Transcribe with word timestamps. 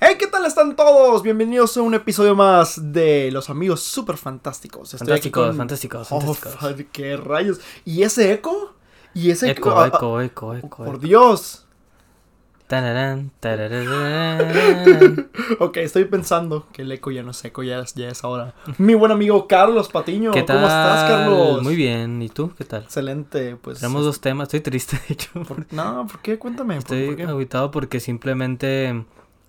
Hey, 0.00 0.14
¿qué 0.18 0.26
tal 0.28 0.44
están 0.44 0.76
todos? 0.76 1.22
Bienvenidos 1.22 1.76
a 1.76 1.82
un 1.82 1.92
episodio 1.94 2.34
más 2.36 2.92
de 2.92 3.30
Los 3.32 3.50
Amigos 3.50 3.80
Super 3.82 4.16
Fantásticos. 4.16 4.94
Estoy 4.94 5.06
Fantásticos, 5.08 5.46
con- 5.48 5.56
fantásticos, 5.56 6.08
Oh, 6.12 6.20
fantásticos. 6.20 6.86
qué 6.92 7.16
rayos. 7.16 7.60
¿Y 7.84 8.02
ese 8.02 8.32
eco? 8.32 8.74
¿Y 9.14 9.30
ese 9.30 9.50
Eco, 9.50 9.70
ah, 9.70 9.84
ah, 9.84 9.88
eco, 9.88 10.20
eco, 10.20 10.54
eco. 10.54 10.68
Por 10.84 10.88
eco. 10.96 10.98
Dios. 10.98 11.64
Tararán. 12.68 13.32
Ok, 15.58 15.78
estoy 15.78 16.04
pensando 16.04 16.66
que 16.72 16.82
el 16.82 16.92
eco 16.92 17.10
ya 17.10 17.22
no 17.22 17.30
es 17.30 17.42
eco, 17.44 17.62
ya 17.62 17.78
es, 17.80 17.94
ya 17.94 18.08
es 18.10 18.22
ahora. 18.22 18.54
Mi 18.76 18.94
buen 18.94 19.10
amigo 19.10 19.48
Carlos 19.48 19.88
Patiño. 19.88 20.30
¿Qué 20.30 20.42
tal? 20.42 20.56
¿Cómo 20.56 20.68
estás, 20.68 21.10
Carlos? 21.10 21.62
Muy 21.62 21.74
bien. 21.74 22.20
¿Y 22.22 22.28
tú? 22.28 22.52
¿Qué 22.56 22.64
tal? 22.64 22.82
Excelente, 22.82 23.56
pues. 23.56 23.80
Tenemos 23.80 24.04
dos 24.04 24.20
temas. 24.20 24.44
Estoy 24.46 24.60
triste, 24.60 25.00
de 25.08 25.14
hecho. 25.14 25.30
por- 25.42 25.66
No, 25.72 26.06
¿por 26.06 26.20
qué? 26.20 26.38
Cuéntame. 26.38 26.74
¿por- 26.74 26.78
Estoy 26.82 27.06
por 27.06 27.16
qué? 27.16 27.22
agüitado 27.24 27.70
porque 27.70 27.98
simplemente 28.00 29.04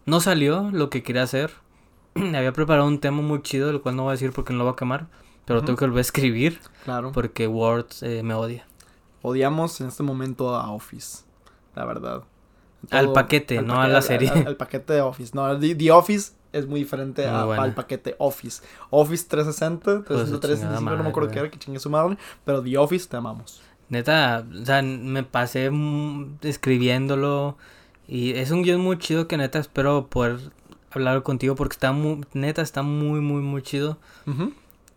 no 0.09 0.19
salió 0.19 0.69
lo 0.71 0.89
que 0.89 1.03
quería 1.03 1.23
hacer. 1.23 1.51
Había 2.15 2.51
preparado 2.53 2.87
un 2.87 2.99
tema 2.99 3.21
muy 3.21 3.41
chido, 3.41 3.69
el 3.69 3.81
cual 3.81 3.95
no 3.95 4.03
voy 4.03 4.09
a 4.11 4.13
decir 4.13 4.31
porque 4.31 4.51
no 4.53 4.59
lo 4.59 4.65
voy 4.65 4.73
a 4.73 4.75
quemar. 4.75 5.07
Pero 5.45 5.63
tengo 5.63 5.77
que 5.77 5.85
volver 5.85 5.99
a 5.99 6.01
escribir 6.01 6.59
Claro. 6.83 7.11
porque 7.11 7.47
Word 7.47 7.87
eh, 8.01 8.21
me 8.23 8.33
odia. 8.35 8.67
Odiamos 9.23 9.81
en 9.81 9.87
este 9.87 10.03
momento 10.03 10.55
a 10.55 10.69
Office. 10.71 11.23
La 11.75 11.85
verdad. 11.85 12.23
Al 12.91 13.11
paquete, 13.13 13.61
no 13.61 13.81
a 13.81 13.87
la 13.87 14.01
serie. 14.01 14.29
Al, 14.29 14.47
al 14.47 14.57
paquete 14.57 14.93
de 14.93 15.01
Office. 15.01 15.31
No, 15.33 15.57
The, 15.59 15.73
The 15.75 15.91
Office 15.91 16.33
es 16.53 16.67
muy 16.67 16.81
diferente 16.81 17.23
Muy 17.27 17.35
a- 17.35 17.45
buena. 17.45 17.63
al 17.63 17.73
paquete 17.73 18.15
Office. 18.19 18.61
Office 18.91 19.25
360, 19.27 20.03
Pues 20.07 20.29
su 20.29 20.39
365, 20.39 20.77
chingada 20.79 20.97
no 20.97 21.03
me 21.03 21.09
acuerdo 21.09 21.29
qué 21.31 21.39
era, 21.39 21.49
que 21.49 21.57
chingue 21.59 21.79
su 21.79 21.89
madre. 21.89 22.17
Pero 22.45 22.61
The 22.61 22.77
Office 22.77 23.07
te 23.09 23.17
amamos. 23.17 23.61
Neta, 23.89 24.45
o 24.61 24.65
sea, 24.65 24.81
me 24.83 25.23
pasé 25.23 25.71
escribiéndolo 26.41 27.57
y 28.09 28.31
es 28.31 28.51
un 28.51 28.63
guion 28.63 28.81
muy 28.81 28.97
chido 28.97 29.27
que 29.27 29.37
neta 29.37 29.59
espero 29.59 30.07
poder 30.07 30.39
hablar 30.91 31.21
contigo 31.23 31.55
porque 31.55 31.73
está 31.73 31.91
muy, 31.91 32.25
neta 32.33 32.61
está 32.61 32.81
muy, 32.81 33.21
muy, 33.21 33.41
muy 33.41 33.61
chido. 33.61 33.97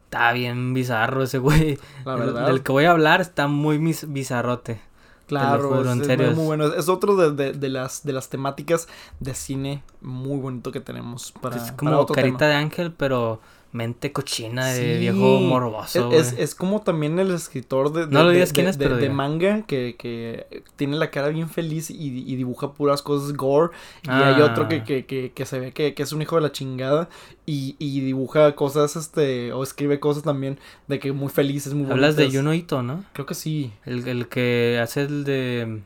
Está 0.05 0.33
bien 0.33 0.75
bizarro 0.75 1.23
ese 1.23 1.39
güey. 1.39 1.79
La 2.05 2.15
El- 2.15 2.21
verdad. 2.21 2.47
Del 2.47 2.63
que 2.63 2.73
voy 2.73 2.85
a 2.85 2.91
hablar 2.91 3.21
está 3.21 3.47
muy 3.49 3.79
bizarrote. 3.79 4.81
Claro, 5.27 5.69
juro, 5.69 5.91
es, 5.93 5.99
en 5.99 6.05
serio, 6.05 6.31
es- 6.31 6.37
muy 6.37 6.45
bueno. 6.45 6.67
Es 6.67 6.89
otro 6.91 7.17
de, 7.17 7.31
de- 7.33 7.53
de 7.53 7.69
las, 7.71 8.03
de 8.05 8.13
las 8.13 8.29
temáticas 8.29 8.89
de 9.21 9.35
cine 9.35 9.83
muy 10.03 10.39
bonito 10.39 10.73
que 10.73 10.81
tenemos 10.81 11.33
para, 11.33 11.57
es 11.57 11.63
para 11.65 11.77
como 11.77 11.99
otro 11.99 12.15
carita 12.15 12.39
tema. 12.39 12.49
de 12.51 12.55
ángel, 12.57 12.93
pero 12.93 13.41
mente 13.73 14.13
cochina 14.13 14.67
de 14.67 14.95
Sí, 14.97 15.01
viejo 15.01 15.41
morboso. 15.41 16.13
Es, 16.13 16.35
es, 16.39 16.55
como 16.55 16.83
también 16.83 17.19
el 17.19 17.31
escritor 17.31 17.91
de, 17.93 18.07
de, 18.07 18.13
No 18.13 18.23
lo 18.25 18.29
de- 18.29 18.35
digas 18.35 18.51
de- 18.51 18.55
quién 18.55 18.69
es, 18.69 18.77
de- 18.77 18.85
pero 18.85 18.97
de 18.97 19.03
diga. 19.03 19.15
manga 19.15 19.63
que, 19.67 19.97
que 19.99 20.63
tiene 20.77 20.97
la 20.99 21.11
cara 21.11 21.29
bien 21.29 21.49
feliz 21.49 21.89
y, 21.91 21.95
y 22.31 22.37
dibuja 22.37 22.73
puras 22.73 23.01
cosas 23.01 23.33
gore. 23.35 23.73
Y 24.03 24.11
hay 24.11 24.43
otro 24.43 24.69
que, 24.69 24.77
Ah. 24.77 24.85
que, 24.85 25.07
que, 25.07 25.33
que 25.35 25.47
se 25.47 25.59
ve 25.59 25.73
que, 25.73 25.95
que 25.95 26.03
es 26.03 26.13
un 26.13 26.21
hijo 26.21 26.37
de 26.37 26.43
la 26.43 26.53
chingada 26.53 27.09
y, 27.47 27.75
y 27.79 28.01
dibuja 28.01 28.55
cosas, 28.55 28.95
este, 28.97 29.53
o 29.55 29.63
escribe 29.63 29.99
cosas 30.01 30.23
también 30.23 30.59
de 30.89 30.99
que 30.99 31.13
muy 31.13 31.31
felices, 31.31 31.73
muy 31.73 31.91
Hablas 31.91 32.15
de. 32.17 32.31
Juno 32.31 32.53
Ito, 32.53 32.83
¿no? 32.83 33.05
Creo 33.15 33.25
que 33.25 33.35
sí. 33.35 33.73
El, 33.87 34.07
el 34.07 34.29
que 34.29 34.79
hace 34.83 35.01
el 35.03 35.25
de... 35.25 35.81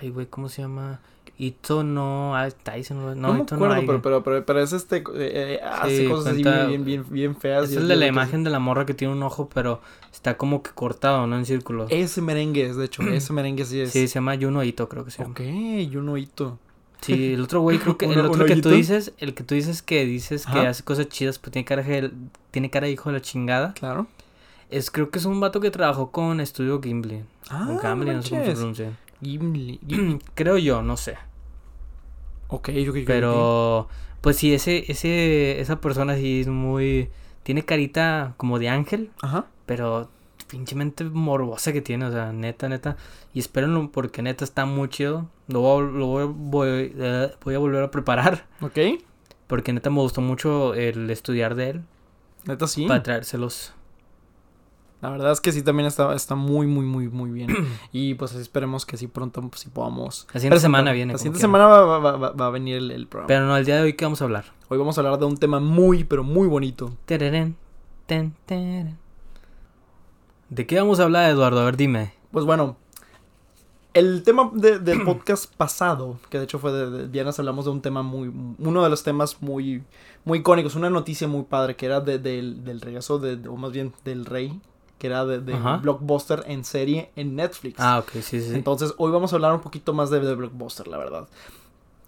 Ay, 0.00 0.10
güey, 0.10 0.26
¿cómo 0.26 0.48
se 0.48 0.62
llama? 0.62 1.00
Ito 1.38 1.84
no... 1.84 2.34
ah, 2.36 2.48
Tyson. 2.50 2.98
No, 2.98 3.14
No, 3.14 3.34
me 3.34 3.40
Ito 3.42 3.56
no 3.56 3.64
acuerdo, 3.66 3.74
hay, 3.74 3.86
pero, 3.86 4.02
pero, 4.02 4.22
pero, 4.22 4.46
pero 4.46 4.60
es 4.62 4.72
este, 4.72 4.98
eh, 4.98 5.04
eh, 5.14 5.60
hace 5.62 5.98
Sí, 6.04 6.08
cosas 6.08 6.32
así 6.32 6.42
bien, 6.42 6.84
bien, 6.84 7.04
bien 7.08 7.36
feas. 7.36 7.70
Es 7.70 7.76
el 7.76 7.88
de 7.88 7.96
la 7.96 8.06
imagen 8.06 8.42
de 8.44 8.50
la 8.50 8.58
morra 8.58 8.86
que 8.86 8.94
tiene 8.94 9.12
un 9.12 9.22
ojo, 9.22 9.48
pero 9.52 9.80
está 10.12 10.36
como 10.38 10.62
que 10.62 10.70
cortado, 10.70 11.26
¿no? 11.26 11.36
En 11.36 11.44
círculos. 11.44 11.90
Ese 11.92 12.22
merengue 12.22 12.66
es, 12.66 12.76
de 12.76 12.86
hecho, 12.86 13.02
ese 13.10 13.32
merengue 13.32 13.64
sí 13.64 13.80
es. 13.80 13.90
Sí, 13.92 14.08
se 14.08 14.14
llama 14.14 14.36
Juno 14.40 14.62
Ito, 14.64 14.88
creo 14.88 15.04
que 15.04 15.10
se 15.10 15.22
llama. 15.22 15.32
Ok, 15.32 15.40
Juno 15.92 16.16
Ito. 16.16 16.58
Sí, 17.02 17.34
el 17.34 17.42
otro 17.42 17.60
güey 17.60 17.78
creo 17.78 17.96
que... 17.98 18.06
El 18.06 18.18
¿Un- 18.20 18.26
otro 18.26 18.46
que 18.46 18.56
tú 18.56 18.70
dices, 18.70 19.12
el 19.18 19.34
que 19.34 19.44
tú 19.44 19.54
dices 19.54 19.82
que 19.82 20.06
dices 20.06 20.46
que 20.46 20.60
hace 20.60 20.82
cosas 20.82 21.08
chidas, 21.08 21.38
pues 21.38 21.52
tiene 21.52 21.66
cara 21.66 21.82
de, 21.82 22.10
tiene 22.50 22.70
cara 22.70 22.86
de 22.86 22.92
hijo 22.94 23.10
de 23.10 23.18
la 23.18 23.22
chingada. 23.22 23.74
Claro. 23.74 24.06
Es, 24.70 24.90
creo 24.90 25.10
que 25.10 25.18
es 25.18 25.26
un 25.26 25.38
vato 25.38 25.60
que 25.60 25.70
trabajó 25.70 26.10
con 26.10 26.40
Estudio 26.40 26.80
Gimli. 26.82 27.22
Ah, 27.50 27.78
Gimli, 27.80 28.10
no 28.10 28.22
sé 28.22 28.30
cómo 28.30 28.44
se 28.44 28.52
pronuncia. 28.52 28.98
Gimli. 29.22 29.80
Gimli. 29.86 30.18
creo 30.34 30.58
yo, 30.58 30.82
no 30.82 30.96
sé. 30.96 31.16
Ok, 32.48 32.68
yo 32.70 32.92
creo 32.92 32.94
que. 32.94 33.04
Pero, 33.04 33.88
pues 34.20 34.36
sí, 34.36 34.54
ese, 34.54 34.90
ese, 34.90 35.60
esa 35.60 35.80
persona 35.80 36.16
sí 36.16 36.40
es 36.42 36.48
muy... 36.48 37.10
Tiene 37.42 37.64
carita 37.64 38.34
como 38.36 38.58
de 38.58 38.68
ángel, 38.68 39.10
Ajá. 39.22 39.46
pero 39.66 40.08
pinchemente 40.48 41.04
morbosa 41.04 41.72
que 41.72 41.80
tiene, 41.80 42.06
o 42.06 42.12
sea, 42.12 42.32
neta, 42.32 42.68
neta. 42.68 42.96
Y 43.34 43.38
espérenlo 43.40 43.90
porque 43.92 44.22
neta 44.22 44.44
está 44.44 44.64
muy 44.66 44.88
chido. 44.88 45.28
Lo 45.48 45.60
voy, 45.60 45.84
a- 45.84 45.90
lo 45.90 46.06
voy, 46.06 46.32
voy, 46.34 46.92
eh, 46.98 47.32
voy 47.44 47.54
a 47.54 47.58
volver 47.58 47.82
a 47.84 47.90
preparar 47.90 48.46
Ok. 48.60 48.78
porque 49.46 49.72
neta 49.72 49.90
me 49.90 50.00
gustó 50.00 50.20
mucho 50.20 50.74
el 50.74 51.08
estudiar 51.10 51.54
de 51.54 51.70
él 51.70 51.82
Neta 52.46 52.66
sí. 52.66 52.86
para 52.86 53.02
traérselos. 53.02 53.72
La 55.06 55.12
verdad 55.12 55.32
es 55.32 55.40
que 55.40 55.52
sí 55.52 55.62
también 55.62 55.86
está, 55.86 56.14
está 56.14 56.34
muy, 56.34 56.66
muy, 56.66 56.84
muy, 56.84 57.08
muy 57.08 57.30
bien. 57.30 57.48
y 57.92 58.14
pues 58.14 58.34
esperemos 58.34 58.84
que 58.86 58.96
sí 58.96 59.06
pronto 59.06 59.40
pues, 59.48 59.60
sí 59.62 59.68
podamos. 59.70 60.26
La 60.32 60.40
siguiente 60.40 60.60
semana 60.60 60.92
viene. 60.92 61.12
La 61.12 61.18
siguiente 61.18 61.40
semana 61.40 61.66
va, 61.66 61.98
va- 61.98 62.16
va- 62.16 62.30
va 62.32 62.46
a 62.46 62.50
venir 62.50 62.76
el, 62.76 62.90
el 62.90 63.06
programa. 63.06 63.28
Pero 63.28 63.46
no, 63.46 63.56
el 63.56 63.64
día 63.64 63.76
de 63.76 63.82
hoy, 63.82 63.92
¿qué 63.94 64.04
vamos 64.04 64.20
a 64.20 64.24
hablar? 64.24 64.44
Hoy 64.68 64.78
vamos 64.78 64.98
a 64.98 65.00
hablar 65.00 65.18
de 65.18 65.24
un 65.26 65.36
tema 65.36 65.60
muy, 65.60 66.04
pero 66.04 66.24
muy 66.24 66.48
bonito. 66.48 66.92
Tererén, 67.06 67.56
ten, 68.06 68.34
tererén. 68.46 68.98
¿De 70.48 70.66
qué 70.66 70.78
vamos 70.78 71.00
a 71.00 71.04
hablar, 71.04 71.30
Eduardo? 71.30 71.60
A 71.60 71.64
ver, 71.64 71.76
dime. 71.76 72.12
Pues 72.30 72.44
bueno, 72.44 72.76
el 73.94 74.22
tema 74.22 74.50
de- 74.54 74.78
del 74.78 75.02
podcast 75.04 75.52
pasado, 75.54 76.18
que 76.30 76.38
de 76.38 76.44
hecho 76.44 76.58
fue 76.58 76.72
de, 76.72 76.90
de 76.90 77.08
Dianas, 77.08 77.38
hablamos 77.38 77.64
de 77.64 77.70
un 77.70 77.80
tema 77.82 78.02
muy, 78.02 78.30
uno 78.58 78.82
de 78.82 78.90
los 78.90 79.02
temas 79.02 79.40
muy, 79.42 79.82
muy 80.24 80.38
icónicos, 80.38 80.74
una 80.74 80.90
noticia 80.90 81.26
muy 81.28 81.44
padre, 81.44 81.76
que 81.76 81.86
era 81.86 82.00
de- 82.00 82.18
del, 82.18 82.64
del 82.64 82.80
regreso, 82.80 83.18
de- 83.18 83.48
o 83.48 83.56
más 83.56 83.72
bien 83.72 83.92
del 84.04 84.24
rey, 84.24 84.60
que 84.98 85.06
era 85.08 85.24
de. 85.24 85.38
Blockbuster 85.82 86.44
en 86.46 86.64
serie 86.64 87.10
en 87.16 87.36
Netflix. 87.36 87.76
Ah, 87.78 87.98
ok, 87.98 88.10
sí, 88.22 88.40
sí. 88.40 88.54
Entonces, 88.54 88.94
hoy 88.98 89.10
vamos 89.12 89.32
a 89.32 89.36
hablar 89.36 89.52
un 89.52 89.60
poquito 89.60 89.92
más 89.94 90.10
de, 90.10 90.20
de 90.20 90.34
Blockbuster, 90.34 90.88
la 90.88 90.98
verdad. 90.98 91.28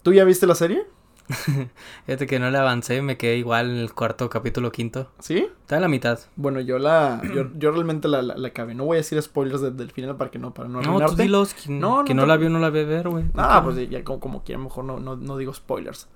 ¿Tú 0.02 0.12
ya 0.12 0.24
viste 0.24 0.46
la 0.46 0.54
serie? 0.54 0.86
Fíjate 2.06 2.26
que 2.26 2.38
no 2.38 2.50
le 2.50 2.56
avancé, 2.56 3.02
me 3.02 3.18
quedé 3.18 3.36
igual 3.36 3.68
en 3.70 3.76
el 3.76 3.92
cuarto 3.92 4.30
capítulo 4.30 4.72
quinto. 4.72 5.10
¿Sí? 5.18 5.46
Está 5.60 5.76
en 5.76 5.82
la 5.82 5.88
mitad. 5.88 6.18
Bueno, 6.36 6.60
yo 6.60 6.78
la, 6.78 7.20
yo, 7.34 7.48
yo 7.58 7.70
realmente 7.70 8.08
la, 8.08 8.22
la, 8.22 8.36
la 8.36 8.48
acabé. 8.48 8.74
No 8.74 8.84
voy 8.86 8.96
a 8.96 9.00
decir 9.00 9.20
spoilers 9.20 9.60
de- 9.60 9.70
del 9.72 9.90
final 9.90 10.16
para 10.16 10.30
que 10.30 10.38
no, 10.38 10.54
para 10.54 10.68
no 10.70 10.80
No, 10.80 11.04
tú 11.06 11.16
dilos. 11.16 11.52
Quien, 11.52 11.80
No, 11.80 12.04
te- 12.04 12.14
no 12.14 12.24
la 12.24 12.36
vio, 12.38 12.48
no 12.48 12.58
la 12.58 12.70
ve 12.70 12.84
ver, 12.86 13.08
güey. 13.10 13.24
Ah, 13.34 13.60
pues 13.62 13.90
ya 13.90 14.02
como, 14.04 14.20
como 14.20 14.42
quiera, 14.42 14.58
mejor 14.60 14.84
no, 14.84 14.98
no, 15.00 15.16
no 15.16 15.36
digo 15.36 15.52
spoilers. 15.52 16.06
Ah, 16.06 16.08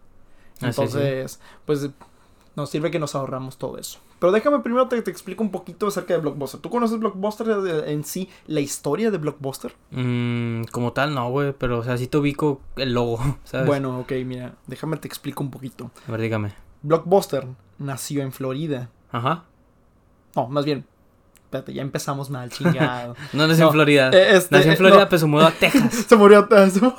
sí, 0.55 0.59
sí. 0.61 0.67
Entonces, 0.67 1.41
pues 1.67 1.91
nos 2.55 2.71
sirve 2.71 2.91
que 2.91 2.99
nos 2.99 3.15
ahorramos 3.15 3.57
todo 3.59 3.79
eso. 3.79 3.99
Pero 4.19 4.33
déjame 4.33 4.61
primero 4.61 4.89
te, 4.89 5.01
te 5.03 5.11
explico 5.11 5.43
un 5.43 5.51
poquito 5.51 5.87
acerca 5.87 6.15
de 6.15 6.21
Blockbuster. 6.21 6.61
¿Tú 6.61 6.71
conoces 6.71 6.99
Blockbuster 6.99 7.49
en 7.87 8.05
sí, 8.05 8.29
la 8.47 8.61
historia 8.61 9.11
de 9.11 9.19
Blockbuster? 9.19 9.75
Mm, 9.91 10.65
como 10.65 10.93
tal, 10.93 11.15
no, 11.15 11.31
güey. 11.31 11.53
Pero, 11.59 11.79
o 11.79 11.85
sea, 11.85 11.97
sí 11.97 12.07
te 12.07 12.19
ubico 12.19 12.61
el 12.77 12.93
logo, 12.95 13.19
¿sabes? 13.45 13.67
Bueno, 13.67 14.01
ok, 14.01 14.13
mira, 14.25 14.55
déjame 14.67 14.97
te 14.99 15.09
explico 15.09 15.43
un 15.43 15.51
poquito. 15.51 15.91
A 16.07 16.13
ver, 16.13 16.21
dígame. 16.21 16.53
Blockbuster 16.83 17.47
nació 17.79 18.23
en 18.23 18.33
Florida. 18.33 18.91
Ajá. 19.11 19.45
No, 20.35 20.49
más 20.49 20.65
bien, 20.65 20.87
espérate, 21.45 21.75
ya 21.75 21.83
empezamos 21.83 22.31
mal, 22.31 22.51
chingado. 22.51 23.15
No 23.33 23.47
nació 23.47 23.65
No, 23.65 23.71
en 23.71 23.73
Florida. 23.75 24.11
Eh, 24.13 24.37
este, 24.37 24.55
nació 24.55 24.71
en 24.71 24.75
eh, 24.75 24.77
Florida, 24.79 25.01
no. 25.01 25.09
pero 25.09 25.19
se 25.19 25.27
mudó 25.27 25.47
a 25.47 25.51
Texas. 25.61 26.07
Se 26.09 26.17
murió 26.17 26.49
eso. 26.57 26.97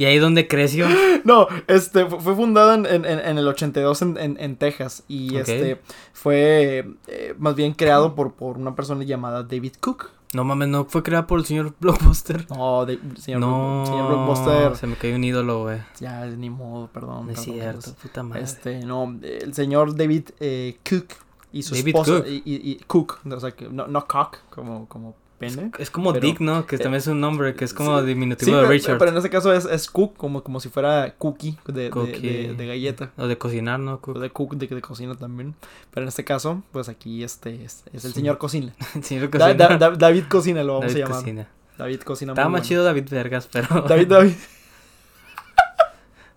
Y 0.00 0.06
ahí 0.06 0.18
donde 0.18 0.48
creció. 0.48 0.86
No, 1.22 1.46
este 1.66 2.06
fu- 2.06 2.18
fue 2.18 2.34
fundada 2.34 2.74
en, 2.74 2.86
en, 2.86 3.04
en 3.04 3.36
el 3.38 3.46
82 3.46 4.00
en, 4.02 4.16
en, 4.40 4.56
Texas 4.56 5.04
y 5.06 5.36
este 5.36 5.78
fue 6.14 6.88
eh, 7.08 7.34
más 7.38 7.54
bien 7.54 7.74
creado 7.74 8.14
por, 8.14 8.32
por 8.32 8.56
una 8.56 8.74
persona 8.74 9.04
llamada 9.04 9.42
David 9.42 9.74
Cook. 9.80 10.10
No 10.32 10.44
mames, 10.44 10.68
no 10.68 10.86
fue 10.86 11.02
creada 11.02 11.26
por 11.26 11.38
el 11.40 11.44
señor 11.44 11.74
Blockbuster. 11.78 12.46
No, 12.50 12.86
de- 12.86 12.98
señor, 13.18 13.40
no, 13.40 13.84
señor 13.84 14.08
Blockbuster. 14.08 14.76
Se 14.76 14.86
me 14.86 14.96
cayó 14.96 15.16
un 15.16 15.24
ídolo, 15.24 15.64
güey. 15.64 15.78
Ya, 16.00 16.24
ni 16.24 16.48
modo, 16.48 16.86
perdón. 16.86 17.26
No 17.26 17.32
es 17.32 17.40
cierto, 17.40 17.80
pues, 17.82 17.96
puta 17.96 18.22
madre. 18.22 18.42
Este, 18.42 18.80
no, 18.86 19.18
el 19.22 19.52
señor 19.52 19.94
David 19.96 20.30
eh, 20.40 20.78
Cook 20.88 21.06
y 21.52 21.62
su 21.64 21.74
David 21.74 21.88
esposa. 21.88 22.12
Cook. 22.18 22.26
Y, 22.28 22.36
y- 22.46 22.70
y 22.70 22.76
Cook, 22.86 23.18
o 23.30 23.40
sea, 23.40 23.52
no, 23.70 23.88
no 23.88 24.06
cock, 24.06 24.38
como, 24.50 24.88
como 24.88 25.16
pene. 25.40 25.72
Es 25.78 25.90
como 25.90 26.12
Pero- 26.12 26.24
Dick, 26.24 26.38
¿no? 26.38 26.66
Que 26.66 26.78
también 26.78 26.98
es 27.00 27.06
un 27.08 27.20
nombre, 27.20 27.54
que 27.54 27.64
es 27.64 27.74
como 27.74 27.98
sí. 28.00 28.06
diminutivo 28.06 28.46
Sí, 28.46 28.52
de 28.52 28.58
pero, 28.58 28.70
Richard. 28.70 28.98
pero 28.98 29.10
en 29.10 29.16
este 29.16 29.30
caso 29.30 29.52
es, 29.52 29.64
es 29.64 29.90
Cook, 29.90 30.16
como, 30.16 30.44
como 30.44 30.60
si 30.60 30.68
fuera 30.68 31.14
cookie 31.18 31.56
de, 31.66 31.72
de- 31.84 31.90
Cookie. 31.90 32.20
de- 32.48 32.54
de 32.54 32.66
galleta. 32.66 33.10
O 33.16 33.26
de 33.26 33.36
cocinar, 33.38 33.80
¿no? 33.80 33.98
O 34.06 34.12
de 34.20 34.30
cook 34.30 34.54
de, 34.54 34.68
de 34.68 34.80
cocina 34.80 35.16
también. 35.16 35.54
Pero 35.92 36.04
en 36.04 36.08
este 36.08 36.22
caso, 36.22 36.62
pues 36.70 36.88
aquí 36.88 37.24
este 37.24 37.64
es, 37.64 37.82
es 37.92 38.04
el 38.04 38.12
Sí. 38.12 38.20
señor 38.20 38.38
cocina. 38.38 38.72
El 38.94 39.02
señor 39.02 39.30
cocina. 39.30 39.54
da- 39.54 39.76
da- 39.78 39.90
David 39.96 40.24
Cocina 40.28 40.62
lo 40.62 40.74
vamos 40.74 40.92
David 40.92 41.02
a 41.02 41.06
llamar. 41.06 41.18
cocina. 41.22 41.48
David 41.78 42.00
Cocina. 42.02 42.32
Estaba 42.32 42.48
más 42.50 42.60
bueno. 42.60 42.68
chido 42.68 42.84
David 42.84 43.08
Vergas, 43.10 43.48
pero... 43.50 43.66
David, 43.88 44.06
David. 44.08 44.32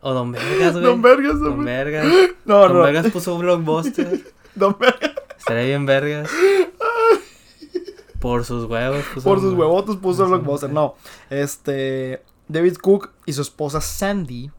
O 0.05 0.13
Don 0.13 0.31
Vergas, 0.33 0.73
güey. 0.73 0.83
Don 0.83 1.01
Vergas, 1.01 1.39
Don 1.39 1.55
Don 1.57 1.65
Vergas. 1.65 2.05
No, 2.45 2.59
Don 2.59 2.73
no. 2.73 2.79
Vergas 2.81 3.09
puso 3.11 3.37
Blockbuster. 3.37 4.21
Don 4.55 4.75
Vergas. 4.79 5.11
Estaría 5.37 5.63
bien 5.65 5.85
Vergas. 5.85 6.29
Por 8.23 8.43
sus 8.45 8.65
huevos. 8.65 9.03
puso- 9.13 9.23
Por 9.23 9.39
sus 9.39 9.53
huevotos 9.53 9.97
puso. 9.97 10.25
Blockbuster. 10.27 10.71
No. 10.71 10.95
Este. 11.29 12.23
David 12.47 12.77
Cook 12.81 13.11
y 13.25 13.33
su 13.33 13.41
esposa 13.41 13.79
Sandy 13.81 14.49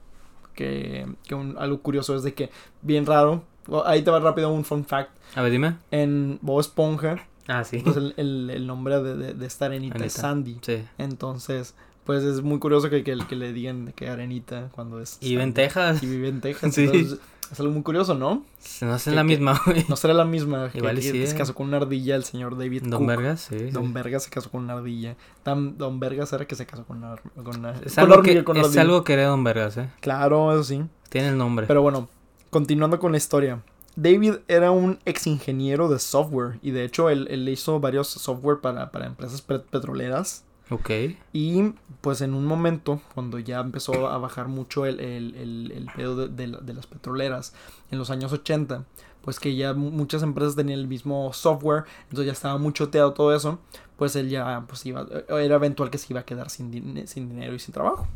que, 0.54 1.06
que 1.26 1.34
un- 1.34 1.56
algo 1.58 1.80
curioso 1.80 2.14
es 2.14 2.22
de 2.22 2.32
que, 2.34 2.50
bien 2.82 3.06
raro, 3.06 3.42
o- 3.68 3.84
ahí 3.84 4.02
te 4.02 4.10
va 4.10 4.20
rápido 4.20 4.50
un 4.52 4.64
fun 4.64 4.84
fact. 4.84 5.10
A 5.34 5.42
ver, 5.42 5.50
dime. 5.50 5.76
En 5.90 6.38
Bob 6.42 6.60
Esponja, 6.60 7.26
Ah, 7.48 7.64
sí. 7.64 7.78
pues 7.84 7.96
el, 7.96 8.14
el, 8.16 8.50
el 8.50 8.66
nombre 8.66 9.02
de, 9.02 9.16
de, 9.16 9.34
de 9.34 9.46
esta 9.46 9.66
arenita 9.66 10.04
es. 10.04 10.12
Sandy. 10.14 10.58
Sí. 10.62 10.84
Entonces, 10.98 11.74
pues 12.04 12.22
es 12.22 12.42
muy 12.42 12.58
curioso 12.58 12.88
que, 12.90 13.02
que, 13.02 13.16
que 13.28 13.36
le 13.36 13.52
digan 13.52 13.92
que 13.96 14.08
arenita 14.08 14.68
cuando 14.74 15.00
es. 15.00 15.18
Y 15.20 15.34
en 15.34 15.40
Sandy. 15.40 15.52
Texas. 15.54 16.02
Y 16.02 16.06
vive 16.06 16.28
en 16.28 16.40
Texas. 16.40 16.72
Sí. 16.74 16.82
Entonces, 16.84 17.18
es 17.52 17.60
algo 17.60 17.72
muy 17.72 17.82
curioso, 17.82 18.14
¿no? 18.14 18.44
No 18.82 18.94
es 18.96 19.04
que- 19.04 19.10
la 19.12 19.24
misma, 19.24 19.60
güey. 19.66 19.84
No 19.88 19.96
será 19.96 20.14
la 20.14 20.24
misma. 20.24 20.70
que- 20.70 20.78
Igual 20.78 20.96
que, 20.96 21.02
sí, 21.02 21.26
se 21.26 21.34
eh. 21.34 21.38
casó 21.38 21.54
con 21.54 21.68
una 21.68 21.76
ardilla 21.78 22.16
el 22.16 22.24
señor 22.24 22.56
David 22.58 22.82
Don 22.84 23.00
Cook. 23.00 23.06
Vergas, 23.08 23.40
sí. 23.42 23.58
sí. 23.58 23.70
Don 23.70 23.92
Vergas 23.92 24.24
se 24.24 24.30
casó 24.30 24.50
con 24.50 24.64
una 24.64 24.74
ardilla. 24.74 25.16
Don 25.44 26.00
Vergas 26.00 26.32
era 26.32 26.46
que 26.46 26.54
se 26.54 26.66
casó 26.66 26.84
con 26.84 26.98
una, 26.98 27.16
con 27.34 27.58
una, 27.58 27.72
Es, 27.84 27.94
con 27.94 28.04
algo 28.04 28.14
hormiga, 28.16 28.40
que, 28.40 28.44
con 28.44 28.56
es 28.56 28.64
ardilla. 28.64 28.80
algo 28.82 29.04
que 29.04 29.12
era 29.14 29.26
Don 29.26 29.44
Vergas, 29.44 29.76
eh. 29.76 29.88
Claro, 30.00 30.52
eso 30.52 30.64
sí. 30.64 30.84
Tiene 31.08 31.28
el 31.28 31.38
nombre. 31.38 31.66
Pero 31.66 31.82
bueno, 31.82 32.08
continuando 32.50 32.98
con 32.98 33.12
la 33.12 33.18
historia. 33.18 33.62
David 33.96 34.34
era 34.48 34.72
un 34.72 34.98
ex 35.04 35.26
ingeniero 35.28 35.88
de 35.88 36.00
software 36.00 36.58
y 36.62 36.72
de 36.72 36.84
hecho 36.84 37.10
él, 37.10 37.28
él 37.30 37.48
hizo 37.48 37.78
varios 37.78 38.08
software 38.08 38.58
para, 38.60 38.90
para 38.90 39.06
empresas 39.06 39.40
pe- 39.40 39.60
petroleras. 39.60 40.44
Ok. 40.70 40.90
Y 41.32 41.72
pues 42.00 42.20
en 42.22 42.34
un 42.34 42.46
momento, 42.46 43.00
cuando 43.14 43.38
ya 43.38 43.60
empezó 43.60 44.08
a 44.08 44.18
bajar 44.18 44.48
mucho 44.48 44.86
el, 44.86 44.98
el, 45.00 45.34
el, 45.34 45.72
el 45.72 45.86
pedo 45.94 46.16
de, 46.16 46.28
de 46.28 46.46
la- 46.48 46.58
de 46.58 46.74
las 46.74 46.86
petroleras, 46.86 47.52
en 47.90 47.98
los 47.98 48.10
años 48.10 48.32
80, 48.32 48.84
pues 49.22 49.38
que 49.40 49.54
ya 49.56 49.74
mu- 49.74 49.90
muchas 49.90 50.22
empresas 50.22 50.56
tenían 50.56 50.78
el 50.80 50.86
mismo 50.88 51.32
software, 51.32 51.84
entonces 52.04 52.26
ya 52.26 52.32
estaba 52.32 52.58
muy 52.58 52.72
choteado 52.72 53.12
todo 53.12 53.34
eso, 53.34 53.58
pues 53.96 54.16
él 54.16 54.28
ya 54.30 54.64
pues 54.66 54.84
iba, 54.86 55.06
era 55.28 55.56
eventual 55.56 55.90
que 55.90 55.98
se 55.98 56.12
iba 56.12 56.20
a 56.20 56.24
quedar 56.24 56.48
sin, 56.50 56.70
din- 56.72 57.06
sin 57.06 57.28
dinero 57.28 57.54
y 57.54 57.58
sin 57.58 57.72
trabajo. 57.74 58.06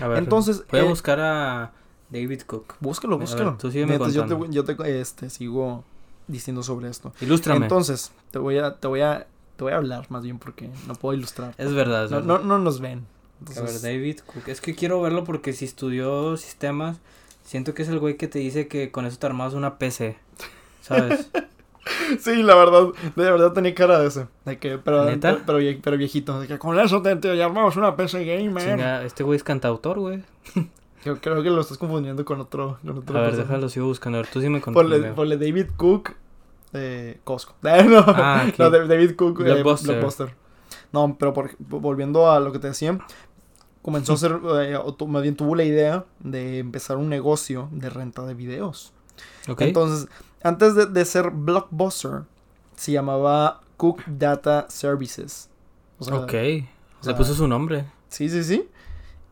A 0.00 0.08
ver. 0.08 0.18
Entonces, 0.18 0.64
Voy 0.70 0.80
a 0.80 0.84
eh, 0.84 0.88
buscar 0.88 1.20
a 1.20 1.72
David 2.10 2.42
Cook. 2.46 2.74
Búscalo, 2.80 3.16
A 3.16 3.18
ver, 3.18 3.28
búscalo. 3.28 3.56
tú 3.58 3.70
Mientras 3.70 4.14
yo 4.14 4.24
te, 4.26 4.50
yo 4.50 4.64
te, 4.64 5.00
este, 5.00 5.30
sigo 5.30 5.84
diciendo 6.26 6.62
sobre 6.62 6.88
esto. 6.88 7.12
Ilústrame. 7.20 7.66
Entonces, 7.66 8.12
te 8.30 8.38
voy 8.38 8.58
a, 8.58 8.74
te 8.76 8.86
voy 8.88 9.00
a, 9.00 9.26
te 9.58 9.64
voy 9.64 9.74
a 9.74 9.76
hablar 9.76 10.06
más 10.08 10.22
bien 10.22 10.38
porque 10.38 10.70
no 10.86 10.94
puedo 10.94 11.14
ilustrar. 11.18 11.52
es 11.58 11.74
verdad. 11.74 12.06
Es 12.06 12.10
No, 12.12 12.16
verdad. 12.22 12.38
no, 12.40 12.44
no 12.46 12.58
nos 12.58 12.80
ven. 12.80 13.04
A 13.56 13.60
ver, 13.60 13.80
David 13.82 14.20
Cook. 14.24 14.48
Es 14.48 14.60
que 14.62 14.74
quiero 14.74 15.02
verlo 15.02 15.24
porque 15.24 15.52
si 15.52 15.64
estudió 15.66 16.36
sistemas, 16.38 16.98
siento 17.44 17.74
que 17.74 17.82
es 17.82 17.88
el 17.88 17.98
güey 17.98 18.16
que 18.16 18.28
te 18.28 18.38
dice 18.38 18.68
que 18.68 18.90
con 18.90 19.04
eso 19.04 19.18
te 19.18 19.26
armas 19.26 19.52
una 19.54 19.76
PC. 19.78 20.16
¿Sabes? 20.80 21.28
Sí, 22.20 22.42
la 22.42 22.54
verdad, 22.54 22.88
de 23.16 23.30
verdad 23.30 23.52
tenía 23.54 23.74
cara 23.74 23.98
de 23.98 24.08
ese. 24.08 24.26
De 24.44 24.58
que, 24.58 24.76
pero, 24.78 25.04
¿Neta? 25.06 25.32
pero, 25.32 25.42
pero 25.46 25.60
vie- 25.60 25.80
pero 25.82 25.96
viejito. 25.96 26.38
De 26.38 26.46
que 26.46 26.58
con 26.58 26.78
eso 26.78 27.00
te, 27.00 27.16
te 27.16 27.34
llamamos 27.34 27.76
una 27.76 27.96
PC 27.96 28.24
gamer. 28.26 28.62
Chinga, 28.62 29.02
este 29.04 29.22
güey 29.24 29.36
es 29.38 29.42
cantautor, 29.44 29.98
güey. 29.98 30.22
Yo 31.04 31.18
creo 31.20 31.42
que 31.42 31.48
lo 31.48 31.60
estás 31.62 31.78
confundiendo 31.78 32.24
con 32.26 32.40
otro. 32.40 32.78
Con 32.84 32.98
otro 32.98 33.16
A 33.18 33.22
ver, 33.22 33.30
persona. 33.30 33.48
déjalo, 33.48 33.68
sigo 33.70 33.86
buscando. 33.86 34.18
A 34.18 34.22
ver, 34.22 34.30
tú 34.30 34.40
sí 34.40 34.48
me 34.50 34.60
contaste. 34.60 34.88
Ponle, 34.90 35.12
ponle 35.12 35.36
David 35.38 35.66
Cook. 35.76 36.12
Eh, 36.72 37.20
Costco. 37.24 37.54
Eh, 37.64 37.84
no, 37.84 38.04
Ah, 38.06 38.46
no, 38.58 38.70
de- 38.70 38.86
David 38.86 39.14
Cook. 39.16 39.40
eh, 39.40 39.44
Blockbuster. 39.44 39.94
Blockbuster. 39.94 40.34
No, 40.92 41.16
pero 41.18 41.32
por- 41.32 41.56
volviendo 41.58 42.30
a 42.30 42.40
lo 42.40 42.52
que 42.52 42.58
te 42.58 42.68
decía. 42.68 42.98
Comenzó 43.82 44.12
a 44.12 44.14
hacer, 44.16 44.38
eh, 44.62 44.78
más 45.06 45.22
bien 45.22 45.36
tuvo 45.36 45.54
la 45.54 45.64
idea 45.64 46.04
de 46.20 46.58
empezar 46.58 46.96
un 46.96 47.08
negocio 47.08 47.68
de 47.72 47.88
renta 47.90 48.24
de 48.26 48.34
videos. 48.34 48.92
Ok. 49.48 49.62
Entonces, 49.62 50.08
antes 50.42 50.74
de, 50.74 50.86
de 50.86 51.04
ser 51.04 51.30
Blockbuster, 51.30 52.22
se 52.76 52.92
llamaba 52.92 53.60
Cook 53.76 54.02
Data 54.06 54.66
Services. 54.68 55.48
O 55.98 56.04
sea, 56.04 56.16
ok. 56.16 56.34
o 57.02 57.06
Le 57.08 57.14
puso 57.14 57.34
su 57.34 57.48
nombre. 57.48 57.86
Sí, 58.08 58.28
sí, 58.28 58.44
sí. 58.44 58.68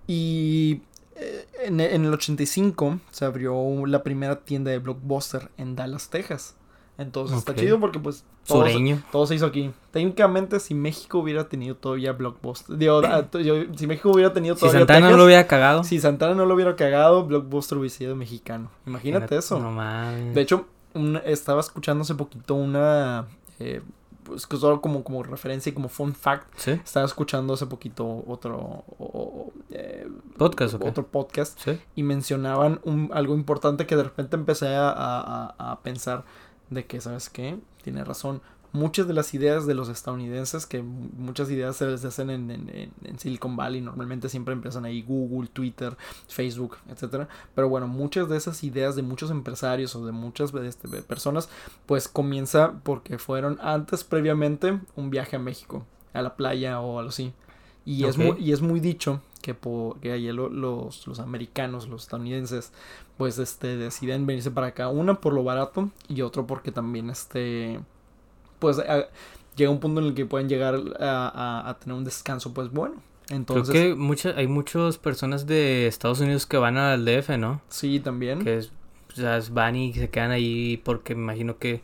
Y 0.06 0.82
eh, 1.16 1.46
en, 1.64 1.80
en 1.80 2.04
el 2.04 2.12
85 2.14 2.98
se 3.10 3.24
abrió 3.24 3.84
la 3.86 4.02
primera 4.02 4.40
tienda 4.40 4.70
de 4.70 4.78
Blockbuster 4.78 5.50
en 5.56 5.76
Dallas, 5.76 6.08
Texas. 6.10 6.54
Entonces 6.98 7.36
está 7.38 7.54
chido 7.54 7.78
porque 7.78 7.98
pues 7.98 8.24
todo, 8.46 8.64
se- 8.64 8.72
Sureño. 8.72 9.02
todo 9.12 9.26
se 9.26 9.34
hizo 9.34 9.44
aquí. 9.46 9.70
Técnicamente 9.90 10.60
si 10.60 10.74
México 10.74 11.18
hubiera 11.18 11.48
tenido 11.48 11.74
todavía 11.76 12.12
Blockbuster, 12.12 12.76
digo, 12.78 13.02
ah, 13.04 13.26
si 13.76 13.86
México 13.86 14.10
hubiera 14.10 14.32
tenido 14.32 14.54
Si 14.54 14.60
todavía 14.60 14.80
Santana 14.80 15.10
no 15.10 15.16
lo 15.18 15.24
hubiera 15.26 15.46
cagado. 15.46 15.84
si 15.84 16.00
Santana 16.00 16.34
no 16.34 16.46
lo 16.46 16.54
hubiera 16.54 16.74
cagado, 16.76 17.24
Blockbuster 17.26 17.76
hubiese 17.78 17.98
sido 17.98 18.16
mexicano. 18.16 18.70
Imagínate 18.86 19.36
eso. 19.36 19.58
No 19.60 19.70
mames. 19.72 20.34
De 20.34 20.40
hecho, 20.40 20.66
un- 20.94 21.20
estaba 21.24 21.60
escuchando 21.60 22.02
hace 22.02 22.14
poquito 22.14 22.54
una. 22.54 23.26
eh, 23.58 23.82
pues 24.24 24.44
que 24.48 24.56
solo 24.56 24.80
como, 24.80 25.04
como 25.04 25.22
referencia 25.22 25.70
y 25.70 25.72
como 25.72 25.88
fun 25.88 26.12
fact. 26.12 26.48
¿Sí? 26.56 26.72
Estaba 26.72 27.06
escuchando 27.06 27.54
hace 27.54 27.66
poquito 27.66 28.24
otro. 28.26 28.56
o- 28.56 28.84
o- 28.98 29.52
eh, 29.70 30.08
¿Podcast 30.36 30.74
otro 30.82 31.06
podcast. 31.06 31.56
¿Sí? 31.60 31.78
Y 31.94 32.02
mencionaban 32.02 32.80
un, 32.82 33.08
algo 33.14 33.34
importante 33.34 33.86
que 33.86 33.94
de 33.94 34.02
repente 34.02 34.34
empecé 34.34 34.74
a, 34.74 34.88
a- 34.90 35.54
a- 35.58 35.72
a 35.72 35.80
pensar. 35.80 36.24
De 36.70 36.84
que, 36.86 37.00
¿sabes 37.00 37.28
qué? 37.30 37.58
Tiene 37.82 38.04
razón. 38.04 38.40
Muchas 38.72 39.06
de 39.08 39.14
las 39.14 39.32
ideas 39.32 39.64
de 39.66 39.74
los 39.74 39.88
estadounidenses, 39.88 40.66
que 40.66 40.82
mu- 40.82 41.08
muchas 41.16 41.48
ideas 41.50 41.76
se 41.76 41.86
les 41.86 42.04
hacen 42.04 42.28
en, 42.28 42.50
en- 42.50 42.92
en- 43.04 43.18
Silicon 43.18 43.56
Valley, 43.56 43.80
normalmente 43.80 44.28
siempre 44.28 44.52
empiezan 44.52 44.84
ahí 44.84 45.00
Google, 45.02 45.48
Twitter, 45.48 45.96
Facebook, 46.28 46.76
etcétera. 46.90 47.28
Pero 47.54 47.68
bueno, 47.70 47.86
muchas 47.88 48.28
de 48.28 48.36
esas 48.36 48.62
ideas 48.64 48.94
de 48.96 49.02
muchos 49.02 49.30
empresarios 49.30 49.94
o 49.96 50.04
de 50.04 50.12
muchas 50.12 50.52
este, 50.52 50.88
personas, 51.02 51.48
pues 51.86 52.08
comienza 52.08 52.74
porque 52.82 53.16
fueron 53.18 53.58
antes, 53.62 54.04
previamente, 54.04 54.78
un 54.96 55.08
viaje 55.10 55.36
a 55.36 55.38
México, 55.38 55.86
a 56.12 56.20
la 56.20 56.36
playa 56.36 56.80
o 56.80 56.98
algo 56.98 57.10
así. 57.10 57.32
Y, 57.86 58.04
es, 58.04 58.18
muy, 58.18 58.36
y 58.44 58.52
es 58.52 58.60
muy 58.62 58.80
dicho 58.80 59.22
que, 59.40 59.54
po- 59.54 59.96
que 60.02 60.18
lo- 60.32 60.48
los, 60.50 61.06
los 61.06 61.20
americanos, 61.20 61.88
los 61.88 62.02
estadounidenses, 62.02 62.72
pues 63.16 63.38
este, 63.38 63.76
deciden 63.76 64.26
venirse 64.26 64.50
para 64.50 64.68
acá. 64.68 64.88
Una 64.88 65.20
por 65.20 65.32
lo 65.32 65.42
barato 65.44 65.90
y 66.08 66.22
otro 66.22 66.46
porque 66.46 66.70
también 66.72 67.10
este, 67.10 67.80
pues 68.58 68.78
a- 68.78 69.06
llega 69.56 69.70
un 69.70 69.80
punto 69.80 70.00
en 70.00 70.08
el 70.08 70.14
que 70.14 70.26
pueden 70.26 70.48
llegar 70.48 70.74
a, 71.00 71.28
a- 71.64 71.68
a 71.70 71.78
tener 71.78 71.96
un 71.96 72.04
descanso, 72.04 72.52
pues 72.52 72.70
bueno. 72.70 72.96
Entonces, 73.28 73.70
Creo 73.74 73.94
que 73.94 74.00
mucha, 74.00 74.30
hay 74.36 74.46
muchas 74.46 74.98
personas 74.98 75.46
de 75.46 75.86
Estados 75.88 76.20
Unidos 76.20 76.46
que 76.46 76.58
van 76.58 76.76
al 76.76 77.04
DF, 77.04 77.30
¿no? 77.38 77.60
sí, 77.68 77.98
también. 78.00 78.44
Que 78.44 78.58
es, 78.58 78.70
o 79.12 79.16
sea, 79.16 79.40
van 79.50 79.74
y 79.76 79.92
se 79.94 80.10
quedan 80.10 80.30
ahí 80.30 80.76
porque 80.84 81.14
me 81.14 81.22
imagino 81.22 81.58
que 81.58 81.80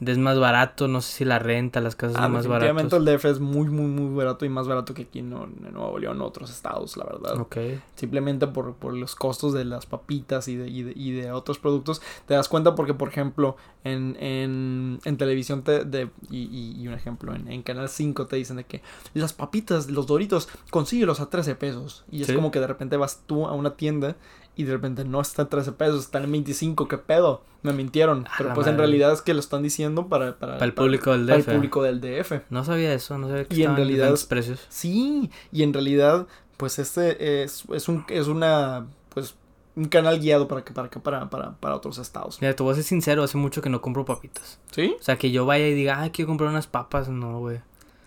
es 0.00 0.16
más 0.18 0.38
barato, 0.38 0.86
no 0.86 1.00
sé 1.00 1.12
si 1.12 1.24
la 1.24 1.38
renta, 1.40 1.80
las 1.80 1.96
casas 1.96 2.16
Ah, 2.18 2.24
son 2.24 2.32
más 2.32 2.46
baratas. 2.46 2.92
el 2.92 3.04
DF 3.04 3.24
es 3.24 3.40
muy, 3.40 3.68
muy, 3.68 3.86
muy 3.86 4.16
barato 4.16 4.44
y 4.44 4.48
más 4.48 4.68
barato 4.68 4.94
que 4.94 5.02
aquí 5.02 5.18
en, 5.18 5.32
en 5.32 5.72
Nuevo 5.72 5.98
León, 5.98 6.20
otros 6.22 6.50
estados, 6.50 6.96
la 6.96 7.04
verdad. 7.04 7.40
Ok. 7.40 7.56
Simplemente 7.96 8.46
por, 8.46 8.74
por 8.74 8.94
los 8.94 9.14
costos 9.16 9.52
de 9.54 9.64
las 9.64 9.86
papitas 9.86 10.46
y 10.48 10.56
de, 10.56 10.68
y 10.68 10.82
de, 10.82 10.92
y 10.94 11.10
de 11.12 11.32
otros 11.32 11.58
productos. 11.58 12.00
Te 12.26 12.34
das 12.34 12.48
cuenta 12.48 12.74
porque, 12.76 12.94
por 12.94 13.08
ejemplo, 13.08 13.56
en, 13.82 14.16
en, 14.20 15.00
en 15.04 15.16
televisión 15.16 15.62
te, 15.62 15.84
de, 15.84 16.10
y, 16.30 16.38
y- 16.42 16.80
y 16.80 16.86
un 16.88 16.94
ejemplo, 16.94 17.34
en, 17.34 17.48
en 17.50 17.62
Canal 17.62 17.88
5 17.88 18.26
te 18.26 18.36
dicen 18.36 18.56
de 18.58 18.64
que 18.64 18.82
las 19.14 19.32
papitas, 19.32 19.90
los 19.90 20.06
doritos, 20.06 20.48
consíguelos 20.70 21.20
a 21.20 21.28
13 21.28 21.54
pesos. 21.56 22.04
Y 22.10 22.20
es 22.22 22.28
Sí. 22.28 22.34
como 22.34 22.50
que 22.50 22.60
de 22.60 22.66
repente 22.68 22.96
vas 22.96 23.22
tú 23.26 23.46
a 23.46 23.52
una 23.52 23.74
tienda 23.74 24.16
y 24.58 24.64
de 24.64 24.72
repente 24.72 25.04
no 25.06 25.20
está 25.22 25.42
en 25.42 25.48
13 25.48 25.72
pesos, 25.72 26.00
están 26.04 26.24
en 26.24 26.32
25, 26.32 26.86
¿qué 26.88 26.98
pedo? 26.98 27.42
Me 27.62 27.72
mintieron. 27.72 28.26
Pero 28.36 28.52
pues 28.52 28.66
en 28.66 28.76
realidad 28.76 29.12
es 29.12 29.22
que 29.22 29.32
lo 29.32 29.40
están 29.40 29.62
diciendo 29.62 30.08
para, 30.08 30.38
para, 30.38 30.54
Para 30.54 30.66
el 30.66 30.74
público 30.74 31.12
del 31.12 31.26
para 31.26 31.38
DF. 31.38 31.48
el 31.48 31.54
público 31.54 31.82
del 31.82 32.00
DF. 32.00 32.32
No 32.50 32.64
sabía 32.64 32.92
eso, 32.92 33.16
no 33.18 33.28
sabía 33.28 33.44
que 33.46 33.56
Y 33.56 33.62
en 33.62 33.74
realidad- 33.76 34.14
precios. 34.28 34.66
Sí, 34.68 35.30
y 35.52 35.62
en 35.62 35.72
realidad, 35.72 36.26
pues 36.58 36.78
este 36.78 37.42
es, 37.42 37.64
es 37.72 37.88
un 37.88 38.04
es 38.08 38.26
una 38.28 38.86
pues 39.08 39.34
un 39.76 39.84
canal 39.86 40.18
guiado 40.18 40.48
para 40.48 40.64
que 40.64 40.72
para 40.72 40.88
que 40.90 40.98
para, 41.00 41.30
para, 41.30 41.52
para 41.52 41.76
otros 41.76 41.98
estados. 41.98 42.40
Mira, 42.40 42.54
te 42.54 42.62
voy 42.64 42.72
a 42.72 42.74
ser 42.74 42.84
sincero, 42.84 43.22
hace 43.22 43.38
mucho 43.38 43.62
que 43.62 43.70
no 43.70 43.80
compro 43.80 44.04
papitas. 44.04 44.58
¿Sí? 44.72 44.94
O 44.98 45.02
sea, 45.02 45.16
que 45.16 45.30
yo 45.30 45.46
vaya 45.46 45.66
y 45.68 45.74
diga, 45.74 46.00
ay, 46.00 46.10
quiero 46.10 46.26
comprar 46.28 46.50
unas 46.50 46.66
papas, 46.66 47.08
no, 47.08 47.38
güey. 47.38 47.60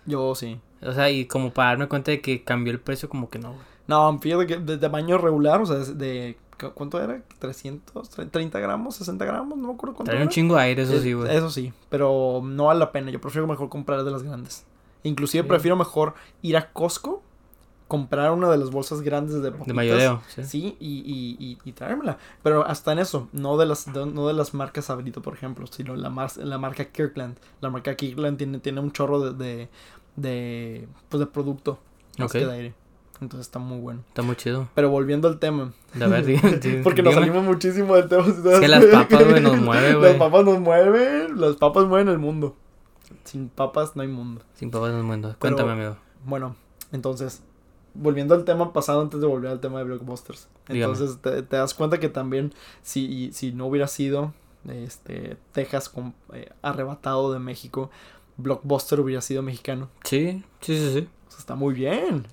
Yo 0.06 0.34
sí. 0.34 0.60
O 0.82 0.92
sea, 0.92 1.10
y 1.10 1.24
como 1.26 1.52
para 1.52 1.70
darme 1.70 1.88
cuenta 1.88 2.10
de 2.10 2.20
que 2.20 2.42
cambió 2.44 2.72
el 2.72 2.80
precio, 2.80 3.08
como 3.08 3.30
que 3.30 3.38
no, 3.38 3.52
güey. 3.52 3.62
No, 3.86 4.18
fíjate 4.20 4.46
que 4.46 4.56
de 4.58 4.78
tamaño 4.78 5.16
regular, 5.18 5.60
o 5.60 5.66
sea, 5.66 5.76
de 5.78 6.36
¿cu- 6.36 6.41
¿cuánto 6.74 7.00
era? 7.02 7.22
300, 7.38 8.08
30 8.30 8.58
gramos, 8.60 8.96
60 8.96 9.24
gramos, 9.24 9.58
no 9.58 9.68
me 9.68 9.74
acuerdo 9.74 9.96
cuánto 9.96 10.10
Trae 10.12 10.22
un 10.22 10.28
chingo 10.28 10.54
de 10.56 10.62
aire, 10.62 10.82
eso 10.82 10.94
Es- 10.94 11.02
sí, 11.02 11.12
güey. 11.12 11.34
Eso 11.36 11.50
sí, 11.50 11.72
pero 11.88 12.40
no 12.44 12.66
vale 12.66 12.80
la 12.80 12.92
pena. 12.92 13.10
Yo 13.10 13.20
prefiero 13.20 13.46
mejor 13.46 13.68
comprar 13.68 14.04
de 14.04 14.10
las 14.10 14.22
grandes. 14.22 14.64
Inclusive 15.02 15.42
Sí. 15.42 15.48
prefiero 15.48 15.76
mejor 15.76 16.14
ir 16.42 16.56
a 16.56 16.72
Costco, 16.72 17.22
comprar 17.88 18.30
una 18.32 18.48
de 18.50 18.56
las 18.56 18.70
bolsas 18.70 19.02
grandes 19.02 19.42
de 19.42 19.50
papitas. 19.50 19.66
De 19.66 19.74
mayoreo, 19.74 20.22
sí. 20.28 20.44
Sí, 20.44 20.76
y, 20.80 21.00
y, 21.00 21.36
y, 21.44 21.58
y 21.62 21.72
traérmela. 21.72 22.16
Pero 22.42 22.64
hasta 22.66 22.92
en 22.92 23.00
eso, 23.00 23.28
no 23.32 23.58
de 23.58 23.66
las, 23.66 23.92
de- 23.92 24.06
no 24.06 24.26
de 24.28 24.32
las 24.32 24.54
marcas 24.54 24.86
Sabrito, 24.86 25.20
por 25.20 25.34
ejemplo, 25.34 25.66
sino 25.66 25.94
la, 25.96 26.08
mar- 26.08 26.34
la 26.38 26.56
marca 26.56 26.84
Kirkland. 26.86 27.36
La 27.60 27.68
marca 27.68 27.94
Kirkland 27.94 28.38
tiene, 28.38 28.60
tiene 28.60 28.80
un 28.80 28.92
chorro 28.92 29.20
de, 29.20 29.44
de, 29.44 29.68
de, 30.16 30.88
pues 31.08 31.18
de 31.20 31.26
producto 31.26 31.78
más 32.18 32.26
Ok. 32.30 32.32
que 32.38 32.46
de 32.46 32.52
aire. 32.52 32.74
Entonces 33.22 33.46
está 33.46 33.58
muy 33.60 33.78
bueno. 33.78 34.02
Está 34.08 34.22
muy 34.22 34.34
chido. 34.36 34.68
Pero 34.74 34.90
volviendo 34.90 35.28
al 35.28 35.38
tema. 35.38 35.72
De 35.94 36.06
ver, 36.08 36.24
dí- 36.26 36.80
Porque 36.82 37.02
nos 37.02 37.14
salimos 37.14 37.44
muchísimo 37.44 37.94
del 37.94 38.08
tema. 38.08 38.24
Es 38.26 38.60
que 38.60 38.68
las 38.68 38.84
papas, 38.86 39.28
güey, 39.28 39.40
nos 39.40 39.56
mueve, 39.58 39.94
güey. 39.94 40.10
Las 40.10 40.18
papas 40.18 40.44
nos 40.44 40.58
mueven. 40.60 41.40
Las 41.40 41.56
papas 41.56 41.86
mueven 41.86 42.08
el 42.08 42.18
mundo. 42.18 42.56
Sin 43.24 43.48
papas 43.48 43.94
no 43.94 44.02
hay 44.02 44.08
mundo. 44.08 44.42
Sin 44.54 44.70
papas 44.70 44.90
no 44.92 45.02
mundo. 45.04 45.36
Pero- 45.38 45.56
Cuéntame, 45.56 45.72
amigo. 45.80 45.96
Bueno, 46.24 46.56
entonces, 46.92 47.42
volviendo 47.94 48.34
al 48.34 48.44
tema 48.44 48.72
pasado 48.72 49.00
antes 49.02 49.20
de 49.20 49.26
volver 49.26 49.50
al 49.52 49.60
tema 49.60 49.78
de 49.78 49.84
blockbusters. 49.84 50.48
Entonces 50.68 51.18
te, 51.22 51.42
te 51.42 51.56
das 51.56 51.74
cuenta 51.74 52.00
que 52.00 52.08
también 52.08 52.52
si, 52.82 53.30
si 53.32 53.52
no 53.52 53.66
hubiera 53.66 53.86
sido 53.86 54.32
este 54.68 55.36
Texas 55.52 55.88
con- 55.88 56.14
eh, 56.32 56.48
arrebatado 56.62 57.32
de 57.32 57.38
México, 57.38 57.90
blockbuster 58.36 58.98
hubiera 59.00 59.20
sido 59.20 59.42
mexicano. 59.42 59.88
Sí, 60.04 60.42
sí, 60.60 60.76
sí, 60.76 60.92
sí. 60.92 61.08
O 61.28 61.30
sea, 61.30 61.38
está 61.38 61.54
muy 61.54 61.74
bien. 61.74 62.26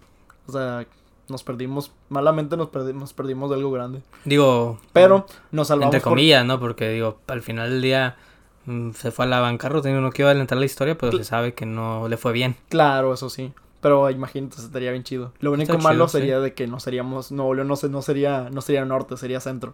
O 0.50 0.52
sea, 0.52 0.86
nos 1.28 1.44
perdimos, 1.44 1.92
malamente 2.10 2.58
nos, 2.58 2.70
perdi- 2.70 2.94
nos 2.94 3.14
perdimos 3.14 3.50
de 3.50 3.56
algo 3.58 3.72
grande. 3.72 4.02
Digo, 4.26 4.80
Pero 4.94 5.26
nos 5.52 5.68
salvamos 5.68 5.94
entre 5.94 6.02
por- 6.02 6.12
comillas, 6.14 6.46
¿no? 6.46 6.60
Porque 6.60 6.90
digo, 6.90 7.20
al 7.28 7.42
final 7.42 7.70
del 7.70 7.82
día 7.82 8.18
mm, 8.66 8.92
se 8.92 9.12
fue 9.12 9.26
a 9.26 9.28
la 9.28 9.40
bancarrota 9.40 9.90
y 9.90 9.94
no 9.94 10.10
quiero 10.12 10.30
adelantar 10.30 10.58
la 10.58 10.66
historia, 10.66 10.98
pero 10.98 11.16
se 11.18 11.24
sabe 11.24 11.54
que 11.54 11.66
no 11.66 12.08
le 12.08 12.18
fue 12.18 12.32
bien. 12.34 12.56
Claro, 12.70 13.14
eso 13.14 13.30
sí. 13.30 13.54
Pero 13.82 14.10
imagínate, 14.10 14.58
estaría 14.60 14.92
bien 14.92 15.04
chido. 15.04 15.32
Lo 15.40 15.52
único 15.54 15.72
Está 15.72 15.84
malo 15.84 16.06
chido, 16.06 16.08
sí. 16.10 16.18
sería 16.18 16.40
de 16.42 16.54
que 16.54 16.68
no 16.68 16.80
seríamos, 16.82 17.32
no, 17.32 17.76
se- 17.78 17.90
no 17.90 18.02
sería, 18.02 18.50
no 18.52 18.62
sería 18.62 18.84
norte, 18.86 19.16
sería 19.16 19.40
centro. 19.40 19.74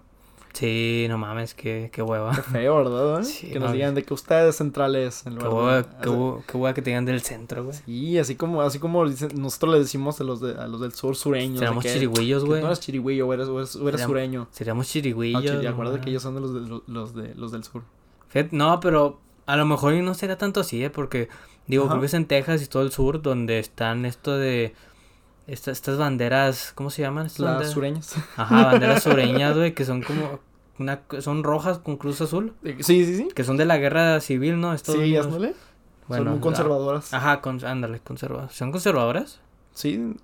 Sí, 0.55 1.05
no 1.09 1.17
mames, 1.17 1.53
qué, 1.53 1.89
qué 1.93 2.01
hueva. 2.01 2.33
Qué 2.35 2.41
feo, 2.41 2.77
¿verdad? 2.77 3.23
Sí, 3.23 3.47
que 3.51 3.59
nos 3.59 3.69
no, 3.69 3.73
digan 3.75 3.93
de 3.93 4.03
que 4.03 4.13
ustedes 4.13 4.55
centrales 4.55 5.25
en 5.27 5.33
Qué 5.37 5.43
lugar 5.43 5.53
hueva, 5.53 5.75
de- 5.81 5.85
qué, 6.01 6.09
hueva- 6.09 6.43
qué 6.47 6.57
hueva 6.57 6.73
que 6.73 6.81
te 6.81 6.89
digan 6.91 7.05
del 7.05 7.21
centro, 7.21 7.65
güey. 7.65 7.77
Sí, 7.85 8.17
así 8.17 8.35
como, 8.35 8.61
así 8.61 8.79
como 8.79 9.03
nosotros 9.05 9.73
le 9.73 9.79
decimos 9.79 10.19
a 10.21 10.23
los, 10.23 10.39
de, 10.41 10.53
a 10.59 10.67
los 10.67 10.79
del 10.81 10.93
sur 10.93 11.15
sureños. 11.15 11.55
de 11.55 11.59
Seríamos 11.59 11.83
que- 11.83 11.93
chirigüillos, 11.93 12.45
güey. 12.45 12.61
No 12.61 12.67
eres 12.67 12.79
chirigüillo, 12.79 13.27
o 13.27 13.33
eres, 13.33 13.47
eres, 13.49 13.75
o 13.75 13.87
eres 13.89 14.01
Seríamos- 14.01 14.05
sureño. 14.07 14.47
Seríamos 14.51 14.87
chirigüillos. 14.87 15.43
chiri- 15.43 15.63
no 15.63 15.69
acuérdate 15.69 16.01
que 16.01 16.09
ellos 16.09 16.23
son 16.23 16.35
de 16.35 16.41
los, 16.41 16.53
de, 16.53 16.81
los- 16.87 17.13
de, 17.15 17.35
los 17.35 17.51
del 17.51 17.63
sur. 17.63 17.83
No, 18.51 18.79
pero 18.79 19.19
a 19.45 19.55
lo 19.57 19.65
mejor 19.65 19.93
no 19.93 20.13
será 20.13 20.37
tanto 20.37 20.59
así, 20.61 20.83
¿eh? 20.83 20.89
Porque, 20.89 21.29
digo, 21.67 21.83
Ajá. 21.83 21.91
creo 21.93 21.99
que 22.01 22.07
es 22.07 22.13
en 22.13 22.25
Texas 22.25 22.61
y 22.63 22.67
todo 22.67 22.83
el 22.83 22.91
sur 22.91 23.21
donde 23.21 23.59
están 23.59 24.05
esto 24.05 24.37
de... 24.37 24.73
esta- 25.47 25.71
estas 25.71 25.97
banderas, 25.97 26.71
¿cómo 26.75 26.89
se 26.89 27.01
llaman? 27.01 27.25
Estas 27.27 27.39
Las 27.41 27.49
banderas? 27.53 27.73
sureñas. 27.73 28.15
Ajá, 28.37 28.65
banderas 28.65 29.03
sureñas, 29.03 29.55
güey, 29.55 29.73
que 29.73 29.85
son 29.85 30.01
como... 30.01 30.39
Una, 30.77 31.01
son 31.19 31.43
rojas 31.43 31.79
con 31.79 31.95
cruz 31.95 32.19
azul. 32.19 32.53
Eh, 32.63 32.77
Sí, 32.81 33.05
sí, 33.05 33.15
sí. 33.15 33.27
Que 33.33 33.43
son 33.45 33.55
de 33.55 33.63
la 33.65 33.77
guerra 33.77 34.19
civil, 34.19 34.59
¿no? 34.59 34.77
Sí, 34.77 35.15
ándale. 35.15 35.55
Bueno, 36.07 36.23
son 36.25 36.33
muy 36.33 36.41
conservadoras. 36.41 37.13
Ajá, 37.13 37.39
con, 37.41 37.63
ándale, 37.65 37.99
conservadoras. 38.01 38.53
¿Son 38.53 38.71
conservadoras? 38.71 39.39
Sí. 39.73 40.15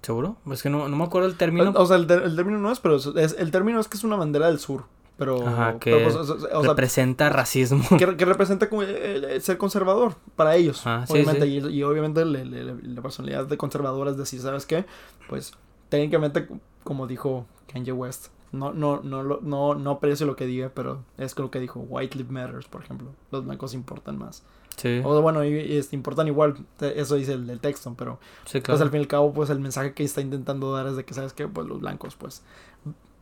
¿Seguro? 0.00 0.36
Es 0.50 0.62
que 0.62 0.70
no, 0.70 0.88
no 0.88 0.96
me 0.96 1.04
acuerdo 1.04 1.28
el 1.28 1.36
término. 1.36 1.72
O 1.76 1.84
sea, 1.86 1.96
el, 1.96 2.10
el 2.10 2.34
término 2.36 2.58
no 2.58 2.72
es, 2.72 2.80
pero 2.80 2.96
es- 2.96 3.36
el 3.38 3.50
término 3.50 3.78
es 3.78 3.88
que 3.88 3.96
es 3.98 4.04
una 4.04 4.16
bandera 4.16 4.46
del 4.46 4.58
sur. 4.58 4.84
Pero. 5.18 5.46
Ajá, 5.46 5.78
que 5.80 5.90
pero, 5.92 6.04
pues, 6.04 6.16
o 6.30 6.38
sea, 6.38 6.60
representa 6.70 7.28
racismo. 7.28 7.84
que, 7.98 8.16
que 8.16 8.24
representa 8.24 8.68
como, 8.70 8.82
eh, 8.84 9.36
eh, 9.36 9.40
ser 9.40 9.58
conservador 9.58 10.14
para 10.36 10.54
ellos. 10.56 10.86
Ajá, 10.86 11.06
sí, 11.06 11.12
obviamente. 11.12 11.44
sí. 11.46 11.58
Y, 11.58 11.78
y 11.78 11.82
obviamente 11.82 12.24
le- 12.24 12.44
le- 12.44 12.64
le- 12.64 12.82
la 12.82 13.02
personalidad 13.02 13.44
de 13.46 13.56
conservador 13.58 14.08
es 14.08 14.16
decir, 14.16 14.40
¿sabes 14.40 14.64
qué? 14.64 14.84
Pues 15.28 15.52
técnicamente, 15.88 16.48
como 16.84 17.06
dijo 17.06 17.46
Kanye 17.72 17.92
West, 17.92 18.28
no, 18.52 18.72
no, 18.72 19.00
no, 19.02 19.22
no, 19.42 19.74
no 19.74 19.90
aprecio 19.90 20.24
lo 20.24 20.36
que 20.36 20.46
diga, 20.46 20.70
pero 20.74 21.02
es 21.18 21.36
lo 21.38 21.50
que 21.50 21.60
dijo 21.60 21.80
White 21.80 22.16
Lives 22.16 22.32
Matters, 22.32 22.66
por 22.66 22.82
ejemplo. 22.82 23.10
Los 23.30 23.44
blancos 23.44 23.74
importan 23.74 24.18
más. 24.18 24.42
Sí, 24.76 25.00
O 25.04 25.20
bueno, 25.22 25.44
y, 25.44 25.48
y, 25.48 25.76
este, 25.76 25.96
importan 25.96 26.28
igual, 26.28 26.54
eso 26.80 27.16
dice 27.16 27.32
el, 27.32 27.50
el 27.50 27.58
texto, 27.58 27.92
pero 27.98 28.20
sí, 28.44 28.60
pues 28.60 28.62
claro. 28.62 28.82
al 28.84 28.90
fin 28.90 29.00
y 29.00 29.02
al 29.02 29.08
cabo, 29.08 29.32
pues 29.32 29.50
el 29.50 29.58
mensaje 29.58 29.92
que 29.92 30.04
está 30.04 30.20
intentando 30.20 30.72
dar 30.72 30.86
es 30.86 30.94
de 30.94 31.04
que, 31.04 31.14
¿sabes 31.14 31.32
qué? 31.32 31.48
Pues 31.48 31.66
los 31.66 31.80
blancos, 31.80 32.14
pues, 32.14 32.44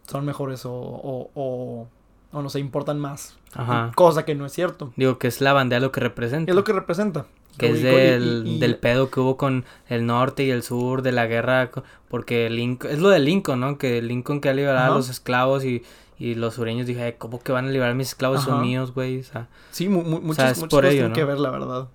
son 0.08 0.24
mejores 0.24 0.64
o, 0.66 0.72
o, 0.72 1.30
o, 1.34 1.88
o 2.32 2.42
no 2.42 2.48
sé, 2.50 2.60
importan 2.60 2.98
más. 2.98 3.36
Ajá. 3.54 3.92
Cosa 3.94 4.24
que 4.24 4.34
no 4.34 4.46
es 4.46 4.52
cierto. 4.52 4.92
Digo 4.96 5.18
que 5.18 5.28
es 5.28 5.40
la 5.40 5.52
bandera 5.52 5.80
lo 5.80 5.92
que 5.92 6.00
representa. 6.00 6.50
Es 6.50 6.56
lo 6.56 6.64
que 6.64 6.72
representa. 6.72 7.26
Que 7.58 7.70
es 7.70 7.82
del, 7.82 8.42
y- 8.46 8.56
y- 8.56 8.58
del 8.58 8.76
pedo 8.76 9.08
que 9.10 9.18
hubo 9.20 9.38
con 9.38 9.64
el 9.88 10.04
norte 10.04 10.44
y 10.44 10.50
el 10.50 10.62
sur 10.62 11.00
de 11.02 11.12
la 11.12 11.26
guerra. 11.26 11.70
Porque 12.08 12.50
Lincoln, 12.50 12.92
es 12.92 12.98
lo 12.98 13.08
de 13.08 13.18
Lincoln, 13.18 13.60
¿no? 13.60 13.78
Que 13.78 14.02
Lincoln 14.02 14.40
quería 14.42 14.54
liberar 14.56 14.76
a 14.76 14.86
Ajá. 14.86 14.94
los 14.94 15.08
esclavos 15.08 15.64
y, 15.64 15.82
y 16.18 16.34
los 16.34 16.54
sureños 16.54 16.86
dije, 16.86 17.02
"Ay, 17.02 17.14
¿cómo 17.16 17.40
que 17.40 17.52
van 17.52 17.66
a 17.66 17.70
liberar 17.70 17.92
a 17.92 17.94
mis 17.94 18.08
esclavos? 18.08 18.42
Son 18.42 18.60
míos, 18.60 18.92
güey. 18.92 19.20
O 19.20 19.24
sea, 19.24 19.48
Sí, 19.70 19.88
mu- 19.88 20.02
mu- 20.02 20.20
muchas, 20.20 20.36
sea, 20.36 20.46
muchas 20.48 20.58
por 20.60 20.68
cosas 20.70 20.84
ello, 20.90 20.92
tienen 20.92 21.10
¿no? 21.10 21.14
que 21.14 21.24
ver, 21.24 21.38
la 21.38 21.50
verdad. 21.50 21.88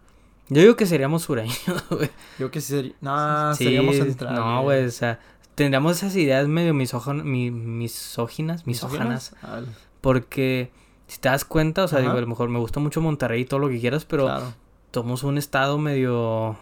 yo 0.50 0.62
digo 0.62 0.76
que 0.76 0.88
seríamos 0.88 1.22
sureños, 1.22 1.56
güey. 1.92 2.10
Yo 2.40 2.50
que 2.50 2.60
sí 2.60 2.74
sería... 2.74 2.94
Nah, 3.02 3.54
Sí, 3.54 3.66
seríamos 3.66 3.96
centrales. 3.98 4.40
No, 4.40 4.64
güey, 4.64 4.86
o 4.86 4.92
sea, 4.92 5.20
tendríamos 5.64 5.98
esas 5.98 6.16
ideas 6.16 6.48
medio 6.48 6.74
misógin- 6.74 7.24
mi- 7.24 7.52
misóginas, 7.52 8.66
misóginas. 8.68 9.34
Ah, 9.44 9.62
Porque 10.02 10.72
si 11.08 11.20
te 11.20 11.30
das 11.30 11.46
cuenta, 11.46 11.84
o 11.84 11.88
sea, 11.88 12.00
Ajá. 12.00 12.08
digo, 12.08 12.18
a 12.18 12.22
lo 12.22 12.28
mejor 12.28 12.50
me 12.50 12.60
gusta 12.60 12.80
mucho 12.80 13.02
Monterrey 13.02 13.42
y 13.42 13.46
todo 13.46 13.60
lo 13.60 13.70
que 13.70 13.80
quieras, 13.80 14.06
pero 14.06 14.24
claro. 14.26 14.54
somos 14.94 15.24
un 15.24 15.38
estado 15.38 15.78
medio... 15.78 16.58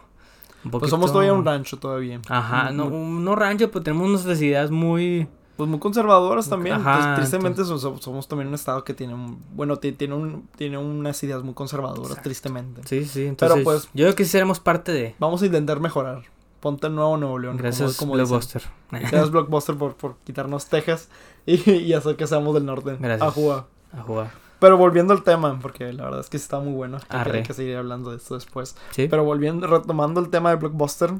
Un 0.65 0.71
Pues 0.71 0.89
somos 0.89 1.11
todavía 1.13 1.31
un 1.33 1.45
rancho 1.45 1.77
todavía. 1.77 2.19
Ajá, 2.27 2.71
no, 2.71 2.89
muy- 2.89 3.23
no 3.23 3.35
rancho, 3.35 3.71
pero 3.71 3.81
tenemos 3.83 4.09
nuestras 4.09 4.41
ideas 4.41 4.71
muy... 4.71 5.27
Pues 5.55 5.69
muy 5.69 5.79
conservadoras 5.79 6.47
también. 6.49 6.75
Ajá, 6.77 7.15
Pues, 7.15 7.15
tristemente 7.29 7.65
so- 7.65 7.77
so- 7.77 7.97
somos, 7.99 8.27
también 8.29 8.47
un 8.47 8.53
estado 8.55 8.83
que 8.83 8.93
tiene 8.93 9.13
un... 9.13 9.41
Bueno, 9.53 9.77
ti- 9.77 9.91
tiene, 9.93 10.13
un, 10.15 10.47
tiene 10.57 10.77
unas 10.77 11.21
ideas 11.23 11.43
muy 11.43 11.53
conservadoras, 11.53 12.07
Exacto. 12.11 12.23
tristemente. 12.23 12.81
Sí, 12.85 13.05
sí, 13.05 13.25
entonces 13.25 13.63
pues- 13.63 13.89
yo 13.93 14.05
creo 14.05 14.15
que 14.15 14.23
sí 14.25 14.31
seremos 14.31 14.59
parte 14.59 14.91
de... 14.91 15.15
Vamos 15.19 15.41
a 15.41 15.45
intentar 15.45 15.79
mejorar. 15.79 16.23
Ponte 16.59 16.87
el 16.87 16.95
nuevo 16.95 17.15
Nuevo 17.17 17.39
León. 17.39 17.53
como- 17.53 17.63
Gracias, 17.63 17.97
como 17.97 18.17
dicen. 18.17 18.29
Blockbuster. 18.29 18.61
Gracias 18.91 19.31
Blockbuster 19.31 19.75
por, 19.77 19.95
por 19.95 20.15
quitarnos 20.25 20.65
Texas 20.67 21.09
y, 21.45 21.69
y 21.71 21.93
hacer 21.93 22.15
que 22.15 22.27
seamos 22.27 22.53
del 22.53 22.65
norte. 22.65 22.97
Gracias. 22.99 23.27
A 23.27 23.31
jugar. 23.31 23.65
A 23.97 24.01
jugar. 24.01 24.31
Pero 24.59 24.75
volviendo 24.77 25.13
al 25.13 25.23
tema, 25.23 25.57
porque 25.61 25.93
la 25.93 26.03
verdad 26.03 26.19
es 26.19 26.29
que 26.29 26.35
está 26.37 26.59
muy 26.59 26.73
bueno. 26.73 26.97
Hay 26.97 27.03
que- 27.09 27.15
Arre. 27.17 27.37
Hay 27.39 27.43
que 27.43 27.53
seguir 27.53 27.77
hablando 27.77 28.11
de 28.11 28.17
esto 28.17 28.35
después. 28.35 28.75
Sí, 28.91 29.07
Pero 29.09 29.23
volviendo, 29.23 29.67
retomando 29.67 30.19
el 30.19 30.29
tema 30.29 30.49
de 30.49 30.57
Blockbuster, 30.57 31.11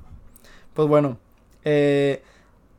pues 0.74 0.88
bueno, 0.89 1.17
eh, 1.63 2.22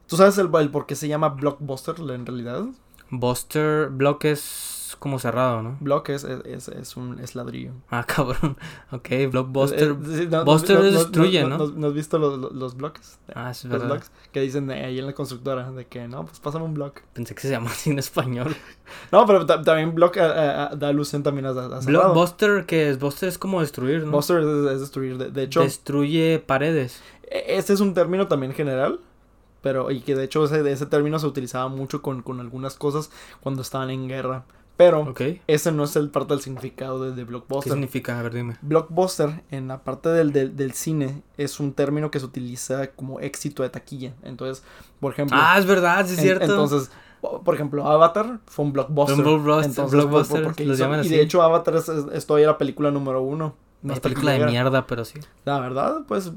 ¿tú 0.07 0.17
sabes 0.17 0.37
el, 0.37 0.51
el 0.55 0.71
por 0.71 0.85
qué 0.87 0.97
se 0.97 1.09
llama 1.09 1.31
Blockbuster 1.31 1.95
en 1.99 2.27
realidad? 2.27 2.65
Buster 3.11 3.89
Block 3.89 4.25
es 4.27 4.70
como 5.01 5.19
cerrado, 5.19 5.63
¿no? 5.63 5.77
Block 5.81 6.11
es, 6.11 6.23
es, 6.23 6.69
es, 6.69 6.97
un 6.97 7.19
es 7.19 7.35
ladrillo. 7.35 7.73
Ah, 7.91 8.05
cabrón. 8.07 8.57
Ok, 8.93 9.09
Blockbuster. 9.33 9.91
Eh, 9.91 9.97
sí, 10.05 10.29
no- 10.31 10.45
Buster 10.45 10.77
no- 10.79 10.85
no- 10.85 10.91
destruye, 10.93 11.43
¿no? 11.45 11.59
no- 11.59 11.67
¿No 11.67 11.87
has 11.89 11.95
visto 11.95 12.19
los, 12.19 12.39
los- 12.39 12.53
los 12.53 12.77
bloques? 12.77 13.19
Ah, 13.35 13.51
es 13.51 13.65
Los 13.65 13.85
blocks 13.85 14.13
que 14.31 14.41
dicen 14.41 14.69
de 14.69 14.75
ahí 14.75 14.99
en 15.01 15.07
la 15.07 15.13
constructora, 15.15 15.73
de 15.73 15.87
que 15.87 16.07
no, 16.07 16.25
pues 16.27 16.39
pásame 16.39 16.65
un 16.67 16.75
block. 16.75 17.01
Pensé 17.13 17.35
que 17.35 17.41
se 17.41 17.51
llama 17.51 17.71
así 17.71 17.91
en 17.91 17.99
español. 17.99 18.55
No, 19.13 19.25
pero 19.25 19.47
ta- 19.47 19.63
también 19.63 19.95
block 19.95 20.17
eh, 20.17 20.21
eh, 20.23 20.69
da 20.77 20.89
alusión 20.89 21.23
también 21.23 21.47
a, 21.47 21.51
a. 21.51 21.81
Blockbuster, 21.81 22.67
que 22.67 22.91
es? 22.91 22.99
Buster 22.99 23.29
es 23.29 23.39
como 23.39 23.61
destruir, 23.61 24.05
¿no? 24.05 24.11
Buster 24.13 24.39
es, 24.41 24.73
es 24.73 24.81
destruir. 24.81 25.17
De, 25.17 25.31
de 25.31 25.43
hecho, 25.45 25.63
Destruye 25.63 26.41
paredes. 26.45 27.01
e- 27.23 27.57
este 27.57 27.73
es 27.73 27.81
un 27.81 27.95
término 27.95 28.27
también 28.29 28.53
general. 28.53 28.99
Pero, 29.63 29.91
y 29.91 30.01
que 30.01 30.15
de 30.17 30.25
hecho 30.25 30.45
ese, 30.45 30.69
ese 30.73 30.87
término 30.87 31.19
se 31.19 31.27
utilizaba 31.27 31.69
mucho 31.69 32.01
con, 32.03 32.23
con 32.23 32.41
algunas 32.41 32.77
cosas 32.77 33.11
cuando 33.41 33.61
estaban 33.63 33.91
en 33.91 34.09
guerra. 34.09 34.45
Pero 34.81 35.15
ese 35.47 35.73
no 35.73 35.85
es 35.85 35.95
el 35.97 36.11
parte 36.11 36.33
del 36.35 36.43
significado 36.43 37.03
de, 37.05 37.11
de 37.11 37.17
¿Qué 37.17 37.25
blockbuster. 37.25 37.73
significa? 37.73 38.19
A 38.19 38.23
ver, 38.23 38.33
dime. 38.35 38.57
Blockbuster, 38.63 39.43
en 39.51 39.69
la 39.69 39.83
parte 39.85 40.09
del, 40.09 40.33
del, 40.33 40.57
del 40.57 40.73
cine, 40.73 41.23
es 41.37 41.61
un 41.61 41.73
término 41.75 42.11
que 42.11 42.19
se 42.19 42.25
utiliza 42.27 42.89
como 42.93 43.21
éxito 43.21 43.63
de 43.63 43.71
taquilla. 43.71 44.15
Entonces, 44.23 44.65
por 45.01 45.13
ejemplo. 45.13 45.37
Ah, 45.41 45.57
es 45.59 45.67
verdad, 45.67 46.07
sí 46.07 46.13
es 46.15 46.19
en- 46.19 46.25
cierto. 46.25 46.45
entonces, 46.45 46.91
por 47.21 47.55
ejemplo, 47.55 47.87
Avatar 47.87 48.41
fue 48.47 48.65
un 48.65 48.73
blockbuster. 48.73 49.17
Un 49.19 49.23
blockbuster, 49.25 49.67
Entonces, 49.71 49.93
blockbuster, 50.01 50.43
por- 50.55 50.61
los 50.67 50.79
llaman 50.79 50.99
Y 50.99 51.01
así. 51.03 51.11
de 51.11 51.21
hecho, 51.23 51.43
Avatar 51.43 51.77
es, 51.77 51.89
es, 51.89 52.05
es 52.13 52.27
todavía 52.27 52.47
la 52.49 52.59
película 52.59 52.91
número 52.91 53.21
uno. 53.23 53.55
Una 53.83 53.95
Hasta 53.95 54.03
película 54.09 54.33
de 54.33 54.45
mierda, 54.47 54.87
pero 54.87 55.05
sí. 55.05 55.21
La 55.45 55.59
verdad, 55.61 56.03
pues 56.07 56.33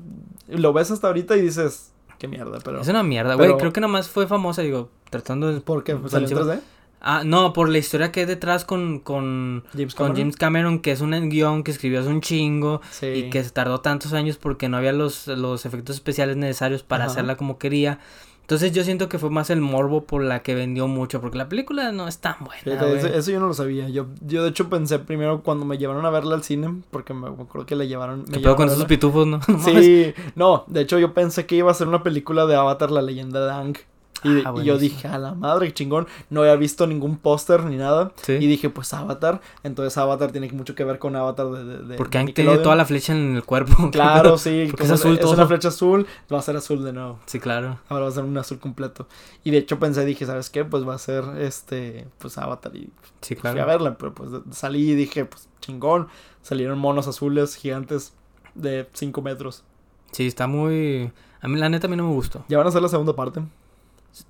lo 0.47 0.71
ves 0.73 0.91
hasta 0.91 1.07
ahorita 1.07 1.35
y 1.37 1.41
dices, 1.41 1.91
qué 2.17 2.27
mierda, 2.27 2.59
pero. 2.63 2.81
Es 2.81 2.87
una 2.87 3.03
mierda, 3.03 3.35
güey. 3.35 3.55
Creo 3.57 3.73
que 3.73 3.81
nada 3.81 3.91
más 3.91 4.09
fue 4.09 4.27
famosa, 4.27 4.61
digo, 4.61 4.89
tratando 5.09 5.51
de... 5.53 5.59
¿Por 5.61 5.83
qué? 5.83 5.93
¿Salió 6.07 6.27
en 6.27 6.33
encima- 6.37 6.41
3D? 6.55 6.59
Ah, 7.03 7.23
no, 7.25 7.51
por 7.51 7.67
la 7.67 7.77
historia 7.77 8.11
que 8.13 8.21
hay 8.21 8.25
detrás 8.25 8.63
con, 8.63 8.99
con, 8.99 9.65
James 9.73 9.93
con 9.93 10.07
Cameron. 10.07 10.15
James 10.21 10.35
Cameron, 10.37 10.79
que 10.79 10.91
es 10.91 11.01
un 11.01 11.29
guion 11.29 11.63
que 11.63 11.71
escribió 11.71 11.99
hace 11.99 12.09
un 12.09 12.21
chingo 12.21 12.81
Sí. 12.91 13.07
y 13.07 13.29
que 13.29 13.43
se 13.43 13.49
tardó 13.49 13.81
tantos 13.81 14.13
años 14.13 14.37
porque 14.37 14.69
no 14.69 14.77
había 14.77 14.93
los, 14.93 15.27
los 15.27 15.65
efectos 15.65 15.97
especiales 15.97 16.37
necesarios 16.37 16.81
para 16.81 17.03
Ajá. 17.03 17.11
hacerla 17.11 17.35
como 17.35 17.57
quería. 17.57 17.99
Entonces 18.39 18.73
yo 18.73 18.83
siento 18.83 19.07
que 19.07 19.19
fue 19.19 19.29
más 19.29 19.49
el 19.49 19.61
morbo 19.61 20.03
por 20.03 20.21
la 20.21 20.41
que 20.43 20.53
vendió 20.53 20.87
mucho, 20.87 21.21
porque 21.21 21.37
la 21.37 21.47
película 21.47 21.93
no 21.93 22.09
es 22.09 22.19
tan 22.19 22.35
buena, 22.41 22.61
Fíjate, 22.61 22.97
eso, 22.97 23.07
eso 23.07 23.31
yo 23.31 23.39
no 23.39 23.47
lo 23.47 23.53
sabía. 23.53 23.87
Yo, 23.87 24.07
yo 24.19 24.43
de 24.43 24.49
hecho 24.49 24.69
pensé 24.69 24.99
primero 24.99 25.43
cuando 25.43 25.65
me 25.65 25.77
llevaron 25.77 26.05
a 26.05 26.09
verla 26.09 26.35
al 26.35 26.43
cine, 26.43 26.81
porque 26.91 27.13
me 27.13 27.27
acuerdo 27.27 27.65
que 27.65 27.77
le 27.77 27.87
llevaron. 27.87 28.19
Me 28.19 28.25
¿Qué 28.25 28.31
pedo 28.31 28.39
llevaron 28.39 28.57
con 28.57 28.69
esos 28.69 28.85
pitufos, 28.85 29.27
no? 29.27 29.39
Sí, 29.63 30.13
no, 30.35 30.65
de 30.67 30.81
hecho 30.81 30.99
yo 30.99 31.13
pensé 31.13 31.45
que 31.45 31.55
iba 31.55 31.71
a 31.71 31.73
ser 31.73 31.87
una 31.87 32.03
película 32.03 32.45
de 32.45 32.55
Avatar, 32.55 32.91
la 32.91 33.01
leyenda 33.01 33.45
de 33.45 33.51
Aang. 33.51 33.77
Y, 34.23 34.41
Ah, 34.45 34.53
y 34.61 34.63
yo 34.65 34.77
dije, 34.77 35.07
a 35.07 35.17
la 35.17 35.33
madre, 35.33 35.73
chingón. 35.73 36.07
No 36.29 36.41
había 36.41 36.55
visto 36.55 36.87
ningún 36.87 37.17
póster 37.17 37.63
ni 37.65 37.75
nada. 37.77 38.11
Sí. 38.21 38.33
Y 38.33 38.47
dije, 38.47 38.69
pues 38.69 38.93
Avatar. 38.93 39.41
Entonces 39.63 39.97
Avatar 39.97 40.31
tiene 40.31 40.51
mucho 40.51 40.75
que 40.75 40.83
ver 40.83 40.99
con 40.99 41.15
Avatar 41.15 41.47
de. 41.49 41.63
de, 41.65 41.77
de 41.79 41.95
Porque 41.97 42.17
de 42.17 42.23
Hank 42.25 42.33
tiene 42.35 42.57
toda 42.57 42.75
la 42.75 42.85
flecha 42.85 43.13
en 43.13 43.35
el 43.35 43.43
cuerpo. 43.43 43.73
Claro, 43.91 44.37
sí. 44.37 44.67
Porque 44.69 44.85
es 44.85 44.91
azul 44.91 45.13
es 45.13 45.19
todo. 45.19 45.33
una 45.33 45.47
flecha 45.47 45.67
azul, 45.69 46.07
va 46.31 46.39
a 46.39 46.41
ser 46.41 46.55
azul 46.55 46.83
de 46.83 46.93
nuevo. 46.93 47.19
Sí, 47.25 47.39
claro. 47.39 47.79
Ahora 47.89 48.03
va 48.05 48.09
a 48.09 48.13
ser 48.13 48.23
un 48.23 48.37
azul 48.37 48.59
completo. 48.59 49.07
Y 49.43 49.51
de 49.51 49.57
hecho 49.59 49.79
pensé, 49.79 50.05
dije, 50.05 50.25
¿sabes 50.25 50.49
qué? 50.49 50.65
Pues 50.65 50.87
va 50.87 50.95
a 50.95 50.97
ser 50.97 51.23
este, 51.39 52.07
pues 52.17 52.37
Avatar. 52.37 52.75
Y 52.75 52.89
Sí, 53.21 53.35
fui 53.35 53.49
a 53.49 53.65
verla, 53.65 53.97
pero 53.97 54.13
pues 54.13 54.29
salí 54.51 54.91
y 54.91 54.95
dije, 54.95 55.25
pues 55.25 55.47
chingón. 55.61 56.07
Salieron 56.41 56.77
monos 56.77 57.07
azules 57.07 57.55
gigantes 57.55 58.13
de 58.53 58.87
5 58.93 59.21
metros. 59.21 59.63
Sí, 60.11 60.27
está 60.27 60.45
muy... 60.47 61.11
A 61.41 61.47
mí 61.47 61.57
la 61.59 61.69
neta 61.69 61.87
a 61.87 61.89
mí 61.89 61.95
no 61.95 62.03
me 62.07 62.13
gustó. 62.13 62.43
Ya 62.49 62.57
van 62.57 62.67
a 62.67 62.69
hacer 62.69 62.81
la 62.81 62.89
segunda 62.89 63.15
parte. 63.15 63.41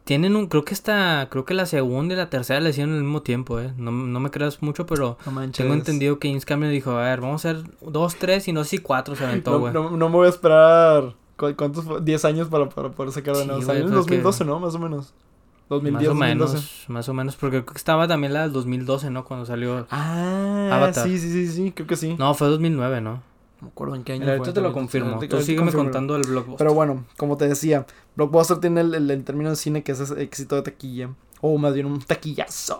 Tienen 0.06 0.36
un... 0.36 0.48
Creo 0.48 0.63
que 0.63 0.74
esta... 0.74 1.28
Creo 1.30 1.44
que 1.46 1.54
la 1.54 1.66
segunda 1.66 2.13
y 2.13 2.18
la 2.18 2.30
tercera 2.30 2.60
la 2.62 2.70
hicieron 2.70 2.94
al 2.96 3.02
mismo 3.04 3.22
tiempo, 3.22 3.60
¿eh? 3.60 3.74
No, 3.78 3.92
no 3.92 4.20
me 4.20 4.32
creas 4.32 4.62
mucho, 4.63 4.86
pero... 4.86 5.18
No. 5.25 5.52
Tengo 5.52 5.74
entendido 5.74 6.20
que 6.20 6.30
James 6.30 6.46
Cameron 6.46 6.72
dijo, 6.74 6.92
a 6.92 7.02
ver, 7.04 7.20
vamos 7.22 7.46
a 7.46 7.50
hacer 7.52 7.63
dos, 7.82 8.16
tres 8.16 8.48
y 8.48 8.54
no 8.54 8.63
sé 8.63 8.72
si 8.72 8.78
cuatro 8.80 9.16
se 9.16 9.25
aventó, 9.25 9.60
güey. 9.60 9.74
no, 9.74 9.92
no 9.92 10.10
me 10.10 10.16
voy 10.16 10.28
a 10.28 10.30
esperar. 10.30 11.16
¿cu- 11.38 11.54
¿Cuántos? 11.58 11.84
fue? 11.84 12.00
10 12.02 12.25
años 12.25 12.48
para, 12.48 12.70
para 12.70 12.92
poder 12.92 13.12
sacar 13.12 13.36
de 13.36 13.42
Sí, 13.42 13.48
nuevo. 13.48 13.60
güey, 13.62 13.68
Salió 13.68 13.84
en 13.86 13.90
pues 13.92 14.00
es 14.02 14.06
que- 14.08 14.16
2012, 14.22 14.46
¿no? 14.46 14.60
Más 14.60 14.75
o 14.75 14.80
menos. 14.80 15.13
2010, 15.70 15.94
más 15.94 16.04
o 16.04 16.20
2012. 16.20 16.54
menos, 16.54 16.86
más 16.90 17.10
o 17.10 17.13
menos, 17.13 17.36
porque 17.36 17.62
creo 17.63 17.74
que 17.74 17.78
estaba 17.78 18.08
también 18.08 18.34
la 18.34 18.44
del 18.44 18.52
2012, 18.54 19.10
¿no? 19.10 19.25
Cuando 19.25 19.46
salió... 19.46 19.86
Ah, 19.90 20.70
Avatar. 20.74 21.06
sí, 21.08 21.18
sí, 21.18 21.30
sí, 21.32 21.48
sí, 21.48 21.72
creo 21.72 21.88
que 21.88 21.96
sí. 21.96 22.16
No, 22.20 22.28
No, 22.28 22.34
fue 22.36 22.48
2009, 22.48 23.02
¿no? 23.02 23.22
Me 23.63 23.70
acuerdo 23.70 23.96
en 23.96 24.03
qué 24.03 24.13
año 24.13 24.29
ahorita 24.29 24.53
te 24.53 24.62
lo 24.62 24.72
confirmo. 24.74 25.20
Tú 25.20 25.41
sígueme 25.41 25.72
contando 25.72 26.15
el 26.15 26.24
blockbuster. 26.24 26.58
Pero 26.58 26.74
bueno, 26.74 27.05
como 27.17 27.38
te 27.38 27.48
decía, 27.48 27.86
Blockbuster 28.15 28.58
tiene 28.60 28.82
el, 28.82 28.93
el, 28.93 29.10
el 29.10 29.24
término 29.24 29.50
de 29.50 29.55
cine 29.55 29.84
que 29.84 29.91
es 29.93 30.00
ese 30.00 30.22
éxito 30.22 30.55
de 30.55 30.62
taquilla. 30.62 31.10
O 31.41 31.58
más 31.58 31.74
bien 31.74 31.86
un 31.88 32.00
taquillazo. 32.00 32.79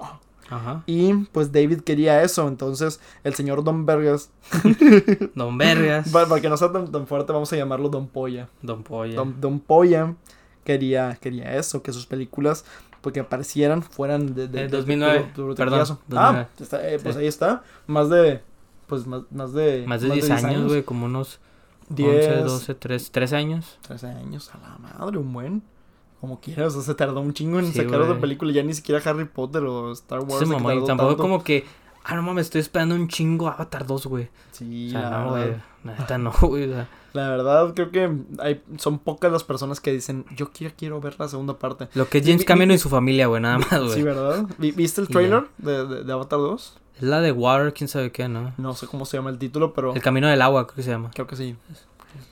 Ajá. 0.50 0.84
Y 0.86 1.14
pues 1.32 1.52
David 1.52 1.82
quería 1.82 2.22
eso. 2.22 2.48
Entonces 2.48 3.00
el 3.24 3.34
señor 3.34 3.64
Don 3.64 3.86
Vergas, 3.86 4.30
Don 5.36 5.58
Vergas. 5.58 6.10
para, 6.10 6.28
para 6.28 6.42
que 6.42 6.50
no 6.50 6.58
sea 6.58 6.72
tan, 6.72 6.92
tan 6.92 7.08
fuerte, 7.08 7.32
vamos 7.34 7.52
a 7.52 7.56
llamarlo 7.56 7.90
Don 7.90 8.08
Polla. 8.08 8.50
Don 8.62 8.84
Polla. 8.84 9.16
Don, 9.16 9.40
Don 9.42 9.60
Polla 9.60 10.14
quería, 10.64 11.18
quería 11.20 11.56
eso, 11.58 11.82
que 11.82 11.92
sus 11.92 12.06
películas, 12.06 12.66
porque 13.02 13.20
aparecieran, 13.20 13.82
fueran 13.84 14.34
de... 14.36 14.48
de 14.48 14.60
Eh, 14.62 14.64
de- 14.64 14.78
2009, 14.78 15.14
de- 15.14 15.20
de- 15.20 15.26
de- 15.50 15.56
perdón, 15.56 15.56
taquillazo. 15.56 16.00
2009. 16.08 16.40
Ah, 16.40 16.48
está, 16.62 16.90
eh, 16.90 17.00
pues 17.02 17.16
Sí. 17.16 17.22
ahí 17.22 17.28
está. 17.28 17.64
Más 17.88 18.10
de... 18.10 18.42
Pues 18.94 19.08
más, 19.08 19.22
más 19.32 19.54
de... 19.54 19.86
Más 19.88 20.02
de 20.02 20.10
10 20.12 20.30
años, 20.32 20.68
güey, 20.68 20.84
como 20.84 21.06
unos 21.06 21.40
11, 21.90 21.96
10, 22.04 22.46
12, 22.46 22.76
13, 22.76 23.12
13 23.12 23.36
años. 23.36 23.78
13 23.88 24.08
años, 24.08 24.52
a 24.54 24.58
la 24.60 24.78
madre, 24.78 25.18
un 25.18 25.34
buen. 25.34 25.64
Como 26.22 26.40
quieras, 26.40 26.68
o 26.76 26.82
sea, 26.82 26.84
se 26.84 26.96
tardó 26.96 27.20
un 27.20 27.34
chingo 27.34 27.60
en 27.60 27.66
Sí, 27.68 27.74
sacar 27.74 27.96
otra 27.96 28.08
güey. 28.10 28.22
película. 28.22 28.54
Ya 28.54 28.64
ni 28.64 28.74
siquiera 28.74 29.02
Harry 29.10 29.26
Potter 29.26 29.64
o 29.64 29.92
Star 29.92 30.20
Wars. 30.22 30.40
Se 30.40 30.46
mamá, 30.46 30.74
y 30.74 30.86
tampoco 30.86 31.10
tanto. 31.10 31.22
como 31.24 31.44
que, 31.44 31.66
ah, 32.06 32.16
no 32.16 32.22
mames, 32.22 32.46
estoy 32.46 32.62
esperando 32.62 32.96
un 32.96 33.10
chingo 33.10 33.50
Avatar 33.50 33.86
2, 33.86 34.06
güey. 34.08 34.30
Sí, 34.52 34.88
O 34.88 34.92
sea, 34.92 35.10
la, 35.10 35.24
no, 35.24 35.30
güey. 35.32 35.54
neta 35.84 36.18
no, 36.18 36.32
güey. 36.42 36.64
o 36.72 36.74
sea, 36.76 36.88
la 37.12 37.30
verdad, 37.30 37.74
creo 37.76 37.92
que 37.92 38.10
hay, 38.40 38.64
son 38.78 39.00
pocas 39.00 39.32
las 39.34 39.44
personas 39.44 39.82
que 39.82 39.92
dicen, 39.92 40.26
yo 40.36 40.50
quiero, 40.52 40.74
quiero 40.78 41.02
ver 41.02 41.16
la 41.20 41.28
segunda 41.28 41.60
parte. 41.60 41.90
Lo 41.94 42.08
que 42.08 42.20
es 42.20 42.24
Sí, 42.26 42.32
James 42.32 42.46
Cameron 42.46 42.74
y 42.74 42.78
su 42.78 42.88
familia, 42.90 43.28
güey, 43.28 43.42
nada 43.42 43.58
más, 43.60 43.82
güey. 43.82 43.94
Sí, 43.94 44.02
¿verdad? 44.02 44.46
Vi- 44.58 44.72
¿Viste 44.72 45.02
el 45.02 45.10
trailer 45.10 45.44
de, 45.58 45.86
de, 45.86 46.04
de 46.06 46.14
Avatar 46.14 46.40
2? 46.40 46.78
Es 46.98 47.04
la 47.04 47.22
de 47.22 47.32
Water, 47.32 47.74
quién 47.74 47.88
sabe 47.88 48.12
qué, 48.12 48.28
¿no? 48.28 48.54
No 48.58 48.74
sé 48.76 48.88
cómo 48.88 49.06
se 49.06 49.18
llama 49.18 49.30
el 49.30 49.38
título, 49.38 49.74
pero 49.74 49.94
El 49.94 50.02
camino 50.02 50.28
del 50.28 50.42
agua, 50.42 50.66
creo 50.68 50.76
que 50.76 50.84
se 50.84 50.92
llama. 50.92 51.12
creo 51.14 51.28
que 51.28 51.36
sí. 51.36 51.56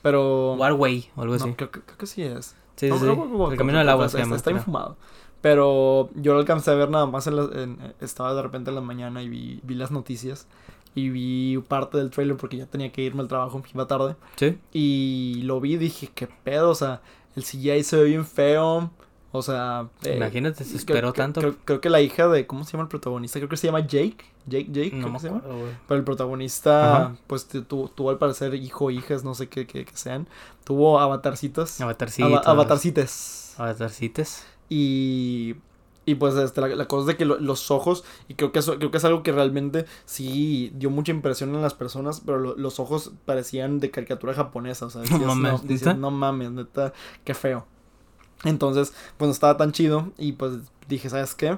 Pero... 0.02 0.54
Waterway, 0.54 1.10
o 1.16 1.22
algo 1.22 1.36
no, 1.38 1.44
así. 1.44 1.54
creo, 1.54 1.72
que- 1.72 1.82
creo 1.82 1.98
que 1.98 2.06
sí 2.06 2.22
es. 2.24 2.56
Sí, 2.76 2.88
No, 2.88 2.96
sí, 2.96 3.02
creo 3.02 3.52
El 3.52 3.58
camino 3.58 3.80
del 3.80 3.90
agua 3.90 4.10
se 4.10 4.18
llama. 4.20 4.36
Está 4.36 4.52
creo. 4.52 4.58
infumado. 4.60 4.98
Pero 5.42 6.10
yo 6.16 6.34
lo 6.34 6.40
alcancé 6.40 6.70
a 6.72 6.76
ver 6.76 6.90
nada 6.90 7.06
más 7.08 7.26
en 7.28 7.36
la- 7.36 7.50
en- 7.64 7.94
estaba 8.00 8.34
de 8.36 8.42
repente 8.44 8.70
en 8.70 8.76
la 8.76 8.82
mañana 8.82 9.24
y 9.24 9.30
vi, 9.30 9.60
vi 9.64 9.74
las 9.76 9.90
noticias. 9.92 10.48
Y 10.94 11.10
vi 11.10 11.58
parte 11.68 11.98
del 11.98 12.10
trailer 12.12 12.36
porque 12.38 12.58
ya 12.58 12.66
tenía 12.66 12.92
que 12.92 13.02
irme 13.02 13.22
al 13.22 13.28
trabajo, 13.28 13.62
iba 13.74 13.88
tarde. 13.88 14.16
Sí. 14.36 14.58
Y 14.74 15.42
lo 15.46 15.60
vi 15.62 15.74
y 15.74 15.78
dije, 15.78 16.10
qué 16.14 16.28
pedo, 16.28 16.70
o 16.70 16.76
sea, 16.76 17.02
el 17.36 17.44
CGI 17.44 17.84
se 17.84 17.98
ve 17.98 18.04
bien 18.06 18.26
feo. 18.26 18.92
O 19.34 19.42
sea, 19.42 19.88
eh, 20.04 20.16
Imagínate, 20.18 20.64
se 20.66 20.76
esperó 20.76 21.00
creo- 21.00 21.14
tanto. 21.14 21.40
Creo, 21.40 21.56
creo 21.64 21.82
que 21.82 21.90
la 21.90 22.02
hija 22.02 22.28
de, 22.28 22.46
¿cómo 22.48 22.64
se 22.66 22.74
llama 22.74 22.84
el 22.84 22.90
protagonista? 22.90 23.40
Creo 23.40 23.48
que 23.50 23.56
se 23.58 23.68
llama 23.68 23.80
Jake. 23.80 24.18
Jake, 24.46 24.68
Jake, 24.72 24.92
no 24.96 25.14
que 25.14 25.20
se 25.20 25.28
llama. 25.28 25.42
Pero 25.88 25.98
el 25.98 26.04
protagonista, 26.04 26.96
Ajá. 27.06 27.16
pues 27.28 27.48
tu- 27.48 27.62
tu- 27.64 27.88
tuvo 27.96 28.10
al 28.10 28.18
parecer 28.18 28.54
hijo 28.56 28.86
o 28.86 28.92
hijas, 28.92 29.24
no 29.24 29.34
sé 29.36 29.48
qué, 29.48 29.66
qué, 29.68 29.86
qué 29.86 29.96
sean. 29.96 30.28
Tuvo 30.66 31.00
avatarcitas. 31.00 31.80
Avatarcitos. 31.80 32.30
Ava- 32.32 32.42
avatarcites. 32.46 33.54
Avatarcites. 33.58 34.46
Y, 34.68 35.56
y 36.06 36.16
pues 36.16 36.36
este, 36.36 36.60
la, 36.62 36.68
la 36.70 36.88
cosa 36.88 37.02
es 37.02 37.08
de 37.08 37.18
que 37.18 37.26
lo- 37.26 37.40
los 37.40 37.72
ojos, 37.72 38.04
y 38.28 38.34
creo 38.34 38.52
que, 38.52 38.60
eso, 38.60 38.78
creo 38.80 38.90
que 38.92 38.98
es 38.98 39.06
algo 39.06 39.22
que 39.24 39.32
realmente 39.32 39.86
sí 40.06 40.72
dio 40.76 40.90
mucha 40.90 41.12
impresión 41.12 41.54
en 41.56 41.62
las 41.62 41.74
personas, 41.74 42.22
pero 42.26 42.40
lo- 42.40 42.56
los 42.58 42.80
ojos 42.80 43.12
parecían 43.26 43.80
de 43.80 43.92
caricatura 43.92 44.34
japonesa. 44.34 44.88
O 44.88 44.90
sea, 44.90 45.02
decías, 45.20 45.22
no, 45.22 45.36
mames, 45.36 45.62
decías, 45.64 45.82
¿neta? 45.88 45.94
no 46.00 46.12
mames, 46.12 46.52
neta, 46.52 46.94
qué 47.24 47.34
feo. 47.34 47.66
Entonces, 48.44 48.94
pues 49.18 49.28
no 49.28 49.34
estaba 49.34 49.58
tan 49.58 49.72
chido 49.72 50.12
y 50.18 50.34
pues 50.34 50.54
dije, 50.88 51.10
¿sabes 51.10 51.36
qué? 51.36 51.58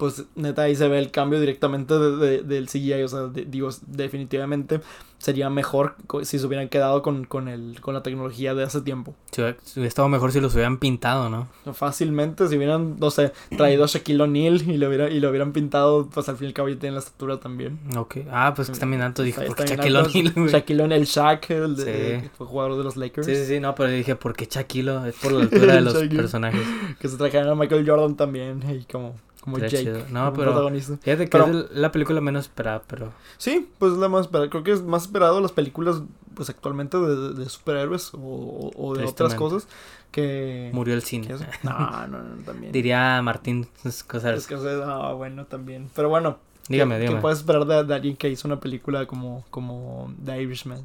Pues 0.00 0.24
neta 0.34 0.62
ahí 0.62 0.74
se 0.74 0.88
ve 0.88 0.98
el 0.98 1.10
cambio 1.12 1.38
directamente 1.38 1.94
de- 1.96 2.16
de- 2.16 2.42
del 2.42 2.68
CGI, 2.68 3.02
o 3.04 3.08
sea, 3.08 3.20
de- 3.28 3.44
digo, 3.44 3.68
definitivamente 3.86 4.80
sería 5.18 5.50
mejor 5.50 5.96
si 6.22 6.38
se 6.38 6.46
hubieran 6.46 6.70
quedado 6.70 7.02
con, 7.02 7.24
con, 7.26 7.46
el, 7.48 7.78
con 7.82 7.92
la 7.92 8.02
tecnología 8.02 8.54
de 8.54 8.62
hace 8.64 8.80
tiempo. 8.80 9.14
Si 9.30 9.42
hubiera, 9.42 9.58
si 9.62 9.78
hubiera 9.78 9.88
estado 9.88 10.08
mejor 10.08 10.32
si 10.32 10.40
los 10.40 10.54
hubieran 10.54 10.78
pintado, 10.78 11.28
¿no? 11.28 11.46
Fácilmente, 11.74 12.48
si 12.48 12.56
hubieran, 12.56 12.96
no 12.98 13.10
sé, 13.10 13.32
traído 13.56 13.84
a 13.84 13.86
Shaquille 13.86 14.22
O'Neal 14.22 14.62
y 14.68 14.78
lo, 14.78 14.88
hubiera, 14.88 15.10
y 15.10 15.20
lo 15.20 15.28
hubieran 15.28 15.52
pintado, 15.52 16.08
pues 16.08 16.28
al 16.30 16.36
fin 16.38 16.46
y 16.46 16.48
al 16.48 16.54
cabo 16.54 16.68
ya 16.70 16.78
tienen 16.78 16.94
la 16.94 17.00
estatura 17.00 17.38
también. 17.38 17.78
Ok. 17.96 18.16
Ah, 18.30 18.54
pues 18.56 18.68
que 18.68 18.72
está 18.72 18.86
bien 18.86 19.02
alto. 19.02 19.22
Dije, 19.22 19.42
Está- 19.42 19.48
¿por 19.48 19.56
qué 19.56 19.64
está 19.74 19.76
Shaquille. 19.86 19.98
O'Neal? 20.30 20.48
Shaquille 20.50 20.82
O'Neal, 20.84 21.00
el 21.02 21.06
Shaq, 21.06 21.50
el 21.50 21.76
de- 21.76 22.20
Sí. 22.22 22.28
fue 22.38 22.46
jugador 22.46 22.78
de 22.78 22.84
los 22.84 22.96
Lakers. 22.96 23.26
Sí, 23.26 23.36
sí, 23.36 23.44
sí, 23.44 23.60
no, 23.60 23.74
pero 23.74 23.90
dije, 23.90 24.16
¿por 24.16 24.34
qué 24.34 24.46
Shaquille? 24.50 25.06
Es 25.08 25.16
por 25.16 25.32
la 25.32 25.42
altura 25.42 25.74
de 25.74 25.80
los 25.82 25.94
personajes. 26.08 26.66
Que 26.98 27.08
se 27.08 27.18
trajeron 27.18 27.48
a 27.50 27.54
Michael 27.54 27.86
Jordan 27.86 28.16
también, 28.16 28.62
y 28.70 28.84
como, 28.90 29.16
como 29.40 29.58
Jake, 29.58 29.78
chido. 29.78 29.98
No, 30.10 30.32
pero- 30.32 30.52
protagonista. 30.52 30.98
Fíjate 31.02 31.24
que 31.24 31.30
Pero- 31.30 31.44
es 31.46 31.50
el- 31.50 31.68
la 31.82 31.92
película 31.92 32.20
menos 32.20 32.44
esperada, 32.46 32.82
pero... 32.86 33.12
Sí, 33.38 33.68
pues 33.78 33.92
la 33.94 34.08
más 34.08 34.22
esperada. 34.26 34.50
Creo 34.50 34.62
que 34.62 34.72
es 34.72 34.82
más 34.82 35.02
esperado 35.04 35.40
las 35.40 35.52
películas, 35.52 36.02
pues 36.34 36.50
actualmente 36.50 36.98
de, 36.98 37.32
de 37.34 37.48
superhéroes 37.48 38.12
o, 38.14 38.70
o- 38.76 38.94
de 38.94 39.04
otras 39.04 39.34
cosas 39.34 39.66
que... 40.10 40.70
Murió 40.74 40.94
el 40.94 41.00
que 41.00 41.06
cine. 41.06 41.28
No, 41.62 42.06
no, 42.06 42.22
no, 42.22 42.42
también. 42.44 42.72
Diría 42.72 43.20
Martín 43.22 43.66
Es 43.84 44.02
cosas. 44.04 44.46
que, 44.46 44.54
o 44.56 44.62
sea, 44.62 44.78
ah, 44.84 45.12
bueno, 45.14 45.46
también. 45.46 45.88
Pero 45.94 46.08
bueno, 46.08 46.38
Dígame, 46.68 46.96
¿qué, 46.96 47.00
dígame. 47.00 47.16
¿qué 47.18 47.22
puedes 47.22 47.38
esperar 47.38 47.64
de, 47.64 47.82
de 47.84 47.94
alguien 47.94 48.16
que 48.16 48.28
hizo 48.28 48.46
una 48.46 48.60
película 48.60 49.06
como, 49.06 49.44
como 49.50 50.12
The 50.24 50.42
Irishman? 50.42 50.82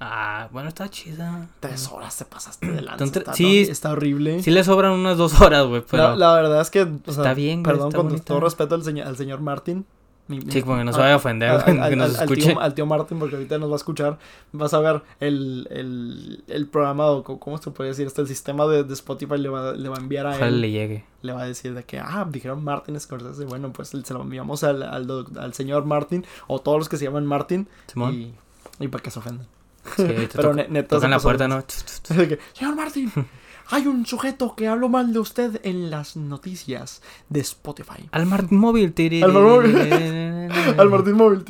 Ah, 0.00 0.48
bueno, 0.52 0.68
está 0.68 0.88
chida. 0.88 1.48
Tres 1.60 1.88
horas 1.90 2.16
te 2.16 2.24
pasaste 2.24 2.70
de 2.70 2.82
lanza. 2.82 3.04
Está, 3.04 3.34
sí, 3.34 3.62
está 3.62 3.90
horrible. 3.90 4.42
Sí 4.42 4.50
le 4.52 4.62
sobran 4.62 4.92
unas 4.92 5.16
dos 5.18 5.40
horas, 5.40 5.66
güey, 5.66 5.82
pero... 5.90 6.10
la, 6.10 6.16
la 6.16 6.34
verdad 6.34 6.60
es 6.60 6.70
que, 6.70 6.82
o 6.82 6.86
sea, 7.12 7.22
Está 7.22 7.34
bien, 7.34 7.62
güey, 7.64 7.74
perdón, 7.74 7.88
está 7.88 7.98
con 7.98 8.20
todo 8.20 8.40
respeto 8.40 8.74
al, 8.76 8.84
señor 8.84 9.08
al 9.08 9.16
señor 9.16 9.40
Martin. 9.40 9.84
mi- 10.28 10.38
mi- 10.38 10.52
Sí, 10.52 10.62
como 10.62 10.76
que 10.76 10.84
no 10.84 10.92
se 10.92 11.00
vaya 11.00 11.14
a 11.14 11.16
ofender, 11.16 11.50
al- 11.50 11.62
güey, 11.64 11.78
al- 11.80 11.90
que 11.90 11.96
nos 11.96 12.10
al- 12.10 12.16
al 12.16 12.22
escuche. 12.22 12.42
tío, 12.52 12.60
al 12.60 12.74
tío 12.74 12.86
Martin, 12.86 13.18
porque 13.18 13.34
ahorita 13.34 13.58
nos 13.58 13.70
va 13.70 13.74
a 13.74 13.76
escuchar. 13.76 14.18
Vas 14.52 14.72
a 14.72 14.78
ver 14.78 15.02
el, 15.18 15.66
el, 15.70 16.44
el 16.46 16.66
programa, 16.68 17.06
o 17.06 17.24
¿cómo 17.24 17.58
se 17.58 17.70
puede 17.72 17.90
decir? 17.90 18.06
Este, 18.06 18.20
el 18.20 18.28
sistema 18.28 18.66
de, 18.66 18.84
de 18.84 18.94
Spotify 18.94 19.36
le 19.36 19.48
va, 19.48 19.72
le 19.72 19.88
va 19.88 19.96
a 19.96 20.00
enviar 20.00 20.26
a 20.26 20.30
Ojalá 20.30 20.46
él. 20.46 20.60
le 20.60 20.70
llegue. 20.70 21.04
Le 21.22 21.32
va 21.32 21.42
a 21.42 21.46
decir 21.46 21.74
de 21.74 21.82
que, 21.82 21.98
ah, 21.98 22.24
dijeron 22.30 22.62
Martin 22.62 23.00
Scorsese. 23.00 23.46
Bueno, 23.46 23.72
pues 23.72 23.88
se 23.88 24.14
lo 24.14 24.22
enviamos 24.22 24.62
al, 24.62 24.84
al 24.84 25.54
señor 25.54 25.86
Martin, 25.86 26.24
o 26.46 26.60
todos 26.60 26.78
los 26.78 26.88
que 26.88 26.98
se 26.98 27.06
llaman 27.06 27.26
Martin, 27.26 27.66
Simón. 27.88 28.14
y, 28.14 28.32
y 28.78 28.86
para 28.86 29.02
que 29.02 29.10
se 29.10 29.18
ofendan. 29.18 29.48
Sí, 29.96 30.02
Pero 30.32 30.50
toca- 30.50 30.66
neta. 30.68 30.88
tocan 30.96 31.10
la 31.10 31.18
puerta. 31.20 31.48
¿no? 31.48 31.62
Señor 32.02 32.74
Martin, 32.76 33.10
hay 33.70 33.86
un 33.86 34.06
sujeto 34.06 34.54
que 34.56 34.66
habló 34.68 34.88
mal 34.88 35.12
de 35.12 35.18
usted 35.18 35.60
en 35.62 35.90
las 35.90 36.16
noticias 36.16 37.02
de 37.28 37.40
Spotify. 37.40 38.08
Al 38.12 38.26
Martín 38.26 38.58
Móvil. 38.58 38.94
tiri- 38.94 39.22
Al 39.22 39.32
Martín 39.32 40.78
Al 40.80 40.90
Martín 40.90 41.14
Móvil. 41.14 41.44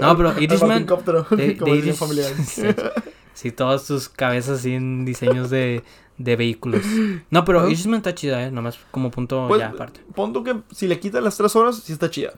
No, 0.00 0.16
pero 0.16 0.40
Irishman... 0.40 0.86
Sí, 3.34 3.52
todas 3.52 3.84
sus 3.84 4.08
cabezas 4.08 4.64
en 4.64 5.04
diseños 5.04 5.48
de, 5.48 5.84
de 6.16 6.34
vehículos. 6.34 6.82
No, 7.30 7.44
pero 7.44 7.60
Ajá. 7.60 7.68
Irishman 7.68 7.98
está 7.98 8.12
chida, 8.12 8.44
¿eh? 8.44 8.50
Nomás 8.50 8.78
como 8.90 9.12
punto 9.12 9.44
Pues, 9.46 9.60
ya 9.60 9.68
aparte. 9.68 10.00
Pon 10.12 10.32
tú 10.32 10.42
que 10.42 10.56
si 10.72 10.88
le 10.88 10.98
quitas 10.98 11.22
las 11.22 11.36
tres 11.36 11.54
horas, 11.54 11.76
sí 11.84 11.92
está 11.92 12.10
chida. 12.10 12.32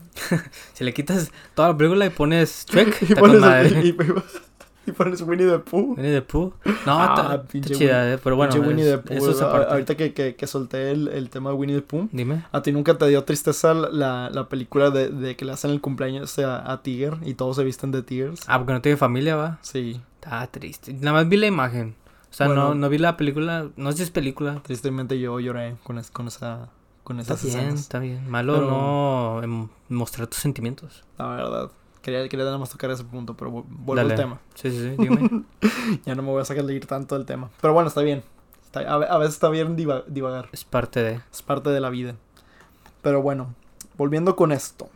Si 0.74 0.84
le 0.84 0.92
quitas 0.92 1.32
toda 1.54 1.68
la 1.68 1.76
película 1.78 2.04
y 2.04 2.10
pones 2.10 2.66
Shrek, 2.70 2.98
Y 3.00 3.04
está 3.04 3.14
con 3.20 3.30
pones, 3.30 3.40
madre. 3.40 3.80
y, 3.82 3.88
y- 3.88 3.96
y 4.90 4.92
pones 4.96 5.20
Winnie 5.22 5.46
the 5.48 5.58
Pooh. 5.58 5.94
Winnie 5.96 6.12
the 6.12 6.22
Pooh. 6.22 6.52
No, 6.86 6.98
Ah, 7.00 7.14
está, 7.44 7.58
está 7.58 7.74
chida, 7.74 8.12
¿eh? 8.12 8.18
Pero 8.22 8.36
bueno, 8.36 8.52
Pinche 8.52 8.68
Winnie 8.68 8.84
es- 8.84 8.90
the 8.90 8.98
Pooh. 8.98 9.16
eso 9.16 9.30
es 9.30 9.40
a- 9.42 9.48
aparte. 9.48 9.72
Ahorita 9.72 9.96
que, 9.96 10.12
que, 10.12 10.34
que 10.36 10.46
solté 10.46 10.90
el, 10.90 11.08
el 11.08 11.30
tema 11.30 11.50
de 11.50 11.56
Winnie 11.56 11.76
the 11.76 11.82
Pooh. 11.82 12.08
Dime. 12.12 12.44
¿A 12.52 12.62
ti 12.62 12.72
nunca 12.72 12.98
te 12.98 13.06
dio 13.08 13.24
tristeza 13.24 13.72
la, 13.74 14.28
la 14.30 14.48
película 14.48 14.90
de, 14.90 15.08
de 15.08 15.36
que 15.36 15.44
le 15.44 15.52
hacen 15.52 15.70
el 15.70 15.80
cumpleaños 15.80 16.38
a, 16.40 16.70
a 16.70 16.82
Tiger 16.82 17.16
y 17.24 17.34
todos 17.34 17.56
se 17.56 17.64
visten 17.64 17.90
de 17.92 18.02
Tigers? 18.02 18.42
Ah, 18.46 18.58
porque 18.58 18.72
no 18.72 18.80
tiene 18.82 18.96
familia, 18.96 19.36
va. 19.36 19.58
Sí, 19.62 20.00
Está 20.20 20.46
triste. 20.48 20.92
Nada 20.92 21.12
más 21.14 21.28
vi 21.28 21.38
la 21.38 21.46
imagen. 21.46 21.94
O 22.30 22.32
sea, 22.34 22.46
Bueno. 22.46 22.68
no, 22.68 22.74
no 22.74 22.88
vi 22.90 22.98
la 22.98 23.16
película. 23.16 23.68
No 23.76 23.90
sé 23.90 23.96
si 23.98 24.02
es 24.04 24.10
película. 24.10 24.60
tristemente 24.62 25.18
yo 25.18 25.40
lloré 25.40 25.76
con, 25.82 25.98
es- 25.98 26.10
con 26.10 26.26
esa 26.28 26.68
con 27.04 27.18
Está 27.18 27.34
esas 27.34 27.46
bien, 27.46 27.58
escenas. 27.58 27.80
está 27.80 27.98
bien. 27.98 28.30
Malo 28.30 28.54
Pero- 28.54 28.70
no 28.70 29.42
em, 29.42 29.68
mostrar 29.88 30.26
tus 30.28 30.38
sentimientos. 30.38 31.02
La 31.18 31.26
verdad. 31.28 31.70
Quería, 32.02 32.26
quería 32.28 32.46
nada 32.46 32.56
más 32.58 32.70
tocar 32.70 32.90
ese 32.90 33.04
punto, 33.04 33.36
pero 33.36 33.50
vu- 33.50 33.64
vuelvo 33.68 33.96
Dale. 34.02 34.14
al 34.14 34.18
tema. 34.20 34.40
Sí, 34.54 34.70
sí, 34.70 34.78
sí. 34.78 34.94
Dígame. 34.98 35.44
Ya 36.06 36.14
no 36.14 36.22
me 36.22 36.30
voy 36.30 36.40
a 36.40 36.44
sacar 36.44 36.64
de 36.64 36.74
ir 36.74 36.86
tanto 36.86 37.14
del 37.16 37.26
tema. 37.26 37.50
Pero 37.60 37.74
bueno, 37.74 37.88
está 37.88 38.00
bien. 38.02 38.22
Está- 38.64 38.80
a, 38.80 38.96
ve- 38.98 39.06
a 39.08 39.18
veces 39.18 39.34
está 39.34 39.48
bien 39.50 39.76
diva- 39.76 40.04
divagar. 40.06 40.48
es 40.52 40.64
parte 40.64 41.02
de. 41.02 41.20
Es 41.32 41.42
parte 41.42 41.70
de 41.70 41.80
la 41.80 41.90
vida. 41.90 42.14
Pero 43.02 43.20
bueno, 43.22 43.54
volviendo 43.98 44.34
con 44.36 44.52
esto. 44.52 44.88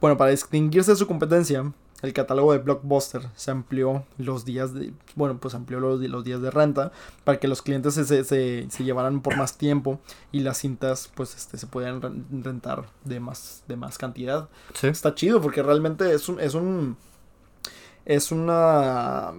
Bueno, 0.00 0.16
para 0.16 0.30
distinguirse 0.30 0.92
de 0.92 0.96
su 0.96 1.06
competencia, 1.06 1.72
el 2.02 2.12
catálogo 2.12 2.52
de 2.52 2.58
Blockbuster 2.58 3.28
se 3.34 3.50
amplió 3.50 4.04
los 4.18 4.44
días 4.44 4.72
de, 4.74 4.92
bueno, 5.16 5.38
pues 5.38 5.54
amplió 5.54 5.80
los, 5.80 6.00
los 6.00 6.24
días 6.24 6.40
de 6.40 6.50
renta 6.50 6.92
para 7.24 7.38
que 7.38 7.48
los 7.48 7.62
clientes 7.62 7.94
se, 7.94 8.04
se, 8.04 8.24
se, 8.24 8.84
llevaran 8.84 9.20
por 9.20 9.36
más 9.36 9.58
tiempo 9.58 10.00
y 10.32 10.40
las 10.40 10.58
cintas 10.58 11.10
pues 11.14 11.34
este 11.36 11.58
se 11.58 11.66
podían 11.66 12.00
rentar 12.42 12.86
de 13.04 13.20
más 13.20 13.64
de 13.68 13.76
más 13.76 13.98
cantidad. 13.98 14.48
Está 14.82 15.14
chido 15.14 15.40
porque 15.40 15.62
realmente 15.62 16.12
es 16.14 16.28
un 16.28 16.40
es 16.40 16.54
un 16.54 16.96
es 18.04 18.32
una 18.32 19.32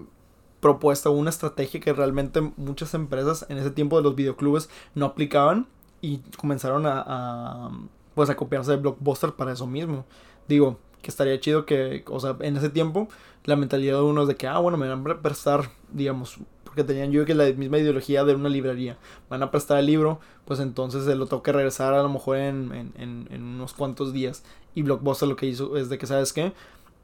propuesta 0.60 1.10
o 1.10 1.14
una 1.14 1.32
estrategia 1.32 1.80
que 1.80 1.94
realmente 1.94 2.42
muchas 2.58 2.94
empresas 2.94 3.46
en 3.50 3.58
ese 3.58 3.72
tiempo 3.72 3.98
de 3.98 4.04
los 4.04 4.16
videoclubes 4.16 4.70
no 4.94 5.08
aplicaban 5.08 5.68
y 6.02 6.20
comenzaron 6.38 6.86
a, 6.86 7.04
a 7.06 7.72
pues 8.14 8.30
a 8.30 8.36
copiarse 8.36 8.72
de 8.72 8.78
Blockbuster 8.78 9.34
para 9.34 9.54
eso 9.54 9.66
mismo. 9.66 10.06
Digo, 10.48 10.80
que 11.02 11.10
estaría 11.10 11.40
chido 11.40 11.66
que, 11.66 12.04
o 12.08 12.20
sea, 12.20 12.38
en 12.40 12.58
ese 12.58 12.70
tiempo 12.70 13.08
la 13.46 13.56
mentalidad 13.56 13.98
de 13.98 14.04
uno 14.04 14.24
es 14.24 14.28
de 14.28 14.36
que, 14.36 14.48
ah, 14.48 14.60
bueno, 14.60 14.78
me 14.78 14.88
van 14.88 15.10
a 15.10 15.22
prestar, 15.22 15.70
digamos, 15.92 16.38
porque 16.64 16.84
tenían 16.84 17.12
yo 17.12 17.26
que 17.26 17.36
la 17.36 17.46
misma 17.52 17.80
ideología 17.80 18.24
de 18.24 18.34
una 18.36 18.48
librería, 18.48 18.98
van 19.30 19.44
a 19.44 19.52
prestar 19.52 19.80
el 19.80 19.88
libro, 19.88 20.20
pues 20.46 20.60
entonces 20.60 21.04
se 21.04 21.16
lo 21.16 21.26
toca 21.26 21.52
regresar 21.52 21.94
a 21.94 22.02
lo 22.02 22.10
mejor 22.10 22.38
en, 22.38 22.92
en, 22.96 23.28
en, 23.30 23.44
unos 23.44 23.74
cuantos 23.74 24.14
días. 24.14 24.44
Y 24.74 24.84
Blockbuster 24.84 25.28
lo 25.28 25.36
que 25.36 25.48
hizo 25.48 25.76
es 25.76 25.90
de 25.90 25.98
que, 25.98 26.08
¿sabes 26.08 26.32
qué? 26.32 26.54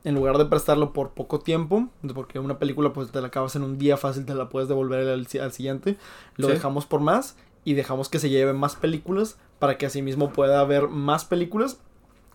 En 0.05 0.15
lugar 0.15 0.37
de 0.37 0.45
prestarlo 0.45 0.93
por 0.93 1.09
poco 1.09 1.39
tiempo, 1.39 1.89
porque 2.13 2.39
una 2.39 2.59
película 2.59 2.93
pues 2.93 3.11
te 3.11 3.19
la 3.19 3.27
acabas 3.27 3.57
en 3.57 3.63
un 3.63 3.77
día 3.77 3.97
fácil, 3.97 4.25
te 4.25 4.35
la 4.35 4.47
puedes 4.47 4.69
devolver 4.69 5.05
al, 5.09 5.27
al 5.41 5.51
siguiente, 5.51 5.97
lo 6.37 6.47
dejamos 6.47 6.85
por 6.85 7.01
más 7.01 7.35
y 7.65 7.73
dejamos 7.73 8.07
que 8.07 8.19
se 8.19 8.29
lleve 8.29 8.53
más 8.53 8.77
películas 8.77 9.37
para 9.59 9.77
que 9.77 9.85
así 9.85 10.01
mismo 10.01 10.31
pueda 10.31 10.61
haber 10.61 10.87
más 10.87 11.25
películas 11.25 11.79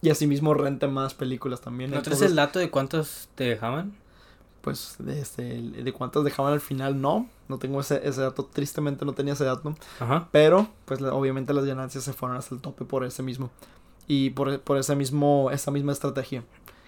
y 0.03 0.11
asimismo 0.11 0.53
rente 0.53 0.89
más 0.89 1.15
películas 1.15 1.61
también. 1.61 1.93
¿No 1.93 2.03
tienes 2.03 2.23
el 2.23 2.35
dato 2.35 2.59
de 2.59 2.71
cuántos 2.71 3.29
te 3.37 3.45
dejaban? 3.45 3.95
Pues 4.61 4.97
de, 4.99 5.21
este, 5.21 5.43
de 5.61 5.93
cuántos 5.93 6.25
dejaban 6.25 6.53
al 6.53 6.61
final, 6.61 7.01
no. 7.01 7.29
No 7.49 7.59
tengo 7.59 7.81
ese, 7.81 8.01
ese 8.07 8.21
dato. 8.21 8.45
Tristemente 8.53 9.05
no 9.05 9.13
tenía 9.13 9.35
ese 9.35 9.45
dato. 9.45 9.75
Ajá. 10.01 10.29
Pero, 10.33 10.69
pues 10.87 11.01
obviamente 11.03 11.55
las 11.55 11.65
ganancias 11.65 12.03
se 12.03 12.13
fueron 12.13 12.37
hasta 12.37 12.55
el 12.55 12.61
tope 12.61 12.85
por 12.85 13.05
ese 13.05 13.23
mismo. 13.23 13.51
Y 14.09 14.31
por, 14.31 14.61
por 14.61 14.77
ese 14.77 14.97
mismo, 14.97 15.51
esa 15.53 15.71
misma 15.71 15.93
estrategia. 15.93 16.43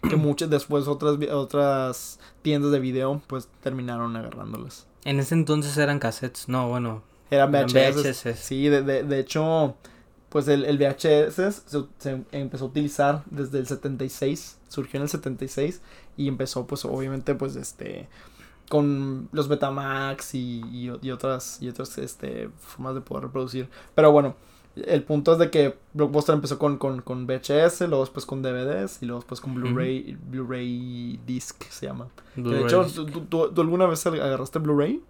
Que 0.09 0.16
muchas 0.16 0.50
después 0.50 0.88
otras, 0.88 1.16
otras 1.31 2.18
tiendas 2.42 2.72
de 2.72 2.81
video, 2.81 3.22
pues 3.29 3.48
terminaron 3.62 4.16
agarrándolas. 4.16 4.88
En 5.05 5.20
ese 5.20 5.35
entonces 5.35 5.77
eran 5.77 6.00
cassettes, 6.00 6.48
no, 6.48 6.68
bueno. 6.68 7.03
Eran 7.31 7.53
VHS. 7.53 8.37
Sí, 8.37 8.68
de, 8.68 8.83
de, 8.83 9.05
de 9.05 9.20
hecho 9.20 9.77
pues 10.35 10.49
el, 10.49 10.64
el 10.64 10.79
VHS 10.79 11.62
se, 11.97 12.25
empezó 12.33 12.64
a 12.64 12.68
utilizar 12.68 13.23
desde 13.31 13.61
el 13.61 13.68
76, 13.68 14.59
surgió 14.68 14.99
en 14.99 15.03
el 15.03 15.09
76 15.09 15.81
y 16.16 16.27
empezó 16.27 16.66
pues 16.66 16.85
obviamente 16.85 17.37
pues 17.37 17.55
este 17.55 18.09
con 18.68 19.29
los 19.31 19.47
Betamax 19.47 20.35
y, 20.35 20.90
y, 21.01 21.11
otras 21.12 21.62
y 21.62 21.68
otras 21.68 21.99
este 21.99 22.51
formas 22.59 22.97
de 22.97 23.01
poder 23.03 23.27
reproducir. 23.27 23.68
Pero 23.94 24.11
bueno, 24.11 24.35
el 24.75 25.05
punto 25.05 25.35
es 25.35 25.38
de 25.38 25.51
que 25.51 25.77
Blockbuster 25.92 26.35
empezó 26.35 26.59
con, 26.59 26.79
con, 26.79 27.01
con 27.03 27.29
VHS, 27.29 27.83
luego 27.83 28.01
después 28.01 28.27
con 28.27 28.42
DVDs 28.42 29.05
y 29.05 29.07
luego 29.07 29.20
después 29.20 29.40
con 29.40 29.55
Blu-ray, 29.55 30.18
Blu-ray 30.20 31.20
disc 31.25 31.62
se 31.70 31.87
llama. 31.87 32.09
de 32.35 32.61
hecho, 32.61 32.85
¿tú, 33.29 33.53
alguna 33.57 33.87
vez 33.87 34.05
agarraste 34.05 34.59
Blu-ray? 34.59 35.01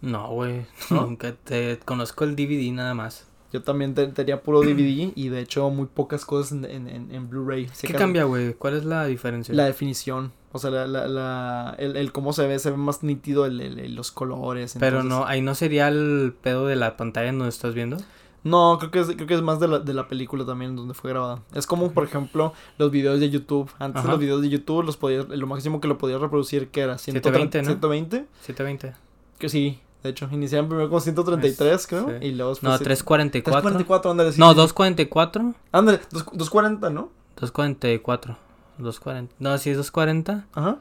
No, 0.00 0.30
güey, 0.30 0.66
nunca 0.90 1.36
te 1.36 1.78
conozco 1.84 2.24
el 2.24 2.34
DVD 2.34 2.72
nada 2.72 2.94
más. 2.94 3.28
Yo 3.52 3.62
también 3.62 3.94
tenía 3.94 4.42
puro 4.42 4.60
DVD 4.62 5.12
y 5.14 5.28
de 5.28 5.40
hecho 5.40 5.68
muy 5.70 5.86
pocas 5.86 6.24
cosas 6.24 6.52
en, 6.52 6.64
en, 6.64 7.12
en 7.12 7.30
Blu-ray. 7.30 7.68
¿Qué 7.80 7.94
cambia, 7.94 8.24
güey? 8.24 8.54
¿Cuál 8.54 8.74
es 8.76 8.84
la 8.84 9.06
diferencia? 9.06 9.54
La 9.54 9.66
definición. 9.66 10.32
O 10.52 10.58
sea, 10.58 10.70
la, 10.70 10.86
la, 10.86 11.08
la 11.08 11.74
el, 11.78 11.96
el, 11.96 12.12
cómo 12.12 12.32
se 12.34 12.46
ve, 12.46 12.58
se 12.58 12.70
ve 12.70 12.76
más 12.76 13.02
nítido 13.02 13.46
el, 13.46 13.94
los 13.94 14.12
colores. 14.12 14.76
Pero 14.78 15.02
no, 15.02 15.24
ahí 15.24 15.40
no 15.40 15.54
sería 15.54 15.88
el 15.88 16.34
pedo 16.40 16.66
de 16.66 16.76
la 16.76 16.96
pantalla 16.96 17.32
donde 17.32 17.48
estás 17.48 17.74
viendo. 17.74 17.96
No, 18.44 18.76
creo 18.78 18.90
que 18.90 19.00
es, 19.00 19.06
creo 19.06 19.26
que 19.26 19.34
es 19.34 19.42
más 19.42 19.60
de 19.60 19.68
la, 19.68 19.78
de 19.78 19.94
la 19.94 20.08
película 20.08 20.44
también 20.44 20.74
donde 20.76 20.94
fue 20.94 21.10
grabada. 21.10 21.42
Es 21.54 21.66
como, 21.66 21.92
por 21.92 22.04
ejemplo, 22.04 22.52
los 22.76 22.90
videos 22.90 23.20
de 23.20 23.30
YouTube. 23.30 23.70
Antes 23.78 24.04
los 24.04 24.18
videos 24.18 24.42
de 24.42 24.48
YouTube 24.48 24.84
los 24.84 24.96
podías, 24.96 25.28
lo 25.28 25.46
máximo 25.46 25.80
que 25.80 25.88
lo 25.88 25.96
podías 25.96 26.20
reproducir, 26.20 26.68
que 26.68 26.80
era? 26.80 26.98
120, 26.98 27.62
120, 27.62 27.62
¿no? 27.62 27.64
120. 27.66 28.26
720. 28.40 28.92
Que 29.38 29.48
sí, 29.48 29.80
de 30.02 30.10
hecho, 30.10 30.28
iniciaron 30.32 30.68
primero 30.68 30.90
con 30.90 31.00
133, 31.00 31.86
creo. 31.86 32.18
Y 32.20 32.32
luego 32.32 32.52
No, 32.62 32.76
344. 32.78 33.60
344, 33.60 34.10
ándale. 34.10 34.30
no, 34.36 34.54
244. 34.54 35.54
Ándale, 35.70 36.00
240, 36.10 36.90
¿no? 36.90 37.10
244. 37.36 38.36
240. 38.78 39.34
No, 39.38 39.56
sí 39.58 39.70
es 39.70 39.76
240. 39.76 40.46
Ajá. 40.54 40.78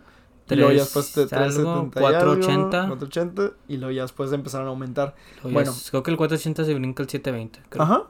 y 0.50 0.56
luego 0.56 0.72
ya 0.72 0.80
después 0.82 1.14
de 1.14 1.28
370 1.28 2.00
480. 2.00 2.88
480. 2.88 3.56
Y 3.68 3.78
luego 3.78 3.92
ya 3.92 4.02
después 4.02 4.32
empezaron 4.34 4.68
a 4.68 4.70
aumentar. 4.72 5.16
bueno. 5.44 5.72
creo 5.90 6.02
que 6.02 6.12
el 6.12 6.18
480 6.18 6.66
se 6.66 6.74
brinca 6.74 7.04
el 7.04 7.10
720. 7.10 7.62
Creo. 7.70 7.84
Ajá. 7.84 8.04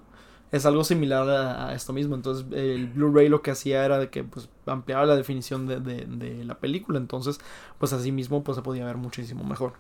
Es 0.52 0.66
algo 0.66 0.84
similar 0.84 1.30
a, 1.30 1.74
esto 1.74 1.94
mismo. 1.94 2.16
Entonces, 2.16 2.46
el 2.52 2.88
Blu-ray 2.88 3.30
lo 3.30 3.42
que 3.42 3.52
hacía 3.52 3.86
era 3.86 4.00
de 4.00 4.10
que 4.10 4.24
pues 4.24 4.50
ampliaba 4.66 5.06
la 5.06 5.16
definición 5.16 5.66
de, 5.68 5.80
de, 5.80 6.06
de 6.06 6.44
la 6.46 6.56
película. 6.56 6.98
Entonces, 7.00 7.40
pues 7.80 7.92
así 7.94 8.12
mismo 8.12 8.44
pues 8.44 8.56
se 8.58 8.62
podía 8.62 8.86
ver 8.86 8.98
muchísimo 8.98 9.44
mejor. 9.44 9.74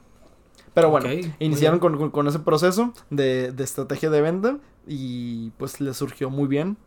Pero 0.74 0.90
bueno, 0.90 1.10
iniciaron 1.40 1.80
con, 1.80 2.28
ese 2.28 2.40
proceso 2.40 2.94
de, 3.10 3.54
estrategia 3.60 4.10
de 4.10 4.22
venta 4.22 4.58
y 4.88 5.50
pues 5.52 5.82
les 5.82 5.98
surgió 5.98 6.30
muy 6.30 6.48
bien. 6.48 6.78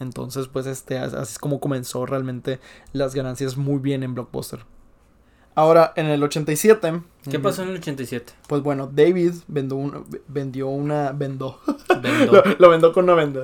Entonces, 0.00 0.48
pues 0.48 0.66
este, 0.66 0.98
así 0.98 1.16
es 1.32 1.38
como 1.38 1.60
comenzó 1.60 2.04
realmente 2.04 2.60
las 2.92 3.14
ganancias 3.14 3.56
muy 3.56 3.78
bien 3.78 4.02
en 4.02 4.14
Blockbuster. 4.14 4.60
Ahora, 5.56 5.94
en 5.96 6.04
el 6.04 6.22
87. 6.22 7.00
¿Qué 7.30 7.38
pasó 7.38 7.62
en 7.62 7.70
el 7.70 7.76
87? 7.76 8.30
Pues 8.46 8.62
bueno, 8.62 8.90
David 8.92 9.32
vendió 9.48 9.78
una. 9.78 10.02
Vendió 10.28 10.68
una 10.68 11.12
vendó. 11.12 11.58
lo, 12.30 12.44
lo, 12.58 12.68
vendó 12.68 12.92
con 12.92 13.04
una 13.04 13.14
venda. 13.14 13.40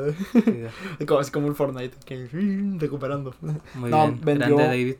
como, 1.09 1.20
es 1.22 1.31
como 1.31 1.48
el 1.48 1.55
Fortnite. 1.55 1.96
Que, 2.05 2.29
recuperando. 2.79 3.35
Muy 3.40 3.90
bien. 3.90 4.20
Vendió, 4.22 4.57
Grande 4.57 4.64
David. 4.64 4.96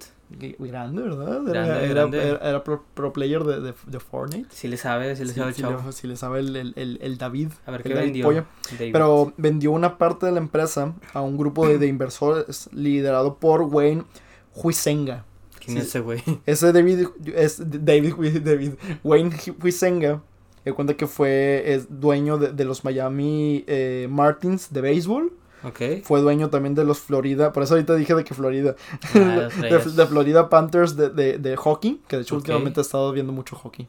Grande, 0.59 1.03
¿verdad? 1.03 1.49
Era, 1.49 1.83
era, 1.83 2.09
era, 2.43 2.65
pro, 2.65 3.13
player 3.13 3.45
de, 3.45 3.61
de, 3.61 3.75
de, 3.87 4.01
Fortnite. 4.01 4.49
Sí 4.51 4.69
le 4.69 4.77
sabe, 4.77 5.15
sí 5.17 5.25
le 5.25 5.33
sabe 5.33 5.51
el 5.51 5.57
chavo. 5.57 5.93
sí 5.93 6.07
le 6.07 6.17
sabe 6.17 6.41
el, 6.41 6.57
el, 6.57 6.99
el, 7.01 7.19
David. 7.19 7.49
A 7.67 7.71
ver, 7.71 7.83
¿qué 7.83 7.95
vendió? 7.95 8.47
Pero 8.79 9.33
vendió 9.37 9.73
una 9.73 9.99
parte 9.99 10.27
de 10.27 10.33
la 10.33 10.39
empresa 10.39 10.95
a 11.13 11.21
un 11.21 11.37
grupo 11.37 11.67
de, 11.67 11.79
de 11.79 11.87
inversores 11.87 12.69
liderado 12.73 13.37
por 13.37 13.63
Wayne 13.63 14.05
Huizenga. 14.55 15.25
¿Quién 15.65 15.79
es 15.79 15.87
ese 15.87 16.01
güey? 16.01 16.23
Ese 16.47 16.73
David, 16.73 17.07
es 17.35 17.63
David, 17.65 18.43
David 18.43 18.73
Wayne 19.05 19.31
Huizenga. 19.63 20.23
Cuenta 20.75 20.95
que 20.95 21.07
fue 21.07 21.75
es 21.75 21.87
dueño 22.01 22.39
de, 22.39 22.53
de 22.53 22.65
los 22.65 22.85
Miami 22.85 23.65
eh, 23.67 24.07
Martins 24.09 24.73
de 24.73 24.81
béisbol. 24.81 25.33
Okay. 25.65 26.03
Fue 26.03 26.21
dueño 26.21 26.51
también 26.51 26.75
de 26.75 26.85
los 26.85 26.99
Florida. 26.99 27.53
Por 27.53 27.63
eso 27.63 27.75
ahorita 27.75 27.95
dije 27.95 28.15
de 28.15 28.25
que 28.25 28.35
Florida. 28.35 28.75
Ah, 29.15 29.49
de, 29.61 30.07
Florida 30.07 30.49
Panthers 30.49 30.97
de, 30.97 31.11
de, 31.11 31.39
de, 31.39 31.57
hockey. 31.57 32.01
Que 32.09 32.17
de 32.17 32.23
hecho 32.23 32.37
últimamente 32.37 32.81
he 32.81 32.83
estado 32.83 33.13
viendo 33.13 33.33
mucho 33.33 33.57
hockey. 33.57 33.87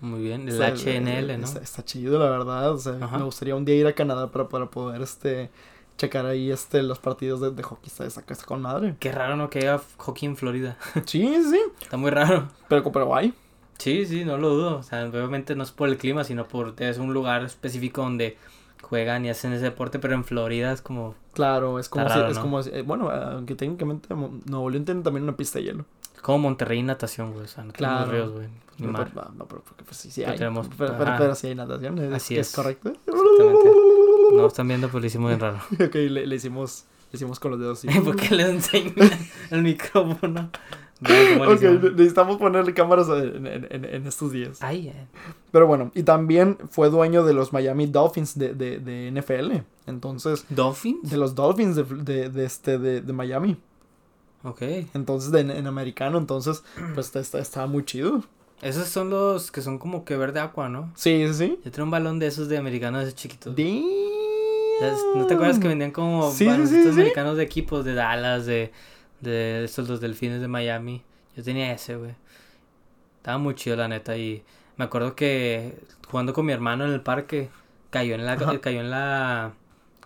Muy 0.00 0.20
bien. 0.20 0.48
El 0.48 0.60
HNL, 0.60 1.40
¿no? 1.40 1.46
Está, 1.46 1.84
chido, 1.84 2.18
la 2.18 2.28
verdad. 2.28 2.70
O 2.72 2.78
sea, 2.78 2.92
me 2.92 3.22
gustaría 3.22 3.56
un 3.56 3.64
día 3.64 3.76
ir 3.76 3.86
a 3.86 3.94
Canadá 3.94 4.30
para, 4.30 4.48
para 4.48 4.66
poder 4.66 5.00
este 5.00 5.50
checar 5.96 6.26
ahí 6.26 6.50
este 6.50 6.82
los 6.82 6.98
partidos 6.98 7.40
de, 7.40 7.50
de 7.50 7.62
hockey. 7.62 7.86
Está, 7.86 8.04
está, 8.04 8.22
con 8.44 8.60
madre. 8.60 8.96
Qué 8.98 9.10
raro, 9.10 9.36
¿no? 9.36 9.48
Que 9.48 9.60
haya 9.60 9.80
hockey 9.96 10.28
en 10.28 10.36
Florida. 10.36 10.76
sí, 11.06 11.36
sí. 11.50 11.60
Está 11.80 11.96
muy 11.96 12.10
raro. 12.10 12.48
Pero, 12.68 12.90
pero 12.92 13.06
guay. 13.06 13.32
Sí, 13.78 14.06
sí, 14.06 14.24
no 14.24 14.36
lo 14.38 14.50
dudo. 14.50 14.78
O 14.78 14.82
sea, 14.82 15.06
obviamente 15.06 15.54
no 15.54 15.62
es 15.62 15.70
por 15.70 15.88
el 15.88 15.96
clima, 15.96 16.24
sino 16.24 16.46
por 16.46 16.74
es 16.78 16.98
un 16.98 17.12
lugar 17.12 17.44
específico 17.44 18.02
donde 18.02 18.36
juegan 18.82 19.24
y 19.24 19.30
hacen 19.30 19.52
ese 19.52 19.64
deporte, 19.64 19.98
pero 19.98 20.14
en 20.14 20.24
Florida 20.24 20.72
es 20.72 20.82
como... 20.82 21.14
Claro, 21.32 21.78
es 21.78 21.88
como, 21.88 22.08
si, 22.08 22.18
es 22.18 22.38
como 22.38 22.60
eh, 22.60 22.82
bueno, 22.82 23.10
aunque 23.10 23.54
técnicamente 23.54 24.08
Nuevo 24.14 24.70
León 24.70 24.84
tiene 24.84 25.02
también 25.02 25.24
una 25.24 25.36
pista 25.36 25.58
de 25.58 25.66
hielo. 25.66 25.84
Como 26.22 26.38
Monterrey 26.38 26.82
natación, 26.82 27.32
güey, 27.32 27.44
o 27.44 27.48
sea, 27.48 27.64
no 27.64 27.72
claro. 27.72 28.10
ríos, 28.10 28.32
güey. 28.32 28.48
No, 28.78 28.92
no, 28.92 28.98
no, 28.98 29.46
pero 29.46 29.62
porque 29.62 29.84
pues, 29.84 29.96
sí, 29.96 30.10
sí 30.10 30.22
hay. 30.22 30.36
Tenemos, 30.36 30.68
pero, 30.76 30.96
pero, 30.98 31.34
sí 31.34 31.46
hay 31.48 31.54
natación, 31.54 31.98
es, 31.98 32.12
Así 32.12 32.36
es. 32.36 32.54
correcto. 32.54 32.90
Exactamente. 32.90 33.70
No 34.32 34.46
están 34.46 34.68
viendo, 34.68 34.88
pero 34.88 35.00
lo 35.00 35.06
hicimos 35.06 35.30
bien 35.30 35.40
raro. 35.40 35.58
ok, 35.72 35.94
le, 35.94 36.26
le 36.26 36.36
hicimos... 36.36 36.84
Le 37.12 37.16
hicimos 37.16 37.38
con 37.38 37.52
los 37.52 37.60
dedos. 37.60 37.78
Sí. 37.78 37.88
¿Por 38.04 38.16
qué 38.16 38.34
le 38.34 38.50
enseñan 38.50 38.94
el 39.50 39.62
micrófono? 39.62 40.50
ok, 41.02 41.60
necesitamos 41.94 42.38
ponerle 42.38 42.72
cámaras 42.72 43.08
en, 43.08 43.46
en, 43.46 43.84
en 43.84 44.06
estos 44.06 44.32
días. 44.32 44.62
Ay, 44.62 44.88
eh. 44.88 45.06
Pero 45.50 45.66
bueno, 45.66 45.90
y 45.94 46.02
también 46.02 46.56
fue 46.70 46.88
dueño 46.88 47.24
de 47.24 47.34
los 47.34 47.52
Miami 47.52 47.86
Dolphins 47.86 48.38
de, 48.38 48.54
de, 48.54 48.78
de 48.78 49.10
NFL. 49.10 49.62
Entonces. 49.86 50.46
¿Dolphins? 50.48 51.10
De 51.10 51.16
los 51.16 51.34
Dolphins 51.34 51.76
de, 51.76 51.84
de, 51.84 52.28
de 52.30 52.44
este, 52.44 52.78
de, 52.78 53.02
de 53.02 53.12
Miami. 53.12 53.58
Ok. 54.42 54.62
Entonces, 54.94 55.32
de, 55.32 55.40
en 55.40 55.66
americano, 55.66 56.18
entonces, 56.18 56.62
pues 56.94 57.14
está, 57.14 57.38
estaba 57.38 57.66
muy 57.66 57.84
chido. 57.84 58.22
Esos 58.62 58.88
son 58.88 59.10
los 59.10 59.50
que 59.50 59.60
son 59.60 59.78
como 59.78 60.04
que 60.04 60.16
verde 60.16 60.40
agua, 60.40 60.68
¿no? 60.68 60.90
Sí, 60.94 61.26
sí, 61.28 61.34
sí. 61.34 61.58
Yo 61.62 61.70
tengo 61.70 61.84
un 61.84 61.90
balón 61.90 62.18
de 62.18 62.28
esos 62.28 62.48
de 62.48 62.56
americanos 62.56 63.02
de 63.02 63.08
esos 63.08 63.20
chiquitos. 63.20 63.54
Damn. 63.54 63.84
¿No 65.14 65.26
te 65.26 65.34
acuerdas 65.34 65.58
que 65.58 65.68
vendían 65.68 65.90
como 65.90 66.30
sí, 66.30 66.48
sí, 66.66 66.88
americanos 66.88 67.36
de 67.36 67.42
equipos 67.42 67.84
de 67.84 67.94
Dallas, 67.94 68.46
de 68.46 68.72
de 69.20 69.64
estos 69.64 69.88
los 69.88 70.00
delfines 70.00 70.40
de 70.40 70.48
Miami. 70.48 71.02
Yo 71.36 71.42
tenía 71.42 71.72
ese, 71.72 71.96
güey. 71.96 72.14
Estaba 73.18 73.38
muy 73.38 73.54
chido, 73.54 73.76
la 73.76 73.88
neta. 73.88 74.16
Y 74.16 74.42
me 74.76 74.84
acuerdo 74.84 75.14
que 75.16 75.78
jugando 76.08 76.32
con 76.32 76.46
mi 76.46 76.52
hermano 76.52 76.84
en 76.86 76.92
el 76.92 77.00
parque, 77.00 77.48
cayó 77.90 78.14
en 78.14 78.24
la, 78.26 78.32
Ajá. 78.34 78.58
cayó 78.60 78.80
en 78.80 78.90
la, 78.90 79.52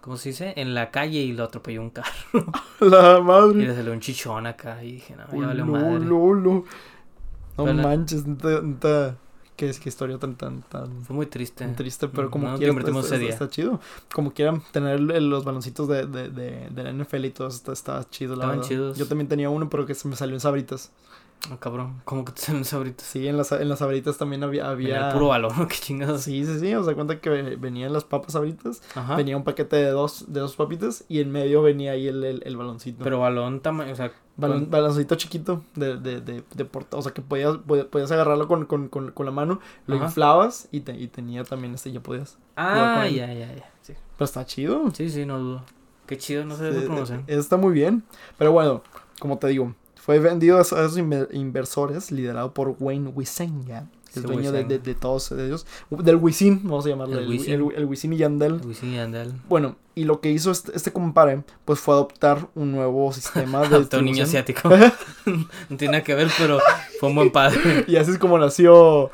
¿cómo 0.00 0.16
se 0.16 0.30
dice? 0.30 0.54
En 0.56 0.74
la 0.74 0.90
calle 0.90 1.18
y 1.20 1.32
lo 1.32 1.44
atropelló 1.44 1.82
un 1.82 1.90
carro. 1.90 2.10
La 2.80 3.18
Y 3.18 3.22
madre. 3.22 3.66
le 3.66 3.74
salió 3.74 3.92
un 3.92 4.00
chichón 4.00 4.46
acá 4.46 4.82
y 4.82 4.92
dije, 4.92 5.14
no, 5.16 5.24
ya 5.40 5.46
valió 5.48 5.64
no, 5.66 5.72
madre. 5.72 5.98
no, 6.00 6.34
no. 6.34 6.64
No 7.58 7.66
la- 7.66 7.82
manches, 7.82 8.26
neta, 8.26 9.16
qué 9.60 9.68
es 9.68 9.78
qué 9.78 9.90
historia 9.90 10.16
tan 10.16 10.36
tan 10.36 10.62
tan 10.62 11.02
Fue 11.04 11.14
muy 11.14 11.26
triste. 11.26 11.64
tan 11.66 11.76
triste, 11.76 12.08
pero 12.08 12.28
Mm, 12.28 12.30
como 12.30 12.48
no 12.48 12.56
quieran 12.56 12.78
está, 12.78 12.90
está- 13.00 13.16
está 13.28 13.50
chido. 13.50 13.78
Como 14.14 14.32
quieran 14.32 14.62
tener 14.72 14.98
los 15.00 15.44
baloncitos 15.44 15.86
de, 15.86 16.06
de, 16.06 16.30
de, 16.30 16.68
de 16.70 16.82
la 16.82 16.90
NFL 16.94 17.26
y 17.26 17.30
todo 17.30 17.48
está, 17.48 17.72
está 17.72 18.08
chido, 18.08 18.36
la 18.36 18.44
Estaban 18.44 18.56
verdad. 18.56 18.68
chidos. 18.68 18.98
Yo 18.98 19.06
también 19.06 19.28
tenía 19.28 19.50
uno, 19.50 19.68
pero 19.68 19.84
que 19.84 19.94
se 19.94 20.08
me 20.08 20.16
salió 20.16 20.34
en 20.34 20.40
sabritas. 20.40 20.90
Ah, 21.50 21.56
cabrón, 21.58 22.02
¿cómo 22.04 22.24
que 22.24 22.32
te 22.32 22.42
salen 22.42 22.64
ahorita? 22.70 23.02
Sí, 23.02 23.26
en 23.26 23.36
las, 23.38 23.50
en 23.52 23.68
las 23.68 23.78
sabritas 23.78 24.18
también 24.18 24.42
había... 24.44 24.68
Había 24.68 24.96
había... 24.96 25.06
el 25.08 25.12
puro 25.14 25.28
balón, 25.28 25.52
¿no? 25.56 25.66
qué 25.68 25.76
chingados. 25.76 26.20
Sí, 26.22 26.44
sí, 26.44 26.58
sí, 26.60 26.74
o 26.74 26.84
sea, 26.84 26.94
cuenta 26.94 27.18
que 27.20 27.30
venían 27.30 27.92
las 27.94 28.04
papas 28.04 28.34
sabritas, 28.34 28.82
Ajá. 28.94 29.16
venía 29.16 29.36
un 29.38 29.44
paquete 29.44 29.76
de 29.76 29.90
dos, 29.90 30.26
de 30.32 30.40
dos 30.40 30.54
papitas 30.56 31.04
y 31.08 31.20
en 31.20 31.32
medio 31.32 31.62
venía 31.62 31.92
ahí 31.92 32.08
el, 32.08 32.22
el, 32.24 32.42
el 32.44 32.56
baloncito. 32.58 33.02
Pero 33.02 33.20
balón 33.20 33.60
tamaño, 33.60 33.92
o 33.92 33.96
sea, 33.96 34.12
con- 34.38 34.70
baloncito 34.70 35.14
chiquito 35.14 35.64
de, 35.76 35.96
de, 35.96 36.20
de, 36.20 36.44
de 36.54 36.64
porta- 36.66 36.98
o 36.98 37.02
sea 37.02 37.12
que 37.12 37.22
podías, 37.22 37.56
podías, 37.90 38.10
agarrarlo 38.12 38.46
con, 38.46 38.66
con, 38.66 38.88
con, 38.88 39.10
con 39.12 39.24
la 39.26 39.32
mano, 39.32 39.60
lo 39.86 39.96
Ajá. 39.96 40.04
inflabas 40.06 40.68
y, 40.72 40.80
te, 40.80 40.92
y 40.92 41.08
tenía 41.08 41.44
también 41.44 41.72
este, 41.74 41.90
ya 41.90 42.00
podías. 42.00 42.36
Ah, 42.56 43.08
ya, 43.08 43.32
ya, 43.32 43.54
ya. 43.54 43.70
Sí. 43.80 43.94
Pero 44.16 44.24
está 44.26 44.44
chido. 44.44 44.90
sí, 44.92 45.08
sí, 45.08 45.24
no 45.24 45.38
dudo. 45.38 45.62
Qué 46.06 46.18
chido, 46.18 46.44
no 46.44 46.54
sé 46.56 46.64
de 46.64 46.80
Eh, 46.80 46.82
promoción. 46.82 47.20
eh, 47.28 47.36
Está 47.38 47.56
muy 47.56 47.72
bien. 47.72 48.02
Pero 48.36 48.52
bueno, 48.52 48.82
como 49.20 49.38
te 49.38 49.46
digo, 49.48 49.74
fue 50.02 50.18
vendido 50.18 50.58
a 50.58 50.62
esos 50.62 50.96
inversores, 51.32 52.10
liderado 52.10 52.52
por 52.54 52.74
Wayne 52.80 53.08
Wisenga, 53.14 53.86
el 54.14 54.14
Sí, 54.14 54.20
dueño 54.22 54.50
de, 54.52 54.58
Wisenga. 54.62 54.68
de, 54.68 54.78
de 54.78 54.94
todos 54.94 55.30
ellos. 55.32 55.66
Del 55.90 56.16
Wisin, 56.16 56.62
vamos 56.64 56.86
a 56.86 56.88
llamarlo. 56.88 57.18
El 57.18 57.24
El, 57.24 57.30
Wisin. 57.30 57.52
el- 57.54 57.72
el 57.76 57.84
Wisin 57.84 58.12
y 58.12 58.16
Yandel. 58.16 58.60
Wisin 58.64 58.92
y 58.92 58.96
Yandel. 58.96 59.32
Bueno, 59.48 59.76
y 59.94 60.04
lo 60.04 60.20
que 60.20 60.30
hizo 60.32 60.50
este, 60.50 60.72
este 60.74 60.92
compadre, 60.92 61.42
pues 61.64 61.78
fue 61.80 61.94
adoptar 61.94 62.48
un 62.54 62.72
nuevo 62.72 63.12
sistema 63.12 63.60
de 63.60 63.66
Adoptó 63.76 63.98
un 63.98 64.06
niño 64.06 64.24
asiático. 64.24 64.68
no 65.26 65.76
tiene 65.76 65.92
nada 65.92 66.02
que 66.04 66.14
ver, 66.14 66.28
pero 66.38 66.58
fue 66.98 67.08
un 67.10 67.14
buen 67.14 67.30
padre. 67.30 67.84
Y 67.86 67.96
así 67.96 68.10
es 68.10 68.18
como 68.18 68.36
nació 68.38 69.10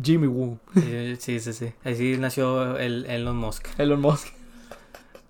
Jimmy 0.00 0.26
Woo, 0.26 0.58
Sí, 0.74 1.16
sí, 1.18 1.40
sí. 1.40 1.52
sí. 1.52 1.72
Así 1.82 2.16
nació 2.18 2.76
el 2.78 3.06
Elon 3.06 3.36
Musk. 3.36 3.66
Elon 3.78 4.00
Musk. 4.00 4.28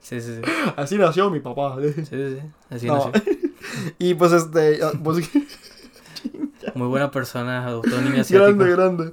Sí, 0.01 0.21
sí, 0.21 0.37
sí. 0.37 0.51
Así 0.77 0.99
nació 0.99 1.31
mi 1.31 1.40
papá. 1.40 1.77
Sí, 1.81 1.92
sí, 2.05 2.05
sí. 2.07 2.38
Así 2.71 2.87
No. 2.87 2.97
nació. 3.12 3.23
Y 3.99 4.15
pues 4.15 4.33
este, 4.33 4.81
ah, 4.83 4.93
pues, 5.03 5.29
Muy 6.75 6.89
buena 6.89 7.11
persona, 7.11 7.67
adoptó 7.67 7.97
un 7.97 8.05
niño 8.05 8.21
asiático. 8.21 8.59
grande, 8.65 9.13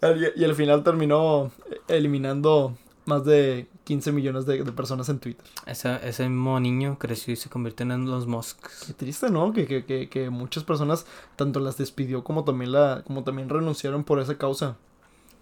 grande. 0.00 0.30
Y, 0.36 0.40
y 0.40 0.44
al 0.44 0.54
final 0.54 0.82
terminó 0.82 1.52
eliminando 1.88 2.76
más 3.06 3.24
de 3.24 3.68
15 3.84 4.12
millones 4.12 4.46
de, 4.46 4.62
de 4.62 4.72
personas 4.72 5.08
en 5.08 5.18
Twitter. 5.18 5.44
Ese, 5.66 5.98
ese 6.02 6.28
mismo 6.28 6.58
niño 6.58 6.98
creció 6.98 7.32
y 7.32 7.36
se 7.36 7.50
convirtió 7.50 7.84
en 7.84 8.06
los 8.06 8.26
Musks. 8.26 8.84
Qué 8.86 8.94
triste, 8.94 9.30
¿no? 9.30 9.52
Que, 9.52 9.66
que, 9.66 9.84
que, 9.84 10.08
que 10.08 10.30
muchas 10.30 10.64
personas 10.64 11.06
tanto 11.36 11.60
las 11.60 11.76
despidió 11.76 12.24
como 12.24 12.44
también 12.44 12.72
la, 12.72 13.02
como 13.06 13.24
también 13.24 13.48
renunciaron 13.48 14.04
por 14.04 14.20
esa 14.20 14.38
causa. 14.38 14.76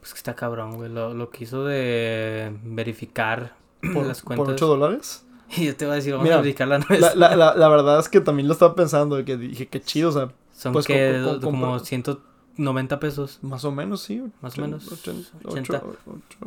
Pues 0.00 0.12
que 0.12 0.18
está 0.18 0.34
cabrón, 0.34 0.74
güey. 0.74 0.90
Lo, 0.90 1.14
lo 1.14 1.30
que 1.30 1.44
hizo 1.44 1.64
de 1.64 2.52
verificar 2.64 3.54
Por, 3.94 4.06
las 4.06 4.22
por 4.22 4.36
cuentas. 4.36 4.54
8 4.56 4.66
dólares. 4.66 5.24
Y 5.56 5.66
yo 5.66 5.76
te 5.76 5.84
voy 5.84 5.92
a 5.92 5.96
decir, 5.96 6.12
vamos 6.12 6.24
Mira, 6.24 6.36
a 6.36 6.40
verificar 6.40 6.68
la 6.68 6.78
nuestra. 6.78 7.14
la, 7.14 7.36
la, 7.36 7.54
la 7.54 7.68
verdad 7.68 7.98
es 8.00 8.08
que 8.08 8.20
también 8.20 8.46
lo 8.48 8.54
estaba 8.54 8.74
pensando, 8.74 9.22
que 9.24 9.36
dije, 9.36 9.68
qué 9.68 9.80
chido, 9.80 10.08
o 10.10 10.12
sea, 10.12 10.28
Son 10.56 10.72
pues, 10.72 10.86
que 10.86 11.20
com- 11.24 11.32
com- 11.34 11.40
como 11.42 11.66
compra- 11.78 11.84
190 11.84 13.00
pesos. 13.00 13.38
más 13.42 13.64
o 13.64 13.72
menos, 13.72 14.00
sí. 14.02 14.22
Más 14.40 14.56
o 14.58 14.60
menos, 14.62 14.90
80, 14.90 15.28
80. 15.44 15.82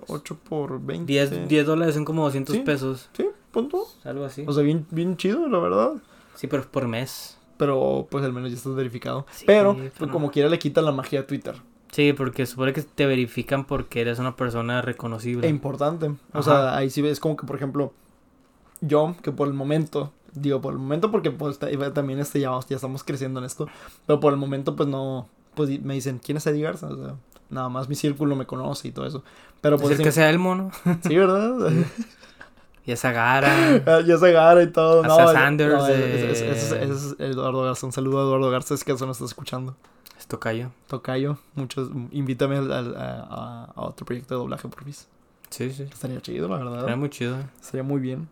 8, 0.07 0.37
por 0.47 0.81
20. 0.81 1.05
10, 1.11 1.47
10 1.47 1.65
dólares 1.65 1.95
son 1.95 2.05
como 2.05 2.23
200 2.23 2.55
Sí. 2.55 2.61
pesos. 2.61 3.09
Sí, 3.15 3.25
punto. 3.51 3.87
Algo 4.03 4.25
así. 4.25 4.43
O 4.47 4.53
sea, 4.53 4.63
bien, 4.63 4.85
bien 4.91 5.17
chido, 5.17 5.47
la 5.47 5.59
verdad. 5.59 5.93
Sí, 6.35 6.47
pero 6.47 6.61
es 6.63 6.67
por 6.67 6.87
mes. 6.87 7.37
Pero 7.57 8.07
pues 8.11 8.25
al 8.25 8.33
menos 8.33 8.51
ya 8.51 8.57
estás 8.57 8.75
verificado. 8.75 9.25
Sí, 9.31 9.45
pero 9.47 9.75
pero 9.75 9.89
pues, 9.97 10.07
no. 10.07 10.13
como 10.13 10.29
quiera 10.31 10.49
le 10.49 10.59
quita 10.59 10.81
la 10.81 10.91
magia 10.91 11.21
a 11.21 11.27
Twitter. 11.27 11.55
Sí, 11.91 12.11
porque 12.11 12.45
supone 12.45 12.73
que 12.73 12.81
te 12.81 13.05
verifican 13.05 13.63
porque 13.63 14.01
eres 14.01 14.19
una 14.19 14.35
persona 14.35 14.81
reconocible. 14.81 15.47
E 15.47 15.49
importante. 15.49 16.07
O 16.07 16.15
Ajá. 16.33 16.43
sea, 16.43 16.75
ahí 16.75 16.89
sí 16.89 17.01
ves 17.01 17.21
como 17.21 17.37
que, 17.37 17.47
por 17.47 17.55
ejemplo, 17.55 17.93
yo, 18.81 19.15
que 19.23 19.31
por 19.31 19.47
el 19.47 19.53
momento, 19.53 20.11
digo 20.33 20.61
por 20.61 20.73
el 20.73 20.79
momento 20.79 21.11
porque 21.11 21.31
pues 21.31 21.59
ta- 21.59 21.69
también 21.93 22.19
este, 22.19 22.39
ya, 22.39 22.51
ya 22.67 22.75
estamos 22.75 23.03
creciendo 23.03 23.39
en 23.39 23.45
esto, 23.45 23.67
pero 24.05 24.19
por 24.19 24.33
el 24.33 24.39
momento 24.39 24.75
pues 24.75 24.88
no, 24.89 25.27
pues 25.55 25.69
me 25.81 25.93
dicen, 25.93 26.19
¿quién 26.23 26.38
es 26.38 26.45
Eddie 26.47 26.63
Garza? 26.63 26.88
O 26.88 26.95
sea, 26.95 27.15
nada 27.49 27.69
más 27.69 27.88
mi 27.89 27.95
círculo 27.95 28.35
me 28.35 28.45
conoce 28.45 28.88
y 28.88 28.91
todo 28.91 29.05
eso. 29.05 29.23
Pero 29.61 29.75
Es 29.77 29.81
pues 29.81 29.91
el 29.93 29.97
sí, 29.99 30.03
que 30.03 30.11
sea 30.11 30.29
el 30.29 30.39
mono. 30.39 30.71
sí, 31.07 31.15
¿verdad? 31.15 31.71
Y 32.88 32.91
esa 32.91 33.11
gara. 33.11 33.81
Ah, 33.88 34.01
ya 34.05 34.15
se 34.19 34.27
agarra 34.27 34.61
y 34.61 34.71
todo. 34.71 35.01
No, 35.01 35.19
es- 35.19 35.31
Sanders 35.31 35.73
no, 35.73 35.88
es- 35.88 35.97
de- 35.97 36.31
es- 36.31 36.41
es- 36.41 36.71
es- 36.71 37.01
es 37.03 37.15
Eduardo 37.19 37.63
Garza. 37.63 37.85
Un 37.88 37.91
saludo 37.91 38.19
a 38.19 38.23
Eduardo 38.25 38.51
Garza, 38.51 38.75
es 38.75 38.83
que 38.83 38.91
eso 38.91 39.07
nos 39.07 39.17
está 39.17 39.25
escuchando. 39.25 39.75
Esto 40.19 40.39
cayó. 40.39 40.69
Tocayo, 40.88 41.39
muchos, 41.55 41.89
invítame 42.11 42.57
a, 42.57 42.61
a- 42.61 43.71
a 43.75 43.81
otro 43.81 44.05
proyecto 44.05 44.35
de 44.35 44.39
doblaje, 44.39 44.67
por 44.67 44.83
fin. 44.83 44.93
Sí, 45.49 45.71
sí. 45.71 45.83
Estaría 45.83 46.21
chido, 46.21 46.47
la 46.47 46.57
verdad. 46.57 46.83
Era 46.83 46.95
muy 46.95 47.09
chido. 47.09 47.38
Sería 47.59 47.81
muy 47.83 47.99
bien. 47.99 48.27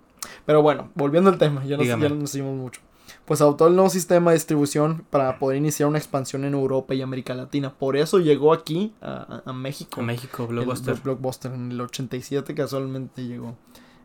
Pero 0.45 0.61
bueno, 0.61 0.89
volviendo 0.95 1.29
al 1.29 1.37
tema, 1.37 1.63
ya 1.65 1.77
nos, 1.77 1.85
ya 1.87 2.09
nos 2.15 2.29
seguimos 2.31 2.55
mucho. 2.55 2.81
Pues 3.25 3.39
adoptó 3.41 3.67
el 3.67 3.75
nuevo 3.75 3.89
sistema 3.89 4.31
de 4.31 4.35
distribución 4.37 5.05
para 5.09 5.39
poder 5.39 5.57
iniciar 5.57 5.87
una 5.87 5.97
expansión 5.97 6.43
en 6.43 6.53
Europa 6.53 6.93
y 6.93 7.01
América 7.01 7.33
Latina. 7.33 7.73
Por 7.73 7.95
eso 7.95 8.19
llegó 8.19 8.51
aquí 8.53 8.93
a, 9.01 9.41
a- 9.45 9.53
México. 9.53 10.01
A 10.01 10.03
México, 10.03 10.43
El 10.43 10.49
Blockbuster. 10.49 10.95
Blo- 10.95 11.03
Blockbuster 11.03 11.53
en 11.53 11.71
el 11.71 11.79
87 11.81 12.53
casualmente 12.53 13.25
llegó. 13.25 13.55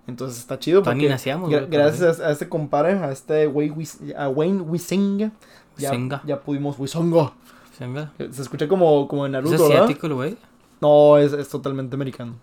Entonces 0.06 0.38
está 0.38 0.58
chido 0.58 0.82
porque 0.82 1.08
nacíamos, 1.10 1.50
gra- 1.50 1.66
gracias 1.68 2.20
a, 2.20 2.28
a 2.28 2.30
este 2.32 2.48
compadre, 2.48 2.92
a 2.92 3.10
este 3.10 3.48
Wis- 3.48 4.14
a 4.16 4.28
Wayne 4.28 4.62
Wisinga, 4.62 5.32
ya, 5.76 5.90
ya 6.24 6.40
pudimos 6.40 6.78
Wisongo. 6.78 7.34
Se 8.18 8.42
escucha 8.42 8.66
como, 8.68 9.06
como 9.08 9.26
en 9.26 9.34
¿Es 9.34 9.44
Naruto, 9.44 9.62
¿verdad? 9.68 9.84
asiático 9.84 10.06
el 10.06 10.14
güey? 10.14 10.36
No, 10.80 11.18
es, 11.18 11.32
es 11.32 11.48
totalmente 11.48 11.94
americano. 11.94 12.34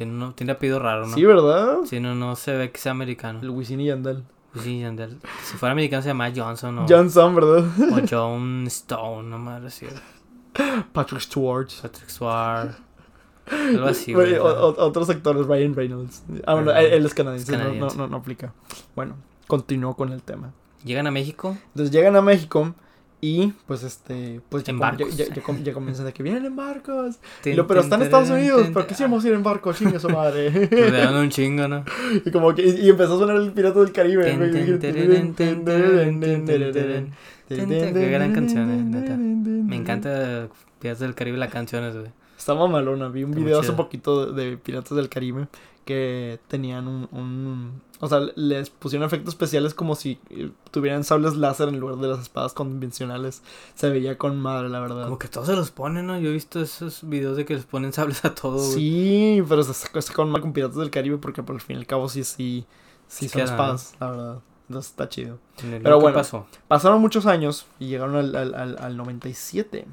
Tiene, 0.00 0.24
un- 0.24 0.32
tiene 0.32 0.52
apellido 0.52 0.78
raro, 0.78 1.06
¿no? 1.06 1.14
Sí, 1.14 1.22
¿verdad? 1.26 1.76
Sí, 1.84 2.00
no, 2.00 2.14
no 2.14 2.34
se 2.34 2.56
ve 2.56 2.70
que 2.70 2.78
sea 2.80 2.92
americano. 2.92 3.40
El 3.42 3.50
Wisin 3.50 3.82
y 3.82 3.86
Yandel. 3.88 4.24
Sí, 4.58 4.80
Yandel. 4.80 5.18
Si 5.44 5.58
fuera 5.58 5.72
americano 5.72 6.00
se 6.00 6.08
llama 6.08 6.32
Johnson 6.34 6.78
o, 6.78 6.86
Johnson, 6.88 7.34
¿verdad? 7.34 7.64
o 7.92 8.00
John 8.10 8.64
Stone, 8.68 9.28
no 9.28 9.38
me 9.38 9.60
refiero. 9.60 9.96
Patrick 10.94 11.20
Stewart. 11.20 11.68
Patrick 11.82 12.08
Swart. 12.08 12.70
Algo 13.50 13.86
así, 13.88 14.14
Güey, 14.14 14.36
otros 14.38 15.10
actores, 15.10 15.44
Ryan 15.46 15.74
Reynolds. 15.74 16.22
Ah, 16.46 16.54
bueno, 16.54 16.70
él, 16.72 16.86
él 16.94 17.04
es 17.04 17.12
canadiense, 17.12 17.52
Es 17.54 17.58
no- 17.58 17.74
No, 17.74 17.94
no, 17.94 18.06
no 18.08 18.16
aplica. 18.16 18.54
Bueno, 18.96 19.16
continuó 19.48 19.96
con 19.96 20.12
el 20.14 20.22
tema. 20.22 20.52
Llegan 20.82 21.06
a 21.08 21.10
México. 21.10 21.58
Entonces 21.74 21.90
llegan 21.90 22.16
a 22.16 22.22
México 22.22 22.74
y 23.22 23.48
pues 23.66 23.82
este, 23.82 24.40
pues 24.48 24.66
En 24.68 24.78
ya, 24.78 25.26
ya, 25.26 25.34
ya 25.34 25.42
com- 25.42 25.62
ya 25.62 25.72
comienzan 25.72 26.06
de 26.06 26.12
que 26.12 26.22
vienen 26.22 26.46
en 26.46 26.56
barcos. 26.56 27.16
Lo, 27.44 27.66
pero 27.66 27.80
están 27.80 28.00
en 28.00 28.06
Estados 28.06 28.30
Unidos, 28.30 28.62
tin, 28.64 28.72
¿por 28.72 28.86
qué 28.86 28.94
a 29.24 29.28
ir 29.28 29.34
en 29.34 29.42
barco? 29.42 29.72
Chingue 29.72 29.98
su 29.98 30.08
Pues 30.08 30.16
madre. 30.16 30.50
le 30.70 30.90
dan 30.90 31.14
un 31.16 31.28
chingo, 31.28 31.68
¿no? 31.68 31.84
y 32.24 32.30
como 32.30 32.54
que, 32.54 32.62
y, 32.66 32.88
empezó 32.88 33.16
a 33.16 33.18
sonar 33.18 33.36
el 33.36 33.52
Pirata 33.52 33.80
del 33.80 33.92
Caribe. 33.92 34.24
Qué 37.92 38.10
gran 38.10 38.32
canción, 38.32 38.70
eh, 38.70 38.82
neta. 38.82 39.16
Me 39.16 39.76
encanta 39.76 40.48
Piratas 40.78 41.00
del 41.00 41.14
Caribe 41.14 41.36
las 41.36 41.50
canciones, 41.52 41.94
güey. 41.94 42.10
Está 42.38 42.54
mamalona. 42.54 43.08
Vi 43.08 43.24
un 43.24 43.32
video 43.32 43.60
hace 43.60 43.72
poquito 43.72 44.32
de, 44.32 44.50
de 44.50 44.56
Piratas 44.56 44.96
del 44.96 45.08
Caribe 45.08 45.48
que 45.84 46.38
tenían 46.48 46.86
un, 46.88 47.08
un- 47.12 47.82
O 48.02 48.08
sea, 48.08 48.20
les 48.34 48.70
pusieron 48.70 49.06
efectos 49.06 49.34
especiales 49.34 49.74
como 49.74 49.94
si 49.94 50.18
eh, 50.30 50.50
tuvieran 50.70 51.04
sables 51.04 51.36
láser 51.36 51.68
en 51.68 51.78
lugar 51.78 51.96
de 51.96 52.08
las 52.08 52.20
espadas 52.20 52.54
convencionales. 52.54 53.42
Se 53.74 53.90
veía 53.90 54.16
con 54.16 54.40
madre, 54.40 54.70
la 54.70 54.80
verdad. 54.80 55.04
Como 55.04 55.18
que 55.18 55.28
todos 55.28 55.46
se 55.48 55.54
los 55.54 55.70
ponen, 55.70 56.06
¿no? 56.06 56.18
Yo 56.18 56.30
he 56.30 56.32
visto 56.32 56.60
esos 56.60 57.06
videos 57.08 57.36
de 57.36 57.44
que 57.44 57.54
les 57.54 57.66
ponen 57.66 57.92
sables 57.92 58.24
a 58.24 58.34
todo, 58.34 58.56
güey. 58.56 58.72
Sí, 58.72 59.42
pero 59.48 59.62
se 59.62 59.74
sacó 59.74 60.00
se 60.00 60.14
con 60.14 60.30
mal 60.30 60.40
con 60.40 60.54
Piratas 60.54 60.76
del 60.76 60.90
Caribe 60.90 61.18
porque 61.18 61.42
por 61.42 61.54
el 61.54 61.60
fin 61.60 61.76
y 61.76 61.80
al 61.80 61.86
cabo 61.86 62.08
sí, 62.08 62.24
sí, 62.24 62.64
sí 63.06 63.26
Sí 63.26 63.28
son 63.28 63.42
espadas, 63.42 63.94
la 64.00 64.10
verdad. 64.10 64.38
Entonces 64.68 64.92
está 64.92 65.08
chido. 65.08 65.38
Pero 65.60 65.78
Pero 65.82 65.98
¿Qué 65.98 66.02
bueno. 66.02 66.16
pasó? 66.16 66.46
Pasaron 66.68 67.00
muchos 67.00 67.26
años 67.26 67.66
y 67.78 67.88
llegaron 67.88 68.16
al, 68.16 68.34
al, 68.34 68.54
al, 68.54 68.78
al 68.78 68.96
97. 68.96 69.84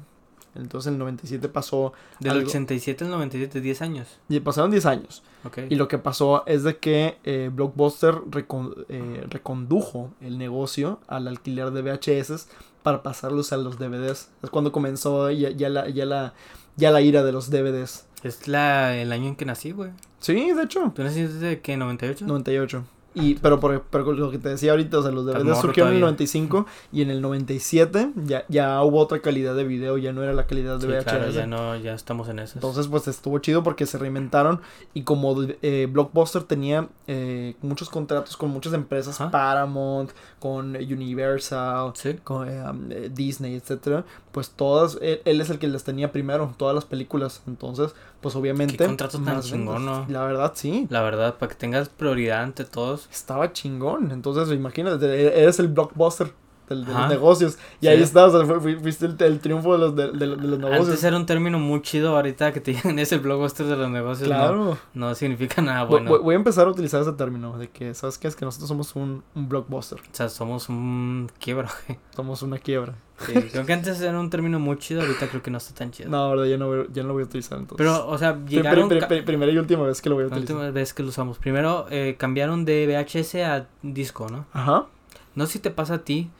Entonces 0.58 0.92
el 0.92 0.98
97 0.98 1.48
pasó... 1.48 1.92
Del 2.20 2.32
algo- 2.32 2.48
87 2.48 3.04
al 3.04 3.10
97, 3.10 3.60
10 3.60 3.82
años. 3.82 4.18
y 4.28 4.40
Pasaron 4.40 4.70
10 4.70 4.86
años. 4.86 5.22
Ok. 5.44 5.58
Y 5.70 5.76
lo 5.76 5.88
que 5.88 5.98
pasó 5.98 6.42
es 6.46 6.64
de 6.64 6.76
que 6.78 7.18
eh, 7.24 7.50
Blockbuster 7.52 8.14
recon- 8.30 8.84
eh, 8.88 9.24
recondujo 9.28 10.10
el 10.20 10.36
negocio 10.38 11.00
al 11.06 11.28
alquiler 11.28 11.70
de 11.70 11.82
VHS 11.82 12.48
para 12.82 13.02
pasarlos 13.02 13.52
a 13.52 13.56
los 13.56 13.78
DVDs. 13.78 14.30
Es 14.42 14.50
cuando 14.50 14.72
comenzó 14.72 15.30
ya, 15.30 15.50
ya 15.50 15.68
la, 15.68 15.88
ya, 15.88 16.04
la, 16.06 16.34
ya 16.76 16.90
la 16.90 17.00
ira 17.00 17.22
de 17.22 17.32
los 17.32 17.50
DVDs. 17.50 18.06
Es 18.22 18.48
la, 18.48 18.96
el 18.96 19.12
año 19.12 19.28
en 19.28 19.36
que 19.36 19.44
nací, 19.44 19.70
güey. 19.70 19.90
Sí, 20.18 20.50
de 20.52 20.62
hecho. 20.64 20.92
¿Tú 20.94 21.02
naciste 21.04 21.34
de 21.34 21.60
qué? 21.60 21.76
¿98? 21.76 22.22
98. 22.22 22.84
Y, 23.14 23.34
pero, 23.36 23.58
por, 23.58 23.82
pero 23.90 24.12
lo 24.12 24.30
que 24.30 24.38
te 24.38 24.50
decía 24.50 24.70
ahorita, 24.72 24.98
o 24.98 25.02
sea, 25.02 25.10
los 25.10 25.24
DVDs 25.24 25.58
surgieron 25.60 25.92
en 25.92 25.96
el 25.96 26.00
todavía. 26.00 26.00
95 26.00 26.66
y 26.92 27.02
en 27.02 27.10
el 27.10 27.20
97 27.22 28.12
ya, 28.26 28.44
ya 28.48 28.80
hubo 28.84 28.98
otra 29.00 29.20
calidad 29.20 29.56
de 29.56 29.64
video, 29.64 29.98
ya 29.98 30.12
no 30.12 30.22
era 30.22 30.32
la 30.34 30.46
calidad 30.46 30.76
de 30.78 30.82
Sí, 30.82 30.86
VHS. 30.86 31.04
claro, 31.04 31.30
ya 31.30 31.46
no, 31.46 31.74
ya 31.76 31.94
estamos 31.94 32.28
en 32.28 32.38
eso. 32.38 32.52
Entonces, 32.56 32.86
pues 32.86 33.08
estuvo 33.08 33.38
chido 33.40 33.62
porque 33.64 33.86
se 33.86 33.98
reinventaron 33.98 34.60
y 34.94 35.02
como 35.02 35.34
eh, 35.62 35.88
Blockbuster 35.90 36.44
tenía 36.44 36.88
eh, 37.08 37.56
muchos 37.62 37.88
contratos 37.88 38.36
con 38.36 38.50
muchas 38.50 38.72
empresas, 38.74 39.20
Ajá. 39.20 39.30
Paramount, 39.32 40.10
con 40.38 40.76
Universal, 40.76 41.92
Sí. 41.94 42.14
con 42.22 42.48
eh, 42.48 42.62
um, 42.70 42.90
eh, 42.92 43.10
Disney, 43.12 43.54
etcétera, 43.54 44.04
pues 44.32 44.50
todas, 44.50 44.98
él, 45.00 45.20
él 45.24 45.40
es 45.40 45.50
el 45.50 45.58
que 45.58 45.66
las 45.66 45.82
tenía 45.82 46.12
primero, 46.12 46.54
todas 46.56 46.74
las 46.74 46.84
películas. 46.84 47.42
Entonces, 47.46 47.94
pues 48.20 48.34
obviamente. 48.36 48.76
Qué 48.76 48.86
contrato 48.86 49.18
tan 49.20 49.40
chingón. 49.40 49.84
¿no? 49.84 50.06
La 50.08 50.24
verdad, 50.24 50.52
sí. 50.54 50.86
La 50.90 51.02
verdad, 51.02 51.36
para 51.36 51.50
que 51.50 51.56
tengas 51.56 51.88
prioridad 51.88 52.42
ante 52.42 52.64
todos. 52.64 53.08
Estaba 53.12 53.52
chingón. 53.52 54.10
Entonces, 54.10 54.54
imagínate, 54.54 55.06
e- 55.06 55.42
eres 55.42 55.58
el 55.58 55.68
blockbuster 55.68 56.32
del- 56.68 56.84
de, 56.84 56.92
Ajá. 56.92 57.00
los 57.02 57.10
negocios. 57.10 57.58
Y 57.80 57.86
Sí. 57.86 57.88
ahí 57.88 58.02
está, 58.02 58.26
o 58.26 58.30
sea, 58.30 58.44
fue- 58.60 58.72
el, 58.72 59.16
el 59.18 59.40
triunfo 59.40 59.72
de 59.72 59.78
los, 59.78 59.96
de, 59.96 60.12
de- 60.12 60.18
de 60.18 60.26
los 60.26 60.58
negocios. 60.58 60.86
Antes 60.88 61.04
era 61.04 61.16
un 61.16 61.26
término 61.26 61.58
muy 61.58 61.82
chido, 61.82 62.14
ahorita 62.16 62.52
que 62.52 62.60
te 62.60 62.72
digan 62.92 62.98
ese 62.98 63.18
blockbuster 63.18 63.66
de 63.66 63.76
los 63.76 63.90
negocios. 63.90 64.28
no- 64.28 64.34
claro. 64.36 64.78
No, 64.94 65.14
significa 65.14 65.62
nada 65.62 65.84
bueno. 65.84 66.10
Voy, 66.10 66.20
voy 66.20 66.34
a 66.34 66.36
empezar 66.36 66.66
a 66.66 66.70
utilizar 66.70 67.02
ese 67.02 67.12
término 67.12 67.56
de 67.58 67.68
que, 67.68 67.94
¿sabes 67.94 68.18
qué? 68.18 68.28
Es 68.28 68.36
que 68.36 68.44
nosotros 68.44 68.68
somos 68.68 68.94
un, 68.96 69.22
un 69.34 69.48
blockbuster. 69.48 69.98
O 70.00 70.02
sea, 70.12 70.28
somos 70.28 70.68
un 70.68 71.30
quiebra, 71.40 71.68
güey. 71.86 71.98
Somos 72.14 72.42
una 72.42 72.58
quiebra. 72.58 72.94
Sí, 73.26 73.32
creo 73.32 73.66
que 73.66 73.72
antes 73.72 74.00
era 74.00 74.20
un 74.20 74.30
término 74.30 74.60
muy 74.60 74.78
chido, 74.78 75.00
ahorita 75.00 75.26
creo 75.26 75.42
que 75.42 75.50
no 75.50 75.58
está 75.58 75.74
tan 75.74 75.90
chido. 75.90 76.08
No, 76.08 76.22
la 76.22 76.30
verdad, 76.30 76.44
ya 76.44 76.56
no, 76.56 76.84
ya 76.86 77.02
no 77.02 77.08
lo 77.08 77.14
voy 77.14 77.24
a 77.24 77.26
utilizar 77.26 77.58
entonces. 77.58 77.78
Pero, 77.84 78.06
o 78.06 78.16
sea, 78.16 78.38
llegaron... 78.46 78.88
pri- 78.88 79.00
ca- 79.00 79.08
pri- 79.08 79.22
primera 79.22 79.50
y 79.50 79.58
última 79.58 79.82
vez 79.82 80.00
que 80.00 80.08
lo 80.08 80.14
voy 80.14 80.22
a 80.22 80.28
La 80.28 80.36
utilizar. 80.36 80.54
última 80.56 80.70
vez 80.70 80.94
que 80.94 81.02
lo 81.02 81.08
usamos. 81.08 81.36
Primero 81.38 81.86
eh, 81.90 82.14
cambiaron 82.16 82.64
de 82.64 82.86
VHS 82.86 83.34
a 83.44 83.66
disco, 83.82 84.28
¿no? 84.28 84.46
Ajá. 84.52 84.86
No 85.34 85.46
sé 85.46 85.54
si 85.54 85.58
te 85.58 85.72
pasa 85.72 85.94
a 85.94 85.98
ti, 85.98 86.30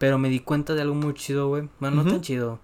pero 0.00 0.18
me 0.18 0.28
di 0.30 0.40
cuenta 0.40 0.74
de 0.74 0.82
algo 0.82 0.96
muy 0.96 1.14
chido, 1.14 1.46
güey. 1.46 1.68
Bueno, 1.78 2.02
no 2.02 2.10
tan 2.10 2.20
chido. 2.22 2.58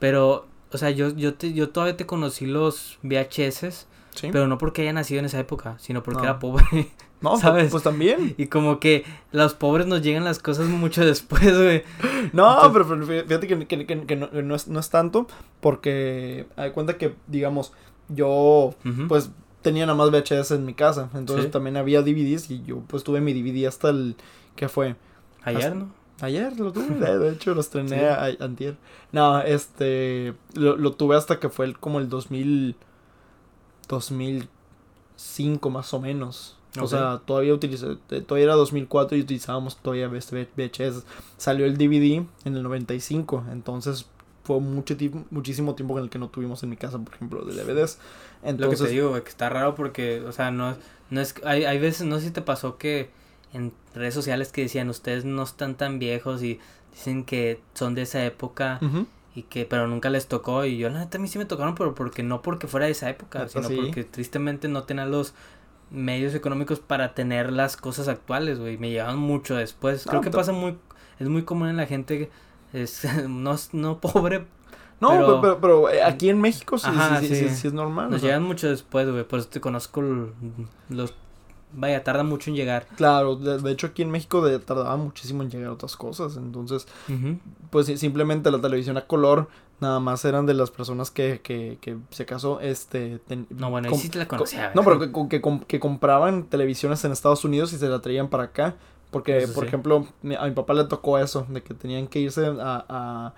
Pero, 0.00 0.48
o 0.72 0.78
sea, 0.78 0.90
yo, 0.90 1.10
yo, 1.10 1.34
te, 1.34 1.52
yo 1.52 1.68
todavía 1.68 1.96
te 1.96 2.06
conocí 2.06 2.46
los 2.46 2.98
VHS, 3.04 3.86
Sí. 4.14 4.30
pero 4.32 4.48
no 4.48 4.58
porque 4.58 4.82
haya 4.82 4.92
nacido 4.92 5.20
en 5.20 5.26
esa 5.26 5.38
época, 5.38 5.76
sino 5.78 6.02
porque 6.02 6.18
No. 6.18 6.24
era 6.24 6.38
pobre. 6.40 6.64
no, 7.20 7.30
pues- 7.30 7.40
¿sabes? 7.40 7.70
Pues 7.70 7.82
también. 7.84 8.34
y 8.36 8.46
como 8.46 8.80
que 8.80 9.04
los 9.32 9.54
pobres 9.54 9.86
nos 9.86 10.02
llegan 10.02 10.24
las 10.24 10.38
cosas 10.40 10.66
mucho 10.66 11.04
después, 11.06 11.56
güey. 11.56 11.84
No, 12.32 12.48
Entonces- 12.64 12.70
pero, 12.72 12.88
pero 12.88 13.06
fí- 13.06 13.26
fíjate 13.28 13.46
que, 13.46 13.66
que- 13.66 13.86
que- 13.86 14.06
que 14.06 14.16
no, 14.16 14.30
que 14.30 14.42
no 14.42 14.54
es, 14.56 14.66
no 14.66 14.80
es 14.80 14.90
tanto 14.90 15.28
porque 15.60 16.46
hay 16.56 16.70
cuenta 16.72 16.96
que, 16.98 17.14
digamos, 17.26 17.72
yo 18.08 18.74
pues 19.08 19.30
tenía 19.62 19.84
nada 19.86 19.98
más 19.98 20.10
VHS 20.10 20.52
en 20.54 20.64
mi 20.64 20.74
casa. 20.74 21.10
Entonces 21.14 21.46
Sí. 21.46 21.50
también 21.50 21.76
había 21.76 22.00
DVDs 22.02 22.50
y 22.50 22.62
yo 22.64 22.80
pues 22.86 23.04
tuve 23.04 23.20
mi 23.20 23.34
DVD 23.34 23.66
hasta 23.68 23.90
el... 23.90 24.16
¿Qué 24.56 24.68
fue? 24.68 24.96
Ayer, 25.42 25.62
hasta- 25.64 25.74
¿no? 25.74 25.97
Ayer 26.20 26.58
lo 26.58 26.72
tuve, 26.72 26.84
de 27.18 27.30
hecho 27.32 27.54
lo 27.54 27.60
estrené 27.60 27.98
Sí. 28.00 28.04
a- 28.04 28.44
antier. 28.44 28.76
No, 29.12 29.40
este, 29.40 30.34
lo, 30.54 30.76
lo 30.76 30.92
tuve 30.92 31.16
hasta 31.16 31.38
que 31.38 31.48
fue 31.48 31.66
el, 31.66 31.78
como 31.78 31.98
el 32.00 32.08
2000, 32.08 32.74
2005 35.16 35.70
más 35.70 35.94
o 35.94 36.00
menos. 36.00 36.54
O 36.80 36.86
sea, 36.86 37.22
todavía 37.24 37.54
utilicé, 37.54 37.96
eh, 38.10 38.20
todavía 38.20 38.44
era 38.44 38.54
2004 38.54 39.16
y 39.16 39.22
utilizábamos 39.22 39.76
todavía 39.78 40.06
VHS. 40.08 41.02
Salió 41.36 41.66
el 41.66 41.76
DVD 41.76 42.24
en 42.44 42.56
el 42.56 42.62
95, 42.62 43.44
entonces 43.50 44.06
fue 44.44 44.60
mucho 44.60 44.94
muchísimo 45.30 45.74
tiempo 45.74 45.98
en 45.98 46.04
el 46.04 46.10
que 46.10 46.18
no 46.20 46.28
tuvimos 46.28 46.62
en 46.62 46.70
mi 46.70 46.76
casa, 46.76 46.98
por 46.98 47.14
ejemplo, 47.14 47.44
de 47.44 47.54
DVDs. 47.54 47.98
Lo 47.98 48.42
que 48.42 48.48
Entonces, 48.50 48.86
te 48.86 48.92
digo, 48.92 49.08
güey, 49.10 49.22
que 49.22 49.28
está 49.30 49.48
raro 49.48 49.74
porque, 49.74 50.20
o 50.20 50.30
sea, 50.30 50.50
no, 50.52 50.76
no 51.10 51.20
es, 51.20 51.34
hay, 51.44 51.64
hay 51.64 51.78
veces, 51.80 52.06
no 52.06 52.18
sé 52.20 52.26
si 52.26 52.30
te 52.30 52.42
pasó 52.42 52.78
que 52.78 53.10
en 53.52 53.72
redes 53.94 54.14
sociales 54.14 54.52
que 54.52 54.62
decían, 54.62 54.88
ustedes 54.90 55.24
no 55.24 55.42
están 55.42 55.74
tan 55.76 55.98
viejos 55.98 56.42
y 56.42 56.60
dicen 56.92 57.24
que 57.24 57.60
son 57.74 57.94
de 57.94 58.02
esa 58.02 58.24
época 58.24 58.78
y 59.34 59.42
que, 59.44 59.64
pero 59.64 59.86
nunca 59.86 60.10
les 60.10 60.26
tocó 60.26 60.64
y 60.64 60.78
yo 60.78 60.88
la 60.90 60.98
neta 61.00 61.18
a 61.18 61.20
mí 61.20 61.28
sí 61.28 61.38
me 61.38 61.44
tocaron, 61.44 61.74
pero 61.74 61.94
porque 61.94 62.22
no 62.22 62.42
porque 62.42 62.66
fuera 62.66 62.86
de 62.86 62.92
esa 62.92 63.08
época, 63.08 63.48
sino 63.48 63.68
sí. 63.68 63.76
porque 63.76 64.04
tristemente 64.04 64.68
no 64.68 64.82
tenían 64.84 65.10
los 65.10 65.34
medios 65.90 66.34
económicos 66.34 66.80
para 66.80 67.14
tener 67.14 67.52
las 67.52 67.76
cosas 67.76 68.08
actuales, 68.08 68.58
güey, 68.58 68.76
me 68.78 68.90
llevaban 68.90 69.18
mucho 69.18 69.54
después. 69.56 70.04
Creo 70.08 70.20
que 70.20 70.30
pasa 70.30 70.52
muy, 70.52 70.76
es 71.18 71.28
muy 71.28 71.44
común 71.44 71.68
en 71.68 71.76
la 71.76 71.86
gente, 71.86 72.30
es, 72.72 73.06
no, 73.28 73.56
no 73.72 73.98
pobre, 74.00 74.44
No, 75.00 75.10
Pero- 75.10 75.26
pero, 75.26 75.40
pero, 75.40 75.60
pero, 75.60 75.90
eh, 75.90 76.02
aquí 76.02 76.28
en 76.28 76.40
México 76.40 76.76
sí, 76.76 76.88
Ajá, 76.88 77.20
sí, 77.20 77.28
sí, 77.28 77.48
sí, 77.48 77.68
es 77.68 77.72
normal. 77.72 78.08
o 78.08 78.10
nos 78.10 78.20
sea. 78.20 78.30
llegan 78.30 78.42
mucho 78.42 78.68
después, 78.68 79.08
güey, 79.08 79.22
por 79.24 79.38
eso 79.38 79.48
te 79.48 79.60
conozco 79.60 80.02
los, 80.90 81.14
vaya, 81.72 82.02
tarda 82.04 82.22
mucho 82.24 82.50
en 82.50 82.56
llegar. 82.56 82.86
Claro, 82.96 83.36
de, 83.36 83.58
de 83.58 83.70
hecho 83.72 83.88
aquí 83.88 84.02
en 84.02 84.10
México 84.10 84.42
de- 84.44 84.58
tardaba 84.58 84.96
muchísimo 84.96 85.42
en 85.42 85.50
llegar 85.50 85.70
otras 85.70 85.96
cosas, 85.96 86.36
entonces 86.36 86.86
pues 87.70 87.86
simplemente 87.98 88.50
la 88.50 88.60
televisión 88.60 88.96
a 88.96 89.06
color 89.06 89.48
nada 89.80 90.00
más 90.00 90.24
eran 90.24 90.44
de 90.44 90.54
las 90.54 90.70
personas 90.72 91.10
que, 91.12 91.40
que, 91.42 91.78
que 91.80 91.96
si 92.10 92.24
acaso, 92.24 92.60
este... 92.60 93.18
ten- 93.28 93.46
No, 93.50 93.70
bueno, 93.70 93.94
sí 93.94 94.08
te 94.08 94.18
la 94.18 94.26
co- 94.26 94.36
conocía. 94.36 94.72
No, 94.74 94.82
pero 94.82 94.98
que, 94.98 95.40
que, 95.40 95.60
que 95.68 95.78
compraban 95.80 96.44
televisiones 96.44 97.04
en 97.04 97.12
Estados 97.12 97.44
Unidos 97.44 97.72
y 97.72 97.78
se 97.78 97.88
la 97.88 98.00
traían 98.00 98.28
para 98.28 98.42
acá, 98.44 98.74
porque, 99.12 99.38
Eso 99.38 99.52
por 99.54 99.62
sí. 99.64 99.68
ejemplo, 99.68 100.04
a 100.38 100.46
mi 100.46 100.50
papá 100.52 100.74
le 100.74 100.82
tocó 100.84 101.18
eso, 101.18 101.46
de 101.48 101.62
que 101.62 101.74
tenían 101.74 102.08
que 102.08 102.18
irse 102.18 102.46
a... 102.46 102.84
a- 102.88 103.34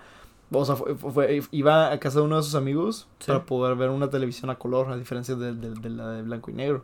o 0.53 0.65
sea, 0.65 0.75
fue- 0.75 0.95
fue- 0.95 1.43
iba 1.51 1.91
a 1.93 1.99
casa 1.99 2.19
de 2.19 2.25
uno 2.25 2.37
de 2.37 2.43
sus 2.43 2.55
amigos 2.55 3.07
Sí. 3.19 3.27
para 3.27 3.45
poder 3.45 3.75
ver 3.77 3.89
una 3.91 4.09
televisión 4.09 4.49
a 4.49 4.55
color, 4.55 4.91
a 4.91 4.97
diferencia 4.97 5.35
de, 5.35 5.53
de- 5.53 5.75
de 5.75 5.89
la 5.91 6.09
de 6.09 6.23
blanco 6.23 6.49
y 6.49 6.55
negro. 6.55 6.83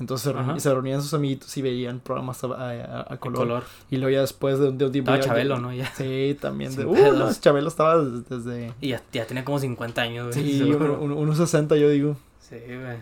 Entonces 0.00 0.24
se, 0.30 0.36
reuni- 0.38 0.50
Ajá. 0.50 0.60
se 0.60 0.72
reunían 0.72 1.02
sus 1.02 1.12
amiguitos 1.14 1.56
y 1.56 1.62
veían 1.62 1.98
programas 2.00 2.42
a, 2.44 2.46
a- 2.48 3.00
a 3.02 3.06
El 3.14 3.18
color. 3.18 3.38
color. 3.38 3.64
Y 3.90 3.96
luego 3.96 4.10
ya 4.14 4.20
después 4.20 4.58
de 4.58 4.68
un, 4.68 4.78
de 4.78 4.84
un 4.86 4.92
tiempo... 4.92 5.10
Estaba 5.12 5.22
ya- 5.24 5.28
Chabelo, 5.28 5.54
ya- 5.56 5.60
¿no? 5.60 5.72
Ya. 5.72 5.92
Sí, 5.94 6.36
también. 6.40 6.74
De, 6.76 6.84
uh, 6.86 7.12
no, 7.14 7.32
Chabelo 7.34 7.68
estaba 7.68 7.98
desde... 8.02 8.36
desde- 8.38 8.74
Y 8.80 8.88
ya, 8.90 9.02
ya 9.12 9.26
tenía 9.26 9.44
como 9.44 9.58
50 9.58 10.00
años, 10.02 10.34
güey. 10.34 10.44
sí, 10.46 10.58
seguro. 10.70 11.00
un- 11.00 11.12
un- 11.12 11.18
unos 11.18 11.36
60 11.38 11.76
yo 11.76 11.88
digo. 11.90 12.16
Sí, 12.40 12.56
güey. 12.66 12.96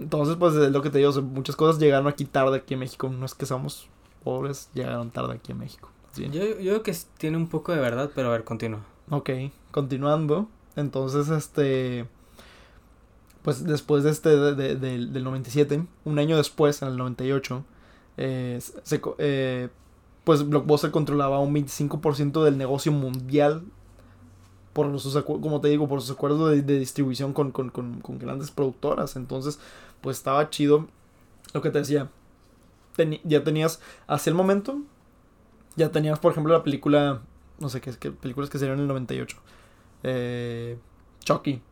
Entonces, 0.00 0.36
pues 0.36 0.54
es 0.54 0.70
lo 0.70 0.80
que 0.80 0.90
te 0.90 0.98
digo, 0.98 1.12
muchas 1.22 1.56
cosas 1.56 1.80
llegaron 1.80 2.06
aquí 2.06 2.24
tarde 2.24 2.56
aquí 2.56 2.74
en 2.74 2.80
México. 2.80 3.08
No 3.10 3.26
es 3.26 3.34
que 3.34 3.44
seamos 3.46 3.88
pobres, 4.24 4.70
llegaron 4.72 5.10
tarde 5.10 5.34
aquí 5.34 5.52
en 5.52 5.58
México. 5.58 5.90
Bien. 6.16 6.32
Yo, 6.32 6.42
yo 6.42 6.54
creo 6.56 6.82
que 6.82 6.96
tiene 7.18 7.36
un 7.36 7.48
poco 7.48 7.72
de 7.72 7.80
verdad, 7.80 8.10
pero 8.14 8.28
a 8.28 8.32
ver, 8.32 8.44
continúa. 8.44 8.80
Ok, 9.10 9.30
continuando. 9.70 10.48
Entonces, 10.76 11.28
este... 11.28 12.06
Pues 13.48 13.64
después 13.64 14.04
de 14.04 14.10
este, 14.10 14.28
de- 14.28 14.54
de- 14.54 14.76
del- 14.76 15.10
del 15.10 15.24
97, 15.24 15.82
un 16.04 16.18
año 16.18 16.36
después, 16.36 16.82
en 16.82 16.88
el 16.88 16.98
98, 16.98 17.64
eh, 18.18 18.58
eh, 19.16 19.68
pues 20.24 20.46
Blockbuster 20.46 20.90
controlaba 20.90 21.38
un 21.40 21.54
25% 21.54 22.44
del 22.44 22.58
negocio 22.58 22.92
mundial 22.92 23.62
por 24.74 25.00
sus, 25.00 25.16
como 25.24 25.62
te 25.62 25.68
digo, 25.68 25.88
por 25.88 26.02
sus 26.02 26.10
acuerdos 26.10 26.50
de, 26.50 26.60
de 26.60 26.78
distribución 26.78 27.32
con, 27.32 27.50
con, 27.50 27.70
con, 27.70 28.00
con 28.02 28.18
grandes 28.18 28.50
productoras. 28.50 29.16
Entonces, 29.16 29.58
pues 30.02 30.18
estaba 30.18 30.50
chido 30.50 30.86
lo 31.54 31.62
que 31.62 31.70
te 31.70 31.78
decía. 31.78 32.10
Teni- 32.98 33.22
ya 33.24 33.44
tenías, 33.44 33.80
hacia 34.08 34.28
el 34.28 34.36
momento, 34.36 34.82
ya 35.74 35.90
tenías, 35.90 36.18
por 36.18 36.32
ejemplo, 36.32 36.52
la 36.52 36.62
película, 36.62 37.22
no 37.60 37.70
sé 37.70 37.80
qué, 37.80 37.92
qué 37.98 38.10
películas 38.10 38.50
que 38.50 38.58
salieron 38.58 38.80
en 38.80 38.82
el 38.82 38.88
98. 38.88 39.38
Eh, 40.02 40.76
Chucky. 41.20 41.62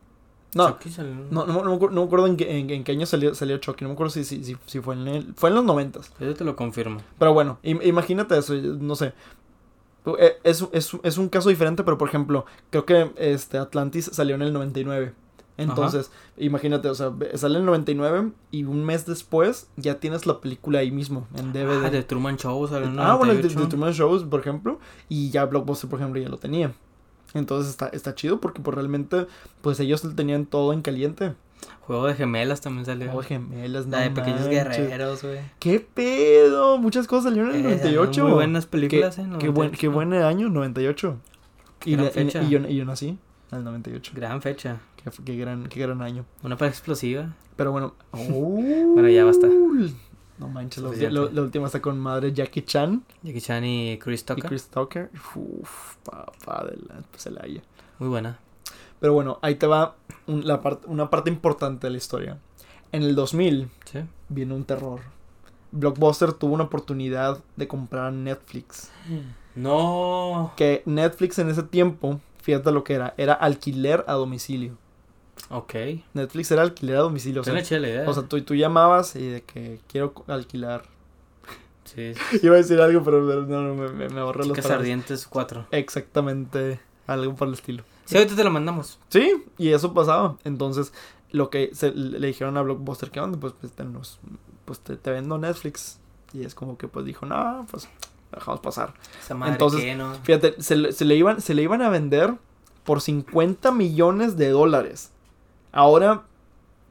No, 0.57 0.67
Chucky 0.69 0.89
salió- 0.89 1.13
no, 1.31 1.45
no, 1.45 1.63
no 1.63 1.77
no 1.77 1.89
me 1.89 2.03
acuerdo 2.03 2.27
en, 2.27 2.35
qué, 2.37 2.59
en, 2.59 2.69
en 2.69 2.83
qué 2.83 2.91
año 2.93 3.05
salió, 3.05 3.33
salió 3.35 3.57
Chucky. 3.57 3.83
No 3.85 3.89
me 3.89 3.93
acuerdo 3.93 4.09
si, 4.11 4.23
si, 4.23 4.43
si, 4.43 4.57
si 4.65 4.79
fue 4.81 4.95
en 4.95 5.07
el, 5.07 5.33
fue 5.35 5.49
en 5.49 5.55
los 5.55 5.63
90. 5.63 5.99
Yo 6.19 6.33
te 6.35 6.43
lo 6.43 6.55
confirmo. 6.55 6.99
Pero 7.19 7.33
bueno, 7.33 7.59
im- 7.63 7.81
imagínate 7.85 8.37
eso, 8.37 8.53
no 8.55 8.95
sé. 8.95 9.13
Eh, 10.19 10.37
Es, 10.43 10.65
es, 10.71 10.91
es 11.03 11.17
un 11.17 11.27
caso 11.29 11.49
diferente, 11.49 11.83
pero 11.83 11.97
por 11.97 12.07
ejemplo, 12.07 12.45
creo 12.69 12.85
que 12.85 13.11
este 13.17 13.57
Atlantis 13.57 14.09
salió 14.13 14.35
en 14.35 14.41
el 14.41 14.53
99. 14.53 15.13
Entonces, 15.59 16.11
imagínate, 16.37 16.87
o 16.87 16.93
sea, 16.93 17.11
sale 17.33 17.55
en 17.55 17.61
el 17.61 17.65
99 17.65 18.31
y 18.51 18.63
un 18.65 18.85
mes 18.85 19.07
después 19.07 19.67
ya 19.75 19.95
tienes 19.99 20.27
la 20.27 20.39
película 20.39 20.79
ahí 20.79 20.91
mismo, 20.91 21.27
en 21.35 21.51
DVD. 21.51 21.83
Ah, 21.85 21.89
de 21.89 22.03
Truman 22.03 22.37
Show 22.37 22.67
salió 22.67 22.87
en 22.87 22.99
Ah, 22.99 23.15
bueno, 23.15 23.33
de, 23.33 23.39
98. 23.41 23.59
de 23.61 23.65
Truman 23.67 23.91
Shows, 23.91 24.23
por 24.25 24.39
ejemplo, 24.39 24.79
y 25.09 25.31
ya 25.31 25.45
Blockbuster, 25.45 25.89
por 25.89 25.99
ejemplo, 25.99 26.21
ya 26.21 26.29
lo 26.29 26.37
tenía. 26.37 26.73
Entonces 27.33 27.69
está, 27.71 27.87
está 27.87 28.15
chido 28.15 28.39
porque 28.39 28.61
pues 28.61 28.75
realmente, 28.75 29.27
pues 29.61 29.79
ellos 29.79 30.01
tenían 30.15 30.45
todo 30.45 30.73
en 30.73 30.81
caliente. 30.81 31.33
Juego 31.81 32.05
de 32.07 32.13
gemelas 32.15 32.61
también 32.61 32.85
salió. 32.85 33.05
Juego 33.07 33.21
de 33.21 33.27
gemelas, 33.27 33.87
La 33.87 33.97
no 33.99 34.03
de 34.03 34.09
Pequeños 34.11 34.41
manches. 34.41 34.77
Guerreros, 34.77 35.23
güey. 35.23 35.39
¿Qué 35.59 35.79
pedo? 35.79 36.77
Muchas 36.77 37.07
cosas 37.07 37.25
salieron 37.25 37.51
en 37.51 37.57
el 37.65 37.65
Eh, 37.65 37.75
98. 37.77 38.23
Muy 38.23 38.33
buenas 38.33 38.65
Qué, 38.65 38.71
películas, 38.71 39.17
¿eh? 39.17 39.23
qué 39.39 39.47
buen, 39.49 39.71
98. 39.71 39.79
qué 39.79 39.87
buen 39.87 40.13
año, 40.13 40.49
98. 40.49 41.17
Y, 41.85 41.91
Gran 41.93 42.05
la- 42.05 42.09
y- 42.11 42.13
fecha. 42.13 42.43
y 42.43 42.49
yo, 42.49 42.59
y 42.67 42.75
yo 42.75 42.85
nací 42.85 43.17
en 43.51 43.57
el 43.57 43.63
98. 43.63 44.11
Gran 44.15 44.41
fecha. 44.41 44.77
Qué, 45.03 45.11
qué 45.23 45.35
gran, 45.37 45.67
qué 45.67 45.79
gran 45.79 46.01
año. 46.01 46.25
Una 46.43 46.57
para 46.57 46.69
explosiva. 46.69 47.33
Pero 47.55 47.71
bueno. 47.71 47.95
Bueno, 48.13 49.09
ya 49.09 49.23
basta. 49.25 49.47
No 50.39 50.47
manches, 50.47 50.83
la, 50.83 50.89
Suficiente. 50.89 51.19
la- 51.19 51.31
la 51.31 51.41
última 51.41 51.65
está 51.65 51.81
con 51.81 51.97
madre 51.99 52.31
Jackie 52.31 52.61
Chan 52.63 53.03
Jackie 53.23 53.41
Chan 53.41 53.65
y 53.65 53.97
Chris 53.97 54.21
y 54.21 54.25
Tucker. 54.25 54.45
Chris 54.45 54.67
Tucker. 54.67 55.09
Uf, 55.35 55.95
papá 56.03 56.65
de 56.69 56.77
la 56.87 57.01
Celaya. 57.17 57.61
Muy 57.99 58.09
buena. 58.09 58.39
Pero 58.99 59.13
bueno, 59.13 59.39
ahí 59.41 59.55
te 59.55 59.65
va 59.67 59.95
un- 60.27 60.45
la 60.47 60.61
part- 60.61 60.81
una 60.85 61.09
parte 61.09 61.29
importante 61.29 61.87
de 61.87 61.91
la 61.91 61.97
historia. 61.97 62.37
En 62.91 63.03
el 63.03 63.15
2000 63.15 63.69
Sí. 63.85 63.99
viene 64.29 64.53
un 64.53 64.63
terror. 64.63 65.01
Blockbuster 65.71 66.31
tuvo 66.33 66.53
una 66.53 66.63
oportunidad 66.65 67.39
de 67.55 67.67
comprar 67.67 68.13
Netflix. 68.13 68.89
No. 69.55 70.53
Que 70.55 70.83
Netflix 70.85 71.39
en 71.39 71.49
ese 71.49 71.63
tiempo, 71.63 72.19
fíjate 72.41 72.71
lo 72.71 72.83
que 72.83 72.93
era, 72.93 73.13
era 73.17 73.33
alquiler 73.33 74.05
a 74.07 74.13
domicilio. 74.13 74.77
Ok. 75.49 75.73
Netflix 76.13 76.51
era 76.51 76.61
alquiler 76.61 76.97
a 76.97 76.99
domicilio. 76.99 77.41
O 77.41 77.43
sea, 77.43 77.53
la 77.53 77.61
idea. 77.61 78.09
o 78.09 78.13
sea, 78.13 78.23
tú, 78.23 78.41
tú 78.41 78.55
llamabas 78.55 79.15
y 79.15 79.27
de 79.27 79.41
que 79.41 79.79
quiero 79.87 80.13
alquilar. 80.27 80.83
sí. 81.85 82.13
Iba 82.43 82.55
a 82.55 82.57
decir 82.57 82.79
algo, 82.81 83.03
pero 83.03 83.21
no, 83.21 83.61
no, 83.61 83.75
me, 83.75 83.89
me, 83.89 84.09
me 84.09 84.19
ahorré 84.19 84.43
Chicas 84.43 84.63
palabras. 84.63 84.79
ardientes 84.81 85.27
4. 85.27 85.67
Exactamente, 85.71 86.79
algo 87.07 87.35
por 87.35 87.47
el 87.47 87.53
estilo. 87.53 87.83
Sí, 88.05 88.15
ahorita 88.17 88.35
te 88.35 88.43
lo 88.43 88.51
mandamos. 88.51 88.99
Sí, 89.09 89.43
y 89.57 89.69
eso 89.69 89.93
pasaba. 89.93 90.37
Entonces, 90.43 90.93
lo 91.31 91.49
que 91.49 91.71
se, 91.73 91.91
le 91.91 92.25
dijeron 92.27 92.57
a 92.57 92.61
Blockbuster, 92.61 93.11
¿qué 93.11 93.19
onda? 93.19 93.37
Pues, 93.39 93.53
pues, 93.59 93.73
te, 93.73 93.83
nos- 93.83 94.19
pues 94.65 94.79
te, 94.79 94.95
te 94.95 95.11
vendo 95.11 95.37
Netflix. 95.37 95.99
Y 96.33 96.43
es 96.43 96.55
como 96.55 96.77
que 96.77 96.87
pues 96.87 97.05
dijo, 97.05 97.25
no, 97.25 97.65
pues 97.71 97.87
dejamos 98.33 98.59
pasar. 98.59 98.93
Esa 99.21 99.33
madre 99.35 99.53
Entonces, 99.53 99.81
que 99.81 99.95
no. 99.95 100.13
Fíjate, 100.23 100.61
se, 100.61 100.75
le- 100.75 100.91
se 100.91 101.05
le 101.05 101.15
iban, 101.15 101.39
se 101.41 101.53
le 101.53 101.61
iban 101.63 101.81
a 101.81 101.89
vender 101.89 102.33
por 102.83 103.01
50 103.01 103.71
millones 103.71 104.37
de 104.37 104.49
dólares. 104.49 105.11
Ahora, 105.71 106.23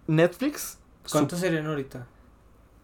Netflix, 0.07 0.79
¿Cuántos 1.11 1.41
serían 1.41 1.67
ahorita? 1.67 2.07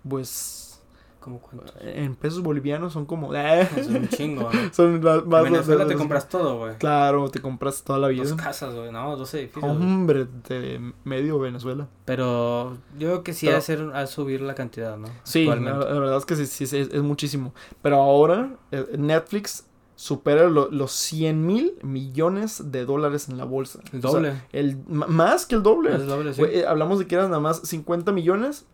pues 0.08 0.80
¿Cómo 1.20 1.38
cuántos? 1.40 1.72
en 1.80 2.16
pesos 2.16 2.42
bolivianos 2.42 2.92
son 2.92 3.06
como... 3.06 3.32
eh, 3.32 3.68
Es 3.76 3.86
un 3.86 4.08
chingo, 4.08 4.50
¿no? 4.52 4.74
son 4.74 5.00
más, 5.00 5.24
más 5.24 5.46
En 5.46 5.52
Venezuela 5.52 5.86
te 5.86 5.94
compras 5.94 6.28
todo, 6.28 6.58
güey. 6.58 6.76
Claro, 6.78 7.30
te 7.30 7.40
compras 7.40 7.84
toda 7.84 8.00
la 8.00 8.08
vida. 8.08 8.24
Dos 8.24 8.34
casas, 8.34 8.74
güey. 8.74 8.90
No, 8.90 9.16
dos 9.16 9.32
edificios. 9.34 9.70
Hombre, 9.70 10.26
de 10.48 10.92
medio 11.04 11.38
Venezuela. 11.38 11.86
Pero 12.04 12.76
yo 12.98 13.08
creo 13.08 13.22
que 13.22 13.34
sí 13.34 13.46
Pero- 13.46 13.56
ha 13.56 13.58
hacer 13.60 13.90
a 13.94 14.06
subir 14.08 14.40
la 14.40 14.56
cantidad, 14.56 14.96
¿no? 14.96 15.06
Sí, 15.22 15.44
la, 15.46 15.54
verdad 15.54 16.16
es 16.16 16.26
que 16.26 16.34
sí, 16.34 16.66
sí, 16.66 16.76
es 16.76 17.02
muchísimo. 17.02 17.54
Pero 17.82 17.96
ahora 18.02 18.56
eh, 18.72 18.84
Netflix 18.98 19.66
supera 20.02 20.48
lo- 20.48 20.68
los 20.68 20.90
100 20.90 21.46
mil 21.46 21.74
millones 21.82 22.72
de 22.72 22.84
dólares 22.84 23.28
en 23.28 23.38
la 23.38 23.44
bolsa. 23.44 23.78
El 23.92 24.00
O 24.00 24.02
sea, 24.02 24.10
doble. 24.10 24.42
el, 24.52 24.76
más 24.88 25.46
que 25.46 25.54
el 25.54 25.62
doble. 25.62 25.92
Sí. 26.34 26.42
Eh, 26.42 26.64
hablamos 26.66 26.98
de 26.98 27.06
que 27.06 27.14
eran 27.14 27.30
nada 27.30 27.40
más 27.40 27.60
50 27.60 28.10
millones 28.10 28.64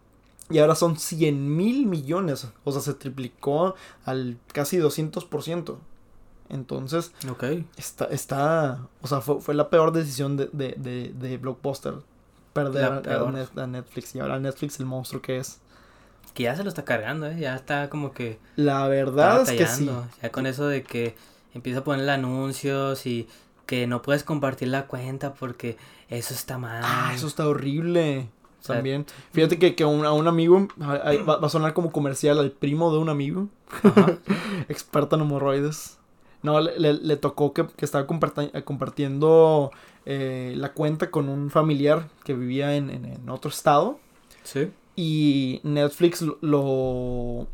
y 0.49 0.59
ahora 0.59 0.74
son 0.74 0.97
100 0.97 1.55
mil 1.55 1.85
millones. 1.85 2.49
O 2.64 2.72
sea, 2.72 2.81
se 2.81 2.95
triplicó 2.95 3.74
al 4.07 4.39
casi 4.55 4.79
200%. 4.79 5.76
Entonces, 6.49 7.12
está, 7.76 8.07
está 8.07 8.87
o 9.03 9.07
sea, 9.07 9.20
fue, 9.20 9.39
fue 9.43 9.55
la 9.55 9.68
peor 9.68 9.93
decisión 9.93 10.39
de, 10.39 10.49
de, 10.55 10.74
de, 10.79 11.12
de 11.12 11.37
Blockbuster. 11.37 11.95
Perder 12.55 12.85
a- 12.85 13.62
a 13.62 13.66
Netflix 13.66 14.14
y 14.14 14.20
ahora 14.20 14.39
Netflix 14.41 14.81
el 14.81 14.87
monstruo 14.87 15.20
que 15.20 15.37
es. 15.37 15.61
Que 16.39 16.45
ya 16.45 16.55
se 16.55 16.62
lo 16.62 16.68
está 16.68 16.84
cargando, 16.84 17.26
¿eh? 17.26 17.36
Ya 17.41 17.57
está 17.57 17.91
como 17.91 18.12
que... 18.12 18.39
La 18.55 18.86
verdad 18.86 19.43
es 19.43 19.51
que 19.51 19.66
sí. 19.66 19.91
Ya 20.22 20.30
con 20.30 20.47
eso 20.47 20.68
de 20.68 20.84
que 20.84 21.16
empieza 21.53 21.80
a 21.80 21.82
ponerle 21.84 22.12
anuncios 22.12 23.07
y 23.07 23.26
que 23.66 23.89
no 23.89 24.03
puedes 24.03 24.22
compartir 24.22 24.68
la 24.68 24.86
cuenta 24.86 25.34
porque 25.34 25.76
eso 26.09 26.32
está 26.34 26.57
mal. 26.57 26.82
Ah, 26.84 27.11
eso 27.12 27.26
está 27.26 27.49
horrible. 27.49 28.28
O 28.61 28.64
sea, 28.64 28.76
También. 28.76 29.05
Fíjate 29.32 29.59
que, 29.59 29.74
que 29.74 29.84
un- 29.84 30.07
a 30.07 30.12
un 30.12 30.28
amigo, 30.28 30.68
a- 30.80 30.93
a- 30.93 31.22
va, 31.24 31.39
va 31.39 31.47
a 31.49 31.51
sonar 31.51 31.74
como 31.74 31.91
comercial 31.91 32.39
al 32.39 32.53
primo 32.53 32.93
de 32.93 32.99
un 32.99 33.09
amigo, 33.09 33.49
Ajá. 33.82 34.12
experta 34.68 35.16
en 35.16 35.22
hemorroides. 35.22 35.99
No, 36.43 36.61
le, 36.61 36.78
le- 36.78 36.93
le 36.95 37.16
tocó 37.16 37.53
que, 37.53 37.66
que 37.66 37.84
estaba 37.84 38.07
comparti- 38.07 38.62
compartiendo 38.62 39.72
eh, 40.07 40.55
la 40.57 40.72
cuenta 40.72 41.11
con 41.11 41.28
un 41.28 41.51
familiar 41.51 42.07
que 42.22 42.34
vivía 42.34 42.76
en, 42.76 42.91
en- 42.91 43.07
en 43.07 43.28
otro 43.28 43.51
estado. 43.51 43.99
Sí. 44.45 44.70
Y 45.01 45.61
Netflix 45.62 46.22
lo, 46.22 47.46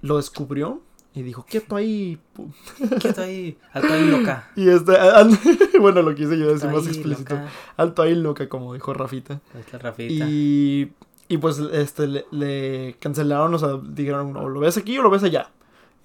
lo, 0.00 0.16
descubrió 0.16 0.80
y 1.12 1.20
dijo, 1.20 1.44
quieto 1.46 1.76
ahí. 1.76 2.18
pu-". 2.34 2.50
Quieto 2.98 3.20
ahí. 3.20 3.58
Alto 3.74 3.92
ahí, 3.92 4.06
loca. 4.06 4.50
Y 4.56 4.70
este, 4.70 4.96
bueno, 5.80 6.00
lo 6.00 6.14
quise 6.14 6.38
yo 6.38 6.46
decir 6.46 6.70
Alto 6.70 6.78
más 6.78 6.86
explícito. 6.86 7.34
loca. 7.34 7.48
Alto 7.76 8.00
ahí, 8.00 8.14
loca, 8.14 8.48
como 8.48 8.72
dijo 8.72 8.94
Rafita. 8.94 9.38
La 9.70 9.78
Rafita. 9.78 10.24
Y, 10.24 10.90
y 11.28 11.36
pues 11.36 11.58
este 11.58 12.06
le, 12.06 12.24
le 12.30 12.96
cancelaron, 12.98 13.52
o 13.52 13.58
sea, 13.58 13.78
dijeron, 13.82 14.34
o 14.34 14.48
lo 14.48 14.60
ves 14.60 14.78
aquí 14.78 14.96
o 14.96 15.02
lo 15.02 15.10
ves 15.10 15.24
allá. 15.24 15.50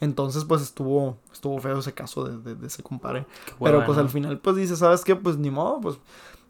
Entonces, 0.01 0.43
pues 0.43 0.61
estuvo, 0.61 1.15
estuvo 1.31 1.59
feo 1.59 1.79
ese 1.79 1.93
caso 1.93 2.25
de, 2.25 2.37
de, 2.39 2.55
de 2.55 2.67
ese 2.67 2.83
compadre. 2.83 3.25
Qué 3.45 3.53
Pero 3.63 3.85
pues 3.85 3.97
al 3.97 4.09
final, 4.09 4.37
pues 4.37 4.57
dice, 4.57 4.75
¿sabes 4.75 5.05
qué? 5.05 5.15
Pues 5.15 5.37
ni 5.37 5.49
modo, 5.49 5.79
pues 5.79 5.97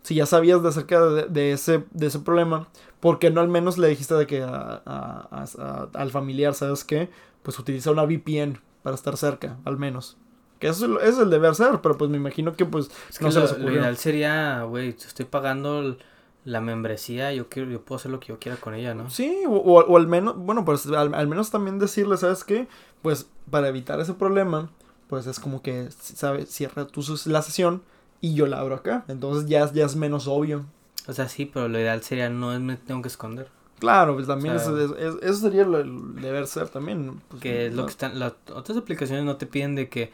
si 0.03 0.15
ya 0.15 0.25
sabías 0.25 0.61
de 0.61 0.69
acerca 0.69 1.01
de, 1.05 1.23
de 1.27 1.51
ese, 1.53 1.83
de 1.91 2.07
ese 2.07 2.19
problema, 2.19 2.67
¿por 2.99 3.19
qué 3.19 3.31
no 3.31 3.41
al 3.41 3.47
menos 3.47 3.77
le 3.77 3.87
dijiste 3.87 4.13
de 4.15 4.27
que 4.27 4.43
a- 4.43 4.81
a- 4.85 5.27
a- 5.31 5.45
a- 5.59 5.87
al 5.93 6.11
familiar, 6.11 6.53
¿sabes 6.53 6.83
qué? 6.83 7.09
Pues 7.41 7.57
utiliza 7.59 7.91
una 7.91 8.03
VPN 8.03 8.59
para 8.83 8.95
estar 8.95 9.17
cerca, 9.17 9.57
al 9.65 9.77
menos. 9.77 10.17
Que 10.59 10.67
eso 10.67 10.85
es 10.85 10.91
el, 10.91 11.09
es 11.09 11.17
el 11.17 11.29
deber 11.29 11.55
ser, 11.55 11.81
pero 11.81 11.97
pues 11.97 12.09
me 12.09 12.17
imagino 12.17 12.53
que 12.53 12.65
pues 12.65 12.89
Es 13.09 13.17
que 13.17 13.25
no 13.25 13.31
se 13.31 13.39
lo, 13.39 13.45
les 13.47 13.59
lo 13.59 13.71
ideal 13.71 13.97
sería, 13.97 14.63
güey, 14.63 14.89
estoy 14.89 15.25
pagando 15.25 15.79
el- 15.79 15.97
la 16.45 16.59
membresía, 16.59 17.31
yo 17.33 17.47
quiero, 17.47 17.71
yo 17.71 17.81
puedo 17.81 17.97
hacer 17.97 18.11
lo 18.11 18.19
que 18.19 18.27
yo 18.27 18.39
quiera 18.39 18.57
con 18.57 18.73
ella, 18.73 18.93
¿no? 18.93 19.09
Sí, 19.09 19.43
o, 19.47 19.51
o- 19.53 19.85
o 19.85 19.97
al 19.97 20.07
menos, 20.07 20.35
bueno, 20.37 20.65
pues 20.65 20.85
al, 20.87 21.13
al 21.13 21.27
menos 21.27 21.49
también 21.51 21.79
decirle, 21.79 22.17
¿sabes 22.17 22.43
qué? 22.43 22.67
Pues 23.01 23.29
para 23.49 23.69
evitar 23.69 23.99
ese 24.01 24.13
problema, 24.13 24.69
pues 25.07 25.25
es 25.27 25.39
como 25.39 25.61
que, 25.61 25.87
¿sabes? 25.91 26.49
Cierra 26.49 26.85
tú 26.87 27.01
la 27.27 27.41
sesión 27.41 27.81
y 28.23 28.33
yo 28.33 28.47
la 28.47 28.59
abro 28.59 28.75
acá. 28.75 29.03
Entonces 29.09 29.47
ya, 29.49 29.71
ya 29.71 29.85
es 29.85 29.95
menos 29.95 30.27
obvio. 30.27 30.65
O 31.07 31.13
sea, 31.13 31.27
sí, 31.27 31.45
pero 31.45 31.67
lo 31.67 31.77
ideal 31.77 32.01
sería 32.01 32.29
no 32.29 32.53
es 32.53 32.59
me 32.61 32.77
tengo 32.77 33.01
que 33.01 33.09
esconder. 33.09 33.49
Claro, 33.79 34.13
pues 34.15 34.27
también 34.27 34.55
O 34.55 34.59
sea, 34.59 34.71
eso, 34.71 34.95
eso- 34.97 35.21
eso 35.21 35.33
sería 35.35 35.65
lo, 35.65 35.79
el 35.79 36.15
deber 36.21 36.47
ser 36.47 36.69
también. 36.69 37.21
pues, 37.27 37.41
Que 37.41 37.67
es 37.67 37.73
lo 37.73 37.81
no. 37.81 37.85
que 37.87 37.91
están, 37.91 38.17
las 38.17 38.33
otras 38.55 38.77
aplicaciones 38.77 39.25
no 39.25 39.35
te 39.35 39.45
piden 39.45 39.75
de 39.75 39.89
que 39.89 40.11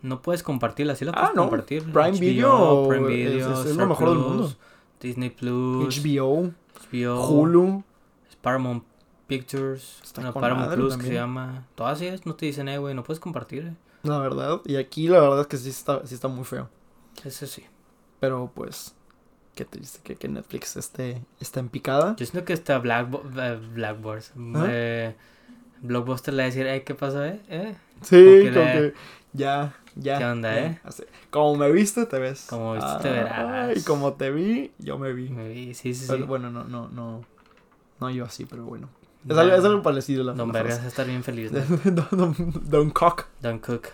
no 0.00 0.22
puedes 0.22 0.42
compartirla, 0.42 0.96
sí 0.96 1.04
la 1.04 1.12
Ah, 1.12 1.20
puedes 1.20 1.34
no. 1.36 1.42
compartir. 1.42 1.82
Prime 1.92 2.12
HBO, 2.12 2.18
Video 2.20 2.88
Prime 2.88 3.02
es- 3.24 3.32
Video, 3.32 3.52
es- 3.62 3.66
es 3.70 3.76
lo 3.76 3.86
mejor 3.86 4.08
del 4.08 4.18
mundo. 4.18 4.52
Disney 5.00 5.28
Plus, 5.30 5.94
HBO, 6.02 6.50
HBO, 6.90 7.26
Hulu. 7.28 7.84
Paramount 8.40 8.84
Pictures, 9.26 10.00
con 10.14 10.32
Paramount 10.40 10.72
Plus 10.74 10.96
que 10.96 11.06
se 11.06 11.14
llama. 11.14 11.66
Todas 11.74 12.00
ellas 12.00 12.24
no 12.26 12.34
te 12.34 12.46
dicen, 12.46 12.68
eh, 12.68 12.78
güey, 12.78 12.94
no 12.94 13.04
puedes 13.04 13.20
compartir. 13.20 13.64
eh. 13.66 13.74
La 14.02 14.18
verdad. 14.18 14.60
Y 14.64 14.76
aquí 14.76 15.08
la 15.08 15.20
verdad 15.20 15.42
es 15.42 15.46
que 15.46 15.56
sí 15.58 15.68
está, 15.68 16.06
sí 16.06 16.14
está 16.14 16.26
muy 16.28 16.44
feo. 16.44 16.68
Eso 17.24 17.46
sí. 17.46 17.64
Pero 18.20 18.50
pues, 18.54 18.94
qué 19.54 19.64
triste 19.64 20.00
que, 20.02 20.16
que 20.16 20.28
Netflix 20.28 20.76
esté, 20.76 21.22
esté 21.40 21.60
en 21.60 21.68
picada. 21.68 22.16
Yo 22.16 22.26
siento 22.26 22.44
que 22.44 22.52
está 22.52 22.78
Black, 22.78 23.08
eh, 23.36 23.60
Blackboard. 23.74 24.22
¿Ah? 24.54 24.66
Eh, 24.68 25.14
Blockbuster 25.82 26.34
le 26.34 26.42
va 26.42 26.44
a 26.44 26.46
decir, 26.50 26.66
eh, 26.66 26.82
¿qué 26.84 26.94
pasó, 26.94 27.24
eh? 27.24 27.40
¿Eh? 27.48 27.74
Sí, 28.02 28.50
como 28.52 28.66
que 28.66 28.94
ya, 29.32 29.74
ya. 29.94 30.18
¿Qué 30.18 30.24
onda, 30.26 30.54
ya, 30.54 30.66
eh? 30.66 30.80
así. 30.84 31.04
Como 31.30 31.56
me 31.56 31.70
viste, 31.72 32.04
te 32.06 32.18
ves. 32.18 32.46
Como 32.50 32.74
viste, 32.74 32.90
te 33.00 33.10
verás. 33.10 33.76
Y 33.76 33.82
como 33.84 34.12
te 34.14 34.30
vi, 34.30 34.72
yo 34.78 34.98
me 34.98 35.12
vi. 35.14 35.30
Me 35.30 35.48
vi, 35.48 35.72
Sí, 35.74 35.94
sí, 35.94 36.22
bueno, 36.22 36.50
no, 36.50 36.64
no, 36.64 36.88
no. 36.88 37.24
No 37.98 38.10
yo 38.10 38.24
así, 38.26 38.44
pero 38.44 38.64
bueno. 38.64 38.88
Es, 39.28 39.34
Nah, 39.36 39.42
algo, 39.42 39.54
es 39.56 39.64
algo 39.64 39.82
parecido 39.82 40.24
la 40.24 40.32
Don 40.32 40.50
Vergas 40.52 40.82
estar 40.84 41.06
bien 41.06 41.22
feliz. 41.22 41.50
¿no? 41.52 41.60
Don, 41.84 42.06
don- 42.10 42.52
Don 42.64 42.90
Cock. 42.90 43.26
Don 43.40 43.58
Cook. 43.58 43.88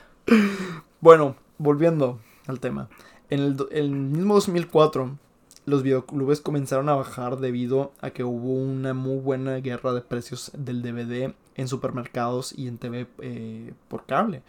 Bueno, 1.01 1.37
volviendo 1.59 2.21
al 2.47 2.61
tema. 2.61 2.89
En 3.31 3.41
el, 3.41 3.57
do- 3.57 3.69
el 3.71 3.91
mismo 3.91 4.35
2004, 4.35 5.17
los 5.65 5.83
videoclubes 5.83 6.41
comenzaron 6.41 6.89
a 6.89 6.95
bajar 6.95 7.39
debido 7.39 7.93
a 8.01 8.11
que 8.11 8.25
hubo 8.25 8.53
una 8.53 8.95
muy 8.95 9.19
buena 9.19 9.57
guerra 9.57 9.93
de 9.93 10.01
precios 10.01 10.53
del 10.57 10.83
DVD 10.83 11.35
en 11.57 11.69
supermercados 11.69 12.53
y 12.57 12.69
en 12.69 12.79
TV 12.79 13.07
eh, 13.21 13.73
por 13.89 14.05
cable. 14.07 14.43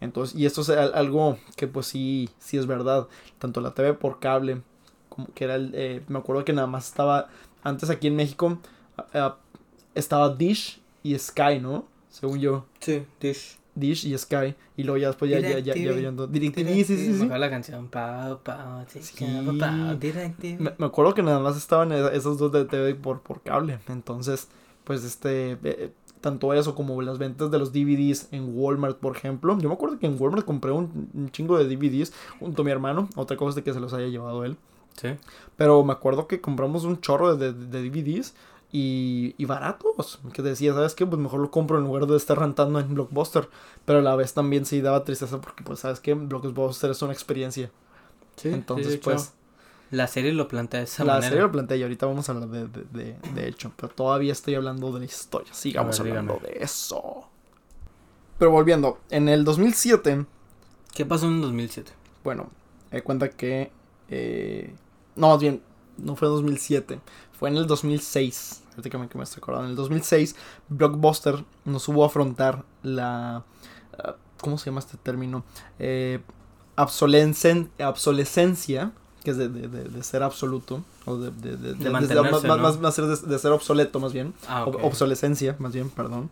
Entonces, 0.00 0.36
y 0.38 0.46
esto 0.46 0.62
es 0.62 0.70
al- 0.70 0.94
algo 0.94 1.38
que 1.56 1.66
pues 1.68 1.86
sí, 1.86 2.28
sí 2.38 2.56
es 2.58 2.66
verdad. 2.66 3.06
Tanto 3.38 3.60
la 3.60 3.74
TV 3.74 3.94
por 3.94 4.18
cable, 4.18 4.62
como 5.08 5.28
que 5.34 5.44
era 5.44 5.54
el, 5.54 5.70
eh, 5.74 6.02
me 6.08 6.18
acuerdo 6.18 6.44
que 6.44 6.52
nada 6.52 6.66
más 6.66 6.88
estaba, 6.88 7.28
antes 7.62 7.88
aquí 7.90 8.08
en 8.08 8.16
México, 8.16 8.58
estaba 9.94 10.34
Dish 10.34 10.80
y 11.02 11.18
Sky, 11.18 11.58
¿no? 11.60 11.86
Según 12.10 12.38
yo. 12.40 12.66
Sí, 12.80 13.04
Dish. 13.20 13.58
Dish 13.74 14.06
y 14.06 14.16
Sky. 14.18 14.54
Y 14.76 14.82
luego 14.84 14.98
ya 14.98 15.08
después 15.08 15.30
ya, 15.30 15.40
ya, 15.40 15.58
ya, 15.58 15.74
ya 15.74 16.10
dos- 16.12 16.30
DirecTV, 16.30 16.68
sí, 16.68 16.84
sí, 16.84 16.96
sí. 16.96 17.10
Me 17.10 17.16
acuerdo 17.24 17.38
la 17.38 17.50
canción. 17.50 17.88
Pau, 17.88 18.38
pau, 18.42 18.84
Sí. 18.88 19.00
chica, 19.00 19.26
pau, 19.58 19.96
DirecTV. 19.98 20.60
Me, 20.60 20.72
me 20.78 20.86
acuerdo 20.86 21.14
que 21.14 21.22
nada 21.22 21.40
más 21.40 21.56
estaban 21.56 21.92
esa- 21.92 22.12
esos 22.12 22.38
dos 22.38 22.52
de 22.52 22.64
TV 22.64 22.94
por, 22.94 23.20
por 23.20 23.40
cable. 23.42 23.78
Entonces, 23.88 24.48
pues 24.84 25.04
este, 25.04 25.58
eh, 25.64 25.90
tanto 26.20 26.54
eso 26.54 26.74
como 26.74 27.00
las 27.02 27.18
ventas 27.18 27.50
de 27.50 27.58
los 27.58 27.72
DVDs 27.72 28.28
en 28.32 28.56
Walmart, 28.56 28.98
por 28.98 29.16
ejemplo. 29.16 29.58
Yo 29.58 29.68
me 29.68 29.74
acuerdo 29.74 29.98
que 29.98 30.06
en 30.06 30.16
Walmart 30.18 30.44
compré 30.46 30.70
un, 30.72 31.10
un 31.12 31.30
chingo 31.30 31.58
de 31.58 31.64
DVDs 31.64 32.12
junto 32.40 32.62
a 32.62 32.64
mi 32.64 32.70
hermano. 32.70 33.08
Otra 33.16 33.36
cosa 33.36 33.50
es 33.50 33.54
de 33.56 33.62
que 33.62 33.72
se 33.74 33.80
los 33.80 33.92
haya 33.92 34.06
llevado 34.06 34.44
él. 34.44 34.56
Sí. 34.96 35.08
Pero 35.56 35.82
me 35.82 35.92
acuerdo 35.92 36.28
que 36.28 36.40
compramos 36.40 36.84
un 36.84 37.00
chorro 37.00 37.36
de, 37.36 37.52
de- 37.52 37.66
de 37.66 37.90
DVDs 37.90 38.34
y, 38.74 39.34
y 39.38 39.46
baratos. 39.46 40.20
Que 40.34 40.42
decía, 40.42 40.74
¿sabes 40.74 40.94
qué? 40.96 41.06
Pues 41.06 41.20
mejor 41.22 41.40
lo 41.40 41.50
compro 41.52 41.78
en 41.78 41.84
lugar 41.84 42.06
de 42.08 42.16
estar 42.16 42.38
rentando 42.38 42.80
en 42.80 42.94
Blockbuster. 42.94 43.48
Pero 43.86 44.00
a 44.00 44.02
la 44.02 44.16
vez 44.16 44.34
también 44.34 44.66
sí 44.66 44.80
daba 44.82 45.04
tristeza 45.04 45.40
porque, 45.40 45.64
pues, 45.64 45.80
¿sabes 45.80 46.00
qué? 46.00 46.14
Blockbuster 46.14 46.90
es 46.90 47.02
una 47.02 47.12
experiencia. 47.14 47.70
Sí, 48.36 48.50
Entonces, 48.52 48.94
sí, 48.94 48.94
hecho, 48.94 49.02
pues... 49.02 49.34
la 49.90 50.06
serie 50.08 50.32
lo 50.32 50.48
plantea 50.48 50.80
de 50.80 50.84
esa 50.84 51.04
la 51.04 51.14
manera. 51.14 51.28
serie 51.28 51.42
lo 51.42 51.52
plantea 51.52 51.76
y 51.78 51.82
ahorita 51.82 52.06
vamos 52.06 52.28
a 52.28 52.32
hablar 52.32 52.48
de, 52.50 52.66
de, 52.68 52.84
de, 52.92 53.18
de 53.22 53.48
hecho, 53.48 53.72
pero 53.76 53.90
todavía 53.92 54.32
estoy 54.32 54.54
hablando 54.56 54.92
de 54.92 55.00
la 55.00 55.04
historia, 55.06 55.52
sigamos 55.54 56.00
ver, 56.00 56.00
hablando 56.00 56.38
dígame. 56.38 56.42
de 56.42 56.62
eso. 56.64 57.28
Pero 58.38 58.50
volviendo, 58.52 59.00
en 59.10 59.28
el 59.28 59.44
2007, 59.44 60.26
¿Qué 60.94 61.04
pasó 61.04 61.26
en 61.26 61.34
el 61.34 61.40
2007? 61.42 61.92
bueno, 62.24 62.50
me 62.90 63.02
cuenta 63.02 63.30
que... 63.30 63.72
eh, 64.08 64.74
no, 65.16 65.28
más 65.28 65.40
bien, 65.40 65.62
no 65.98 66.16
fue 66.16 66.28
en 66.28 66.34
2007, 66.34 67.00
fue 67.38 67.48
en 67.50 67.56
el 67.56 67.66
2006. 67.66 68.63
Que 68.82 68.98
me, 68.98 69.06
estoy 69.24 69.38
acordando. 69.38 69.64
En 69.66 69.70
el 69.70 69.76
2006, 69.76 70.36
Blockbuster 70.68 71.44
nos 71.64 71.86
hubo 71.88 72.02
a 72.04 72.06
afrontar 72.06 72.64
la... 72.82 73.44
ah, 73.98 74.14
¿Cómo 74.40 74.58
se 74.58 74.66
llama 74.66 74.80
este 74.80 74.96
término? 74.96 75.44
Eh, 75.78 76.20
obsolescencia, 77.88 78.92
que 79.22 79.30
es 79.30 79.36
de, 79.36 79.48
de- 79.48 79.68
de- 79.68 79.84
de 79.88 80.02
ser 80.02 80.22
absoluto, 80.22 80.82
o 81.06 81.16
de, 81.16 81.30
de, 81.30 81.56
mantenerse, 81.90 82.46
más, 82.48 82.56
¿no? 82.58 82.62
más- 82.62 82.80
más 82.80 82.94
ser 82.94 83.06
de- 83.06 83.38
ser 83.38 83.52
obsoleto 83.52 84.00
más 84.00 84.12
bien. 84.12 84.34
Ah, 84.48 84.64
obsolescencia, 84.64 85.56
más 85.58 85.72
bien, 85.72 85.88
perdón. 85.90 86.30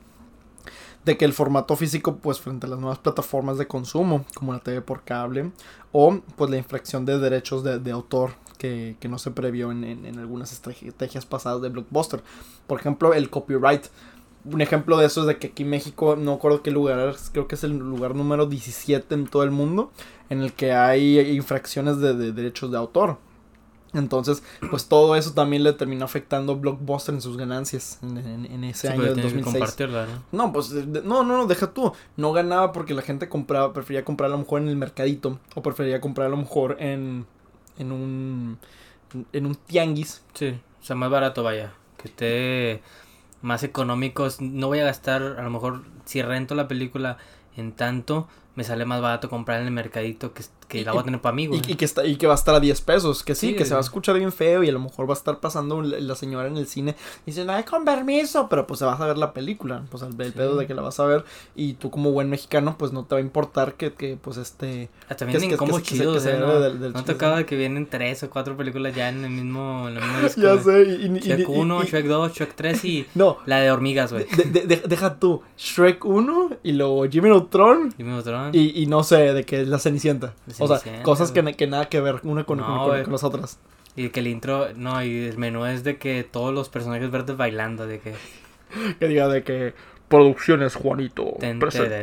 De 1.05 1.17
que 1.17 1.25
el 1.25 1.33
formato 1.33 1.75
físico, 1.75 2.17
pues 2.17 2.41
frente 2.41 2.67
a 2.67 2.71
las 2.71 2.79
nuevas 2.79 2.99
plataformas 2.99 3.59
de 3.59 3.67
consumo, 3.67 4.25
como 4.35 4.53
la 4.53 4.61
TV 4.61 4.83
por 4.83 5.03
cable, 5.03 5.51
o 5.91 6.21
pues 6.37 6.51
la 6.51 6.59
infracción 6.59 7.05
de 7.05 7.19
derechos 7.19 7.65
de, 7.65 7.79
de 7.81 7.91
autor 7.91 8.33
que, 8.63 8.97
que 9.01 9.09
no 9.09 9.19
se 9.19 9.33
previó 9.33 9.73
en, 9.73 9.83
en- 9.85 10.07
en 10.07 10.19
algunas 10.21 10.53
estrategias 10.53 11.27
pasadas 11.27 11.61
de 11.63 11.69
Blockbuster. 11.69 12.23
Por 12.69 12.79
ejemplo, 12.79 13.13
el 13.13 13.29
copyright. 13.29 13.87
Un 14.45 14.61
ejemplo 14.61 14.97
de 14.99 15.07
eso 15.07 15.21
es 15.23 15.27
de 15.27 15.39
que 15.39 15.49
aquí 15.49 15.63
en 15.65 15.71
México, 15.71 16.17
no 16.17 16.35
recuerdo 16.35 16.63
qué 16.63 16.71
lugar, 16.71 17.15
creo 17.33 17.47
que 17.49 17.55
es 17.57 17.65
el 17.65 17.73
lugar 17.79 18.15
número 18.17 18.47
17 18.47 19.15
en 19.15 19.27
todo 19.27 19.43
el 19.45 19.51
mundo, 19.51 19.91
en 20.31 20.43
el 20.43 20.53
que 20.53 20.73
hay 20.73 21.19
infracciones 21.31 21.99
de, 21.99 22.15
de 22.15 22.33
derechos 22.33 22.71
de 22.71 22.77
autor. 22.79 23.19
Entonces, 23.95 24.43
pues 24.71 24.87
todo 24.87 25.17
eso 25.17 25.33
también 25.35 25.63
le 25.65 25.75
terminó 25.75 26.07
afectando 26.07 26.57
Blockbuster 26.57 27.15
en 27.15 27.21
sus 27.21 27.37
ganancias 27.37 27.99
en, 28.03 28.17
en- 28.17 28.47
en 28.47 28.65
ese 28.65 28.87
Sí, 28.89 28.93
año 28.95 29.03
del 29.03 29.15
tienes 29.15 29.33
que 29.35 29.39
2006. 29.41 29.53
compartirla, 29.61 30.07
¿no? 30.07 30.47
No, 30.47 30.53
pues 30.53 30.71
de- 30.71 31.03
no, 31.03 31.23
no, 31.25 31.37
no, 31.37 31.47
deja 31.47 31.73
tú. 31.75 31.93
No 32.17 32.33
ganaba 32.33 32.73
porque 32.73 32.95
la 32.95 33.03
gente 33.03 33.29
compraba, 33.29 33.73
prefería 33.75 34.03
comprar 34.05 34.29
a 34.31 34.33
lo 34.33 34.39
mejor 34.39 34.63
en 34.63 34.69
el 34.69 34.77
mercadito 34.77 35.39
o 35.55 35.63
prefería 35.63 36.01
comprar 36.01 36.29
a 36.29 36.31
lo 36.31 36.39
mejor 36.39 36.77
en 36.81 37.27
en 37.79 37.93
un 37.93 38.59
en 39.33 39.47
un 39.47 39.55
tianguis. 39.55 40.23
Sí, 40.35 40.59
o 40.81 40.85
sea, 40.85 40.97
más 40.97 41.11
barato 41.11 41.43
vaya. 41.43 41.73
Que 41.99 42.09
esté 42.09 42.83
más 43.43 43.63
económicos. 43.63 44.41
No 44.41 44.69
voy 44.69 44.81
a 44.81 44.85
gastar, 44.85 45.23
a 45.23 45.43
lo 45.43 45.51
mejor, 45.51 45.85
si 46.05 46.23
rento 46.23 46.55
la 46.55 46.69
película 46.69 47.19
en 47.57 47.73
tanto, 47.73 48.29
me 48.55 48.65
sale 48.65 48.85
más 48.85 49.01
barato 49.01 49.29
comprar 49.29 49.61
en 49.61 49.67
el 49.67 49.73
mercadito 49.73 50.33
que, 50.33 50.43
que 50.73 50.81
Y- 50.81 50.85
la 50.85 50.93
voy 50.93 51.03
a 51.03 51.05
tener 51.05 51.21
para 51.21 51.35
mí, 51.35 51.49
Y, 51.53 51.75
que 51.77 51.85
está, 51.85 52.07
y 52.07 52.17
que 52.17 52.27
va 52.27 52.33
a 52.33 52.37
estar 52.37 52.55
a 52.55 52.61
10 52.61 52.81
pesos. 52.81 53.23
Que 53.23 53.35
sí, 53.35 53.49
Sí, 53.51 53.57
que 53.57 53.65
se 53.67 53.75
va 53.75 53.79
a 53.79 53.83
escuchar 53.83 54.17
bien 54.19 54.33
feo 54.33 54.63
y 54.65 54.69
a 54.69 54.73
lo 54.73 54.81
mejor 54.81 55.09
va 55.09 55.15
a 55.15 55.17
estar 55.19 55.39
pasando 55.41 55.83
la 55.83 55.99
la 56.01 56.15
señora 56.17 56.49
en 56.49 56.57
el 56.57 56.67
cine. 56.67 56.97
Y 57.27 57.31
dice, 57.33 57.45
no, 57.45 57.53
con 57.65 57.85
permiso. 57.85 58.49
Pero 58.49 58.67
pues 58.67 58.79
se 58.79 58.85
vas 58.87 59.01
a 59.01 59.07
ver 59.07 59.19
la 59.19 59.33
película. 59.33 59.83
Pues 59.91 60.03
el, 60.03 60.19
el 60.21 60.33
Sí. 60.33 60.39
pedo 60.39 60.57
de 60.57 60.67
que 60.67 60.75
la 60.75 60.83
vas 60.83 60.99
a 61.01 61.05
ver. 61.05 61.25
Y 61.55 61.75
tú 61.75 61.91
como 61.91 62.11
buen 62.13 62.31
mexicano, 62.31 62.77
pues 62.79 62.93
no 62.93 63.05
te 63.05 63.15
va 63.15 63.19
a 63.19 63.23
importar 63.23 63.75
que, 63.75 63.93
que 63.93 64.17
pues 64.21 64.37
este... 64.39 64.89
Que 65.09 65.15
es- 65.15 65.27
vienen 65.27 65.51
que- 65.51 65.57
como 65.57 65.79
debe 65.79 66.39
¿no? 66.39 66.59
del- 66.61 66.81
del 66.81 66.93
¿No 66.95 67.05
tocaba 67.05 67.45
que 67.45 67.57
vienen 67.57 67.87
tres 67.87 68.23
o 68.23 68.31
cuatro 68.31 68.57
películas 68.57 68.95
ya 68.95 69.09
en 69.11 69.25
el 69.25 69.31
mismo, 69.31 69.89
en 69.89 69.95
disco, 70.23 70.41
Ya 70.43 70.59
sé. 70.63 70.83
Y, 70.83 71.09
Shrek 71.21 71.41
y- 71.41 71.45
1, 71.47 71.83
y- 71.83 71.87
Shrek 71.87 72.07
2, 72.07 72.33
Shrek 72.33 72.55
3 72.55 72.85
y 72.85 73.07
No, 73.15 73.39
la 73.47 73.61
de 73.61 73.71
hormigas, 73.71 74.13
güey. 74.13 74.25
De- 74.37 74.45
de- 74.45 74.67
de- 74.67 74.83
deja 74.89 75.19
tú, 75.19 75.43
Shrek 75.59 76.05
1 76.05 76.51
y 76.63 76.73
luego 76.73 77.05
Jimmy 77.09 77.29
Neutron 77.29 77.95
y, 78.53 78.83
y 78.83 78.87
no 78.87 79.03
sé, 79.05 79.33
de 79.35 79.45
que 79.45 79.63
es 79.63 79.69
la 79.69 79.79
Cenicienta. 79.79 80.35
O 80.63 80.77
sea, 80.79 81.03
cosas 81.03 81.33
que, 81.33 81.67
nada 81.67 81.89
que 81.89 82.01
ver 82.01 82.21
una 82.23 82.45
con, 82.45 82.59
No, 82.59 82.67
con- 82.67 82.77
con- 82.79 82.89
güey. 82.89 83.03
con 83.03 83.13
las 83.13 83.25
otras. 83.25 83.59
Y 83.97 84.09
que 84.09 84.21
el 84.21 84.27
intro, 84.29 84.69
no, 84.75 85.03
y 85.05 85.25
el 85.27 85.37
menú 85.39 85.67
es 85.67 85.85
de 85.85 85.99
que 85.99 86.25
todos 86.25 86.55
los 86.55 86.69
personajes 86.71 87.11
verdes 87.11 87.37
bailando, 87.37 87.87
de 87.87 88.01
que... 88.01 88.15
Que 88.99 89.07
diga 89.07 89.29
de 89.29 89.43
que 89.43 89.75
Producciones 90.09 90.75
Juanito 90.75 91.37
presenta 91.59 92.03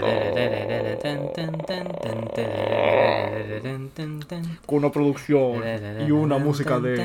con 4.65 4.77
una 4.79 4.91
producción 4.91 5.63
y 6.07 6.11
una 6.11 6.37
música 6.37 6.79
de 6.79 6.95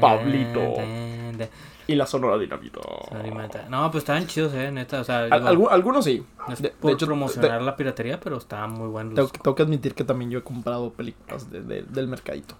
Pablito. 0.00 0.74
Y 1.88 1.94
la 1.96 2.06
Sonora 2.06 2.38
Dinamita. 2.38 2.80
No, 3.68 3.90
pues 3.90 4.02
estaban 4.02 4.26
chidos, 4.26 4.52
eh, 4.54 4.70
neta. 4.70 5.00
O 5.00 5.04
sea, 5.04 5.24
digo, 5.24 5.36
algu- 5.36 5.68
algunos 5.70 6.04
sí. 6.04 6.24
de- 6.60 6.74
de 6.80 6.92
hecho, 6.92 7.06
promocionar 7.06 7.62
la 7.62 7.74
piratería, 7.76 8.20
pero 8.20 8.36
estaban 8.36 8.72
muy 8.72 8.88
buenos. 8.88 9.14
Tengo, 9.14 9.28
tengo 9.30 9.54
que 9.56 9.62
admitir 9.62 9.94
que 9.94 10.04
también 10.04 10.30
yo 10.30 10.38
he 10.38 10.42
comprado 10.42 10.92
películas 10.92 11.50
de- 11.50 11.62
de- 11.62 11.82
del 11.82 12.06
mercadito. 12.06 12.54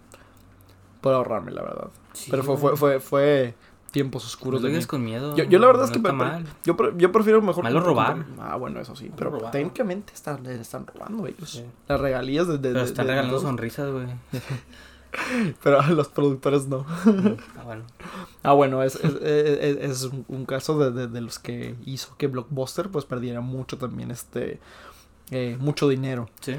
Por 1.01 1.15
ahorrarme, 1.15 1.53
la 1.53 1.63
verdad. 1.63 1.89
Sí, 2.13 2.31
Pero 2.31 2.43
fue, 2.43 2.57
fue, 2.57 2.77
fue, 2.77 3.01
fue 3.01 3.55
tiempos 3.93 4.25
oscuros 4.27 4.61
No 4.61 4.69
de 4.69 4.77
mí. 4.79 4.85
con 4.85 5.05
miedo. 5.05 5.37
Yo, 5.37 5.45
yo 5.45 5.59
la 5.59 5.67
verdad 5.69 5.85
es 5.85 5.91
que 5.91 5.99
mal. 6.01 6.45
Yo, 6.65 6.77
pre- 6.77 6.93
yo 6.97 7.13
prefiero 7.13 7.41
mejor. 7.41 7.63
Malo 7.65 7.81
robar. 7.81 8.25
Ah, 8.41 8.57
bueno, 8.57 8.81
eso 8.81 8.97
sí. 8.97 9.11
Pero 9.17 9.31
robar. 9.31 9.51
técnicamente 9.53 10.13
están, 10.15 10.45
están 10.47 10.87
robando 10.87 11.27
ellos. 11.27 11.51
Sí. 11.51 11.65
Las 11.87 12.01
regalías 12.01 12.47
de. 12.49 12.55
de- 12.55 12.69
Pero 12.71 12.81
de- 12.81 12.85
están 12.87 13.07
de- 13.07 13.13
regalando 13.13 13.37
de- 13.39 13.43
sonrisas, 13.47 13.91
güey. 13.93 14.07
Pero 15.63 15.81
a 15.81 15.91
los 15.91 16.09
productores 16.09 16.67
no. 16.67 16.85
Ah, 17.59 17.65
bueno. 17.65 17.85
Ah, 18.43 18.53
bueno, 18.53 18.83
es, 18.83 18.97
es, 18.97 19.15
es- 19.23 19.91
es 19.91 20.05
un- 20.29 20.45
caso 20.47 20.79
de, 20.79 20.91
de- 20.91 21.07
de 21.09 21.21
los 21.21 21.39
que 21.39 21.75
hizo 21.85 22.17
que 22.17 22.27
Blockbuster 22.29 22.89
pues 22.91 23.05
perdiera 23.05 23.41
mucho 23.41 23.79
también 23.79 24.11
este. 24.11 24.61
eh, 25.31 25.57
mucho 25.61 25.89
dinero. 25.89 26.29
Sí. 26.41 26.57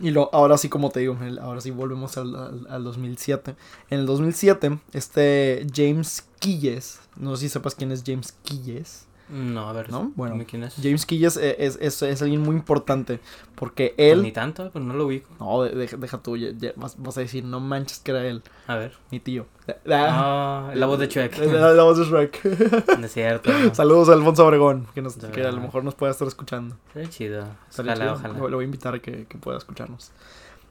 Y 0.00 0.10
lo, 0.10 0.30
ahora 0.34 0.56
sí, 0.58 0.68
como 0.68 0.90
te 0.90 1.00
digo, 1.00 1.16
el- 1.22 1.38
ahora 1.38 1.60
sí 1.60 1.70
volvemos 1.70 2.16
al, 2.16 2.34
al, 2.34 2.66
al 2.68 2.84
2007. 2.84 3.54
En 3.90 4.00
el 4.00 4.06
2007, 4.06 4.78
este 4.92 5.66
James 5.72 6.24
Quilles, 6.40 7.00
no 7.16 7.36
sé 7.36 7.42
si 7.42 7.48
sepas 7.50 7.74
quién 7.74 7.92
es 7.92 8.02
James 8.04 8.32
Quilles. 8.42 9.06
No, 9.28 9.68
a 9.68 9.72
ver. 9.72 9.90
¿No? 9.90 10.12
Bueno, 10.14 10.34
dime 10.34 10.44
quién 10.46 10.62
es. 10.64 10.74
James 10.82 11.06
Quilles 11.06 11.36
es, 11.38 11.56
es, 11.58 11.78
es- 11.80 12.02
es 12.02 12.22
alguien 12.22 12.40
muy 12.42 12.54
importante 12.56 13.18
porque 13.54 13.94
Pues 13.96 14.10
él... 14.12 14.22
Ni 14.22 14.32
tanto, 14.32 14.68
pero 14.72 14.84
no 14.84 14.92
lo 14.94 15.06
ubico. 15.06 15.28
No, 15.40 15.62
de- 15.62 15.70
deja, 15.70 15.96
deja 15.96 16.18
tú, 16.18 16.36
ya- 16.36 16.50
ya 16.56 16.72
vas, 16.76 16.96
vas 16.98 17.16
a 17.16 17.20
decir, 17.20 17.42
no 17.44 17.58
manches 17.60 17.98
que 18.00 18.10
era 18.10 18.26
él, 18.26 18.42
A 18.66 18.76
ver. 18.76 18.92
mi 19.10 19.20
tío. 19.20 19.46
Ah, 19.88 20.68
Ah, 20.68 20.72
la 20.74 20.86
voz 20.86 20.98
de 20.98 21.08
Chuck. 21.08 21.36
La, 21.38 21.72
la 21.72 21.82
voz 21.84 21.98
de 21.98 22.04
Shrek. 22.04 22.40
No 22.98 23.06
es 23.06 23.12
cierto. 23.12 23.50
no. 23.52 23.74
Saludos 23.74 24.08
a 24.10 24.12
Alfonso 24.14 24.46
Obregón, 24.46 24.86
que, 24.94 25.00
nos, 25.02 25.14
que 25.16 25.42
a 25.46 25.52
lo 25.52 25.60
mejor 25.60 25.84
nos 25.84 25.94
pueda 25.94 26.12
estar 26.12 26.28
escuchando. 26.28 26.76
Está 26.94 27.08
chido. 27.10 27.46
Ojalá, 27.72 27.94
chido. 27.94 28.12
ojalá. 28.14 28.34
Lo, 28.38 28.48
lo 28.48 28.56
voy 28.58 28.64
a 28.64 28.66
invitar 28.66 28.94
a 28.94 28.98
que, 28.98 29.26
que 29.26 29.38
pueda 29.38 29.56
escucharnos. 29.58 30.10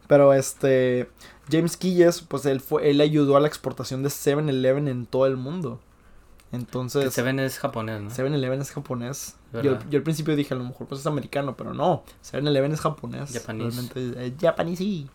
Pero 0.07 0.33
este, 0.33 1.09
James 1.49 1.77
Quilles, 1.77 2.21
pues 2.21 2.45
él 2.45 2.59
fue, 2.59 2.89
él 2.89 2.99
ayudó 2.99 3.37
a 3.37 3.39
la 3.39 3.47
exportación 3.47 4.03
de 4.03 4.09
7-Eleven 4.09 4.89
en 4.89 5.05
todo 5.05 5.25
el 5.25 5.37
mundo. 5.37 5.79
Que 6.51 6.57
Entonces, 6.57 7.13
Seven 7.13 7.39
es 7.39 7.57
japonés, 7.59 8.01
¿no? 8.01 8.09
7-Eleven 8.09 8.59
es 8.61 8.71
japonés. 8.71 9.35
Yo, 9.63 9.79
yo 9.89 9.97
al 9.97 10.03
principio 10.03 10.35
dije, 10.35 10.53
a 10.53 10.57
lo 10.57 10.63
mejor 10.65 10.85
pues 10.87 11.01
es 11.01 11.07
americano, 11.07 11.55
pero 11.57 11.73
no. 11.73 12.03
7-Eleven 12.29 12.73
es 12.73 12.81
japonés. 12.81 13.31
Japanese. 13.33 13.69
Realmente 13.91 14.27
es 14.27 14.33
japonés, 14.41 14.77
sí. 14.77 15.07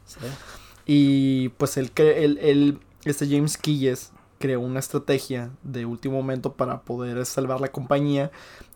Y 0.86 1.50
pues 1.50 1.76
él, 1.76 1.90
él, 1.96 2.38
él- 2.40 2.78
este 3.04 3.28
James 3.28 3.56
Quilles 3.58 4.12
creó 4.38 4.60
una 4.60 4.78
estrategia 4.80 5.50
de 5.62 5.86
último 5.86 6.16
momento 6.16 6.54
para 6.54 6.82
poder 6.82 7.24
salvar 7.26 7.60
la 7.60 7.68
compañía. 7.68 8.30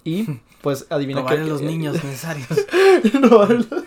Y 0.04 0.26
pues 0.62 0.86
adivina 0.90 1.24
qué- 1.26 1.38
los 1.38 1.62
niños 1.62 1.94
necesarios. 2.04 2.48
Robarle- 3.04 3.84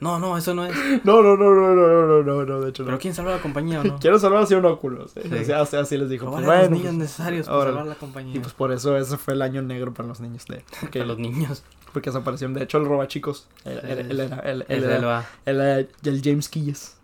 no, 0.00 0.18
no, 0.18 0.36
eso 0.36 0.54
no 0.54 0.66
es. 0.66 0.74
No, 1.04 1.22
no, 1.22 1.36
no, 1.36 1.54
no, 1.54 1.74
no, 1.74 2.06
no, 2.06 2.22
no, 2.22 2.44
no, 2.44 2.60
de 2.60 2.70
hecho 2.70 2.82
no. 2.82 2.86
Pero 2.86 2.98
¿quién 2.98 3.14
salva 3.14 3.32
a 3.32 3.36
la 3.36 3.42
compañía 3.42 3.80
o 3.80 3.84
no? 3.84 3.96
Quiero 4.00 4.18
salvar 4.18 4.42
a 4.42 4.46
Cien 4.46 4.64
Oculus. 4.64 5.16
¿eh? 5.16 5.44
Sí. 5.44 5.52
O 5.52 5.66
sea, 5.66 5.80
así 5.80 5.96
les 5.96 6.08
dijo. 6.08 6.26
Bueno, 6.26 6.46
los 6.46 6.56
pues, 6.56 6.70
niños 6.70 6.94
necesarios 6.94 7.46
para 7.46 7.64
salvar 7.64 7.86
la 7.86 7.94
compañía. 7.94 8.36
Y 8.36 8.40
pues 8.40 8.52
por 8.52 8.72
eso 8.72 8.96
ese 8.96 9.16
fue 9.16 9.34
el 9.34 9.42
año 9.42 9.62
negro 9.62 9.92
para 9.94 10.08
los 10.08 10.20
niños. 10.20 10.44
De, 10.46 10.64
porque 10.80 11.00
para 11.00 11.08
los 11.08 11.18
niños. 11.18 11.62
Porque 11.92 12.10
desaparecieron. 12.10 12.54
De 12.54 12.64
hecho, 12.64 12.78
el 12.78 12.86
roba 12.86 13.08
chicos. 13.08 13.48
Él 13.64 14.20
era. 14.20 14.38
Él 14.40 14.64
era. 14.68 15.78
El 16.04 16.22
James 16.22 16.48
Quilles. 16.48 16.96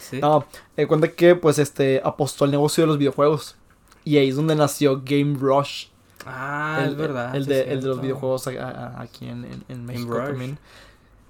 Sí. 0.00 0.20
No, 0.20 0.46
eh, 0.76 0.86
cuenta 0.86 1.08
que 1.08 1.34
pues 1.34 1.58
este 1.58 2.00
apostó 2.02 2.44
al 2.44 2.50
negocio 2.50 2.82
de 2.82 2.88
los 2.88 2.98
videojuegos. 2.98 3.56
Y 4.04 4.16
ahí 4.16 4.30
es 4.30 4.36
donde 4.36 4.54
nació 4.54 5.02
Game 5.04 5.36
Rush. 5.38 5.88
Ah, 6.24 6.84
es 6.86 6.96
verdad. 6.96 7.34
El, 7.34 7.46
de, 7.46 7.72
el 7.72 7.80
de, 7.80 7.88
los 7.88 8.00
videojuegos 8.00 8.46
aquí 8.48 9.28
en, 9.28 9.64
en, 9.68 9.84
México 9.86 10.14
Game 10.14 10.20
Rush. 10.20 10.28
también. 10.30 10.58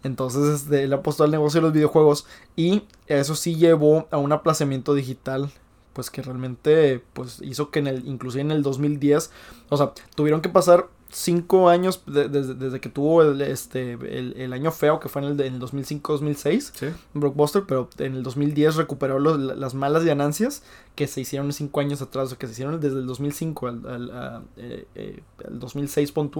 Entonces, 0.05 0.63
este, 0.63 0.85
él 0.85 0.93
apostó 0.93 1.25
al 1.25 1.31
negocio 1.31 1.61
de 1.61 1.67
los 1.67 1.73
videojuegos 1.73 2.27
y 2.57 2.83
eso 3.07 3.35
sí 3.35 3.57
llevó 3.57 4.07
a 4.11 4.19
un 4.19 4.33
aplazamiento 4.33 4.95
digital, 4.95 5.51
pues 5.93 6.11
que 6.11 6.23
realmente, 6.23 7.03
pues 7.15 7.41
hizo 7.43 7.71
que 7.71 7.81
en 7.81 7.89
el, 7.89 8.07
inclusive 8.07 8.43
en 8.43 8.53
el 8.53 8.63
2010, 8.63 9.31
o 9.69 9.77
sea, 9.77 9.93
tuvieron 10.15 10.41
que 10.41 10.49
pasar 10.49 10.89
cinco 11.11 11.71
años 11.71 12.03
de- 12.07 12.29
desde, 12.29 12.55
desde 12.55 12.81
que 12.81 12.91
tuvo 12.91 13.23
el, 13.23 13.41
este, 13.41 13.93
el, 13.95 14.35
el 14.37 14.53
año 14.53 14.71
feo 14.71 15.01
que 15.01 15.09
fue 15.09 15.23
en 15.23 15.29
el, 15.29 15.41
el 15.41 15.59
2005-2006, 15.59 16.71
Sí. 16.75 16.87
Blockbuster, 17.15 17.65
pero 17.67 17.89
en 17.99 18.15
el 18.15 18.23
2010 18.23 18.77
recuperó 18.77 19.19
los- 19.19 19.39
las 19.39 19.75
malas 19.75 20.05
ganancias 20.05 20.63
que 20.95 21.07
se 21.07 21.23
hicieron 21.23 21.53
cinco 21.53 21.81
años 21.81 22.03
atrás, 22.03 22.33
o 22.33 22.39
que 22.39 22.47
se 22.47 22.53
hicieron 22.53 22.79
desde 22.79 22.99
el 22.99 23.07
2005 23.07 23.67
al, 23.69 23.87
al, 23.87 24.11
a, 24.11 24.43
eh, 24.59 24.87
eh, 24.95 25.23
al 25.47 25.59
2006, 25.59 26.13
pon. 26.13 26.31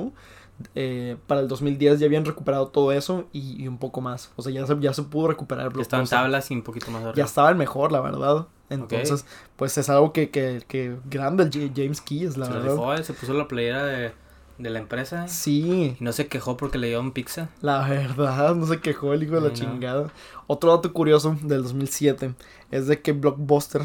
Eh, 0.75 1.17
para 1.27 1.41
el 1.41 1.49
2010 1.49 2.01
ya 2.01 2.07
habían 2.07 2.25
recuperado 2.25 2.69
todo 2.69 2.91
eso 2.93 3.27
y, 3.33 3.63
y 3.63 3.69
un 3.69 3.79
poco 3.79 4.01
más. 4.01 4.33
O 4.37 4.43
sea, 4.43 4.53
ya 4.53 4.67
se, 4.67 4.77
ya 4.81 4.93
se 4.93 5.03
pudo 5.05 5.29
recuperar 5.29 5.73
Ya 5.75 5.83
estaban 5.83 6.07
tablas 6.07 6.51
y 6.51 6.55
un 6.55 6.63
poquito 6.63 6.91
más 6.91 7.03
Ya 7.03 7.09
arriba. 7.11 7.27
estaban 7.27 7.57
mejor, 7.59 7.93
la 7.93 8.01
verdad. 8.01 8.47
Entonces, 8.71 9.25
pues 9.57 9.79
es 9.79 9.89
algo 9.89 10.13
que, 10.13 10.31
que, 10.31 10.63
que 10.69 10.97
grande 11.09 11.45
el 11.45 11.73
James 11.75 12.01
Keys, 12.01 12.37
la 12.37 12.47
se 12.47 12.53
verdad. 12.53 12.71
rifó, 12.73 12.95
eh, 12.95 13.03
se 13.05 13.15
puso 13.15 13.33
la 13.35 13.49
playera 13.49 13.85
de, 13.87 14.13
de 14.59 14.71
la 14.71 14.79
empresa. 14.81 15.27
Sí, 15.29 15.97
Y 15.99 16.05
no 16.05 16.13
se 16.13 16.27
quejó 16.27 16.57
porque 16.59 16.77
le 16.77 16.89
dieron 16.89 17.13
pizza. 17.13 17.49
la 17.63 17.89
verdad, 17.89 18.55
no 18.55 18.67
se 18.67 18.81
quejó 18.81 19.15
el 19.15 19.23
hijo 19.23 19.37
de 19.37 19.41
la 19.41 19.49
no. 19.49 19.55
chingada. 19.55 20.11
Otro 20.49 20.75
dato 20.75 20.93
curioso 20.93 21.37
del 21.43 21.63
2007 21.63 22.35
es 22.71 22.87
de 22.89 23.01
que 23.01 23.13
Blockbuster 23.13 23.83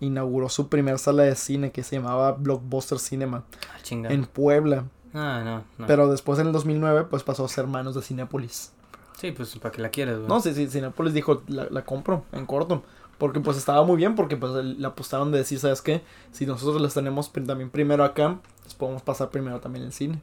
inauguró 0.00 0.50
su 0.50 0.68
primer 0.68 0.98
sala 0.98 1.22
de 1.22 1.34
cine 1.36 1.70
que 1.72 1.82
se 1.82 1.96
llamaba 1.96 2.32
Blockbuster 2.32 2.98
Cinema 2.98 3.44
Ah, 3.72 3.78
en 4.12 4.26
Puebla. 4.26 4.84
Ah, 5.16 5.42
no, 5.44 5.64
no. 5.78 5.86
Pero 5.86 6.08
después 6.08 6.38
en 6.38 6.46
el 6.48 6.52
2009 6.52 7.04
pues 7.10 7.22
pasó 7.22 7.44
a 7.44 7.48
ser 7.48 7.66
manos 7.66 7.94
de 7.94 8.02
Cinépolis. 8.02 8.72
Sí, 9.16 9.32
pues 9.32 9.56
para 9.58 9.72
que 9.72 9.80
la 9.80 9.88
quieres, 9.88 10.16
güey. 10.18 10.28
No, 10.28 10.40
sí, 10.40 10.52
sí, 10.52 10.68
Cinépolis 10.68 11.14
dijo, 11.14 11.42
la, 11.48 11.66
la 11.70 11.84
compro 11.84 12.24
en 12.32 12.44
corto. 12.46 12.82
Porque 13.18 13.40
pues 13.40 13.56
estaba 13.56 13.82
muy 13.82 13.96
bien, 13.96 14.14
porque 14.14 14.36
pues 14.36 14.52
le 14.62 14.86
apostaron 14.86 15.32
de 15.32 15.38
decir, 15.38 15.58
¿sabes 15.58 15.80
qué? 15.80 16.02
Si 16.32 16.44
nosotros 16.44 16.82
las 16.82 16.92
tenemos 16.92 17.32
también 17.32 17.70
primero 17.70 18.04
acá, 18.04 18.38
pues 18.62 18.74
podemos 18.74 19.00
pasar 19.00 19.30
primero 19.30 19.58
también 19.60 19.86
en 19.86 19.92
cine. 19.92 20.20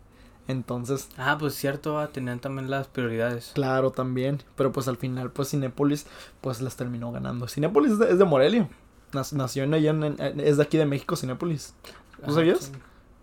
Entonces, 0.47 1.09
Ah, 1.17 1.37
pues 1.39 1.55
cierto, 1.55 1.97
ah, 1.99 2.09
tenían 2.09 2.39
también 2.39 2.69
las 2.69 2.87
prioridades. 2.87 3.51
claro, 3.55 3.89
también. 3.91 4.43
Pero 4.55 4.71
pues 4.71 4.87
al 4.87 4.97
final, 4.97 5.31
pues 5.31 5.49
Cinépolis, 5.49 6.05
pues 6.41 6.61
las 6.61 6.75
terminó 6.75 7.11
ganando. 7.11 7.47
Cinépolis 7.47 7.93
es 7.93 7.99
de, 7.99 8.11
es 8.11 8.19
de 8.19 8.25
Morelia. 8.25 8.69
Nació 9.31 9.63
en 9.63 9.73
allá, 9.73 9.89
en- 9.91 10.03
en- 10.03 10.39
es 10.39 10.57
de 10.57 10.63
aquí 10.63 10.77
de 10.77 10.85
México, 10.85 11.15
Cinépolis. 11.15 11.73
¿No 12.21 12.27
Ah, 12.27 12.35
sabías? 12.35 12.65
Sí. 12.65 12.71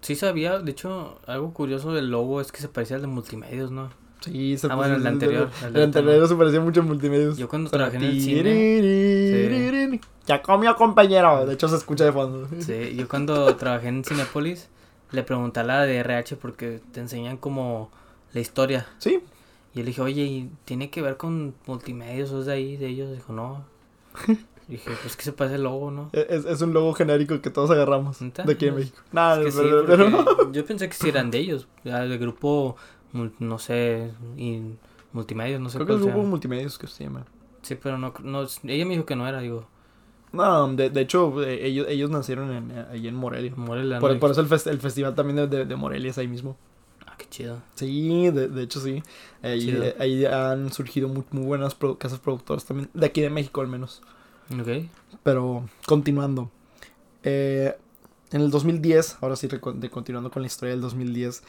Sí 0.00 0.16
sabía, 0.16 0.58
de 0.58 0.70
hecho, 0.70 1.18
algo 1.26 1.52
curioso 1.52 1.92
del 1.92 2.10
logo 2.10 2.40
es 2.40 2.52
que 2.52 2.60
se 2.60 2.68
parecía 2.68 2.96
al 2.96 3.02
de 3.02 3.08
multimedios, 3.08 3.70
¿no? 3.70 3.90
Sí, 4.20 4.56
se 4.58 4.66
Ah, 4.70 4.74
bueno, 4.74 4.96
el 4.96 5.06
anterior, 5.06 5.50
El, 5.64 5.76
el 5.76 5.82
anterior 5.84 6.28
se 6.28 6.34
parecía 6.34 6.60
mucho 6.60 6.80
a 6.80 6.84
multimedios. 6.84 7.38
Yo 7.38 7.48
cuando 7.48 7.70
trabajé 7.70 7.96
en 7.96 8.04
el 8.04 8.20
cine. 8.20 10.00
Ya 10.26 10.42
comió, 10.42 10.76
compañero. 10.76 11.46
De 11.46 11.54
hecho, 11.54 11.68
se 11.68 11.76
escucha 11.76 12.04
de 12.04 12.12
fondo. 12.12 12.48
sí, 12.60 12.94
yo 12.96 13.08
cuando 13.08 13.56
trabajé 13.56 13.88
en 13.88 14.04
Cinepolis, 14.04 14.68
le 15.10 15.22
pregunté 15.22 15.60
a 15.60 15.64
la 15.64 15.82
de 15.82 15.96
RH 15.98 16.36
porque 16.36 16.80
te 16.92 17.00
enseñan 17.00 17.36
como 17.36 17.90
la 18.32 18.40
historia. 18.40 18.86
Sí, 18.98 19.20
Y 19.74 19.78
yo 19.78 19.82
le 19.84 19.88
dije, 19.88 20.02
oye, 20.02 20.22
¿y 20.22 20.50
tiene 20.64 20.90
que 20.90 21.02
ver 21.02 21.16
con 21.16 21.54
multimedios 21.66 22.30
o 22.32 22.40
es 22.40 22.46
de 22.46 22.52
ahí, 22.52 22.76
de 22.76 22.88
ellos? 22.88 23.12
Dijo, 23.12 23.32
no. 23.32 23.64
Dije, 24.70 24.92
pues 25.02 25.16
que 25.16 25.24
se 25.24 25.32
parece 25.32 25.56
el 25.56 25.64
logo, 25.64 25.90
¿no? 25.90 26.10
es, 26.12 26.44
es 26.44 26.62
un 26.62 26.72
logo 26.72 26.94
genérico 26.94 27.40
que 27.42 27.50
todos 27.50 27.70
agarramos. 27.70 28.18
De 28.20 28.52
aquí 28.52 28.66
en 28.66 28.76
México. 28.76 28.98
Nada, 29.12 29.42
Es 29.42 29.44
que 29.46 29.50
sí, 29.50 29.70
pero, 29.86 30.52
yo 30.52 30.64
pensé 30.64 30.88
que 30.88 30.94
sí 30.94 31.08
eran 31.08 31.30
de 31.32 31.38
ellos, 31.38 31.66
ya, 31.84 32.00
de 32.00 32.16
grupo, 32.18 32.76
no 33.40 33.58
sé, 33.58 34.12
y 34.36 34.62
multimedios, 35.12 35.60
no 35.60 35.68
sé 35.68 35.78
Creo 35.78 35.86
que 35.86 35.92
cuál 35.92 35.98
es 35.98 36.04
se 36.04 36.10
grupo 36.12 36.26
multimedios 36.28 36.78
que 36.78 36.86
se 36.86 37.04
llama. 37.04 37.26
Sí, 37.62 37.74
pero 37.74 37.98
no, 37.98 38.14
no, 38.22 38.42
ella 38.62 38.84
me 38.86 38.92
dijo 38.94 39.04
que 39.06 39.16
no 39.16 39.26
era, 39.26 39.40
digo, 39.40 39.66
No, 40.32 40.72
de, 40.72 40.88
de 40.90 41.00
hecho, 41.00 41.42
eh, 41.42 41.66
ellos, 41.66 41.86
ellos 41.88 42.08
nacieron 42.10 42.52
en, 42.52 42.86
ahí 42.90 43.08
en 43.08 43.16
Morelia. 43.16 43.52
Morelia. 43.56 43.98
Por, 43.98 44.14
¿no? 44.14 44.20
por 44.20 44.30
eso 44.30 44.40
el, 44.40 44.48
fes- 44.48 44.70
el 44.70 44.78
festival 44.78 45.14
también 45.16 45.36
de, 45.36 45.46
de, 45.48 45.64
de 45.64 45.76
Morelia 45.76 46.10
es 46.10 46.18
ahí 46.18 46.28
mismo. 46.28 46.56
Ah, 47.06 47.14
qué 47.18 47.26
chido. 47.28 47.60
Sí, 47.74 48.30
de, 48.30 48.46
de 48.48 48.62
hecho 48.62 48.80
sí. 48.80 49.02
Ahí, 49.42 49.68
eh, 49.70 49.96
ahí 49.98 50.24
han 50.24 50.72
surgido 50.72 51.08
muy, 51.08 51.24
muy 51.32 51.44
buenas 51.44 51.76
casas 51.98 52.20
productoras 52.20 52.64
también. 52.64 52.88
De 52.94 53.06
aquí 53.06 53.20
de 53.20 53.30
México 53.30 53.60
al 53.60 53.66
menos. 53.68 54.00
Ok. 54.58 54.88
Pero 55.22 55.68
continuando. 55.86 56.50
Eh, 57.22 57.76
en 58.32 58.40
el 58.40 58.50
2010, 58.50 59.18
ahora 59.20 59.36
sí, 59.36 59.48
de, 59.48 59.60
continuando 59.90 60.30
con 60.30 60.42
la 60.42 60.46
historia 60.46 60.72
del 60.72 60.80
2010, 60.80 61.42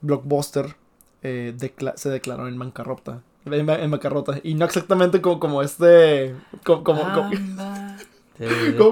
Blockbuster 0.00 0.76
eh, 1.22 1.54
decla- 1.58 1.96
se 1.96 2.08
declaró 2.08 2.48
en 2.48 2.58
bancarrota. 2.58 3.22
En, 3.44 3.66
ba- 3.66 3.80
en 3.80 3.90
bancarrota. 3.90 4.38
Y 4.42 4.54
no 4.54 4.64
exactamente 4.64 5.20
como, 5.20 5.38
como 5.40 5.62
este. 5.62 6.34
Como, 6.64 6.82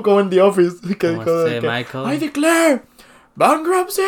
como, 0.02 0.20
en 0.20 0.28
The 0.30 0.42
Office. 0.42 0.76
Que 0.98 1.10
dijo 1.10 1.32
de 1.44 1.56
este 1.56 1.60
que, 1.66 1.72
Michael. 1.72 2.14
I 2.14 2.18
declare 2.18 2.82
bankruptcy. 3.34 4.02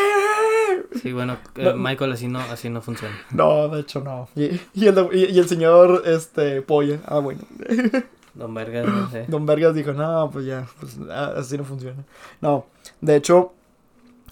Sí, 1.01 1.12
bueno, 1.12 1.38
eh, 1.57 1.64
No. 1.64 1.76
Michael 1.76 2.12
así 2.12 2.26
no, 2.28 2.40
así 2.40 2.68
no 2.68 2.82
funciona. 2.82 3.14
No, 3.30 3.68
de 3.68 3.80
hecho 3.80 4.01
no. 4.01 4.28
Y, 4.36 4.61
y 4.74 4.86
el, 4.86 5.09
y, 5.12 5.26
y 5.26 5.38
el 5.38 5.48
señor 5.48 6.03
este 6.05 6.61
Polla. 6.62 6.98
Ah, 7.07 7.20
bueno. 7.20 7.40
Don 8.41 8.55
Vergas, 8.55 8.86
no 8.86 9.11
sé. 9.11 9.26
Don 9.28 9.45
Vergas 9.47 9.74
dijo, 9.74 9.93
no, 9.93 10.30
pues 10.32 10.47
ya, 10.47 10.66
pues 10.80 10.97
ah, 11.11 11.34
así 11.36 11.57
no 11.59 11.64
funciona. 11.64 12.05
No, 12.41 12.64
de 13.03 13.14
hecho, 13.16 13.53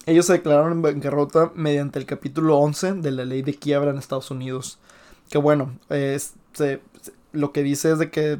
ellos 0.07 0.25
se 0.25 0.33
declararon 0.33 0.71
en 0.71 0.81
bancarrota 0.81 1.51
mediante 1.55 1.99
el 1.99 2.05
capítulo 2.07 2.57
11 2.57 2.93
de 2.93 3.11
la 3.11 3.23
ley 3.23 3.43
de 3.43 3.53
quiebra 3.55 3.91
en 3.91 3.97
Estados 3.99 4.31
Unidos. 4.31 4.79
Que 5.29 5.37
bueno, 5.37 5.77
es- 5.89 6.33
se- 6.53 6.81
se- 7.01 7.13
lo 7.33 7.51
que 7.53 7.61
dice 7.61 7.91
es 7.91 7.99
de 7.99 8.09
que 8.09 8.39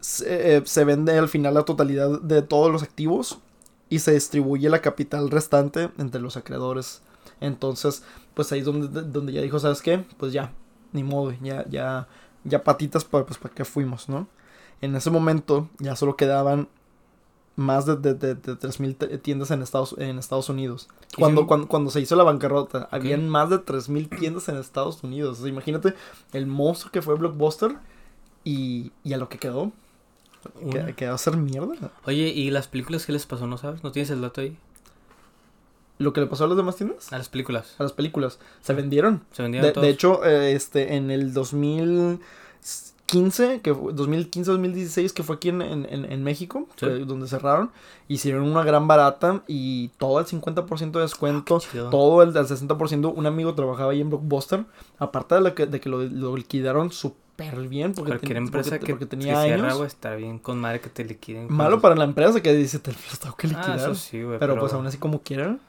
se, 0.00 0.56
eh, 0.56 0.62
se 0.64 0.84
vende 0.84 1.16
al 1.18 1.28
final 1.28 1.54
la 1.54 1.64
totalidad 1.64 2.20
de 2.20 2.42
todos 2.42 2.70
los 2.72 2.82
activos 2.82 3.38
y 3.88 4.00
se 4.00 4.12
distribuye 4.12 4.68
la 4.68 4.80
capital 4.80 5.30
restante 5.30 5.90
entre 5.98 6.20
los 6.20 6.36
acreedores. 6.36 7.00
Entonces, 7.40 8.02
pues 8.34 8.50
ahí 8.52 8.60
es 8.60 8.64
donde, 8.64 9.02
donde 9.02 9.32
ya 9.32 9.40
dijo, 9.42 9.58
¿sabes 9.58 9.82
qué? 9.82 10.04
Pues 10.16 10.32
ya, 10.32 10.52
ni 10.92 11.02
modo, 11.04 11.32
ya, 11.42 11.64
ya, 11.68 12.08
ya 12.44 12.64
patitas, 12.64 13.04
para 13.04 13.24
pues 13.26 13.38
para 13.38 13.54
qué 13.54 13.64
fuimos, 13.64 14.08
¿no? 14.08 14.26
En 14.80 14.94
ese 14.94 15.10
momento 15.10 15.68
ya 15.78 15.96
solo 15.96 16.16
quedaban 16.16 16.68
más 17.56 17.86
de, 17.86 17.96
de, 17.96 18.14
de, 18.14 18.34
de 18.36 18.52
3.000 18.56 18.96
te- 18.96 19.18
tiendas 19.18 19.50
en 19.50 19.62
Estados, 19.62 19.96
en 19.98 20.18
Estados 20.18 20.48
Unidos. 20.48 20.88
Cuando, 21.18 21.46
cuando, 21.48 21.66
cuando 21.66 21.90
se 21.90 22.00
hizo 22.00 22.14
la 22.14 22.22
bancarrota, 22.22 22.88
habían 22.92 23.28
más 23.28 23.50
de 23.50 23.56
3.000 23.56 24.16
tiendas 24.18 24.48
en 24.48 24.56
Estados 24.56 25.02
Unidos. 25.02 25.38
O 25.38 25.42
sea, 25.42 25.48
imagínate 25.50 25.94
el 26.32 26.46
monstruo 26.46 26.92
que 26.92 27.02
fue 27.02 27.16
Blockbuster 27.16 27.76
y, 28.44 28.92
y 29.02 29.12
a 29.12 29.16
lo 29.18 29.28
que 29.28 29.38
quedó. 29.38 29.72
Que, 30.70 30.94
quedó 30.94 31.14
a 31.14 31.18
ser 31.18 31.36
mierda. 31.36 31.74
Oye, 32.06 32.28
¿y 32.28 32.50
las 32.52 32.68
películas 32.68 33.04
qué 33.06 33.12
les 33.12 33.26
pasó? 33.26 33.48
¿No 33.48 33.58
sabes? 33.58 33.82
¿No 33.82 33.90
tienes 33.90 34.10
el 34.10 34.20
dato 34.20 34.40
ahí? 34.40 34.56
Lo 35.98 36.12
que 36.12 36.20
le 36.20 36.28
pasó 36.28 36.44
a 36.44 36.46
las 36.46 36.56
demás 36.56 36.76
tiendas, 36.76 37.12
A 37.12 37.18
las 37.18 37.28
películas. 37.28 37.74
a 37.78 37.82
las 37.82 37.92
películas, 37.92 38.38
se 38.60 38.72
vendieron. 38.72 39.24
Se 39.32 39.42
vendieron 39.42 39.66
De, 39.66 39.72
todos. 39.72 39.84
de 39.84 39.90
hecho, 39.90 40.24
eh, 40.24 40.52
este, 40.52 40.94
en 40.94 41.10
el 41.10 41.34
2015, 43.12 43.60
que 43.62 43.72
2015-2016, 43.74 45.12
que 45.12 45.22
fue 45.22 45.36
aquí 45.36 45.48
en, 45.48 45.62
en, 45.62 46.22
México, 46.22 46.68
Sí. 46.76 46.86
donde 47.06 47.26
cerraron, 47.26 47.70
hicieron 48.06 48.42
una 48.44 48.62
gran 48.64 48.86
barata 48.86 49.42
y 49.46 49.88
todo 49.98 50.20
el 50.20 50.26
50% 50.26 50.92
de 50.92 51.00
descuento, 51.00 51.58
Ah, 51.74 51.88
todo 51.90 52.22
el, 52.22 52.36
el 52.36 52.46
60%. 52.46 53.12
Un 53.14 53.26
amigo 53.26 53.54
trabajaba 53.54 53.92
ahí 53.92 54.00
en 54.00 54.10
Blockbuster, 54.10 54.64
aparte 54.98 55.34
de, 55.36 55.40
la 55.40 55.54
que, 55.54 55.66
de 55.66 55.80
que 55.80 55.88
lo, 55.88 56.02
lo 56.04 56.36
liquidaron 56.36 56.92
súper 56.92 57.68
bien, 57.68 57.94
porque, 57.94 58.10
Cualquier 58.10 58.34
ten- 58.34 58.44
empresa 58.44 58.70
porque- 58.70 58.86
que, 58.86 58.92
porque 58.94 59.04
que 59.06 59.10
tenía 59.16 59.42
cierra, 59.42 59.64
años. 59.66 59.76
güey, 59.78 59.86
está 59.86 60.14
bien 60.14 60.38
con 60.38 60.58
madre 60.60 60.80
que 60.80 60.90
te 60.90 61.04
liquiden. 61.04 61.46
Malo 61.50 61.80
para 61.80 61.94
la 61.94 62.04
empresa 62.04 62.40
que 62.42 62.52
dice, 62.52 62.78
te 62.78 62.92
los 62.92 63.18
tengo 63.18 63.36
que 63.36 63.46
Ah, 63.46 63.50
liquidar. 63.50 63.78
eso 63.78 63.94
sí, 63.94 64.22
güey. 64.22 64.38
pero, 64.38 64.58
pues 64.58 64.72
aún 64.72 64.86
así 64.86 64.98
como 64.98 65.22
quieran. 65.22 65.60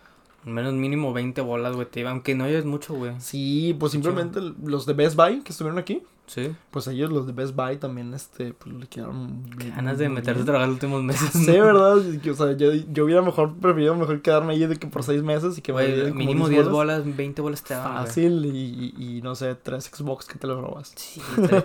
Al 0.50 0.56
menos 0.56 0.74
mínimo 0.74 1.14
20 1.14 1.42
bolas, 1.42 1.76
güey, 1.76 1.88
te 1.88 2.00
iba. 2.00 2.10
Aunque 2.10 2.34
no 2.34 2.44
hayas 2.46 2.66
mucho, 2.66 2.96
güey. 2.96 3.14
Sí, 3.20 3.76
pues 3.80 3.92
simplemente 3.92 4.40
los 4.64 4.88
de 4.88 4.94
Best 4.94 5.16
Buy 5.16 5.42
que 5.42 5.52
estuvieron 5.52 5.78
aquí, 5.80 6.02
Sí. 6.26 6.52
Pues 6.70 6.86
ellos, 6.88 7.12
los 7.12 7.26
de 7.26 7.34
Best 7.34 7.56
Buy, 7.56 7.78
también, 7.78 8.14
este, 8.14 8.54
pues 8.54 8.76
le 8.76 8.86
quedaron 8.86 9.44
bien- 9.58 9.74
Ganas 9.76 9.98
de 9.98 10.08
muy 10.10 10.18
meterte 10.18 10.42
a 10.42 10.46
trabajar 10.46 10.68
los 10.68 10.76
últimos 10.76 11.02
meses. 11.04 11.30
Sí, 11.34 11.52
¿verdad? 11.60 11.98
O 11.98 12.34
sea, 12.36 12.52
yo, 12.56 12.72
yo 12.72 13.06
hubiera 13.06 13.24
mejor 13.24 13.56
preferido 13.56 13.96
mejor 13.96 14.22
quedarme 14.22 14.54
ahí 14.54 14.66
de 14.68 14.76
que 14.78 14.86
por 14.86 15.02
seis 15.04 15.24
meses 15.24 15.58
y 15.58 15.62
que 15.62 15.74
me 15.74 15.86
dieran 15.88 16.10
como 16.12 16.20
mínimo 16.20 16.48
10 16.48 16.62
10 16.66 16.72
bolas, 16.72 17.04
20 17.16 17.42
bolas 17.42 17.64
te 17.64 17.74
daban. 17.74 18.06
Fácil 18.06 18.46
y, 18.46 18.94
y, 18.96 19.18
y 19.18 19.22
no 19.24 19.34
sé, 19.36 19.56
tres 19.56 19.86
Xbox 19.92 20.26
que 20.28 20.38
te 20.38 20.46
lo 20.48 20.62
robas. 20.62 20.94
Sí. 20.96 21.20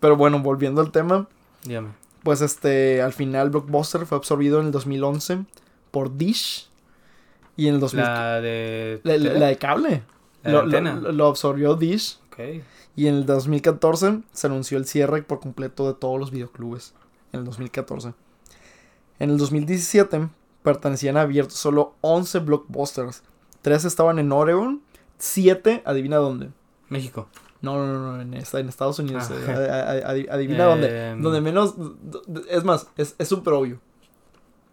Pero 0.00 0.16
bueno, 0.16 0.40
volviendo 0.40 0.80
al 0.80 0.90
tema, 0.92 1.26
Dígame. 1.64 1.88
pues 2.22 2.40
este, 2.40 3.02
al 3.02 3.12
final 3.12 3.50
Blockbuster 3.50 4.06
fue 4.06 4.16
absorbido 4.18 4.60
en 4.60 4.66
el 4.66 4.72
2011 4.72 5.44
por 5.90 6.16
Dish 6.16 6.68
y 7.60 7.68
en 7.68 7.74
el 7.74 7.80
2000... 7.80 8.02
La 8.02 8.40
de... 8.40 9.00
La, 9.04 9.18
de 9.18 9.58
cable. 9.58 10.02
La 10.42 10.62
de 10.62 11.12
lo, 11.12 11.26
absorbió 11.26 11.74
Dish. 11.74 12.18
Y 12.96 13.06
en 13.06 13.16
el 13.16 13.26
2014 13.26 14.22
se 14.32 14.46
anunció 14.46 14.78
el 14.78 14.86
cierre 14.86 15.22
por 15.22 15.40
completo 15.40 15.86
de 15.86 15.92
todos 15.92 16.18
los 16.18 16.30
videoclubes. 16.30 16.94
En 17.34 17.40
el 17.40 17.44
2014. 17.44 18.14
En 19.18 19.28
el 19.28 19.36
2017 19.36 20.30
pertenecían 20.62 21.18
abiertos 21.18 21.58
solo 21.58 21.96
11 22.00 22.38
blockbusters. 22.38 23.22
3 23.60 23.84
estaban 23.84 24.18
en 24.18 24.32
Oregon. 24.32 24.80
7, 25.18 25.82
adivina 25.84 26.16
dónde. 26.16 26.48
México. 26.88 27.28
No, 27.60 27.76
no, 27.76 27.92
no, 27.92 28.16
no, 28.16 28.22
en, 28.22 28.32
en 28.32 28.68
Estados 28.70 28.98
Unidos. 29.00 29.30
Ah. 29.30 29.60
eh, 30.16 30.26
adivina 30.30 30.64
dónde. 30.64 31.10
Em, 31.10 31.20
Donde 31.20 31.42
menos. 31.42 31.74
Es 32.48 32.64
más, 32.64 32.88
es 32.96 33.16
es 33.18 33.28
súper 33.28 33.52
obvio. 33.52 33.80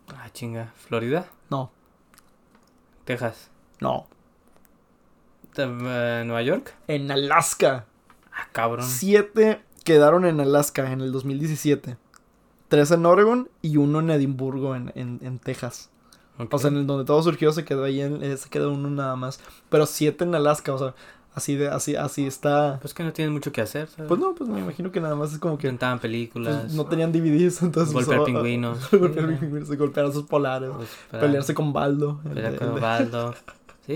Ah, 0.07 0.29
chinga. 0.31 0.71
¿Florida? 0.77 1.27
No, 1.49 1.71
¿Texas? 3.07 3.49
no. 3.79 4.05
¿Te- 5.53 5.63
eh, 5.63 6.23
¿Nueva 6.25 6.41
York? 6.43 6.75
En 6.87 7.09
Alaska. 7.09 7.85
Ah, 8.31 8.47
cabrón. 8.51 8.85
7 8.85 9.61
quedaron 9.85 10.25
en 10.25 10.39
Alaska 10.41 10.91
en 10.91 10.99
el 11.01 11.11
2017. 11.11 11.97
3 12.67 12.91
en 12.91 13.05
Oregon 13.05 13.49
y 13.61 13.77
uno 13.77 14.01
en 14.01 14.09
Edimburgo, 14.11 14.75
en, 14.75 14.91
en, 14.95 15.19
en 15.23 15.39
Texas. 15.39 15.89
O 16.51 16.59
sea, 16.59 16.69
en 16.69 16.77
el 16.77 16.85
donde 16.85 17.05
todo 17.05 17.23
surgió 17.23 17.51
se 17.53 17.65
quedó 17.65 17.85
ahí, 17.85 18.01
en, 18.01 18.21
eh, 18.21 18.37
se 18.37 18.49
quedó 18.49 18.71
uno 18.71 18.89
nada 18.91 19.15
más. 19.15 19.39
Pero 19.69 19.85
siete 19.87 20.25
en 20.25 20.35
Alaska, 20.35 20.73
o 20.73 20.77
sea, 20.77 20.93
Así 21.37 21.55
de, 21.55 21.67
así, 21.67 21.95
así 21.95 22.25
está. 22.25 22.79
Pues 22.81 22.93
que 22.95 23.03
no 23.03 23.13
tienen 23.13 23.31
mucho 23.31 23.51
que 23.51 23.61
hacer, 23.61 23.87
¿sabes? 23.89 24.07
Pues 24.07 24.19
no, 24.19 24.33
pues 24.33 24.49
me 24.49 24.59
imagino 24.59 24.91
que 24.91 24.99
nada 24.99 25.15
más 25.15 25.31
es 25.33 25.37
como 25.39 25.57
que 25.59 25.67
Rentaban 25.67 25.99
pues, 25.99 26.01
películas. 26.11 26.73
no 26.73 26.85
tenían 26.87 27.11
DVDs, 27.11 27.61
entonces 27.61 27.93
Golpear 27.93 28.21
usaba- 28.21 28.25
pingüinos. 28.25 28.89
golpear 28.91 29.37
pingüinos, 29.39 29.71
golpear 29.77 30.07
a 30.07 30.11
sus 30.11 30.23
polares, 30.23 30.71
Pues, 30.75 30.89
para 31.11 31.21
pelearse 31.21 31.53
con 31.53 31.71
Baldo. 31.73 32.19
el 32.25 32.31
pelear 32.33 32.51
de- 32.53 32.57
con 32.57 32.67
de- 32.69 32.73
Osvaldo. 32.73 33.35
Sí. 33.87 33.95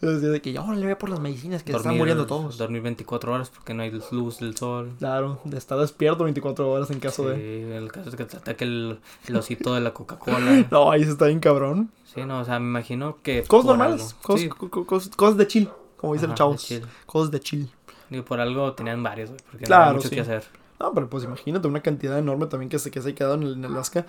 Decía 0.00 0.28
de 0.28 0.40
que 0.40 0.52
yo 0.52 0.64
le 0.72 0.86
voy 0.86 0.94
por 0.94 1.10
las 1.10 1.18
medicinas 1.18 1.64
que 1.64 1.72
se 1.72 1.76
están 1.78 1.94
Dormir- 1.94 1.98
muriendo 1.98 2.26
todos. 2.26 2.58
Dormir 2.58 2.80
24 2.82 3.32
horas 3.34 3.50
porque 3.50 3.74
no 3.74 3.82
hay 3.82 3.90
luz 4.12 4.38
del 4.38 4.56
sol. 4.56 4.92
Claro, 5.00 5.40
de 5.44 5.58
estar 5.58 5.76
despierto 5.80 6.22
24 6.22 6.70
horas 6.70 6.92
en 6.92 7.00
caso 7.00 7.24
Sí, 7.24 7.30
de. 7.40 7.76
el 7.76 7.90
caso 7.90 8.10
es 8.10 8.14
que 8.14 8.24
te 8.24 8.36
ataque 8.36 8.62
el, 8.62 9.00
el 9.26 9.36
osito 9.36 9.74
de 9.74 9.80
la 9.80 9.92
Coca-Cola. 9.92 10.66
No, 10.70 10.92
ahí 10.92 11.02
se 11.02 11.10
está 11.10 11.26
bien 11.26 11.40
cabrón. 11.40 11.90
Sí, 12.04 12.20
no, 12.24 12.38
o 12.38 12.44
sea, 12.44 12.60
me 12.60 12.66
imagino 12.68 13.16
que. 13.24 13.42
Cosas 13.42 13.66
normales, 13.66 14.02
algo- 14.12 14.22
cosas, 14.22 14.40
sí, 14.42 14.48
co- 14.48 14.70
co- 14.70 14.86
cosas, 14.86 15.16
cosas 15.16 15.36
de 15.36 15.46
chill, 15.48 15.68
como 16.02 16.12
dicen 16.12 16.26
ajá, 16.26 16.32
los 16.32 16.38
chavos. 16.38 16.68
de 16.68 16.80
chill. 16.80 16.86
Cosas 17.06 17.30
de 17.30 17.40
chill. 17.40 17.70
Digo, 18.10 18.24
por 18.26 18.38
algo 18.40 18.74
tenían 18.74 19.02
varios, 19.02 19.30
güey, 19.30 19.40
porque 19.50 19.62
no 19.62 19.66
Claro, 19.68 19.82
había 19.84 19.94
mucho 19.96 20.08
sí. 20.10 20.14
que 20.14 20.20
hacer. 20.20 20.44
No, 20.78 20.92
pero 20.92 21.08
pues 21.08 21.24
imagínate 21.24 21.66
una 21.68 21.80
cantidad 21.80 22.18
enorme 22.18 22.46
también 22.46 22.68
que 22.68 22.78
se, 22.78 22.90
que 22.90 23.00
se 23.00 23.10
ha 23.10 23.14
quedado 23.14 23.34
en, 23.36 23.42
el- 23.44 23.52
en 23.54 23.64
Alaska. 23.64 24.04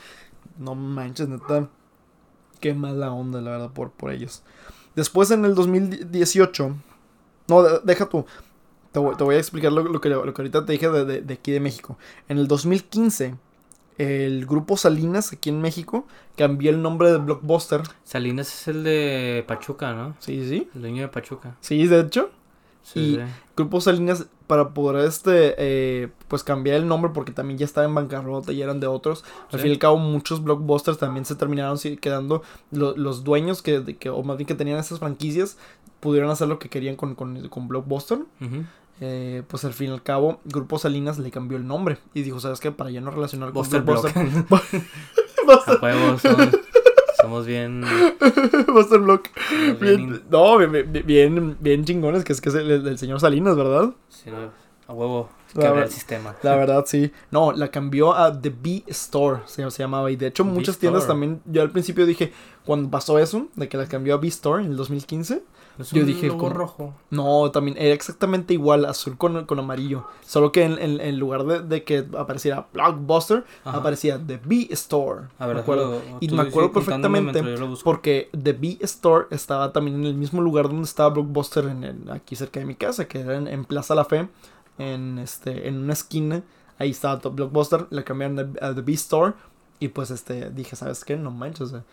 No 0.57 0.75
manches, 0.75 1.29
neta. 1.29 1.69
Qué 2.59 2.73
mala 2.73 3.11
onda, 3.13 3.39
la 3.41 3.51
verdad, 3.51 3.69
por, 3.71 3.91
por 3.91 4.11
ellos. 4.11 4.43
Después 4.95 5.31
en 5.31 5.45
el 5.45 5.55
2018. 5.55 6.75
No, 7.47 7.63
de- 7.63 7.79
deja 7.83 8.07
tú. 8.09 8.25
Te 8.91 8.99
voy, 8.99 9.15
te 9.15 9.23
voy 9.23 9.35
a 9.35 9.39
explicar 9.39 9.71
lo, 9.71 9.83
lo 9.83 10.01
que, 10.01 10.09
lo 10.09 10.33
que 10.33 10.41
ahorita 10.41 10.65
te 10.65 10.73
dije 10.73 10.89
de, 10.89 11.05
de- 11.05 11.21
de 11.21 11.33
aquí 11.33 11.51
de 11.51 11.59
México. 11.59 11.97
En 12.27 12.37
el 12.39 12.47
2015, 12.47 13.35
el 13.97 14.45
grupo 14.45 14.77
Salinas 14.77 15.33
aquí 15.33 15.49
en 15.49 15.61
México 15.61 16.05
cambió 16.35 16.71
el 16.71 16.81
nombre 16.81 17.11
de 17.11 17.17
Blockbuster. 17.17 17.81
Salinas 18.03 18.47
es 18.53 18.67
el 18.67 18.83
de 18.83 19.43
Pachuca, 19.47 19.93
¿no? 19.93 20.15
Sí, 20.19 20.47
sí. 20.47 20.67
El 20.75 20.81
dueño 20.81 21.01
de 21.03 21.07
Pachuca. 21.09 21.55
Sí, 21.61 21.85
de 21.87 21.99
hecho. 22.01 22.29
Sí, 22.81 22.99
Y- 22.99 23.15
sí. 23.15 23.21
Grupo 23.55 23.79
Salinas 23.79 24.25
para 24.47 24.69
poder 24.73 25.05
este 25.07 25.55
eh, 25.57 26.09
pues 26.27 26.43
cambiar 26.43 26.75
el 26.77 26.87
nombre 26.87 27.11
porque 27.13 27.31
también 27.31 27.57
ya 27.57 27.65
estaba 27.65 27.87
en 27.87 27.95
bancarrota 27.95 28.51
y 28.51 28.61
eran 28.61 28.79
de 28.81 28.87
otros 28.87 29.23
al 29.51 29.59
Sí. 29.59 29.63
fin 29.63 29.67
y 29.69 29.73
al 29.75 29.79
cabo 29.79 29.97
muchos 29.97 30.43
blockbusters 30.43 30.97
también 30.97 31.23
se 31.23 31.35
terminaron 31.35 31.77
quedando 32.01 32.43
lo- 32.71 32.95
los 32.97 33.23
dueños 33.23 33.61
que, 33.61 33.79
de 33.79 33.95
que 33.95 34.09
o 34.09 34.21
más 34.23 34.35
bien 34.37 34.47
que 34.47 34.55
tenían 34.55 34.79
esas 34.79 34.99
franquicias 34.99 35.57
pudieron 36.01 36.29
hacer 36.29 36.49
lo 36.49 36.59
que 36.59 36.67
querían 36.67 36.97
con, 36.97 37.15
con, 37.15 37.47
con 37.47 37.69
blockbuster. 37.69 38.19
Eh, 39.05 39.43
pues 39.49 39.65
al 39.65 39.73
fin 39.73 39.89
y 39.89 39.91
al 39.93 40.01
cabo 40.01 40.39
Grupo 40.45 40.79
Salinas 40.79 41.19
le 41.19 41.29
cambió 41.29 41.57
el 41.57 41.67
nombre 41.67 41.97
y 42.13 42.21
dijo 42.21 42.39
sabes 42.39 42.61
qué 42.61 42.71
para 42.71 42.89
ya 42.89 43.01
no 43.01 43.11
relacionar 43.11 43.49
con 43.51 43.55
Buster 43.55 43.81
Block. 43.81 44.03
blockbuster 44.13 44.81
A 45.67 45.83
huevos, 45.83 46.21
somos, 46.21 46.47
somos 47.19 47.45
bien. 47.45 47.83
Buster 48.73 48.99
Block 48.99 49.27
somos 49.49 49.79
bien 49.81 49.99
in- 49.99 50.21
no 50.29 50.57
bien, 50.57 50.71
bien, 51.05 51.57
bien, 51.59 51.83
chingones 51.85 52.23
que 52.23 52.31
es 52.31 52.39
que 52.39 52.47
es 52.47 52.55
el, 52.55 52.69
el 52.71 52.97
señor 52.97 53.19
Salinas 53.19 53.57
verdad 53.57 53.89
sí, 54.07 54.29
no, 54.31 54.51
a 54.87 54.93
huevo. 54.93 55.29
La 55.55 55.71
ver- 55.71 55.83
el 55.83 55.91
sistema. 55.91 56.35
La 56.41 56.55
verdad, 56.55 56.83
sí. 56.87 57.11
No, 57.29 57.51
la 57.51 57.67
cambió 57.67 58.13
a 58.15 58.41
The 58.41 58.49
B 58.49 58.83
Store, 58.87 59.41
se, 59.45 59.69
se 59.69 59.83
llamaba. 59.83 60.09
Y 60.09 60.15
de 60.15 60.25
hecho, 60.27 60.43
muchas 60.43 60.79
tiendas 60.79 61.03
también. 61.07 61.41
Yo 61.45 61.61
al 61.61 61.69
principio 61.69 62.07
dije, 62.07 62.33
cuando 62.65 62.89
pasó 62.89 63.19
eso, 63.19 63.49
de 63.55 63.69
que 63.69 63.77
la 63.77 63.85
cambió 63.85 64.15
a 64.15 64.17
B 64.17 64.27
Store 64.29 64.63
en 64.63 64.71
el 64.71 64.77
2015. 64.77 65.43
Es 65.79 65.89
yo 65.91 66.01
un 66.01 66.07
dije, 66.07 66.27
logo 66.27 66.49
rojo. 66.49 66.93
No, 67.09 67.49
también 67.51 67.75
era 67.79 67.93
exactamente 67.93 68.53
igual, 68.53 68.85
azul 68.85 69.17
con, 69.17 69.45
con 69.45 69.57
amarillo. 69.59 70.05
Solo 70.25 70.51
que 70.51 70.63
en, 70.63 70.77
en- 70.77 71.01
en 71.01 71.17
lugar 71.17 71.45
de, 71.45 71.61
de 71.61 71.83
que 71.83 72.05
apareciera 72.17 72.67
Blockbuster, 72.73 73.43
Ajá. 73.65 73.77
aparecía 73.79 74.19
The 74.23 74.39
B 74.43 74.67
Store. 74.71 75.21
A 75.39 75.47
ver, 75.47 75.55
me 75.55 75.61
acuerdo. 75.61 76.01
Y 76.19 76.29
me 76.29 76.43
acuerdo 76.43 76.71
perfectamente. 76.71 77.41
Porque 77.83 78.29
The 78.41 78.53
B 78.53 78.77
Store 78.81 79.25
estaba 79.31 79.73
también 79.73 79.97
en 80.01 80.05
el 80.05 80.13
mismo 80.15 80.41
lugar 80.41 80.67
donde 80.67 80.83
estaba 80.83 81.09
Blockbuster 81.09 81.65
en 81.65 81.83
el- 81.83 82.11
aquí 82.11 82.35
cerca 82.35 82.59
de 82.59 82.65
mi 82.67 82.75
casa, 82.75 83.07
que 83.07 83.21
era 83.21 83.35
en, 83.35 83.47
en 83.47 83.65
Plaza 83.65 83.95
La 83.95 84.05
Fe, 84.05 84.27
en 84.77 85.17
este, 85.19 85.67
en 85.67 85.77
una 85.77 85.93
esquina. 85.93 86.43
Ahí 86.77 86.91
estaba 86.91 87.15
Blockbuster, 87.29 87.87
le 87.89 88.03
cambiaron 88.03 88.57
a, 88.61 88.67
a 88.67 88.75
The 88.75 88.81
B 88.81 88.93
Store. 88.93 89.33
Y 89.79 89.87
pues 89.89 90.11
este, 90.11 90.49
dije, 90.51 90.75
¿sabes 90.75 91.03
qué? 91.03 91.17
No 91.17 91.31
manches, 91.31 91.61
o 91.61 91.67
sea, 91.67 91.83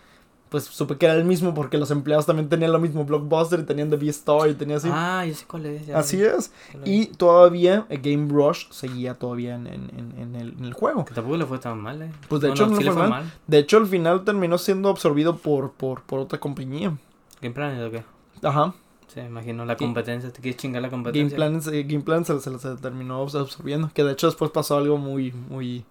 Pues 0.50 0.64
supe 0.64 0.96
que 0.98 1.06
era 1.06 1.14
el 1.14 1.24
mismo 1.24 1.54
porque 1.54 1.78
los 1.78 1.90
empleados 1.92 2.26
también 2.26 2.48
tenían 2.48 2.72
lo 2.72 2.78
mismo 2.80 3.04
Blockbuster 3.04 3.60
y 3.60 3.62
tenían 3.62 3.88
The 3.88 3.96
B 3.96 4.08
Store 4.08 4.50
y 4.50 4.54
tenía 4.54 4.78
así. 4.78 4.88
Ah, 4.92 5.24
ya 5.24 5.32
sé 5.32 5.46
cuál 5.46 5.64
es. 5.66 5.86
ya 5.86 5.96
así 5.98 6.16
vi, 6.16 6.24
es. 6.24 6.52
Y 6.84 7.06
todavía 7.06 7.86
eh, 7.88 7.98
Game 8.02 8.28
Rush 8.28 8.66
seguía 8.70 9.14
todavía 9.14 9.54
en, 9.54 9.68
en- 9.68 9.90
en- 9.96 10.14
en 10.18 10.34
el, 10.34 10.54
en 10.58 10.64
el 10.64 10.72
juego. 10.74 11.04
Que 11.04 11.14
tampoco 11.14 11.36
le 11.36 11.46
fue 11.46 11.58
tan 11.58 11.80
mal, 11.80 12.02
eh. 12.02 12.10
Pues 12.28 12.42
de 12.42 12.50
hecho 12.50 12.66
no 12.66 12.76
sí 12.76 12.82
le 12.82 12.90
fue 12.90 13.00
fue 13.00 13.08
mal. 13.08 13.22
mal. 13.24 13.32
De 13.46 13.58
hecho 13.58 13.76
al 13.76 13.86
final 13.86 14.24
terminó 14.24 14.58
siendo 14.58 14.88
absorbido 14.88 15.36
por, 15.36 15.70
por, 15.70 16.02
por 16.02 16.18
otra 16.18 16.40
compañía. 16.40 16.96
Game 17.40 17.54
Planet 17.54 17.86
o 17.86 17.90
qué? 17.92 18.02
Ajá. 18.46 18.74
Sí, 19.06 19.20
imagino 19.20 19.64
la 19.64 19.74
Game- 19.76 19.86
competencia. 19.86 20.32
¿Te 20.32 20.40
quieres 20.40 20.60
chingar 20.60 20.82
la 20.82 20.88
Game 20.88 21.04
competencia? 21.04 21.36
Plan, 21.36 21.62
se- 21.62 21.82
Game 21.84 22.02
Plan 22.02 22.24
se, 22.24 22.40
se, 22.40 22.58
se 22.58 22.74
terminó 22.76 23.24
abs- 23.24 23.38
absorbiendo. 23.40 23.90
Que 23.94 24.02
de 24.02 24.12
hecho 24.12 24.26
después 24.26 24.50
pasó 24.50 24.76
algo 24.78 24.96
muy, 24.98 25.30
muy, 25.48 25.84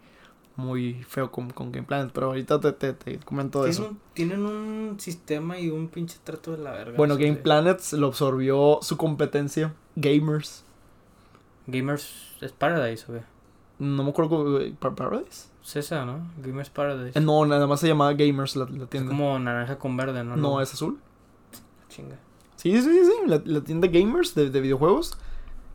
muy 0.60 1.01
feo 1.07 1.32
con, 1.32 1.49
con 1.49 1.72
Game 1.72 1.88
Planet. 1.88 2.12
Pero 2.14 2.28
ahorita 2.28 2.60
te, 2.60 2.74
te, 2.74 2.93
te 2.93 3.18
comento 3.20 3.64
de 3.64 3.72
eso. 3.72 3.88
un, 3.89 3.99
tienen 4.14 4.45
un 4.45 4.99
sistema 4.99 5.57
y 5.57 5.70
un 5.70 5.88
pinche 5.88 6.18
trato 6.24 6.51
de 6.51 6.60
la 6.60 6.72
verga. 6.72 6.97
Bueno, 6.97 7.16
Game 7.16 7.36
de- 7.36 7.41
Planet 7.41 7.82
lo 7.93 8.07
absorbió 8.07 8.80
su 8.82 8.97
competencia. 8.97 9.74
Gamers. 9.95 10.64
Gamers 11.68 12.36
es 12.41 12.51
Paradise, 12.51 13.05
o 13.10 13.14
qué? 13.16 13.22
No 13.80 14.03
me 14.03 14.10
acuerdo. 14.10 14.30
cómo- 14.30 14.60
¿Par- 14.80 14.95
¿Paradise? 14.95 15.47
Es 15.64 15.76
esa, 15.76 16.05
¿no? 16.05 16.20
Gamers 16.43 16.70
Paradise. 16.70 17.18
Eh, 17.18 17.22
no, 17.22 17.45
nada 17.45 17.68
más 17.68 17.80
se 17.80 17.88
llamaba 17.88 18.14
Gamers 18.14 18.55
la, 18.55 18.66
la 18.66 18.84
es 18.84 18.89
tienda. 18.89 19.10
como 19.10 19.38
naranja 19.39 19.78
con 19.78 19.95
verde, 19.95 20.24
¿no? 20.24 20.36
No, 20.36 20.62
es 20.62 20.74
azul. 20.74 20.99
Chinga. 21.89 22.18
Sí, 22.55 22.74
sí, 22.82 22.82
sí, 22.82 23.05
sí. 23.05 23.14
La, 23.28 23.41
la 23.45 23.62
tienda 23.62 23.88
Gamers 23.88 24.36
de, 24.36 24.49
de 24.49 24.62
videojuegos. 24.62 25.18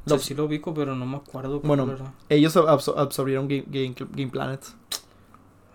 Lo- 0.06 0.18
sí 0.18 0.34
lo 0.34 0.44
ubico, 0.44 0.74
pero 0.74 0.94
no 0.94 1.06
me 1.06 1.16
acuerdo. 1.16 1.60
Bueno. 1.60 1.90
era. 1.90 2.12
ellos 2.28 2.54
absor- 2.56 2.98
absorbieron 2.98 3.48
Game, 3.48 3.64
Game, 3.68 3.94
Game 4.14 4.30
Planet. 4.30 4.60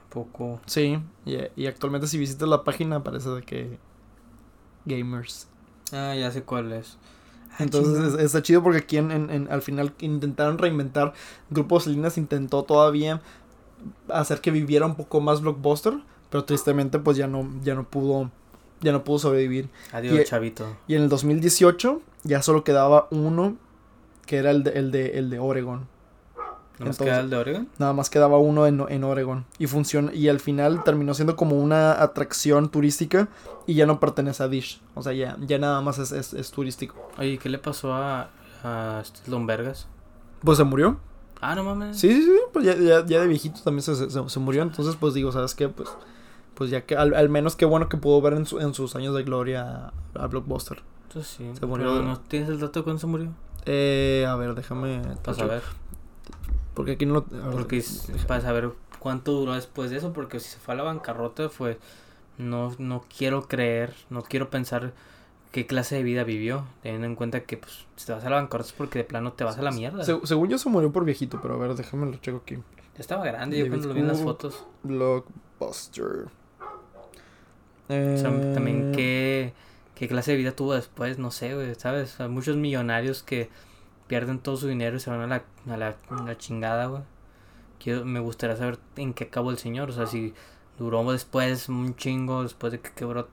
Poco. 0.10 0.60
Sí, 0.66 1.00
y, 1.26 1.38
y 1.56 1.68
actualmente 1.68 2.08
si 2.08 2.18
visitas 2.18 2.48
la 2.50 2.64
página 2.64 2.98
aparece 2.98 3.30
de 3.30 3.44
que 3.44 3.78
Gamers. 4.86 5.48
Ah, 5.92 6.16
ya 6.16 6.32
sé 6.32 6.44
cuál 6.44 6.72
es. 6.74 6.98
Ah, 7.52 7.58
Entonces 7.64 8.14
es- 8.16 8.20
está 8.20 8.42
chido 8.42 8.64
porque 8.64 8.80
aquí 8.80 8.98
en, 8.98 9.12
en- 9.12 9.30
en- 9.30 9.52
al 9.52 9.62
final 9.62 9.94
intentaron 10.00 10.58
reinventar. 10.58 11.14
Grupo 11.50 11.80
Salinas 11.80 12.18
intentó 12.18 12.64
todavía 12.64 13.22
hacer 14.10 14.42
que 14.42 14.52
viviera 14.52 14.86
un 14.86 14.96
poco 14.96 15.22
más 15.22 15.42
blockbuster, 15.42 15.94
pero 16.30 16.44
tristemente 16.44 17.00
pues 17.00 17.16
ya 17.18 17.28
no, 17.28 17.48
ya 17.64 17.76
no 17.76 17.84
pudo, 17.88 18.32
ya 18.82 18.92
no 18.92 19.04
pudo 19.04 19.20
sobrevivir. 19.20 19.70
Adiós, 19.92 20.20
y- 20.20 20.24
chavito. 20.24 20.76
Y 20.88 20.96
en 20.96 21.04
el 21.04 21.10
2018 21.10 22.02
ya 22.24 22.42
solo 22.42 22.64
quedaba 22.64 23.08
uno, 23.12 23.58
que 24.30 24.38
era 24.38 24.52
el 24.52 24.64
de, 24.64 24.72
el 24.72 24.92
de, 24.92 25.18
el 25.18 25.30
de 25.32 25.40
Oregon. 25.40 25.88
¿No 26.78 26.86
nos 26.86 26.96
entonces- 26.96 27.06
queda 27.08 27.20
el 27.22 27.30
de 27.30 27.36
Oregon? 27.38 27.70
Nada 27.80 27.94
más 27.94 28.10
quedaba 28.10 28.38
uno 28.38 28.68
en, 28.68 28.86
en 28.88 29.04
Oregon. 29.04 29.46
Y 29.58 29.66
funciona, 29.68 30.14
y 30.14 30.30
al 30.30 30.40
final 30.40 30.84
terminó 30.84 31.14
siendo 31.16 31.36
como 31.36 31.58
una 31.58 32.02
atracción 32.02 32.70
turística 32.70 33.28
y 33.68 33.74
ya 33.74 33.86
no 33.86 34.00
pertenece 34.00 34.44
a 34.44 34.48
Dish. 34.48 34.82
O 34.96 35.02
sea, 35.02 35.12
ya, 35.14 35.36
ya 35.42 35.58
nada 35.58 35.82
más 35.82 35.98
es, 36.00 36.12
es, 36.12 36.34
es 36.34 36.52
turístico. 36.52 36.96
Oye, 37.18 37.38
¿qué 37.38 37.50
le 37.50 37.58
pasó 37.58 37.94
a, 37.94 38.30
a 38.64 39.04
Vergas? 39.46 39.88
Pues 40.44 40.58
se 40.58 40.64
murió. 40.64 40.98
Ah, 41.42 41.56
no 41.56 41.64
mames. 41.64 41.98
Sí, 42.00 42.14
sí, 42.14 42.24
sí. 42.24 42.40
Pues 42.54 42.66
ya, 42.66 42.76
ya, 42.78 43.06
ya 43.06 43.20
de 43.22 43.28
viejito 43.28 43.60
también 43.64 43.82
se, 43.82 43.96
se, 44.10 44.30
se 44.30 44.40
murió. 44.40 44.62
Entonces, 44.62 44.96
pues 44.96 45.14
digo, 45.14 45.32
¿sabes 45.32 45.56
qué? 45.56 45.68
Pues, 45.70 45.90
pues 46.54 46.70
ya 46.70 46.86
que 46.86 46.96
al, 46.96 47.14
al 47.14 47.30
menos 47.30 47.56
qué 47.56 47.66
bueno 47.66 47.90
que 47.90 47.98
pudo 47.98 48.22
ver 48.22 48.34
en, 48.34 48.46
su- 48.46 48.60
en 48.60 48.74
sus 48.74 48.96
años 48.96 49.16
de 49.16 49.24
gloria 49.24 49.92
a, 50.16 50.24
a 50.24 50.28
Blockbuster. 50.28 50.82
Entonces 51.08 51.34
sí. 51.36 51.50
Se 51.60 51.66
murió 51.66 51.94
pero 51.94 52.06
¿No 52.06 52.20
tienes 52.20 52.48
el 52.50 52.60
dato 52.60 52.80
de 52.80 52.84
cuándo 52.84 53.00
se 53.00 53.08
murió? 53.08 53.32
Eh, 53.72 54.26
a 54.28 54.36
ver, 54.36 54.56
déjame. 54.56 55.02
Para 55.24 55.38
saber. 55.38 55.62
Porque 56.74 56.94
aquí 56.94 57.06
no 57.06 57.14
lo. 57.14 57.20
a 57.20 57.46
ver, 57.48 57.52
Porque 57.52 57.78
es- 57.78 58.10
para 58.28 58.42
saber 58.42 58.72
cuánto 59.00 59.32
duró 59.34 59.54
después 59.54 59.92
de 59.92 59.98
eso, 59.98 60.12
porque 60.12 60.40
si 60.40 60.50
se 60.50 60.58
fue 60.60 60.74
a 60.74 60.78
la 60.78 60.84
bancarrota 60.84 61.50
fue... 61.50 61.78
No, 62.40 62.74
no 62.80 63.04
quiero 63.16 63.48
creer, 63.48 63.94
no 64.10 64.22
quiero 64.24 64.50
pensar 64.50 64.94
qué 65.52 65.68
clase 65.68 65.96
de 65.96 66.04
vida 66.04 66.24
vivió, 66.24 66.64
teniendo 66.82 67.06
en 67.06 67.16
cuenta 67.16 67.42
que 67.42 67.58
pues, 67.58 67.86
si 67.98 68.06
te 68.06 68.14
vas 68.14 68.24
a 68.24 68.30
la 68.30 68.38
bancarrota 68.38 68.70
es 68.70 68.74
porque 68.76 69.00
de 69.00 69.04
plano 69.06 69.34
te 69.34 69.44
vas 69.44 69.58
a 69.58 69.62
la 69.62 69.72
mierda. 69.72 70.04
Se- 70.06 70.20
según 70.26 70.48
yo 70.50 70.58
se 70.58 70.70
murió 70.70 70.92
por 70.92 71.04
viejito, 71.06 71.40
pero 71.42 71.56
a 71.56 71.58
ver, 71.58 71.76
déjame 71.76 72.06
lo 72.10 72.16
checo 72.18 72.38
aquí. 72.38 72.56
Ya 72.56 72.62
estaba 73.00 73.24
grande, 73.26 73.58
yo 73.60 73.68
cuando 73.68 73.90
lo 73.90 73.94
vi 73.94 74.00
en 74.00 74.08
las 74.08 74.22
fotos. 74.22 74.64
Blockbuster. 74.84 76.28
O 77.90 78.18
sea, 78.18 78.30
Eh, 78.32 78.52
también 78.54 78.92
qué, 78.94 79.54
qué 80.00 80.08
clase 80.08 80.32
de 80.32 80.38
vida 80.38 80.54
tuvo 80.54 80.76
después, 80.76 81.20
no 81.20 81.30
sé, 81.32 81.56
güey, 81.56 81.76
¿sabes? 81.76 82.22
Hay 82.22 82.30
muchos 82.30 82.56
millonarios 82.56 83.22
que 83.22 83.50
pierden 84.08 84.40
todo 84.40 84.58
su 84.58 84.68
dinero 84.68 84.98
y 84.98 85.02
se 85.02 85.10
van 85.10 85.22
a 85.22 85.28
la, 85.28 85.44
a 85.74 85.78
la, 85.78 86.38
chingada, 86.38 86.88
güey. 86.88 87.04
Quiero- 87.80 88.06
me 88.06 88.20
gustaría 88.22 88.56
saber 88.58 88.80
en 88.98 89.14
qué 89.14 89.26
acabó 89.26 89.52
el 89.52 89.58
señor, 89.60 89.90
o 89.92 89.94
sea, 89.94 90.08
si 90.08 90.34
duró 90.80 91.10
después 91.12 91.70
un 91.70 91.96
chingo, 91.98 92.44
después 92.44 92.72
de 92.74 92.82
que 92.82 92.92
quebró, 92.92 93.30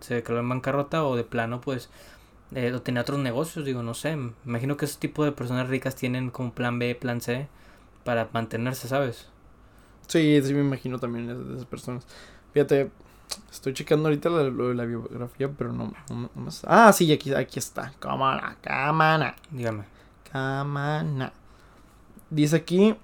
se 0.00 0.14
declaró 0.16 0.40
en 0.40 0.48
bancarrota 0.50 1.04
o 1.04 1.16
de 1.16 1.24
plano, 1.24 1.60
pues, 1.60 1.90
eh, 2.54 2.72
o 2.74 2.82
tenía 2.82 3.02
otros 3.02 3.18
negocios, 3.20 3.64
digo, 3.64 3.82
no 3.82 3.94
sé. 3.94 4.16
Me 4.16 4.32
imagino 4.46 4.76
que 4.76 4.86
ese 4.86 4.98
tipo 5.00 5.24
de 5.24 5.32
personas 5.32 5.68
ricas 5.68 5.96
tienen 5.96 6.30
como 6.30 6.52
plan 6.54 6.78
B, 6.78 6.94
plan 6.96 7.20
C 7.20 7.48
para 8.04 8.28
mantenerse, 8.32 8.88
¿sabes? 8.88 9.28
Sí, 10.06 10.40
sí 10.42 10.54
me 10.54 10.60
imagino 10.60 10.98
también 10.98 11.26
de 11.26 11.54
esas 11.54 11.66
personas. 11.66 12.06
Fíjate, 12.52 12.90
Estoy 13.50 13.72
checando 13.74 14.08
ahorita 14.08 14.28
la, 14.30 14.42
lo 14.44 14.68
de 14.68 14.74
la 14.74 14.84
biografía, 14.84 15.50
pero 15.56 15.72
no, 15.72 15.92
no, 16.10 16.30
no 16.34 16.42
me 16.42 16.50
sa- 16.50 16.88
Ah, 16.88 16.92
sí, 16.92 17.12
aquí, 17.12 17.32
aquí 17.34 17.58
está. 17.58 17.92
Cámara, 17.98 18.56
cámara, 18.60 19.36
Dígame. 19.50 19.84
cámara. 20.30 21.32
Dice 22.30 22.56
aquí. 22.56 22.94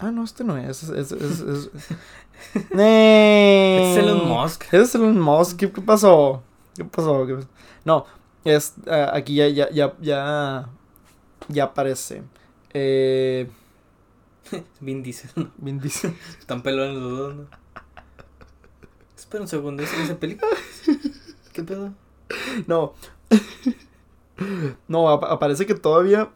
Ah, 0.00 0.10
no, 0.10 0.24
este 0.24 0.44
no 0.44 0.56
es. 0.56 0.82
Es. 0.84 0.90
Es. 0.90 1.12
Es. 1.12 1.40
es... 1.40 1.70
Es 2.72 3.96
Elon 3.96 4.28
Musk. 4.28 4.72
Es 4.72 4.94
Elon 4.94 5.18
Musk. 5.20 5.56
¿Qué, 5.58 5.72
qué 5.72 5.80
pasó? 5.80 6.42
¿Qué 6.76 6.84
pasó? 6.84 7.26
¿Qué 7.26 7.34
pasó? 7.34 7.48
No, 7.84 8.06
es. 8.44 8.74
ah, 8.88 9.10
aquí 9.14 9.34
ya, 9.34 9.48
ya, 9.48 9.68
ya, 9.70 9.94
ya. 10.00 10.68
Ya 11.48 11.64
aparece. 11.64 12.22
Eh. 12.72 13.50
Vin 14.80 15.02
Diesel. 15.02 15.50
Vin 15.56 15.80
Diesel. 15.80 16.14
Están 16.38 16.62
pelones 16.62 16.96
los 17.02 17.18
dos, 17.18 17.34
¿no? 17.36 17.46
Espera 19.18 19.42
un 19.42 19.48
segundo, 19.48 19.82
¿es 19.82 19.92
esa 19.92 20.18
película? 20.18 20.48
¿Qué 21.52 21.62
pedo? 21.64 21.92
No. 22.68 22.94
no, 24.88 25.08
ap- 25.10 25.24
aparece 25.24 25.66
que 25.66 25.74
todavía 25.74 26.30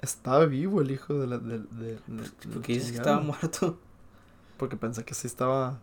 estaba 0.00 0.46
vivo 0.46 0.80
el 0.80 0.90
hijo 0.92 1.14
de 1.14 1.26
la. 1.26 1.38
De, 1.38 1.58
de- 1.58 1.94
de- 2.06 2.30
Porque 2.52 2.74
dices 2.74 2.92
que 2.92 2.98
estaba 2.98 3.20
muerto. 3.20 3.78
Porque 4.56 4.76
pensé 4.76 5.04
que 5.04 5.14
sí 5.14 5.26
estaba. 5.26 5.80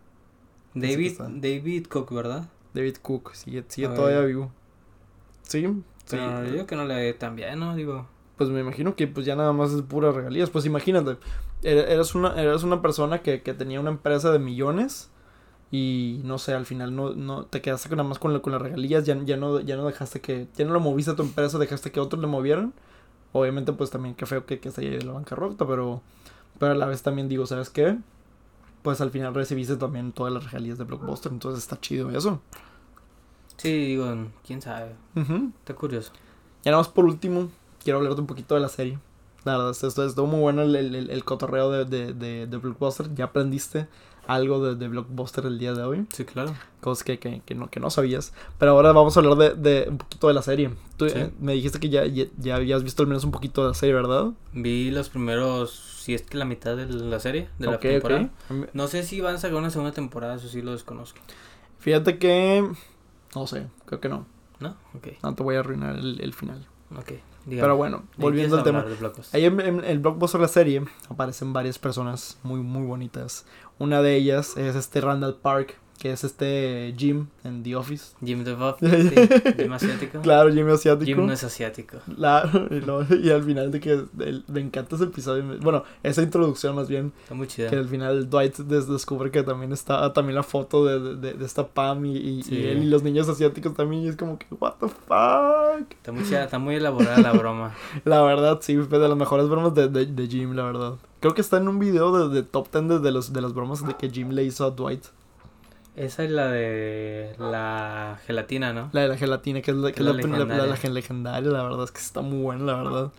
David, 0.74 1.06
estaba. 1.12 1.28
David 1.30 1.86
Cook, 1.88 2.12
¿verdad? 2.14 2.48
David 2.72 2.96
Cook. 3.02 3.34
Sigue, 3.34 3.64
sigue 3.68 3.88
todavía 3.88 4.20
vivo. 4.20 4.50
Sí. 5.42 5.62
sí. 5.66 5.82
Pero 6.10 6.44
yo 6.46 6.66
que 6.66 6.76
no 6.76 6.84
le 6.86 6.94
ve 6.94 7.12
tan 7.14 7.36
bien, 7.36 7.58
¿no? 7.58 7.74
Digo, 7.76 8.06
Pues 8.36 8.48
me 8.50 8.60
imagino 8.60 8.96
que 8.96 9.06
pues 9.06 9.26
ya 9.26 9.36
nada 9.36 9.52
más 9.52 9.72
es 9.72 9.82
pura 9.82 10.12
regalías. 10.12 10.48
Pues 10.50 10.64
imagínate, 10.64 11.12
er- 11.62 11.88
eres 11.88 12.14
una, 12.14 12.40
eres 12.40 12.62
una 12.62 12.80
persona 12.80 13.20
que, 13.22 13.42
que 13.42 13.52
tenía 13.54 13.80
una 13.80 13.90
empresa 13.90 14.30
de 14.30 14.38
millones 14.38 15.10
y 15.70 16.20
no 16.24 16.38
sé, 16.38 16.54
al 16.54 16.64
final 16.66 16.94
no, 16.96 17.10
no 17.14 17.44
te 17.44 17.60
quedaste 17.60 17.90
nada 17.90 18.04
más 18.08 18.18
con, 18.18 18.32
la- 18.32 18.40
con 18.40 18.52
las 18.52 18.62
regalías, 18.62 19.04
ya, 19.04 19.16
ya 19.24 19.36
no, 19.36 19.60
ya 19.60 19.76
no 19.76 19.86
dejaste 19.86 20.20
que, 20.20 20.48
ya 20.56 20.64
no 20.64 20.72
lo 20.72 20.80
moviste 20.80 21.10
a 21.12 21.16
tu 21.16 21.22
empresa, 21.22 21.58
dejaste 21.58 21.92
que 21.92 22.00
otros 22.00 22.20
le 22.20 22.26
movieran. 22.28 22.72
Obviamente 23.32 23.72
pues 23.74 23.90
también 23.90 24.14
qué 24.14 24.24
feo 24.26 24.46
que, 24.46 24.58
que 24.60 24.70
se 24.70 24.80
haya 24.80 24.94
ido 24.96 25.06
la 25.06 25.12
bancarrota, 25.12 25.66
pero, 25.66 26.00
pero 26.58 26.72
a 26.72 26.74
la 26.74 26.86
vez 26.86 27.02
también 27.02 27.28
digo, 27.28 27.46
¿sabes 27.46 27.68
qué? 27.70 27.98
Pues 28.82 29.00
al 29.02 29.10
final 29.10 29.34
recibiste 29.34 29.76
también 29.76 30.12
todas 30.12 30.32
las 30.32 30.44
regalías 30.44 30.78
de 30.78 30.84
Blockbuster, 30.84 31.30
entonces 31.32 31.62
está 31.64 31.78
chido 31.80 32.10
eso. 32.10 32.40
sí, 33.56 33.70
digo, 33.86 34.06
quién 34.46 34.62
sabe. 34.62 34.94
Ujú. 35.16 35.50
Está 35.58 35.74
curioso. 35.74 36.12
Ya 36.64 36.70
nada 36.70 36.82
más 36.82 36.88
por 36.88 37.04
último, 37.04 37.50
quiero 37.82 37.98
hablarte 37.98 38.20
un 38.20 38.26
poquito 38.26 38.54
de 38.54 38.60
la 38.60 38.68
serie. 38.68 38.98
La 39.44 39.56
verdad, 39.56 39.70
esto, 39.70 40.04
estuvo 40.04 40.26
muy 40.26 40.40
bueno 40.40 40.62
el, 40.62 40.74
el, 40.76 40.94
el- 40.94 41.10
el 41.10 41.24
cotorreo 41.24 41.70
de, 41.70 41.84
de, 41.84 42.12
de, 42.12 42.46
de 42.46 42.56
Blockbuster. 42.56 43.14
Ya 43.14 43.26
aprendiste 43.26 43.88
algo 44.28 44.64
de, 44.64 44.76
de 44.76 44.86
Blockbuster 44.88 45.44
el 45.46 45.58
día 45.58 45.72
de 45.74 45.82
hoy. 45.82 46.06
Sí, 46.12 46.24
claro. 46.24 46.54
Cosas 46.80 47.02
que, 47.02 47.18
que, 47.18 47.42
que, 47.44 47.54
no, 47.56 47.68
que 47.70 47.80
no 47.80 47.90
sabías. 47.90 48.32
Pero 48.58 48.72
ahora 48.72 48.92
vamos 48.92 49.16
a 49.16 49.20
hablar 49.20 49.36
de, 49.36 49.54
de 49.54 49.88
un 49.88 49.98
poquito 49.98 50.28
de 50.28 50.34
la 50.34 50.42
serie. 50.42 50.70
Tú 50.96 51.08
Sí. 51.08 51.14
eh, 51.18 51.30
me 51.40 51.54
dijiste 51.54 51.80
que 51.80 51.88
ya, 51.88 52.06
ya, 52.06 52.26
ya 52.36 52.56
habías 52.56 52.84
visto 52.84 53.02
al 53.02 53.08
menos 53.08 53.24
un 53.24 53.30
poquito 53.32 53.62
de 53.62 53.68
la 53.68 53.74
serie, 53.74 53.94
¿verdad? 53.94 54.26
Vi 54.52 54.90
los 54.92 55.08
primeros, 55.08 55.72
si 56.04 56.14
es 56.14 56.22
que 56.22 56.36
la 56.36 56.44
mitad 56.44 56.76
de 56.76 56.86
la 56.86 57.18
serie, 57.20 57.48
de 57.58 57.66
la 57.66 57.76
Ok, 57.76 57.80
temporada. 57.80 58.30
ok. 58.50 58.68
No 58.74 58.86
sé 58.86 59.02
si 59.02 59.20
van 59.20 59.34
a 59.34 59.38
sacar 59.38 59.56
una 59.56 59.70
segunda 59.70 59.92
temporada, 59.92 60.34
eso 60.36 60.48
sí 60.48 60.62
lo 60.62 60.72
desconozco. 60.72 61.18
Fíjate 61.78 62.18
que... 62.18 62.68
No 63.34 63.46
sé, 63.46 63.66
creo 63.86 64.00
que 64.00 64.08
no. 64.08 64.26
¿No? 64.60 64.76
Ok, 64.94 65.08
No 65.22 65.34
te 65.34 65.42
voy 65.42 65.56
a 65.56 65.60
arruinar 65.60 65.96
el, 65.96 66.20
el 66.20 66.34
final. 66.34 66.66
ok. 66.96 67.12
dígame. 67.46 67.62
Pero 67.62 67.76
bueno, 67.76 67.98
¿De 67.98 68.02
qué 68.16 68.22
volviendo 68.22 68.56
al 68.58 68.62
tema. 68.64 68.84
Ahí 69.32 69.44
en, 69.44 69.60
en 69.60 69.84
el 69.84 70.00
blockbuster 70.00 70.40
de 70.40 70.46
la 70.46 70.52
serie 70.52 70.82
aparecen 71.08 71.52
varias 71.52 71.78
personas 71.78 72.38
muy 72.42 72.60
muy 72.60 72.84
bonitas. 72.86 73.46
Una 73.78 74.02
de 74.02 74.16
ellas 74.16 74.56
es 74.56 74.74
este 74.76 75.00
Randall 75.00 75.36
Park, 75.36 75.76
que 75.98 76.12
es 76.12 76.22
este 76.22 76.94
Jim 76.96 77.26
en 77.42 77.62
The 77.64 77.74
Office. 77.74 78.14
Jim 78.24 78.44
the 78.44 78.54
Buff, 78.54 78.76
sí, 78.80 78.86
Jim 79.56 79.72
asiático. 79.72 80.20
Claro, 80.20 80.52
Jim 80.52 80.68
asiático. 80.68 81.04
Jim 81.04 81.26
no 81.26 81.32
es 81.32 81.42
asiático. 81.42 81.96
Claro, 82.14 82.68
y, 82.70 82.80
luego- 82.80 83.14
y 83.16 83.30
al 83.30 83.42
final 83.42 83.72
de 83.72 83.80
que 83.80 83.92
el- 84.20 84.44
me 84.46 84.60
encanta 84.60 84.94
ese 84.94 85.04
episodio. 85.06 85.44
Bueno, 85.60 85.82
esa 86.04 86.22
introducción 86.22 86.76
más 86.76 86.88
bien, 86.88 87.12
Está 87.22 87.34
muy 87.34 87.48
chida. 87.48 87.68
que 87.70 87.76
al 87.76 87.88
final 87.88 88.30
Dwight 88.30 88.56
des- 88.58 88.86
descubre 88.88 89.32
que 89.32 89.42
también 89.42 89.72
está 89.72 90.12
también 90.12 90.36
la 90.36 90.44
foto 90.44 90.84
de, 90.84 91.16
de- 91.32 91.44
esta 91.44 91.66
Pam 91.66 92.04
y, 92.06 92.16
y- 92.16 92.42
él 92.50 92.84
y 92.84 92.86
los 92.86 93.02
niños 93.02 93.28
asiáticos 93.28 93.74
también. 93.74 94.02
Y 94.02 94.08
es 94.08 94.16
como 94.16 94.38
que, 94.38 94.46
what 94.60 94.74
the 94.80 94.86
fuck. 94.88 95.90
Está 95.90 96.12
muy 96.12 96.22
chida, 96.24 96.44
está 96.44 96.58
muy 96.60 96.76
elaborada 96.76 97.18
la 97.20 97.32
broma. 97.32 97.74
La 98.04 98.22
verdad, 98.22 98.58
sí, 98.60 98.76
fue 98.78 98.98
de 99.00 99.08
las 99.08 99.16
mejores 99.18 99.48
bromas 99.48 99.74
de, 99.74 99.88
de, 99.88 100.06
de 100.06 100.26
Jim, 100.28 100.52
la 100.54 100.62
verdad. 100.64 100.94
Creo 101.20 101.34
que 101.34 101.40
está 101.40 101.56
en 101.56 101.68
un 101.68 101.78
video 101.78 102.28
de, 102.28 102.34
de 102.34 102.42
top 102.42 102.68
10 102.72 102.88
de, 102.88 102.98
de 103.00 103.10
los, 103.12 103.32
de 103.32 103.40
las 103.40 103.52
bromas 103.54 103.86
de 103.86 103.94
que 103.94 104.08
Jim 104.10 104.30
le 104.30 104.44
hizo 104.44 104.64
a 104.64 104.70
Dwight. 104.70 105.04
Esa 105.96 106.22
es 106.22 106.30
la 106.30 106.46
de 106.48 107.34
la 107.40 108.20
gelatina, 108.24 108.72
¿no? 108.72 108.88
La 108.92 109.00
de 109.02 109.08
la 109.08 109.16
gelatina, 109.16 109.60
que 109.62 109.72
es 109.72 109.76
la, 109.76 109.90
que 109.90 109.98
es 110.00 110.06
la 110.06 110.12
legendaria. 110.12 110.66
la 110.66 110.76
gen- 110.76 110.94
legendaria, 110.94 111.50
la 111.50 111.62
verdad, 111.64 111.82
es 111.84 111.90
que 111.90 111.98
está 112.00 112.20
muy 112.20 112.40
buena, 112.40 112.64
la 112.64 112.74
verdad. 112.82 113.12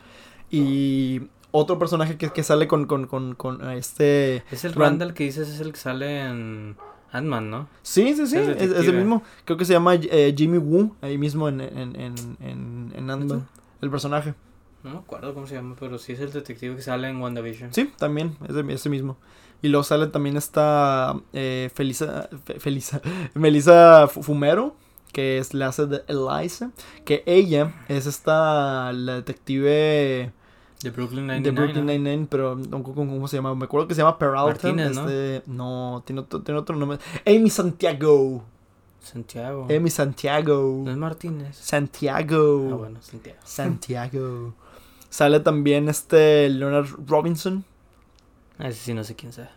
Y 0.50 1.24
otro 1.52 1.78
personaje 1.78 2.18
que, 2.18 2.30
que 2.30 2.44
sale 2.44 2.68
con, 2.70 2.86
con, 2.86 3.06
con, 3.08 3.36
con 3.36 3.70
este... 3.72 4.44
Es 4.50 4.64
el 4.64 4.74
Rand- 4.76 4.80
Randall 4.80 5.14
que 5.14 5.26
dices, 5.26 5.50
es 5.50 5.60
el 5.60 5.74
que 5.74 5.80
sale 5.80 6.22
en 6.22 6.78
Ant-Man, 7.12 7.50
¿no? 7.50 7.68
Sí, 7.82 8.14
sí, 8.16 8.28
sí, 8.28 8.38
Es 8.38 8.48
es, 8.48 8.72
es 8.72 8.88
el 8.88 8.96
mismo. 8.96 9.24
Creo 9.44 9.58
que 9.58 9.66
se 9.66 9.74
llama 9.74 9.96
eh, 9.96 10.34
Jimmy 10.38 10.58
Woo, 10.60 10.96
ahí 11.02 11.18
mismo 11.18 11.50
en, 11.50 11.60
en, 11.60 11.96
en, 12.00 12.16
en, 12.40 12.94
en 12.96 13.10
Ant-Man, 13.10 13.46
el 13.82 13.90
personaje. 13.90 14.36
No 14.84 14.92
me 14.92 14.98
acuerdo 15.00 15.34
cómo 15.34 15.46
se 15.48 15.56
llama, 15.56 15.76
pero 15.80 15.98
sí 15.98 16.14
es 16.14 16.20
el 16.22 16.32
detective 16.32 16.76
que 16.76 16.82
sale 16.82 17.10
en 17.10 17.22
WandaVision. 17.22 17.74
Sí, 17.74 17.92
también, 17.98 18.38
ese, 18.48 18.64
ese 18.74 18.90
mismo. 18.90 19.18
Y 19.62 19.68
luego 19.68 19.84
sale 19.84 20.08
también 20.08 20.38
esta 20.38 21.16
eh, 21.34 21.70
Felisa, 21.74 22.30
Fe- 22.46 22.60
Felisa, 22.62 23.02
Melissa 23.34 24.08
Fu- 24.08 24.24
Fumero, 24.24 24.76
que 25.12 25.38
es 25.38 25.54
la 25.54 25.68
hace 25.68 25.86
de 25.86 26.04
Eliza, 26.08 26.72
que 27.04 27.24
ella 27.26 27.74
es 27.90 28.06
esta, 28.06 28.94
la 28.94 29.16
detective 29.16 30.32
De 30.82 30.90
Brooklyn 30.92 31.28
de 31.28 31.40
Nine-Nine. 31.42 31.52
Brooklyn 31.84 32.22
¿no? 32.22 32.28
Pero 32.30 32.56
no, 32.56 32.84
¿cómo, 32.84 32.96
cómo 32.96 33.28
se 33.28 33.36
llama? 33.36 33.54
Me 33.56 33.66
acuerdo 33.66 33.86
que 33.88 33.96
se 33.96 34.02
llama 34.02 34.18
Peralta. 34.18 34.46
Martínez, 34.70 34.96
¿no? 34.96 35.02
este, 35.10 35.44
¿no? 35.48 36.04
tiene 36.06 36.22
otro, 36.22 36.42
tiene 36.42 36.58
otro 36.60 36.78
nombre. 36.78 37.00
Amy 37.26 37.50
Santiago. 37.50 38.44
Santiago. 39.02 39.68
Amy 39.70 39.90
Santiago. 39.90 40.82
No 40.86 40.92
es 40.92 40.98
Martínez. 40.98 41.58
Santiago. 41.58 42.70
Ah, 42.72 42.76
bueno, 42.76 43.00
Santiago. 43.02 43.40
Santiago. 43.44 44.54
Sale 45.10 45.40
también 45.40 45.90
este 45.90 46.50
Leonard 46.50 46.88
Robinson, 47.08 47.66
Ah, 48.58 48.68
Ese 48.68 48.80
sí 48.80 48.94
no 48.94 49.04
sé 49.04 49.16
quién 49.16 49.32
sea. 49.34 49.52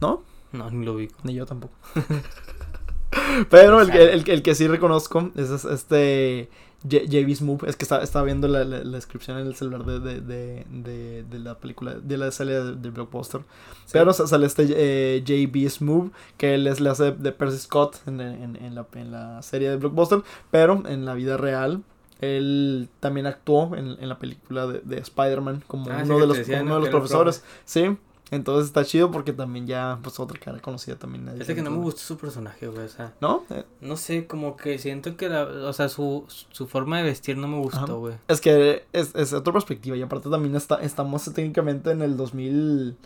¿no? 0.00 0.22
No, 0.52 0.68
ni 0.70 0.84
lo 0.84 0.94
ubico. 0.94 1.14
Ni 1.22 1.34
yo 1.34 1.46
tampoco. 1.46 1.72
Pero 3.50 3.80
el, 3.80 3.90
que- 3.90 4.12
el, 4.12 4.24
que- 4.24 4.32
el 4.32 4.42
que 4.42 4.54
sí 4.54 4.66
reconozco 4.68 5.30
es 5.36 5.50
es 5.50 5.64
este 5.64 6.48
J- 6.82 7.04
JB 7.06 7.34
Smoove. 7.34 7.68
Es 7.68 7.76
que 7.76 7.84
estaba, 7.84 8.02
estaba 8.02 8.24
viendo 8.24 8.46
la, 8.48 8.64
la- 8.64 8.82
la 8.84 8.96
descripción 8.96 9.38
en 9.38 9.46
el 9.46 9.54
celular 9.54 9.84
de, 9.84 10.00
de, 10.00 10.20
de, 10.20 10.64
de, 10.70 11.22
de 11.24 11.38
la 11.38 11.58
película, 11.58 11.94
de 11.94 12.16
la 12.16 12.30
serie 12.30 12.54
de, 12.54 12.74
de 12.76 12.90
Blockbuster. 12.90 13.40
Sí. 13.86 13.92
Pero 13.92 14.12
sa- 14.12 14.26
sale 14.26 14.46
este 14.46 14.66
eh, 14.70 15.22
JB 15.24 15.68
Smoove, 15.68 16.10
que 16.36 16.54
él 16.54 16.66
es, 16.66 16.80
le 16.80 16.90
hace 16.90 17.12
de 17.12 17.32
Percy 17.32 17.58
Scott 17.58 17.96
en, 18.06 18.20
en, 18.20 18.56
en 18.56 18.74
la, 18.74 18.86
en 18.94 19.12
la 19.12 19.42
serie 19.42 19.70
de 19.70 19.76
Blockbuster. 19.76 20.22
Pero 20.50 20.82
en 20.86 21.04
la 21.04 21.14
vida 21.14 21.36
real, 21.36 21.82
él 22.20 22.88
también 23.00 23.26
actuó 23.26 23.74
en, 23.76 23.96
en 24.00 24.08
la 24.08 24.18
película 24.18 24.66
de, 24.66 24.80
de 24.80 24.98
Spider-Man 24.98 25.62
como 25.66 25.90
Ah, 25.90 26.00
sí 26.04 26.10
uno 26.10 26.16
que 26.16 26.20
de 26.20 26.26
los, 26.26 26.36
decía, 26.38 26.62
uno 26.62 26.74
de 26.74 26.80
los 26.80 26.88
profesores. 26.90 27.44
Sí. 27.64 27.96
Entonces 28.30 28.66
está 28.66 28.84
chido 28.84 29.10
porque 29.10 29.32
también 29.32 29.66
ya, 29.66 29.98
pues 30.04 30.20
otra 30.20 30.38
cara 30.38 30.60
conocida 30.60 30.94
también. 30.94 31.24
nadie 31.24 31.38
Fíjate 31.38 31.56
que 31.56 31.62
no 31.62 31.72
me 31.72 31.78
gustó 31.78 32.00
su 32.00 32.16
personaje, 32.16 32.68
güey. 32.68 32.84
O 32.84 32.88
sea, 32.88 33.12
¿No? 33.20 33.42
Eh, 33.50 33.64
no 33.80 33.96
sé, 33.96 34.28
como 34.28 34.56
que 34.56 34.78
siento 34.78 35.16
que 35.16 35.28
la. 35.28 35.42
O 35.42 35.72
sea, 35.72 35.88
su, 35.88 36.24
su 36.28 36.68
forma 36.68 36.98
de 36.98 37.02
vestir 37.04 37.36
no 37.36 37.48
me 37.48 37.56
Ajá. 37.56 37.80
gustó, 37.80 37.98
güey. 37.98 38.14
Es 38.28 38.40
que 38.40 38.84
es, 38.92 39.14
es 39.16 39.32
otra 39.32 39.52
perspectiva 39.52 39.96
y 39.96 40.02
aparte 40.02 40.30
también 40.30 40.54
está, 40.54 40.76
estamos 40.76 41.24
técnicamente 41.34 41.90
en 41.90 42.02
el 42.02 42.16
2000, 42.16 42.96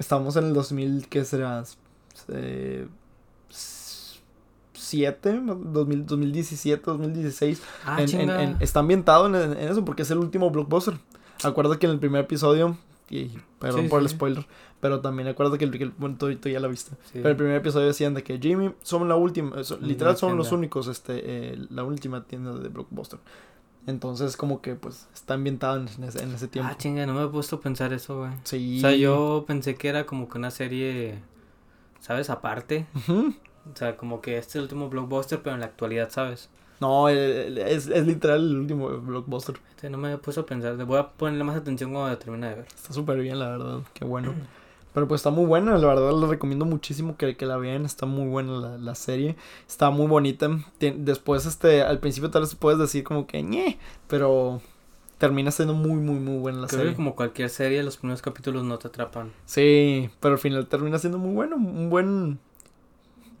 estamos 0.00 0.34
en 0.34 0.46
el 0.46 0.54
2000, 0.54 1.06
¿qué 1.08 1.24
será? 1.24 1.62
Eh, 2.28 2.88
7, 4.92 5.40
2000, 5.44 6.06
2017, 6.06 6.82
2016. 6.84 7.62
Ah, 7.86 8.02
En- 8.02 8.20
en- 8.20 8.30
en- 8.30 8.56
está 8.60 8.80
ambientado 8.80 9.26
en, 9.26 9.56
eso 9.58 9.84
porque 9.84 10.02
es 10.02 10.10
el 10.10 10.18
último 10.18 10.50
blockbuster. 10.50 10.94
Acuérdate 11.42 11.78
que 11.78 11.86
en 11.86 11.92
el 11.92 11.98
primer 11.98 12.22
episodio, 12.24 12.76
y 13.10 13.30
perdón 13.58 13.82
Sí, 13.84 13.88
por 13.88 14.00
el 14.02 14.08
sí. 14.08 14.14
spoiler, 14.14 14.46
pero 14.80 15.00
también 15.00 15.28
acuérdate 15.28 15.58
que 15.58 15.64
el, 15.64 15.70
que 15.78 15.84
el- 15.84 15.94
bueno, 15.96 16.16
tú, 16.18 16.34
tú 16.36 16.48
ya 16.50 16.60
la 16.60 16.68
viste. 16.68 16.90
Sí. 17.06 17.12
Pero 17.14 17.30
el 17.30 17.36
primer 17.36 17.56
episodio 17.56 17.86
decían 17.86 18.14
de 18.14 18.22
que 18.22 18.38
Jimmy 18.38 18.72
son 18.82 19.08
la 19.08 19.16
última, 19.16 19.58
eh, 19.60 19.64
son- 19.64 19.80
literal 19.86 20.16
son 20.16 20.36
los 20.36 20.52
únicos, 20.52 20.86
este, 20.88 21.20
eh, 21.54 21.66
la 21.70 21.84
última 21.84 22.24
tienda 22.24 22.52
de 22.54 22.68
Blockbuster. 22.68 23.18
Entonces 23.86 24.36
como 24.36 24.60
que 24.60 24.74
pues 24.76 25.08
está 25.12 25.34
ambientado 25.34 25.76
en 25.76 26.04
ese, 26.04 26.22
en 26.22 26.32
ese 26.32 26.46
tiempo. 26.48 26.70
Ah, 26.72 26.76
chinga, 26.78 27.04
no 27.06 27.14
me 27.14 27.24
he 27.24 27.28
puesto 27.28 27.56
a 27.56 27.60
pensar 27.60 27.92
eso, 27.92 28.18
güey. 28.18 28.30
sí. 28.44 28.78
O 28.78 28.80
sea, 28.82 28.94
yo 28.94 29.44
pensé 29.46 29.74
que 29.74 29.88
era 29.88 30.06
como 30.06 30.28
que 30.28 30.38
una 30.38 30.50
serie, 30.52 31.18
¿sabes? 32.00 32.30
Aparte. 32.30 32.86
Ujú. 32.94 33.34
O 33.70 33.76
sea, 33.76 33.96
como 33.96 34.20
que 34.20 34.38
este 34.38 34.50
es 34.50 34.56
el 34.56 34.62
último 34.62 34.88
blockbuster, 34.88 35.40
pero 35.42 35.54
en 35.54 35.60
la 35.60 35.66
actualidad, 35.66 36.10
¿sabes? 36.10 36.48
No, 36.80 37.08
es, 37.08 37.86
es 37.86 38.06
literal 38.08 38.40
el 38.40 38.56
último 38.56 38.88
Blockbuster. 38.88 39.54
Este, 39.76 39.88
no 39.88 39.98
me 39.98 40.12
he 40.12 40.18
puesto 40.18 40.40
a 40.40 40.46
pensar. 40.46 40.74
Voy 40.84 40.98
a 40.98 41.08
ponerle 41.10 41.44
más 41.44 41.56
atención 41.56 41.92
cuando 41.92 42.18
termine 42.18 42.48
de 42.48 42.54
ver. 42.56 42.66
Está 42.74 42.92
súper 42.92 43.18
bien, 43.20 43.38
la 43.38 43.50
verdad. 43.50 43.78
Qué 43.94 44.04
bueno. 44.04 44.34
Pero 44.92 45.06
pues 45.06 45.20
está 45.20 45.30
muy 45.30 45.44
buena, 45.46 45.78
la 45.78 45.86
verdad 45.86 46.12
les 46.20 46.28
recomiendo 46.28 46.64
muchísimo 46.64 47.16
que, 47.16 47.36
que 47.36 47.46
la 47.46 47.56
vean, 47.56 47.84
está 47.86 48.04
muy 48.04 48.28
buena 48.28 48.52
la, 48.52 48.78
la 48.78 48.94
serie, 48.96 49.36
está 49.66 49.90
muy 49.90 50.06
bonita. 50.08 50.48
Tien- 50.80 51.04
después, 51.04 51.46
este, 51.46 51.82
al 51.82 51.98
principio 52.00 52.30
tal 52.30 52.42
vez 52.42 52.54
puedes 52.56 52.78
decir 52.80 53.04
como 53.04 53.26
que 53.28 53.42
ñe, 53.44 53.78
pero 54.08 54.60
termina 55.18 55.50
siendo 55.52 55.72
muy, 55.72 55.94
muy, 55.94 56.16
muy 56.16 56.38
buena 56.40 56.62
la 56.62 56.66
Creo 56.66 56.80
serie. 56.80 56.92
que 56.92 56.96
como 56.96 57.14
cualquier 57.14 57.48
serie, 57.48 57.82
los 57.84 57.96
primeros 57.96 58.20
capítulos 58.20 58.64
no 58.64 58.78
te 58.78 58.88
atrapan. 58.88 59.32
Sí, 59.46 60.10
pero 60.20 60.34
al 60.34 60.40
final 60.40 60.66
termina 60.66 60.98
siendo 60.98 61.16
muy 61.18 61.32
bueno, 61.32 61.56
un 61.56 61.88
buen, 61.88 62.38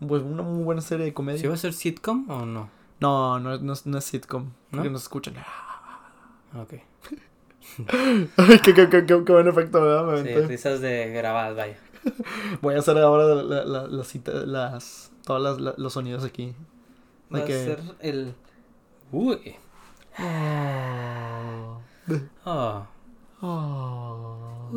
pues 0.06 0.22
una 0.22 0.42
muy 0.42 0.62
buena 0.64 0.80
serie 0.80 1.06
de 1.06 1.14
comedia. 1.14 1.40
¿Sí 1.40 1.46
va 1.46 1.54
a 1.54 1.58
ser 1.58 1.72
sitcom 1.72 2.28
o 2.30 2.44
no? 2.46 2.68
No, 3.00 3.38
no, 3.40 3.54
es- 3.54 3.62
no, 3.62 3.74
no 3.84 3.98
es 3.98 4.04
sitcom, 4.04 4.44
¿No? 4.44 4.52
porque 4.70 4.90
no 4.90 4.98
se 4.98 5.02
escuchan. 5.04 5.34
Ok. 6.58 6.74
Ay, 8.36 8.58
qué, 8.62 8.74
qué, 8.74 8.88
qué, 8.88 9.06
qué- 9.06 9.24
qué 9.24 9.32
buen 9.32 9.48
efecto, 9.48 9.80
¿verdad? 9.80 10.22
Me 10.22 10.22
Sí, 10.22 10.40
risas 10.46 10.80
de 10.80 11.10
grabadas, 11.10 11.56
vaya. 11.56 11.78
Voy 12.60 12.74
a 12.74 12.78
hacer 12.80 12.98
ahora 12.98 13.24
la, 13.42 13.64
la, 13.64 13.86
la- 13.86 14.04
cita- 14.04 14.44
las, 14.46 15.12
todas 15.24 15.40
las, 15.42 15.60
la- 15.60 15.74
los 15.78 15.92
sonidos 15.92 16.24
aquí. 16.24 16.54
Va 17.34 17.38
a 17.40 17.44
que- 17.44 17.64
ser 17.64 17.80
el... 18.00 18.34
Uy. 19.12 19.56
Oh. 22.44 22.86
Oh. 23.40 24.70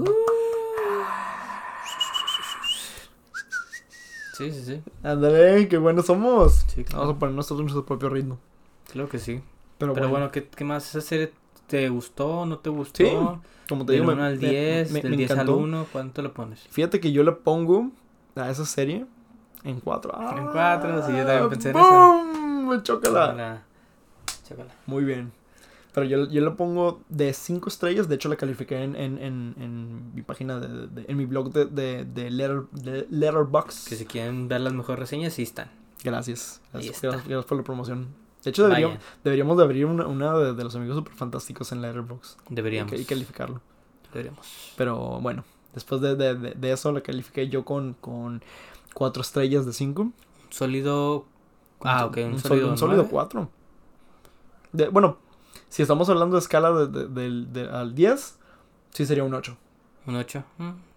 Sí, 4.36 4.52
sí, 4.52 4.64
sí. 4.66 4.84
Ándale, 5.04 5.68
qué 5.70 5.78
buenos 5.78 6.06
somos. 6.08 6.66
Sí, 6.68 6.84
claro. 6.84 7.02
Vamos 7.02 7.16
a 7.16 7.20
poner 7.20 7.36
nosotros 7.36 7.62
nuestro 7.62 7.86
propio 7.86 8.10
ritmo. 8.10 8.38
Creo 8.92 9.08
que 9.08 9.18
sí. 9.20 9.42
Pero, 9.78 9.94
Pero 9.94 10.08
bueno, 10.10 10.26
bueno, 10.28 10.32
¿qué, 10.32 10.48
qué 10.48 10.64
más? 10.64 10.90
¿Esa 10.90 11.02
serie 11.02 11.32
te 11.68 11.88
gustó? 11.90 12.46
¿No 12.46 12.60
te 12.60 12.70
gustó? 12.70 12.98
Sí, 12.98 13.08
como 13.70 13.86
te 13.86 13.94
Del 13.94 14.02
digo, 14.02 14.12
1 14.14 14.22
me- 14.22 14.28
al 14.28 14.34
me- 14.40 14.48
10, 14.50 14.92
me- 14.92 15.02
del 15.02 15.12
me 15.12 15.18
10 15.18 15.32
al 15.32 15.38
encantó. 15.38 15.58
1, 15.58 15.88
¿cuánto 15.92 16.22
le 16.22 16.30
pones? 16.30 16.60
Fíjate 16.70 17.00
que 17.00 17.12
yo 17.12 17.24
le 17.24 17.32
pongo 17.32 17.92
a 18.36 18.50
esa 18.50 18.66
serie 18.66 19.06
en 19.64 19.80
4. 19.80 20.12
En 20.38 20.48
cuatro, 20.48 21.02
sí, 21.06 21.16
yo 21.16 21.26
también 21.26 21.50
pensé 21.50 21.70
en 21.70 21.76
¡Bum! 21.76 22.84
Chócala. 22.84 23.28
Chócala. 23.32 23.64
Chócala. 24.48 24.72
Muy 24.86 25.04
bien. 25.04 25.32
Pero 25.96 26.06
yo, 26.08 26.28
yo 26.30 26.42
le 26.42 26.52
pongo 26.52 27.00
de 27.10 27.34
5 27.34 27.70
estrellas. 27.70 28.08
De 28.10 28.16
hecho, 28.16 28.28
la 28.30 28.36
califiqué 28.36 28.84
en, 28.84 28.96
en, 28.98 29.18
en, 29.18 29.56
en 29.58 30.14
mi 30.14 30.22
página, 30.22 30.60
de, 30.60 30.88
de- 30.88 31.06
en 31.08 31.16
mi 31.18 31.26
blog 31.26 31.52
de, 31.54 31.66
de, 31.66 32.04
de, 32.06 32.30
Letter, 32.30 32.64
de 32.74 33.08
Letterboxd. 33.10 33.88
Que 33.88 33.96
si 33.96 34.06
quieren 34.06 34.50
ver 34.50 34.60
las 34.62 34.74
mejores 34.74 35.00
reseñas, 35.00 35.34
sí 35.34 35.44
están. 35.44 35.72
Gracias. 36.04 36.62
Gracias, 36.74 37.02
gracias- 37.02 37.46
por 37.46 37.58
la 37.58 37.64
promoción. 37.64 38.08
De 38.44 38.50
hecho, 38.52 38.64
deberíamos, 38.68 39.00
deberíamos 39.24 39.58
de 39.58 39.64
abrir 39.64 39.86
una, 39.88 40.06
una 40.06 40.38
de, 40.38 40.64
los 40.64 40.76
amigos 40.76 40.98
super 40.98 41.14
fantásticos 41.14 41.72
en 41.72 41.82
Letterboxd. 41.82 42.38
deberíamos. 42.50 42.92
Y, 42.94 42.98
y 42.98 43.06
calificarlo. 43.06 43.62
Deberíamos. 44.12 44.74
Pero 44.78 45.20
bueno, 45.22 45.46
después 45.74 46.02
de, 46.02 46.16
de, 46.16 46.36
de, 46.36 46.52
de 46.52 46.72
eso 46.72 46.92
la 46.92 47.02
califiqué 47.02 47.48
yo 47.50 47.64
con, 47.66 47.94
con 48.02 48.44
4 48.94 49.22
estrellas 49.22 49.66
de 49.66 49.72
5. 49.74 50.12
Sólido. 50.50 51.26
Ah, 51.82 52.06
ok, 52.06 52.18
un, 52.18 52.24
un 52.34 52.40
sólido. 52.40 52.70
Un 52.70 52.78
sólido 52.78 52.98
nueve. 53.04 53.10
4. 53.12 53.50
De, 54.74 54.90
bueno, 54.90 55.18
si 55.70 55.82
estamos 55.82 56.10
hablando 56.10 56.36
de 56.36 56.40
escala 56.42 56.72
de, 56.72 56.88
de- 56.88 57.08
del- 57.08 57.52
de- 57.54 57.70
al 57.70 57.94
10, 57.96 58.38
sí 58.92 59.06
sería 59.06 59.24
un 59.24 59.34
8. 59.34 59.58
Un 60.08 60.16
8. 60.16 60.44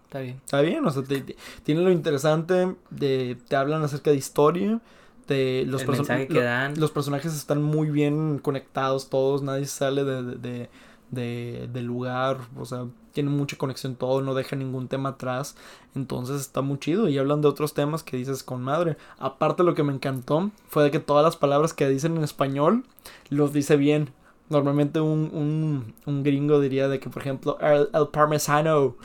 está 0.05 0.21
bien. 0.21 0.41
Está 0.45 0.61
bien, 0.61 0.85
o 0.87 0.91
sea, 0.91 1.03
te- 1.03 1.21
te- 1.21 1.37
tiene 1.63 1.83
lo 1.83 1.91
interesante, 1.91 2.75
de, 2.91 3.37
te 3.49 3.57
hablan 3.57 3.83
acerca 3.83 4.11
de 4.11 4.17
historia, 4.17 4.81
de 5.27 5.65
los, 5.67 5.83
perso- 5.85 6.05
lo- 6.35 6.41
dan. 6.43 6.79
los 6.81 6.91
personajes 6.91 7.35
están 7.35 7.63
muy 7.63 7.91
bien 7.91 8.39
conectados 8.39 9.11
todos, 9.11 9.43
nadie 9.43 9.67
sale 9.67 10.05
de, 10.05 10.23
de, 10.23 10.69
de- 11.11 11.83
lugar, 11.83 12.39
o 12.57 12.65
sea, 12.65 12.87
tienen 13.13 13.33
mucha 13.37 13.57
conexión 13.57 13.97
todo, 13.97 14.21
no 14.23 14.35
deja 14.35 14.55
ningún 14.57 14.89
tema 14.89 15.11
atrás, 15.11 15.57
entonces 15.95 16.41
está 16.41 16.61
muy 16.63 16.79
chido 16.79 17.09
y 17.09 17.19
hablan 17.19 17.41
de 17.41 17.49
otros 17.49 17.75
temas 17.75 18.03
que 18.03 18.17
dices 18.17 18.43
con 18.43 18.63
madre. 18.63 18.97
Aparte 19.19 19.65
lo 19.65 19.75
que 19.75 19.83
me 19.83 19.93
encantó 19.93 20.51
fue 20.69 20.85
de 20.85 20.91
que 20.91 21.01
todas 21.01 21.25
las 21.25 21.37
palabras 21.37 21.73
que 21.75 21.89
dicen 21.89 22.17
en 22.17 22.25
español 22.25 22.85
los 23.31 23.53
dice 23.53 23.77
bien. 23.77 24.11
Normalmente 24.51 25.01
un, 25.01 25.31
un, 25.33 25.95
un 26.07 26.23
gringo 26.23 26.61
diría 26.61 26.89
de 26.89 26.99
que, 27.01 27.11
por 27.11 27.23
ejemplo, 27.23 27.59
el, 27.61 27.89
el 27.93 28.09
parmesano. 28.09 28.97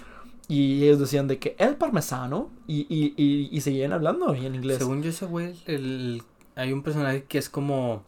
Y 0.47 0.83
ellos 0.83 0.99
decían 0.99 1.27
de 1.27 1.39
que 1.39 1.55
el 1.57 1.75
parmesano. 1.75 2.49
Y, 2.67 2.81
y, 2.89 3.13
y, 3.17 3.49
y 3.51 3.61
seguían 3.61 3.93
hablando 3.93 4.33
en 4.33 4.55
inglés. 4.55 4.77
Según 4.77 5.01
yo, 5.03 5.09
ese 5.09 5.25
güey, 5.25 5.55
el, 5.65 6.21
hay 6.55 6.71
un 6.73 6.83
personaje 6.83 7.23
que 7.25 7.37
es 7.37 7.49
como. 7.49 8.03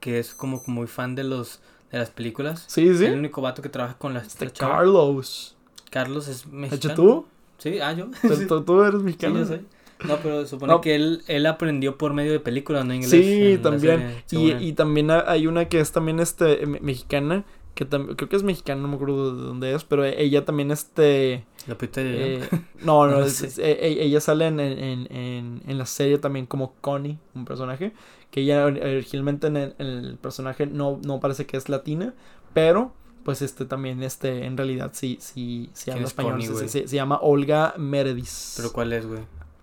Que 0.00 0.18
es 0.18 0.34
como 0.34 0.62
muy 0.66 0.86
fan 0.86 1.14
de 1.14 1.24
los 1.24 1.60
de 1.92 1.98
las 1.98 2.10
películas. 2.10 2.64
Sí, 2.68 2.94
sí. 2.96 3.04
El 3.04 3.18
único 3.18 3.42
vato 3.42 3.62
que 3.62 3.68
trabaja 3.68 3.98
con 3.98 4.14
las 4.14 4.26
Este. 4.28 4.50
Carlos. 4.50 5.56
Carlos 5.90 6.28
es 6.28 6.44
¿De 6.50 6.56
mexicano. 6.56 6.92
hecho 6.94 7.02
tú? 7.02 7.26
Sí, 7.58 7.80
ah, 7.80 7.92
yo. 7.92 8.06
¿Tú, 8.22 8.34
sí, 8.36 8.46
tú- 8.46 8.82
eres 8.82 9.00
sí, 9.00 9.04
mexicano? 9.04 9.38
yo 9.40 9.46
soy. 9.46 9.66
No, 10.06 10.16
pero 10.22 10.46
supone 10.46 10.72
No. 10.72 10.80
que 10.80 10.94
él, 10.94 11.22
él 11.26 11.46
aprendió 11.46 11.96
por 11.98 12.12
medio 12.14 12.32
de 12.32 12.40
películas, 12.40 12.84
no 12.84 12.94
inglés. 12.94 13.10
Sí, 13.10 13.56
la 13.56 13.62
también. 13.62 14.22
serie, 14.26 14.56
Y, 14.60 14.68
y 14.68 14.72
también 14.72 15.10
ha- 15.10 15.24
hay 15.30 15.46
una 15.46 15.66
que 15.68 15.80
es 15.80 15.92
también 15.92 16.20
este 16.20 16.66
me- 16.66 16.80
mexicana. 16.80 17.44
Que 17.74 17.86
creo 17.86 18.28
que 18.28 18.36
es 18.36 18.42
mexicana, 18.42 18.82
no 18.82 18.88
me 18.88 18.96
acuerdo 18.96 19.34
de 19.34 19.42
dónde 19.42 19.72
es. 19.74 19.84
Pero 19.84 20.04
ella 20.04 20.44
también 20.44 20.70
este... 20.70 21.44
Lupita 21.66 22.02
Nyong'o. 22.02 22.16
eh, 22.18 22.48
no, 22.82 23.06
no, 23.06 23.18
No 23.20 23.24
es- 23.24 23.58
eh, 23.58 23.78
eh, 23.80 23.96
ella 24.00 24.20
sale 24.20 24.46
en, 24.48 24.58
en, 24.60 25.06
en, 25.10 25.62
en 25.66 25.78
la 25.78 25.86
serie 25.86 26.18
también 26.18 26.46
como 26.46 26.74
Connie, 26.80 27.18
un 27.34 27.44
personaje. 27.44 27.92
Que 28.30 28.40
ella 28.42 28.64
originalmente 28.66 29.46
en 29.46 29.56
el, 29.56 30.18
personaje 30.20 30.66
no, 30.66 31.00
no 31.04 31.20
parece 31.20 31.46
que 31.46 31.56
es 31.56 31.68
latina. 31.68 32.12
Pero, 32.52 32.92
pues 33.24 33.40
este 33.40 33.64
también, 33.64 34.02
este, 34.02 34.44
en 34.46 34.56
realidad 34.56 34.90
sí, 34.92 35.16
sí, 35.20 35.70
sí 35.72 35.84
¿Quién 35.84 35.94
habla 35.94 36.06
es 36.06 36.10
español. 36.10 36.32
Connie, 36.32 36.46
se, 36.48 36.68
se- 36.68 36.88
se 36.88 36.96
llama 36.96 37.18
Olga 37.22 37.74
Meredith. 37.78 38.28
¿Pero 38.56 38.72
cuál 38.72 38.92
es, 38.92 39.06
güey? 39.06 39.20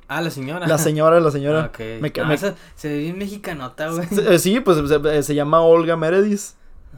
Ah, 0.10 0.22
la 0.22 0.30
señora. 0.30 0.68
La 0.68 0.78
señora, 0.78 1.20
la 1.20 1.32
señora. 1.32 1.72
Ah. 1.74 1.84
Me 2.02 2.12
ca- 2.12 2.24
Ah, 2.24 2.28
me- 2.28 2.34
esa 2.36 2.56
se 2.76 2.90
ve 2.90 2.98
bien 3.00 3.18
mexicanota, 3.18 3.90
güey. 3.92 4.08
Se- 4.08 4.34
eh, 4.36 4.40
Sí, 4.40 4.60
pues 4.62 4.78
se, 4.88 5.24
se 5.24 5.36
llama 5.36 5.62
Olga 5.62 5.98
Meredith. 5.98 6.42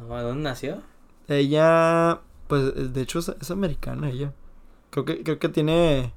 No, 0.07 0.21
¿Dónde 0.21 0.43
nació? 0.43 0.81
Ella, 1.27 2.19
pues 2.47 2.63
eh, 2.75 2.87
de 2.91 3.01
hecho 3.01 3.19
es, 3.19 3.29
es 3.41 3.51
americana 3.51 4.09
ella. 4.09 4.33
Creo 4.91 5.05
que, 5.05 5.23
creo 5.23 5.37
que 5.39 5.49
tiene, 5.49 6.13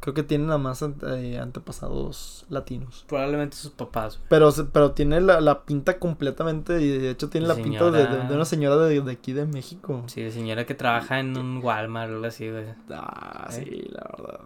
creo 0.00 0.12
que 0.14 0.22
tiene 0.22 0.44
nada 0.46 0.58
más 0.58 0.82
ante- 0.82 1.06
eh, 1.34 1.38
antepasados 1.38 2.44
latinos. 2.50 3.04
Probablemente 3.08 3.56
sus 3.56 3.70
papás, 3.70 4.16
güey. 4.18 4.28
Pero, 4.28 4.50
pero 4.72 4.92
tiene 4.92 5.20
la, 5.20 5.40
la 5.40 5.62
pinta 5.64 5.98
completamente 5.98 6.80
y 6.82 6.88
de 6.98 7.10
hecho 7.10 7.28
tiene 7.30 7.46
la 7.46 7.54
pinta 7.54 7.90
de, 7.90 8.06
de- 8.06 8.34
una 8.34 8.44
señora 8.44 8.76
de, 8.76 9.00
de 9.00 9.12
aquí 9.12 9.32
de 9.32 9.46
México. 9.46 10.02
Sí, 10.06 10.22
de 10.22 10.30
señora 10.30 10.66
que 10.66 10.74
trabaja 10.74 11.20
en 11.20 11.36
un 11.38 11.58
Walmart 11.62 12.10
o 12.10 12.14
algo 12.14 12.26
así, 12.26 12.50
güey. 12.50 12.64
Ah, 12.90 13.48
¿Eh? 13.50 13.64
sí, 13.64 13.86
la 13.90 14.10
verdad. 14.16 14.40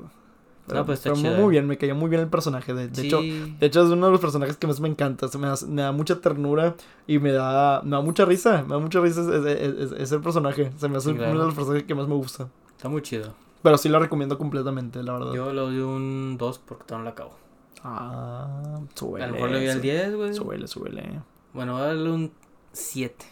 No, 0.75 0.85
pues 0.87 0.99
está 0.99 1.11
pero 1.11 1.17
muy- 1.17 1.23
chido, 1.25 1.37
muy 1.37 1.47
eh. 1.47 1.51
bien, 1.51 1.67
me 1.67 1.79
cayó 1.79 1.95
muy 1.95 2.09
bien 2.11 2.23
el 2.23 2.29
personaje. 2.29 2.75
De, 2.75 2.89
de 2.89 2.95
sí. 3.01 3.07
hecho, 3.07 3.21
De 3.21 3.67
hecho, 3.67 3.83
es 3.85 3.91
uno 3.91 4.07
de 4.07 4.13
los 4.13 4.21
personajes 4.21 4.57
que 4.57 4.67
más 4.67 4.81
me 4.81 4.89
encanta. 4.89 5.29
Se 5.29 5.39
me, 5.39 5.47
da, 5.47 5.55
me 5.69 5.83
da 5.83 5.93
mucha 5.93 6.21
ternura 6.21 6.75
y 7.07 7.19
me 7.19 7.33
da, 7.33 7.83
me 7.85 7.91
da 7.93 8.01
mucha 8.01 8.25
risa. 8.25 8.63
Me 8.63 8.71
da 8.75 8.79
mucha 8.79 9.01
risa 9.01 9.21
ese, 9.23 9.37
ese- 9.53 9.83
ese- 9.85 10.03
ese 10.03 10.19
personaje. 10.19 10.73
Se 10.77 10.89
me 10.89 10.97
hace 10.97 11.15
claro. 11.15 11.31
uno 11.33 11.41
de 11.41 11.47
los 11.47 11.55
personajes 11.55 11.85
que 11.87 11.95
más 11.95 12.09
me 12.09 12.15
gusta. 12.15 12.49
Está 12.77 12.89
muy 12.89 13.03
chido. 13.03 13.33
Pero 13.63 13.79
sí 13.79 13.89
lo 13.89 13.99
recomiendo 13.99 14.39
completamente, 14.39 15.03
la 15.03 15.13
verdad. 15.15 15.33
Yo 15.33 15.53
le 15.53 15.61
doy 15.61 15.79
un 15.79 16.37
2 16.39 16.59
porque 16.59 16.85
todavía 16.85 16.99
no 16.99 17.05
la 17.05 17.11
acabo. 17.11 17.37
Ah, 17.85 18.81
súbele. 18.95 19.25
A 19.25 19.29
lo 19.29 19.35
mejor 19.35 19.51
le 19.51 19.59
doy 19.59 19.69
al 19.69 19.81
10, 19.83 20.15
güey. 20.17 20.35
Súbele, 20.35 20.67
súbele. 20.67 21.21
Bueno, 21.53 21.73
voy 21.75 21.83
a 21.83 21.85
darle 21.87 22.11
un 22.11 22.33
7. 22.73 23.25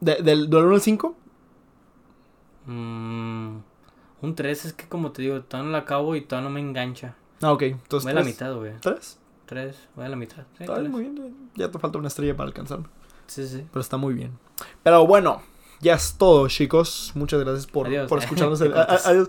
¿De- 0.00 0.22
¿Del, 0.22 0.48
del 0.50 0.64
1 0.64 0.74
al 0.74 0.80
5? 0.80 1.14
Mm, 2.66 3.56
un 4.22 4.34
3 4.34 4.64
es 4.64 4.72
que, 4.72 4.86
como 4.88 5.12
te 5.12 5.22
digo, 5.22 5.40
todavía 5.42 5.66
no 5.66 5.72
la 5.72 5.78
acabo 5.78 6.16
y 6.16 6.22
todavía 6.22 6.48
no 6.48 6.54
me 6.54 6.60
engancha. 6.60 7.14
Ah, 7.42 7.52
ok. 7.52 7.62
Entonces, 7.62 8.04
Voy 8.04 8.12
a 8.12 8.14
la 8.14 8.22
tres. 8.22 8.34
mitad, 8.34 8.54
güey. 8.54 8.72
¿Tres? 8.80 9.18
3, 9.46 9.76
voy 9.96 10.04
a 10.04 10.08
la 10.08 10.16
mitad. 10.16 10.44
Sí, 10.56 10.64
Está 10.64 10.76
tres. 10.76 10.88
muy 10.88 11.02
bien. 11.02 11.34
Ya 11.56 11.70
te 11.70 11.78
falta 11.78 11.98
una 11.98 12.08
estrella 12.08 12.34
para 12.36 12.46
alcanzarme. 12.48 12.86
Sí, 13.26 13.46
sí. 13.46 13.66
Pero 13.70 13.80
está 13.80 13.96
muy 13.96 14.14
bien. 14.14 14.32
Pero 14.82 15.06
bueno, 15.06 15.42
ya 15.80 15.94
es 15.94 16.14
todo, 16.16 16.46
chicos. 16.48 17.12
Muchas 17.14 17.40
gracias 17.40 17.66
por, 17.66 17.86
Adiós. 17.88 18.08
por 18.08 18.18
escucharnos. 18.20 18.60
El- 18.60 18.74
a- 18.78 18.82
adiós. 19.04 19.28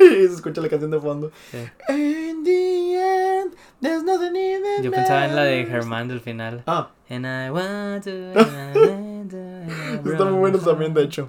Y 0.00 0.04
se 0.04 0.24
escucha 0.34 0.60
la 0.60 0.68
canción 0.68 0.90
de 0.90 1.00
fondo. 1.00 1.30
sí. 1.50 1.58
In 1.88 2.42
the 2.44 3.40
end, 3.40 3.54
there's 3.80 4.02
nothing 4.02 4.34
even 4.36 4.82
Yo 4.82 4.90
pensaba 4.90 5.26
en 5.26 5.36
la 5.36 5.44
de. 5.44 5.64
Germán 5.66 6.08
del 6.08 6.20
final. 6.20 6.62
Ah, 6.66 6.90
And 7.08 7.26
I 7.26 7.50
want 7.50 8.04
to, 8.04 8.10
and 8.10 8.76
I 8.76 8.78
want 8.78 9.30
to, 9.32 10.10
está 10.12 10.24
muy 10.26 10.38
bueno 10.38 10.58
también, 10.58 10.94
de 10.94 11.02
hecho. 11.04 11.28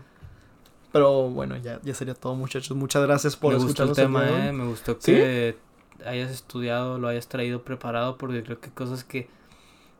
Pero 0.92 1.30
bueno, 1.30 1.56
ya, 1.58 1.80
ya 1.84 1.94
sería 1.94 2.14
todo, 2.14 2.36
muchachos. 2.36 2.76
Muchas 2.76 3.02
gracias 3.04 3.36
por 3.36 3.54
me 3.54 3.60
gustó 3.60 3.84
el 3.84 3.94
tema, 3.94 4.48
eh. 4.48 4.52
Me 4.52 4.66
gustó 4.66 4.98
¿Sí? 5.00 5.14
que 5.14 5.58
hayas 6.06 6.32
estudiado, 6.32 6.98
lo 6.98 7.08
hayas 7.08 7.28
traído 7.28 7.62
preparado, 7.64 8.18
porque 8.18 8.44
creo 8.44 8.60
que 8.60 8.70
cosas 8.72 9.04
que 9.04 9.30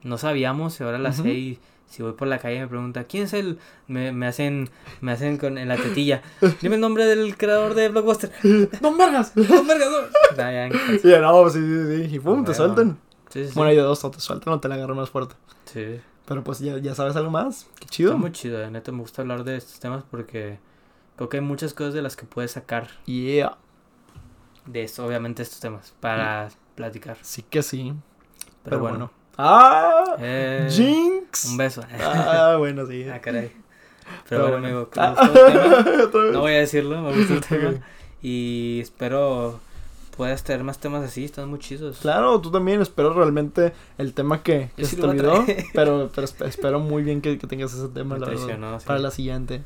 no 0.04 0.18
sabíamos 0.18 0.80
y 0.80 0.84
ahora 0.84 0.98
las 0.98 1.20
Ujú. 1.20 1.28
sé 1.30 1.34
y 1.34 1.60
si 1.88 2.02
voy 2.02 2.14
por 2.14 2.28
la 2.28 2.40
calle 2.40 2.56
y 2.56 2.60
me 2.62 2.68
pregunta 2.68 3.04
quién 3.04 3.24
es 3.26 3.34
el 3.34 3.60
me, 3.88 4.12
me 4.14 4.26
hacen 4.26 4.70
me 5.02 5.12
hacen 5.12 5.38
con 5.38 5.58
en 5.60 5.68
la 5.68 5.76
tetilla 5.78 6.24
dime 6.62 6.76
el 6.76 6.82
nombre 6.82 7.06
del 7.06 7.38
creador 7.38 7.76
de 7.76 7.90
Blockbuster 7.90 8.32
¡No! 8.82 8.92
¡No, 8.92 8.98
verga, 8.98 9.36
no! 9.36 10.36
Ya, 10.38 10.70
ya, 10.70 10.70
Sí, 11.02 11.08
no, 11.20 11.50
sí, 11.50 11.60
sí, 11.60 12.08
sí. 12.10 12.16
Y 12.16 12.20
pum, 12.20 12.44
te 12.44 12.52
Bueno. 12.52 12.54
sueltan. 12.54 12.98
sí, 13.30 13.46
sí, 13.46 13.52
Bueno, 13.54 13.70
hay 13.70 13.76
de 13.76 13.82
dos, 13.84 14.04
o 14.04 14.10
te 14.10 14.20
sueltan 14.20 14.54
o 14.54 14.60
te 14.60 14.68
la 14.70 14.76
agarran 14.76 14.98
más 14.98 15.10
fuerte. 15.10 15.36
sí. 15.66 16.00
Pero 16.26 16.44
pues 16.44 16.60
ya, 16.60 16.78
ya 16.78 16.96
sabes 16.96 17.16
algo 17.16 17.30
más. 17.30 17.68
Qué 17.80 17.86
chido. 17.88 18.12
Está 18.12 18.22
muy 18.22 18.32
chido, 18.32 18.60
eh, 18.64 18.72
neta 18.72 18.92
me 18.92 19.00
gusta 19.02 19.22
hablar 19.22 19.44
de 19.44 19.58
estos 19.58 19.80
temas 19.80 20.04
porque 20.10 20.58
Creo 21.22 21.30
que 21.30 21.38
hay 21.38 21.44
muchas 21.44 21.76
cosas 21.76 21.94
de 21.94 22.02
las 22.02 22.16
que 22.16 22.26
puedes 22.26 22.50
sacar 22.50 22.88
Yeah. 23.06 23.56
de 24.66 24.82
esto, 24.82 25.06
obviamente 25.06 25.44
estos 25.44 25.60
temas, 25.60 25.94
para 26.00 26.50
platicar. 26.74 27.16
Sí 27.22 27.44
que 27.44 27.62
sí. 27.62 27.94
Pero, 28.64 28.64
Pero, 28.64 28.80
bueno. 28.80 28.98
bueno. 28.98 29.12
¡Ah! 29.38 30.16
Eh, 30.18 30.68
¡Jinx! 30.72 31.46
Un 31.46 31.58
beso. 31.58 31.84
Ah, 32.04 32.56
bueno, 32.58 32.88
sí. 32.88 33.06
Ah, 33.08 33.22
caray. 33.22 33.52
Pero, 34.30 34.50
bueno, 34.50 34.66
amigo, 34.66 34.90
Ah, 34.98 35.16
el 35.22 35.32
tema. 36.12 36.32
No 36.34 36.40
voy 36.40 36.54
a 36.54 36.58
decirlo, 36.60 37.00
me 37.04 37.14
gustó 37.16 37.34
el 37.36 37.42
tema. 37.48 37.74
Y 38.24 38.80
espero 38.82 39.60
puedas 40.18 40.44
tener 40.44 40.64
más 40.64 40.80
temas 40.80 41.04
así, 41.04 41.24
están 41.24 41.50
muy 41.50 41.60
chidos. 41.60 42.00
Claro, 42.02 42.42
tú 42.42 42.50
también. 42.50 42.82
Espero 42.82 43.14
realmente 43.14 43.74
el 44.00 44.16
tema 44.16 44.42
que, 44.42 44.72
se 44.78 44.96
te 44.96 45.04
olvidó. 45.04 45.46
Pero, 45.74 46.10
pero 46.16 46.28
esp- 46.28 46.48
espero 46.48 46.80
muy 46.80 47.04
bien 47.04 47.22
que, 47.22 47.38
que 47.38 47.46
tengas 47.46 47.74
ese 47.76 47.90
tema 47.90 48.16
Me 48.16 48.22
la 48.22 48.28
verdad, 48.32 48.80
sí. 48.80 48.86
para 48.88 49.00
la 49.00 49.12
siguiente. 49.12 49.64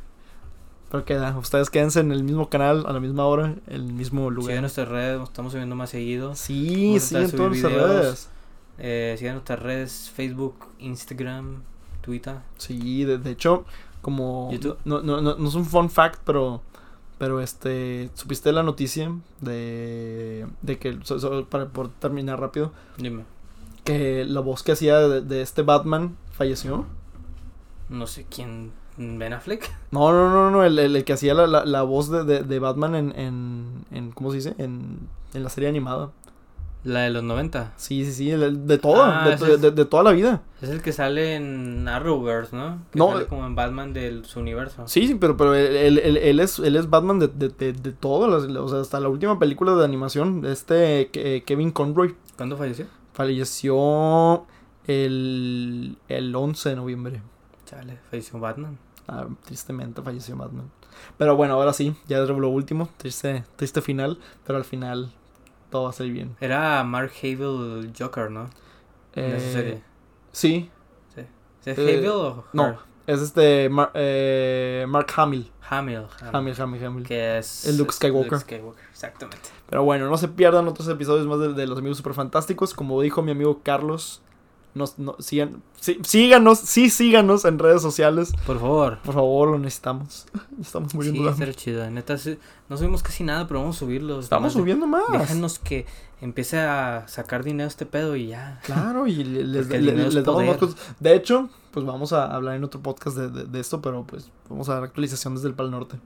Pero 0.96 1.06
queda, 1.06 1.38
ustedes 1.38 1.70
quédense 1.70 2.00
en 2.00 2.12
el 2.14 2.24
mismo 2.24 2.50
canal, 2.50 2.86
a 2.88 2.94
la 2.94 3.00
misma 3.02 3.26
hora, 3.26 3.48
en 3.48 3.62
el 3.68 3.84
mismo 3.84 4.22
Sigan 4.22 4.36
lugar. 4.36 4.60
nuestras 4.62 4.88
redes, 4.88 5.22
estamos 5.24 5.52
subiendo 5.52 5.76
más 5.76 5.90
seguido. 5.90 6.36
Sí, 6.36 6.94
de 7.12 7.28
todas 7.28 7.50
nuestras 7.50 7.74
redes. 7.74 8.30
Eh, 8.78 9.16
sigan 9.18 9.34
nuestras 9.36 9.60
redes, 9.60 10.12
Facebook, 10.16 10.56
Instagram, 10.80 11.64
Twitter. 12.02 12.38
Sí, 12.58 13.04
de, 13.04 13.18
de 13.18 13.32
hecho, 13.32 13.66
como... 14.02 14.50
YouTube. 14.54 14.78
No, 14.86 15.02
no, 15.02 15.20
no, 15.22 15.36
no 15.36 15.48
es 15.50 15.56
un 15.56 15.66
fun 15.66 15.90
fact, 15.90 16.22
pero... 16.26 16.62
Pero 17.18 17.40
este... 17.42 18.10
¿Supiste 18.14 18.52
la 18.52 18.64
noticia 18.64 19.12
de... 19.42 20.48
De 20.62 20.78
que... 20.78 20.98
so- 21.04 21.20
so- 21.20 21.46
para 21.46 21.68
por 21.68 21.90
terminar 21.90 22.40
rápido. 22.40 22.72
Dime. 22.98 23.24
Que 23.84 24.24
la 24.26 24.40
voz 24.42 24.64
que 24.64 24.72
hacía 24.74 25.00
de, 25.00 25.22
de 25.22 25.42
este 25.42 25.62
Batman 25.62 26.18
falleció. 26.32 26.86
No 27.90 28.08
sé 28.08 28.26
quién. 28.30 28.72
Ben 28.98 29.34
Affleck. 29.34 29.70
No, 29.92 30.12
no, 30.12 30.30
no, 30.30 30.52
no. 30.52 30.64
El, 30.64 30.78
el- 30.80 30.96
el 30.96 31.04
que 31.04 31.14
hacía 31.14 31.34
la, 31.34 31.48
la, 31.48 31.66
la 31.66 31.82
voz 31.84 32.10
de, 32.10 32.24
de, 32.24 32.44
de 32.44 32.60
Batman 32.60 32.96
en, 32.96 33.14
en, 33.20 33.86
en... 33.92 34.12
¿Cómo 34.12 34.32
se 34.32 34.38
dice? 34.38 34.56
En, 34.58 35.00
en 35.34 35.44
la 35.44 35.50
serie 35.50 35.68
animada. 35.70 36.12
La 36.84 37.00
de 37.02 37.10
los 37.10 37.24
90. 37.24 37.74
Sí, 37.78 38.06
sí, 38.06 38.12
sí. 38.14 38.30
el- 38.32 38.68
de 38.68 38.78
toda. 38.78 39.24
Ah, 39.26 39.30
de, 39.30 39.38
de- 39.48 39.58
de- 39.58 39.72
de 39.72 39.86
toda 39.86 40.04
la 40.04 40.12
vida. 40.12 40.44
Es 40.62 40.70
el 40.70 40.82
que 40.84 40.94
sale 40.94 41.34
en 41.36 41.88
Arrowverse, 41.88 42.56
¿no? 42.56 42.78
Que 42.92 43.00
No, 43.00 43.10
sale 43.12 43.24
eh, 43.24 43.28
como 43.28 43.46
en 43.48 43.56
Batman 43.56 43.92
de 43.92 44.24
su 44.24 44.40
universo. 44.40 44.88
Sí, 44.88 45.08
sí, 45.08 45.16
pero, 45.16 45.36
pero 45.36 45.56
él, 45.56 45.98
él- 46.00 46.18
él- 46.18 46.40
es, 46.40 46.60
él 46.60 46.76
es 46.76 46.88
Batman 46.90 47.18
de, 47.18 47.28
de, 47.28 47.50
de, 47.50 47.74
de 47.74 47.92
todo, 47.92 48.28
o 48.64 48.70
sea, 48.70 48.82
hasta 48.82 49.00
la 49.00 49.10
última 49.10 49.40
película 49.40 49.74
de 49.76 49.84
animación, 49.84 50.46
este 50.46 51.10
que- 51.12 51.44
Kevin 51.44 51.72
Conroy 51.72 52.16
¿Cuándo 52.38 52.56
falleció? 52.56 52.86
falleció 53.14 54.46
el, 54.88 55.98
el 56.08 56.36
11 56.36 56.70
de 56.70 56.76
noviembre. 56.76 57.22
Chale, 57.66 57.98
falleció 58.12 58.40
Batman. 58.40 58.78
Ah, 59.08 59.28
tristemente 59.46 60.02
falleció 60.02 60.36
Batman. 60.36 60.72
Pero 61.18 61.36
bueno, 61.36 61.54
ahora 61.56 61.74
sí, 61.74 61.96
ya 62.08 62.20
es 62.20 62.30
lo 62.30 62.50
último, 62.50 62.90
triste, 62.98 63.44
triste 63.56 63.82
final, 63.82 64.18
pero 64.46 64.58
al 64.58 64.66
final 64.66 65.12
todo 65.70 65.84
va 65.84 65.90
a 65.90 65.94
salir 65.94 66.14
bien. 66.14 66.36
Era 66.40 66.84
Mark 66.84 67.12
Hamill 67.22 67.92
Joker, 67.98 68.32
¿no? 68.32 68.50
En 69.14 69.26
esa 69.36 69.46
Eh, 69.48 69.54
serie. 69.54 69.84
Sí, 70.32 70.70
¿Es 71.66 71.78
eh, 71.80 71.98
Hamill 71.98 72.08
o 72.10 72.46
no. 72.54 72.68
Her? 72.68 72.76
es 73.08 73.22
este 73.22 73.70
Mar- 73.70 73.92
eh, 73.96 74.86
Mark 74.88 75.08
Hamill. 75.16 75.52
Hamill. 75.68 76.04
Hamill, 76.32 76.56
Hamill, 76.62 76.86
Hamill. 76.86 77.06
Que 77.08 77.40
es... 77.40 77.66
El 77.66 77.78
Luke 77.78 77.92
Skywalker. 77.92 78.32
Luke 78.34 78.44
Skywalker, 78.44 78.86
exactamente. 78.92 79.50
Pero 79.68 79.84
bueno, 79.84 80.08
no 80.10 80.16
se 80.18 80.28
pierdan 80.28 80.68
otros 80.68 80.88
episodios 80.88 81.26
más 81.26 81.40
de, 81.40 81.54
de 81.54 81.66
los 81.68 81.80
amigos 81.80 81.98
super 81.98 82.14
fantásticos. 82.14 82.74
Como 82.76 83.02
dijo 83.02 83.22
mi 83.24 83.32
amigo 83.32 83.62
Carlos, 83.64 84.22
nos, 84.76 85.00
no, 85.00 85.16
sigan, 85.20 85.64
sí, 85.80 86.00
síganos, 86.04 86.60
sí 86.60 86.90
síganos 86.90 87.46
en 87.46 87.58
redes 87.60 87.82
sociales. 87.82 88.34
Por 88.46 88.60
favor. 88.60 89.00
Por 89.00 89.16
favor, 89.16 89.50
lo 89.50 89.58
necesitamos. 89.60 90.28
Estamos 90.62 90.92
Sí, 90.92 90.98
muriendo 90.98 91.24
de 91.24 91.30
hambre. 91.30 91.46
será 91.48 91.58
chido. 91.58 91.90
Neta, 91.90 92.18
sí, 92.18 92.38
no 92.70 92.78
subimos 92.78 93.02
casi 93.02 93.24
nada, 93.24 93.48
pero 93.48 93.62
vamos 93.62 93.78
a 93.78 93.80
subirlos. 93.80 94.26
Estamos 94.26 94.54
de- 94.54 94.60
subiendo 94.60 94.86
más. 94.86 95.04
Déjanos 95.12 95.58
que 95.60 95.86
empiece 96.22 96.60
a 96.60 97.08
sacar 97.08 97.44
dinero 97.44 97.68
este 97.68 97.86
pedo 97.86 98.16
y 98.16 98.28
ya. 98.28 98.60
Claro, 98.64 99.08
y 99.08 99.24
le- 99.24 99.44
les, 99.46 99.68
le- 99.70 99.80
dinero 99.80 99.98
les 100.10 100.16
es 100.16 100.24
damos 100.26 100.46
más 100.46 100.58
cosas. 100.58 100.76
De 101.00 101.16
hecho, 101.16 101.50
pues 101.72 101.86
vamos 101.86 102.14
a 102.14 102.26
hablar 102.34 102.56
en 102.56 102.64
otro 102.64 102.82
podcast 102.82 103.18
de, 103.18 103.30
de- 103.30 103.46
de 103.46 103.60
esto, 103.60 103.82
pero 103.82 104.04
pues 104.06 104.30
vamos 104.50 104.70
a 104.70 104.76
dar 104.76 104.84
actualización 104.84 105.36
desde 105.36 105.48
el 105.48 105.54
Pal 105.56 105.72
Norte. 105.72 105.98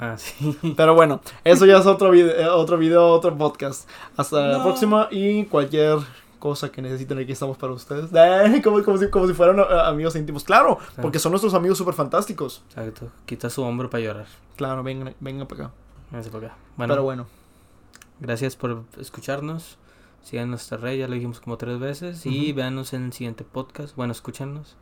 Ah, 0.00 0.16
sí. 0.18 0.58
Pero 0.76 0.94
bueno, 0.96 1.20
eso 1.44 1.66
ya 1.66 1.78
es 1.78 1.86
otro 1.86 2.10
video, 2.10 2.56
otro 2.56 2.76
video, 2.78 3.06
otro 3.12 3.36
podcast. 3.38 3.88
Hasta 4.16 4.40
la 4.48 4.60
próxima 4.64 5.06
y 5.12 5.44
cualquier 5.44 5.98
cosa 6.44 6.70
que 6.70 6.82
necesiten 6.82 7.18
aquí 7.18 7.32
estamos 7.32 7.56
para 7.56 7.72
ustedes. 7.72 8.10
Como, 8.62 8.82
como 8.84 8.98
si, 8.98 9.08
como 9.08 9.26
si 9.26 9.32
fueran 9.32 9.60
eh, 9.60 9.64
amigos 9.86 10.14
íntimos. 10.14 10.44
Claro, 10.44 10.78
porque 11.00 11.18
son 11.18 11.32
nuestros 11.32 11.54
amigos 11.54 11.78
súper 11.78 11.94
fantásticos. 11.94 12.62
Exacto. 12.68 13.10
Quita 13.24 13.48
su 13.48 13.62
hombro 13.62 13.88
para 13.88 14.04
llorar. 14.04 14.26
Claro, 14.56 14.82
vengan, 14.82 15.14
vengan 15.20 15.46
para 15.46 15.64
acá. 15.64 15.74
Vénganse 16.10 16.30
para 16.30 16.48
acá. 16.48 16.56
Bueno, 16.76 16.92
Pero 16.92 17.02
bueno, 17.02 17.26
gracias 18.20 18.56
por 18.56 18.84
escucharnos. 19.00 19.78
Sigan 20.22 20.50
nuestra 20.50 20.76
red, 20.76 20.98
ya 20.98 21.08
lo 21.08 21.14
dijimos 21.14 21.40
como 21.40 21.56
tres 21.56 21.78
veces. 21.78 22.26
Y 22.26 22.52
véanos 22.52 22.92
en 22.92 23.06
el 23.06 23.12
siguiente 23.14 23.42
podcast. 23.44 23.96
Bueno, 23.96 24.12
escúchanos. 24.12 24.76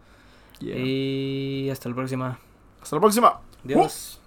yeah. 0.59 0.77
Y 0.77 1.71
hasta 1.71 1.89
la 1.89 1.95
próxima. 1.95 2.41
hasta 2.83 2.97
la 2.97 3.01
próxima. 3.01 3.41
Adiós. 3.65 4.22